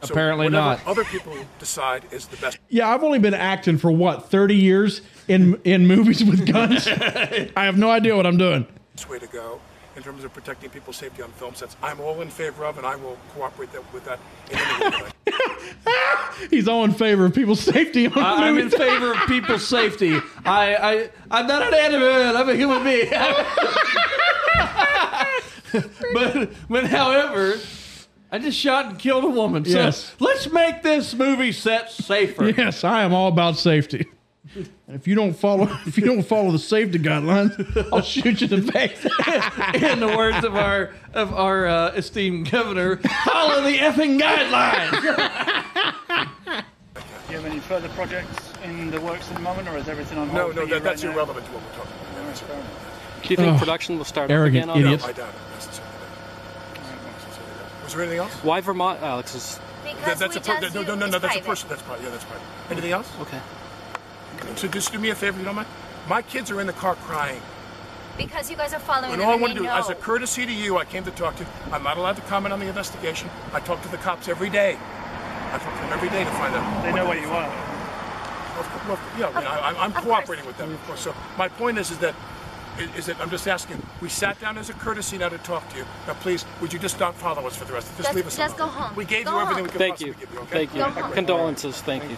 So 0.03 0.14
Apparently 0.14 0.47
not. 0.47 0.85
Other 0.88 1.03
people 1.03 1.35
decide 1.60 2.06
is 2.11 2.27
the 2.27 2.38
best. 2.38 2.57
Yeah, 2.69 2.88
I've 2.88 3.03
only 3.03 3.19
been 3.19 3.34
acting 3.34 3.77
for 3.77 3.91
what 3.91 4.30
thirty 4.30 4.56
years 4.56 5.01
in 5.27 5.60
in 5.65 5.88
movies 5.88 6.23
with 6.23 6.51
guns. 6.51 6.88
I 6.88 7.65
have 7.65 7.77
no 7.77 7.89
idea 7.91 8.15
what 8.15 8.26
I'm 8.26 8.38
doing. 8.38 8.65
way 9.10 9.19
to 9.19 9.27
go 9.27 9.60
in 9.97 10.03
terms 10.03 10.23
of 10.23 10.34
protecting 10.34 10.69
people's 10.69 10.95
safety 10.95 11.22
on 11.22 11.30
film 11.34 11.53
sets. 11.53 11.76
I'm 11.84 11.99
all 11.99 12.22
in 12.22 12.30
favor 12.30 12.64
of, 12.64 12.77
and 12.77 12.88
I 12.88 12.95
will 12.95 13.18
cooperate 13.35 13.73
that, 13.73 13.93
with 13.93 14.06
that 14.06 14.19
in 14.49 14.57
any 14.57 15.03
way. 15.03 15.10
He's 16.49 16.69
all 16.69 16.85
in 16.85 16.93
favor 16.93 17.26
of 17.26 17.34
people's 17.34 17.60
safety 17.60 18.07
on 18.07 18.18
I- 18.18 18.47
I'm 18.47 18.57
in 18.57 18.69
favor 18.69 19.11
of 19.11 19.18
people's 19.27 19.68
safety. 19.68 20.14
I, 20.45 20.76
I 20.76 21.10
I'm 21.30 21.47
not 21.47 21.61
an 21.64 21.73
animal. 21.73 22.38
I'm 22.38 22.47
a 22.47 22.56
human 22.56 22.81
being. 22.85 23.11
but 26.13 26.49
but 26.69 26.85
however, 26.87 27.57
I 28.31 28.39
just 28.39 28.57
shot 28.57 28.85
and 28.87 28.99
killed 28.99 29.23
a 29.23 29.29
woman. 29.29 29.65
So 29.65 29.71
Yes. 29.77 30.15
let's 30.19 30.51
make 30.51 30.83
this 30.83 31.13
movie 31.13 31.51
set 31.51 31.91
safer. 31.91 32.49
Yes, 32.49 32.83
I 32.83 33.03
am 33.03 33.13
all 33.13 33.27
about 33.27 33.57
safety. 33.57 34.07
And 34.55 34.95
if 34.95 35.07
you 35.07 35.13
don't 35.13 35.33
follow, 35.33 35.67
if 35.85 35.97
you 35.97 36.05
don't 36.05 36.23
follow 36.23 36.51
the 36.51 36.57
safety 36.59 36.97
guidelines, 36.97 37.53
I'll 37.93 38.01
shoot 38.01 38.41
you 38.41 38.47
in 38.55 38.65
the 38.65 38.71
face. 38.71 39.03
In 39.91 39.99
the 39.99 40.07
words 40.17 40.43
of 40.43 40.55
our 40.55 40.91
of 41.13 41.33
our 41.33 41.67
uh, 41.67 41.91
esteemed 41.91 42.49
governor, 42.49 42.97
follow 43.25 43.61
the 43.61 43.77
effing 43.77 44.19
guidelines. 44.19 45.01
Do 46.15 47.35
you 47.35 47.41
have 47.41 47.45
any 47.45 47.59
further 47.59 47.89
projects 47.89 48.35
in 48.63 48.89
the 48.89 48.99
works 49.01 49.29
at 49.29 49.35
the 49.35 49.41
moment, 49.41 49.67
or 49.67 49.77
is 49.77 49.87
everything 49.87 50.17
on 50.17 50.29
hold? 50.29 50.47
No, 50.47 50.49
for 50.49 50.55
no, 50.55 50.61
you 50.63 50.67
that, 50.69 50.73
right 50.75 50.83
that's 50.83 51.03
now? 51.03 51.11
irrelevant 51.11 51.45
to 51.45 51.51
what 51.51 51.61
we're 51.63 51.69
talking 51.77 51.91
about. 52.13 52.25
That's 52.25 52.39
fair 52.41 52.55
enough. 52.55 52.88
Do 53.23 53.29
you 53.29 53.35
think 53.35 53.53
Ugh. 53.53 53.59
production 53.59 53.97
will 53.97 54.05
start 54.05 54.31
Arrogant 54.31 54.69
up 54.69 54.75
again? 54.75 54.87
on 54.87 54.93
idiots. 54.93 55.05
I 55.05 55.11
doubt 55.13 55.29
it. 55.29 55.81
Was 57.83 57.93
there 57.93 58.01
anything 58.03 58.19
else? 58.19 58.33
Why 58.43 58.61
Vermont, 58.61 59.01
Alex? 59.01 59.35
Is 59.35 59.59
Because 59.83 60.19
That, 60.19 60.19
that's 60.19 60.35
we 60.35 60.53
a 60.53 60.55
per- 60.55 60.61
just 60.61 60.75
no, 60.75 60.81
no, 60.83 60.95
no, 60.95 60.95
no, 60.95 61.05
it's 61.07 61.19
that's 61.19 61.35
a 61.37 61.41
person. 61.41 61.69
That's 61.69 61.81
private. 61.81 62.03
Yeah, 62.03 62.09
that's 62.11 62.23
private. 62.25 62.45
Anything 62.69 62.91
else? 62.91 63.11
okay. 63.21 63.39
So 64.55 64.67
just 64.67 64.91
do 64.91 64.99
me 64.99 65.09
a 65.09 65.15
favor, 65.15 65.37
you 65.39 65.45
don't 65.45 65.55
mind? 65.55 65.67
My 66.07 66.21
kids 66.21 66.49
are 66.51 66.61
in 66.61 66.67
the 66.67 66.73
car 66.73 66.95
crying. 66.95 67.41
Because 68.17 68.49
you 68.51 68.55
guys 68.57 68.73
are 68.73 68.79
following 68.79 69.11
And 69.13 69.21
them 69.21 69.27
all 69.29 69.33
I 69.33 69.37
want 69.37 69.53
to 69.53 69.59
do, 69.59 69.65
know. 69.65 69.73
as 69.75 69.89
a 69.89 69.95
courtesy 69.95 70.45
to 70.45 70.51
you, 70.51 70.77
I 70.77 70.85
came 70.85 71.03
to 71.05 71.11
talk 71.11 71.35
to 71.37 71.43
you. 71.43 71.49
I'm 71.71 71.83
not 71.83 71.97
allowed 71.97 72.15
to 72.17 72.21
comment 72.23 72.53
on 72.53 72.59
the 72.59 72.67
investigation. 72.67 73.29
I 73.53 73.59
talk 73.59 73.81
to 73.83 73.87
the 73.89 73.97
cops 73.97 74.27
every 74.27 74.49
day. 74.49 74.77
I 75.51 75.57
talk 75.57 75.73
to 75.73 75.81
them 75.81 75.93
every 75.93 76.09
day 76.09 76.23
to 76.23 76.31
find 76.31 76.53
out. 76.53 76.83
They 76.83 76.91
know 76.93 77.05
what 77.05 77.19
you 77.21 77.27
are. 77.29 77.49
Well, 78.87 78.99
yeah, 79.17 79.27
I 79.29 79.39
mean, 79.39 79.47
I, 79.47 79.59
I'm- 79.59 79.75
I'm 79.79 79.91
cooperating 79.93 80.45
with 80.45 80.57
them, 80.57 80.71
of 80.73 80.85
course. 80.85 80.99
So 81.01 81.15
my 81.37 81.47
point 81.47 81.77
is, 81.77 81.91
is 81.91 81.97
that, 81.99 82.13
is 82.97 83.06
that 83.07 83.19
I'm 83.19 83.30
just 83.30 83.47
asking. 83.47 83.81
We 84.01 84.10
sat 84.10 84.39
down 84.39 84.57
as 84.57 84.69
a 84.69 84.73
courtesy 84.73 85.18
now 85.18 85.30
to 85.30 85.38
talk 85.39 85.68
to 85.72 85.77
you. 85.77 85.85
Now, 86.07 86.14
please, 86.15 86.45
would 86.61 86.72
you 86.73 86.80
just 86.80 86.99
not 86.99 87.15
follow 87.15 87.45
us 87.47 87.56
for 87.56 87.65
the 87.65 87.73
rest? 87.73 87.88
Just 87.97 88.03
Just- 88.03 88.15
leave 88.15 88.27
us 88.27 88.38
alone. 88.38 88.47
just 88.49 88.60
alone. 88.60 88.72
go 88.73 88.80
home. 88.80 88.95
We 88.95 89.06
gave 89.06 89.26
Go 89.26 89.31
you 89.35 89.41
everything 89.41 89.64
we 89.64 89.69
home. 89.69 89.72
could 89.72 89.80
Thank 89.80 89.93
possibly 89.95 90.10
you. 90.14 90.19
give 90.19 90.34
you. 90.34 90.39
Okay? 90.39 90.51
Thank 90.51 90.73
you. 90.73 90.80
Go 90.80 90.89
home. 90.89 91.11
Condolences. 91.14 91.81
Thank, 91.81 92.03
you. 92.03 92.18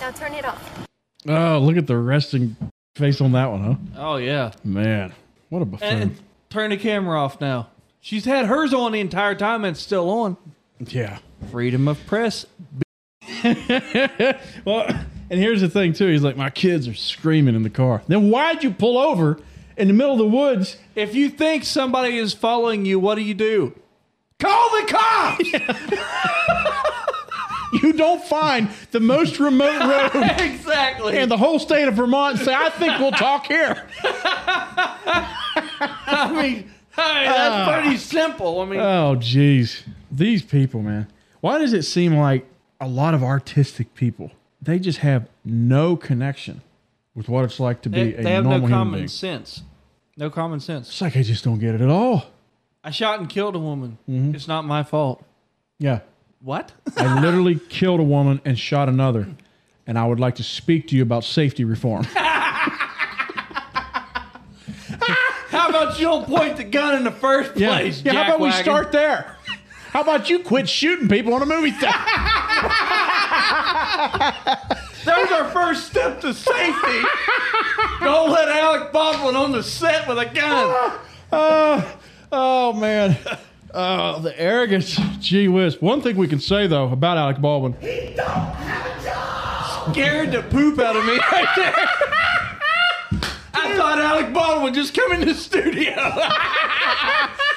Now 0.00 0.10
turn 0.12 0.32
it 0.34 0.44
off. 0.44 0.86
Oh, 1.28 1.58
look 1.58 1.76
at 1.76 1.86
the 1.86 1.96
resting 1.96 2.56
face 2.94 3.20
on 3.20 3.32
that 3.32 3.50
one, 3.50 3.62
huh? 3.62 3.74
Oh 3.96 4.16
yeah. 4.16 4.52
Man, 4.64 5.12
what 5.48 5.62
a 5.62 5.64
buffoon. 5.64 5.88
And 6.02 6.16
turn 6.50 6.70
the 6.70 6.76
camera 6.76 7.20
off 7.20 7.40
now. 7.40 7.68
She's 8.00 8.24
had 8.24 8.46
hers 8.46 8.72
on 8.72 8.92
the 8.92 9.00
entire 9.00 9.34
time 9.34 9.64
and 9.64 9.74
it's 9.74 9.82
still 9.82 10.08
on. 10.10 10.36
yeah. 10.78 11.18
Freedom 11.50 11.88
of 11.88 12.04
press. 12.06 12.46
well, 14.64 14.86
and 15.30 15.40
here's 15.40 15.60
the 15.60 15.68
thing 15.68 15.92
too. 15.92 16.06
He's 16.08 16.22
like, 16.22 16.36
my 16.36 16.50
kids 16.50 16.88
are 16.88 16.94
screaming 16.94 17.54
in 17.54 17.62
the 17.62 17.70
car. 17.70 18.02
Then 18.06 18.30
why'd 18.30 18.62
you 18.64 18.70
pull 18.70 18.98
over 18.98 19.38
in 19.76 19.88
the 19.88 19.94
middle 19.94 20.12
of 20.12 20.18
the 20.18 20.26
woods? 20.26 20.76
If 20.94 21.14
you 21.14 21.28
think 21.28 21.64
somebody 21.64 22.16
is 22.16 22.32
following 22.34 22.86
you, 22.86 22.98
what 22.98 23.16
do 23.16 23.22
you 23.22 23.34
do? 23.34 23.74
Call 24.38 24.70
the 24.80 24.86
cops. 24.92 25.52
You 27.82 27.92
don't 27.92 28.24
find 28.24 28.68
the 28.92 29.00
most 29.00 29.38
remote 29.40 29.80
road 30.14 30.24
exactly. 30.38 31.18
in 31.18 31.28
the 31.28 31.36
whole 31.36 31.58
state 31.58 31.88
of 31.88 31.94
Vermont 31.94 32.36
and 32.36 32.44
say, 32.46 32.54
I 32.54 32.70
think 32.70 32.98
we'll 33.00 33.10
talk 33.10 33.46
here. 33.48 33.84
I 34.02 36.30
mean, 36.32 36.70
hey, 36.94 37.24
that's 37.24 37.68
Ah. 37.68 37.80
pretty 37.82 37.96
simple. 37.98 38.60
I 38.60 38.64
mean, 38.64 38.80
Oh, 38.80 39.16
jeez. 39.18 39.82
These 40.10 40.42
people, 40.42 40.80
man. 40.80 41.08
Why 41.40 41.58
does 41.58 41.72
it 41.72 41.82
seem 41.82 42.14
like 42.16 42.46
a 42.80 42.88
lot 42.88 43.14
of 43.14 43.22
artistic 43.22 43.94
people, 43.94 44.30
they 44.66 44.78
just 44.78 44.98
have 44.98 45.28
no 45.44 45.96
connection 45.96 46.60
with 47.14 47.28
what 47.28 47.44
it's 47.44 47.58
like 47.58 47.80
to 47.82 47.88
be 47.88 48.12
they, 48.12 48.14
a 48.18 48.22
they 48.22 48.30
have 48.32 48.44
no 48.44 48.50
normal 48.50 48.68
human 48.68 48.78
common 48.78 48.94
being? 49.00 49.08
sense. 49.08 49.62
No 50.16 50.28
common 50.30 50.60
sense. 50.60 50.88
It's 50.88 51.00
like 51.00 51.14
they 51.14 51.22
just 51.22 51.44
don't 51.44 51.58
get 51.58 51.74
it 51.74 51.80
at 51.80 51.88
all. 51.88 52.26
I 52.84 52.90
shot 52.90 53.18
and 53.20 53.28
killed 53.28 53.56
a 53.56 53.58
woman. 53.58 53.98
Mm-hmm. 54.08 54.34
It's 54.34 54.46
not 54.48 54.64
my 54.64 54.82
fault. 54.82 55.24
Yeah. 55.78 56.00
What? 56.40 56.72
I 56.96 57.20
literally 57.20 57.58
killed 57.68 58.00
a 58.00 58.04
woman 58.04 58.40
and 58.44 58.58
shot 58.58 58.88
another. 58.88 59.28
And 59.86 59.98
I 59.98 60.06
would 60.06 60.20
like 60.20 60.34
to 60.36 60.42
speak 60.42 60.88
to 60.88 60.96
you 60.96 61.02
about 61.02 61.24
safety 61.24 61.64
reform. 61.64 62.04
How 65.48 65.68
about 65.68 65.98
you 65.98 66.06
don't 66.06 66.26
point 66.26 66.56
the 66.56 66.64
gun 66.64 66.96
in 66.96 67.04
the 67.04 67.10
first 67.12 67.56
Yeah. 67.56 67.68
place? 67.78 68.02
yeah 68.04 68.12
how 68.12 68.22
about 68.34 68.40
we 68.40 68.50
start 68.52 68.92
there? 68.92 69.36
How 69.90 70.00
about 70.02 70.28
you 70.28 70.40
quit 70.40 70.68
shooting 70.68 71.08
people 71.08 71.32
on 71.34 71.42
a 71.42 71.46
movie 71.46 71.70
theater? 71.70 71.96
That 75.06 75.18
was 75.22 75.30
our 75.30 75.48
first 75.50 75.86
step 75.86 76.20
to 76.22 76.34
safety. 76.34 77.00
Don't 78.00 78.30
let 78.30 78.48
Alec 78.48 78.92
Baldwin 78.92 79.36
on 79.36 79.52
the 79.52 79.62
set 79.62 80.08
with 80.08 80.18
a 80.18 80.24
gun. 80.26 80.92
oh, 81.32 81.98
oh 82.32 82.72
man. 82.72 83.16
Oh, 83.72 84.20
the 84.20 84.38
arrogance. 84.40 84.98
Gee 85.20 85.48
whiz. 85.48 85.80
One 85.80 86.00
thing 86.02 86.16
we 86.16 86.26
can 86.26 86.40
say 86.40 86.66
though 86.66 86.88
about 86.90 87.18
Alec 87.18 87.40
Baldwin. 87.40 87.74
He 87.80 88.14
don't 88.16 88.26
have 88.26 89.00
a 89.00 89.04
job. 89.04 89.92
Scared 89.92 90.32
the 90.32 90.42
poop 90.42 90.78
out 90.80 90.96
of 90.96 91.04
me 91.04 91.18
right 91.32 91.48
there. 91.56 91.74
I 93.54 93.76
thought 93.76 93.98
Alec 94.00 94.32
Baldwin 94.32 94.64
would 94.64 94.74
just 94.74 94.94
come 94.94 95.12
in 95.12 95.20
the 95.20 95.34
studio. 95.34 95.94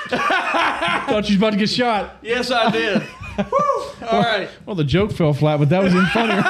Thought 0.09 1.25
you 1.29 1.33
was 1.33 1.35
about 1.35 1.51
to 1.51 1.57
get 1.57 1.69
shot. 1.69 2.17
yes, 2.21 2.51
I 2.51 2.69
did. 2.69 3.01
Woo. 3.51 4.07
All 4.07 4.21
right. 4.21 4.49
Well, 4.65 4.75
the 4.75 4.83
joke 4.83 5.11
fell 5.11 5.33
flat, 5.33 5.59
but 5.59 5.69
that 5.69 5.83
was 5.83 5.93
even 5.93 6.05
funnier. 6.07 6.41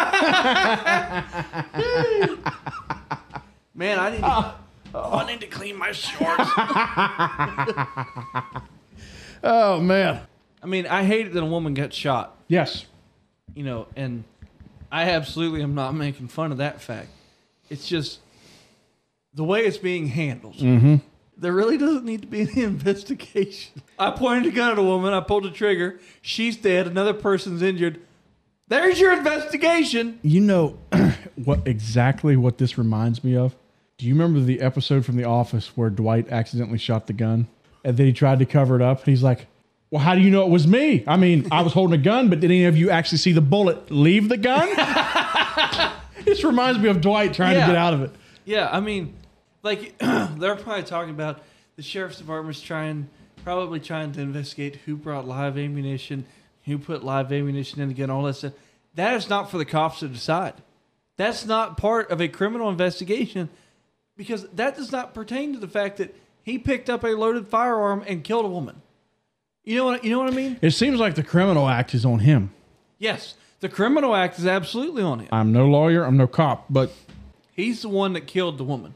Man, 3.75 3.99
I 3.99 4.09
need 4.11 4.21
to, 4.21 4.55
oh, 4.95 5.17
I 5.17 5.27
need 5.27 5.41
to 5.41 5.47
clean 5.47 5.77
my 5.77 5.91
shorts. 5.91 6.35
oh 9.43 9.79
man. 9.79 10.21
I 10.61 10.65
mean, 10.65 10.87
I 10.87 11.03
hate 11.03 11.27
it 11.27 11.33
that 11.33 11.41
a 11.41 11.45
woman 11.45 11.73
got 11.73 11.93
shot. 11.93 12.37
Yes. 12.47 12.85
You 13.55 13.63
know, 13.63 13.87
and 13.95 14.23
I 14.91 15.09
absolutely 15.11 15.63
am 15.63 15.75
not 15.75 15.95
making 15.95 16.27
fun 16.27 16.51
of 16.51 16.57
that 16.57 16.81
fact. 16.81 17.09
It's 17.69 17.87
just 17.87 18.19
the 19.33 19.43
way 19.43 19.65
it's 19.65 19.77
being 19.77 20.07
handled. 20.07 20.55
Mm-hmm. 20.55 20.95
There 21.37 21.53
really 21.53 21.77
doesn't 21.77 22.03
need 22.03 22.21
to 22.21 22.27
be 22.27 22.41
any 22.41 22.63
investigation. 22.63 23.81
I 23.99 24.11
pointed 24.11 24.53
a 24.53 24.55
gun 24.55 24.71
at 24.71 24.79
a 24.79 24.83
woman. 24.83 25.13
I 25.13 25.19
pulled 25.19 25.43
the 25.43 25.51
trigger. 25.51 25.99
She's 26.21 26.55
dead. 26.57 26.87
Another 26.87 27.13
person's 27.13 27.61
injured. 27.61 27.99
There's 28.67 28.99
your 28.99 29.11
investigation. 29.13 30.19
You 30.21 30.39
know 30.41 30.77
what 31.43 31.67
exactly 31.67 32.35
what 32.37 32.57
this 32.59 32.77
reminds 32.77 33.23
me 33.23 33.35
of? 33.35 33.55
Do 33.97 34.05
you 34.05 34.13
remember 34.13 34.39
the 34.39 34.61
episode 34.61 35.05
from 35.05 35.17
The 35.17 35.25
Office 35.25 35.75
where 35.75 35.89
Dwight 35.89 36.29
accidentally 36.31 36.77
shot 36.77 37.07
the 37.07 37.13
gun 37.13 37.47
and 37.83 37.97
then 37.97 38.05
he 38.05 38.13
tried 38.13 38.39
to 38.39 38.45
cover 38.45 38.75
it 38.75 38.81
up? 38.81 39.03
He's 39.05 39.21
like, 39.23 39.47
"Well, 39.91 40.01
how 40.01 40.15
do 40.15 40.21
you 40.21 40.29
know 40.29 40.43
it 40.45 40.49
was 40.49 40.65
me? 40.67 41.03
I 41.05 41.17
mean, 41.17 41.47
I 41.51 41.61
was 41.63 41.73
holding 41.73 41.99
a 41.99 42.03
gun, 42.03 42.29
but 42.29 42.39
did 42.39 42.49
any 42.51 42.65
of 42.65 42.77
you 42.77 42.89
actually 42.91 43.17
see 43.17 43.33
the 43.33 43.41
bullet 43.41 43.91
leave 43.91 44.29
the 44.29 44.37
gun?" 44.37 44.69
this 46.25 46.43
reminds 46.43 46.79
me 46.79 46.87
of 46.89 47.01
Dwight 47.01 47.33
trying 47.33 47.55
Yeah. 47.55 47.65
to 47.65 47.71
get 47.73 47.75
out 47.75 47.93
of 47.93 48.01
it. 48.03 48.11
Yeah, 48.45 48.69
I 48.71 48.79
mean, 48.79 49.13
like 49.63 49.97
they're 49.99 50.55
probably 50.55 50.83
talking 50.83 51.09
about 51.11 51.41
the 51.75 51.81
sheriff's 51.81 52.17
department's 52.19 52.61
trying, 52.61 53.09
probably 53.43 53.79
trying 53.79 54.11
to 54.13 54.21
investigate 54.21 54.77
who 54.85 54.95
brought 54.95 55.27
live 55.27 55.57
ammunition, 55.57 56.25
who 56.65 56.77
put 56.77 57.03
live 57.03 57.31
ammunition 57.31 57.81
in 57.81 57.87
the 57.89 57.93
gun, 57.93 58.09
all 58.09 58.23
that 58.23 58.35
stuff. 58.35 58.53
That 58.95 59.15
is 59.15 59.29
not 59.29 59.49
for 59.51 59.57
the 59.57 59.65
cops 59.65 59.99
to 59.99 60.07
decide. 60.07 60.53
That's 61.17 61.45
not 61.45 61.77
part 61.77 62.09
of 62.11 62.21
a 62.21 62.27
criminal 62.27 62.69
investigation 62.69 63.49
because 64.17 64.47
that 64.49 64.75
does 64.75 64.91
not 64.91 65.13
pertain 65.13 65.53
to 65.53 65.59
the 65.59 65.67
fact 65.67 65.97
that 65.97 66.15
he 66.43 66.57
picked 66.57 66.89
up 66.89 67.03
a 67.03 67.09
loaded 67.09 67.47
firearm 67.47 68.03
and 68.07 68.23
killed 68.23 68.45
a 68.45 68.49
woman. 68.49 68.81
You 69.63 69.75
know 69.75 69.85
what? 69.85 70.03
You 70.03 70.11
know 70.11 70.19
what 70.19 70.31
I 70.31 70.35
mean? 70.35 70.57
It 70.61 70.71
seems 70.71 70.99
like 70.99 71.15
the 71.15 71.23
criminal 71.23 71.67
act 71.67 71.93
is 71.93 72.05
on 72.05 72.19
him. 72.19 72.51
Yes, 72.97 73.35
the 73.59 73.69
criminal 73.69 74.15
act 74.15 74.39
is 74.39 74.45
absolutely 74.47 75.03
on 75.03 75.19
him. 75.19 75.27
I'm 75.31 75.51
no 75.51 75.67
lawyer, 75.67 76.03
I'm 76.05 76.17
no 76.17 76.27
cop, 76.27 76.65
but 76.69 76.91
He's 77.51 77.81
the 77.81 77.89
one 77.89 78.13
that 78.13 78.25
killed 78.25 78.57
the 78.57 78.63
woman 78.63 78.95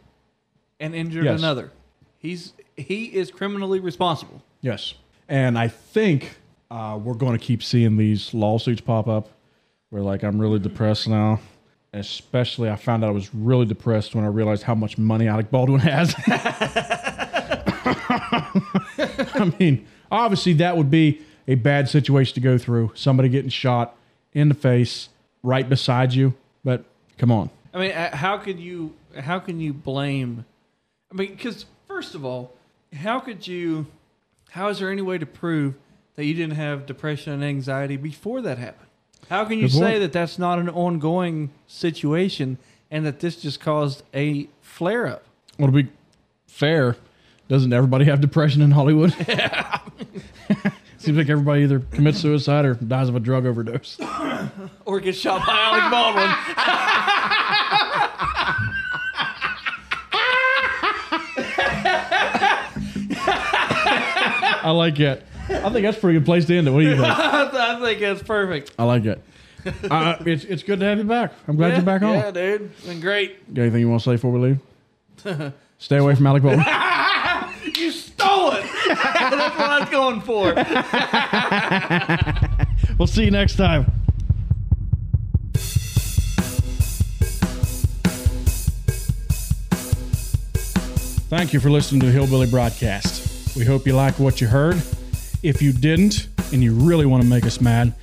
and 0.80 0.95
injured 0.95 1.26
Yes. 1.26 1.38
another. 1.38 1.72
He's 2.18 2.53
he 2.78 3.06
is 3.06 3.32
criminally 3.32 3.80
responsible. 3.80 4.41
Yes. 4.62 4.94
And 5.28 5.58
I 5.58 5.68
think 5.68 6.38
uh, 6.72 7.00
we're 7.02 7.14
going 7.14 7.38
to 7.38 7.44
keep 7.44 7.64
seeing 7.64 7.98
these 7.98 8.34
lawsuits 8.34 8.82
pop 8.82 9.08
up 9.08 9.30
where, 9.90 10.02
like, 10.02 10.24
I'm 10.24 10.40
really 10.40 10.60
depressed 10.60 11.08
now. 11.08 11.40
Especially, 11.94 12.70
I 12.70 12.76
found 12.76 13.04
out 13.04 13.10
I 13.10 13.12
was 13.12 13.34
really 13.36 13.68
depressed 13.68 14.16
when 14.16 14.24
I 14.24 14.28
realized 14.28 14.64
how 14.64 14.74
much 14.74 14.98
money 14.98 15.28
Alec 15.28 15.52
Baldwin 15.52 15.80
has. 15.82 16.16
I 19.36 19.54
mean, 19.60 19.86
obviously, 20.12 20.54
that 20.54 20.76
would 20.76 20.90
be 20.90 21.22
a 21.48 21.54
bad 21.54 21.88
situation 21.88 22.34
to 22.34 22.41
go 22.41 22.58
through. 22.58 22.94
Somebody 22.95 23.30
getting 23.30 23.52
shot 23.52 23.95
in 24.34 24.50
the 24.50 24.56
face 24.56 25.10
right 25.44 25.70
beside 25.70 26.14
you. 26.14 26.34
But 26.64 26.84
come 27.20 27.32
on. 27.32 27.52
I 27.74 27.80
mean, 27.80 27.91
uh, 27.91 28.16
how 28.16 28.38
could 28.38 28.60
you 28.60 28.94
how 29.20 29.40
can 29.40 29.60
you 29.60 29.74
blame? 29.74 30.45
I 31.12 31.16
mean, 31.16 31.36
because 31.36 31.66
first 31.88 32.16
of 32.16 32.26
all, 32.26 32.54
how 32.95 33.20
could 33.20 33.48
you? 33.48 33.88
How 34.52 34.68
is 34.70 34.80
there 34.80 34.91
any 34.91 35.02
way 35.02 35.18
to 35.18 35.26
prove 35.26 35.74
that 36.15 36.26
you 36.26 36.34
didn't 36.34 36.56
have 36.56 36.86
depression 36.86 37.34
and 37.34 37.44
anxiety 37.44 37.98
before 37.98 38.41
that 38.41 38.57
happened? 38.57 38.90
How 39.30 39.45
can 39.45 39.57
you 39.57 39.64
Good 39.65 39.72
say 39.72 39.80
point. 39.80 39.99
that 40.02 40.14
that's 40.14 40.38
not 40.38 40.60
an 40.60 40.70
ongoing 40.70 41.49
situation 41.65 42.57
and 42.91 43.06
that 43.06 43.20
this 43.20 43.41
just 43.41 43.60
caused 43.60 44.03
a 44.14 44.48
flare 44.61 45.07
up? 45.07 45.24
Well, 45.57 45.72
to 45.72 45.84
be 45.84 45.90
fair, 46.45 46.98
doesn't 47.48 47.74
everybody 47.74 48.06
have 48.06 48.22
depression 48.22 48.61
in 48.61 48.72
Hollywood? 48.72 49.11
Seems 50.98 51.18
like 51.18 51.30
everybody 51.30 51.64
either 51.64 51.80
commits 51.80 52.20
suicide 52.20 52.64
or 52.65 52.76
dies 52.76 53.10
of 53.10 53.15
a 53.15 53.20
drug 53.20 53.45
overdose. 53.45 53.99
or 54.86 54.99
gets 54.99 55.18
shot 55.18 55.45
by 55.45 55.53
Alec 55.53 55.91
Baldwin. 55.91 56.30
I 64.64 64.72
like 64.72 64.99
it. 64.99 65.26
I 65.49 65.69
think 65.69 65.84
that's 65.84 65.98
a 65.98 65.99
pretty 65.99 66.19
good 66.19 66.26
place 66.26 66.45
to 66.45 66.57
end 66.57 66.68
it. 66.68 66.72
What 66.72 66.81
do 66.81 66.88
you 66.88 66.95
think? 66.95 67.07
I 67.07 67.80
think 67.81 68.02
it's 68.02 68.23
perfect. 68.23 68.72
I 68.80 68.84
like 68.85 69.06
it. 69.06 69.22
Uh, 69.90 70.18
it's, 70.26 70.44
it's 70.45 70.64
good 70.64 70.80
to 70.80 70.85
have 70.85 70.98
you 70.98 71.03
back. 71.03 71.34
I'm 71.48 71.56
glad 71.56 71.73
you're 71.73 71.81
back 71.81 72.02
home. 72.02 72.15
Yeah, 72.15 72.31
dude. 72.31 72.72
It's 72.77 72.85
been 72.85 72.99
great. 72.99 73.53
Got 73.53 73.64
anything 73.64 73.81
you 73.81 73.90
want 73.90 74.02
to 74.02 74.10
say 74.10 74.14
before 74.14 74.31
we 74.31 74.40
leave? 74.40 75.53
Stay 75.77 75.98
away 75.98 76.15
from 76.15 76.27
Alec 76.27 76.44
Baldwin. 76.44 76.65
you 77.76 77.91
stole 77.91 78.52
it. 78.52 78.64
That's 78.88 79.57
what 79.57 79.69
I 79.69 79.80
was 79.80 79.90
going 79.90 80.22
for. 80.22 80.53
we'll 82.98 83.07
see 83.07 83.26
you 83.26 83.31
next 83.31 83.56
time. 83.56 83.91
Thank 91.30 91.52
you 91.52 91.60
for 91.60 91.72
listening 91.72 92.02
to 92.02 92.06
the 92.06 92.11
Hillbilly 92.11 92.48
Broadcast. 92.48 93.23
We 93.55 93.65
hope 93.65 93.85
you 93.85 93.93
like 93.93 94.19
what 94.19 94.41
you 94.41 94.47
heard. 94.47 94.81
If 95.43 95.61
you 95.61 95.73
didn't, 95.73 96.27
and 96.53 96.63
you 96.63 96.73
really 96.73 97.05
want 97.05 97.23
to 97.23 97.30
make 97.30 97.45
us 97.45 97.59
mad, 97.59 97.93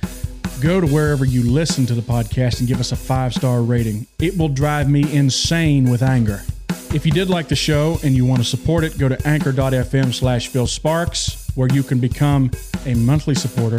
go 0.61 0.79
to 0.79 0.87
wherever 0.87 1.25
you 1.25 1.49
listen 1.49 1.85
to 1.87 1.95
the 1.95 2.01
podcast 2.01 2.59
and 2.59 2.67
give 2.67 2.79
us 2.79 2.91
a 2.91 2.95
five 2.95 3.33
star 3.33 3.61
rating. 3.61 4.05
It 4.19 4.37
will 4.37 4.49
drive 4.49 4.89
me 4.89 5.11
insane 5.11 5.89
with 5.89 6.03
anger. 6.03 6.43
If 6.93 7.05
you 7.05 7.11
did 7.11 7.29
like 7.29 7.47
the 7.47 7.55
show 7.55 7.97
and 8.03 8.13
you 8.13 8.25
want 8.25 8.41
to 8.41 8.45
support 8.45 8.83
it, 8.83 8.97
go 8.97 9.07
to 9.07 9.27
anchor.fm 9.27 10.13
slash 10.13 10.49
Phil 10.49 10.67
Sparks, 10.67 11.49
where 11.55 11.69
you 11.71 11.83
can 11.83 11.99
become 11.99 12.51
a 12.85 12.93
monthly 12.95 13.35
supporter 13.35 13.77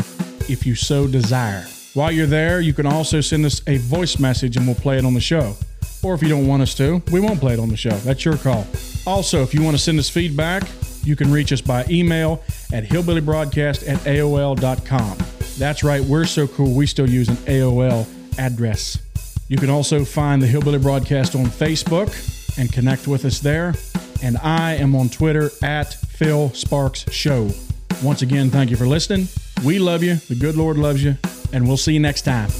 if 0.48 0.66
you 0.66 0.74
so 0.74 1.06
desire. 1.06 1.66
While 1.94 2.10
you're 2.10 2.26
there, 2.26 2.60
you 2.60 2.72
can 2.72 2.86
also 2.86 3.20
send 3.20 3.44
us 3.44 3.60
a 3.66 3.76
voice 3.76 4.18
message 4.18 4.56
and 4.56 4.66
we'll 4.66 4.74
play 4.74 4.96
it 4.96 5.04
on 5.04 5.12
the 5.12 5.20
show. 5.20 5.54
Or 6.02 6.14
if 6.14 6.22
you 6.22 6.28
don't 6.28 6.46
want 6.46 6.62
us 6.62 6.74
to, 6.76 7.02
we 7.12 7.20
won't 7.20 7.38
play 7.38 7.52
it 7.52 7.60
on 7.60 7.68
the 7.68 7.76
show. 7.76 7.90
That's 7.90 8.24
your 8.24 8.38
call. 8.38 8.66
Also, 9.06 9.42
if 9.42 9.52
you 9.52 9.62
want 9.62 9.76
to 9.76 9.82
send 9.82 9.98
us 9.98 10.08
feedback, 10.08 10.62
you 11.04 11.16
can 11.16 11.30
reach 11.30 11.52
us 11.52 11.60
by 11.60 11.84
email 11.88 12.42
at 12.72 12.84
hillbillybroadcast 12.84 13.88
at 13.88 13.98
AOL.com. 14.00 15.18
That's 15.58 15.84
right, 15.84 16.02
we're 16.02 16.24
so 16.24 16.46
cool, 16.46 16.74
we 16.74 16.86
still 16.86 17.08
use 17.08 17.28
an 17.28 17.36
AOL 17.36 18.06
address. 18.38 18.98
You 19.48 19.58
can 19.58 19.68
also 19.68 20.02
find 20.04 20.40
the 20.40 20.46
Hillbilly 20.46 20.78
Broadcast 20.78 21.34
on 21.36 21.44
Facebook 21.44 22.08
and 22.58 22.72
connect 22.72 23.06
with 23.06 23.26
us 23.26 23.38
there. 23.38 23.74
And 24.22 24.38
I 24.38 24.76
am 24.76 24.94
on 24.94 25.10
Twitter 25.10 25.50
at 25.62 25.92
Phil 25.92 26.48
Sparks 26.54 27.10
Show. 27.12 27.50
Once 28.02 28.22
again, 28.22 28.48
thank 28.48 28.70
you 28.70 28.76
for 28.76 28.86
listening. 28.86 29.28
We 29.64 29.78
love 29.78 30.02
you. 30.02 30.14
The 30.14 30.36
good 30.36 30.56
Lord 30.56 30.78
loves 30.78 31.04
you. 31.04 31.18
And 31.52 31.68
we'll 31.68 31.76
see 31.76 31.92
you 31.92 32.00
next 32.00 32.22
time. 32.22 32.50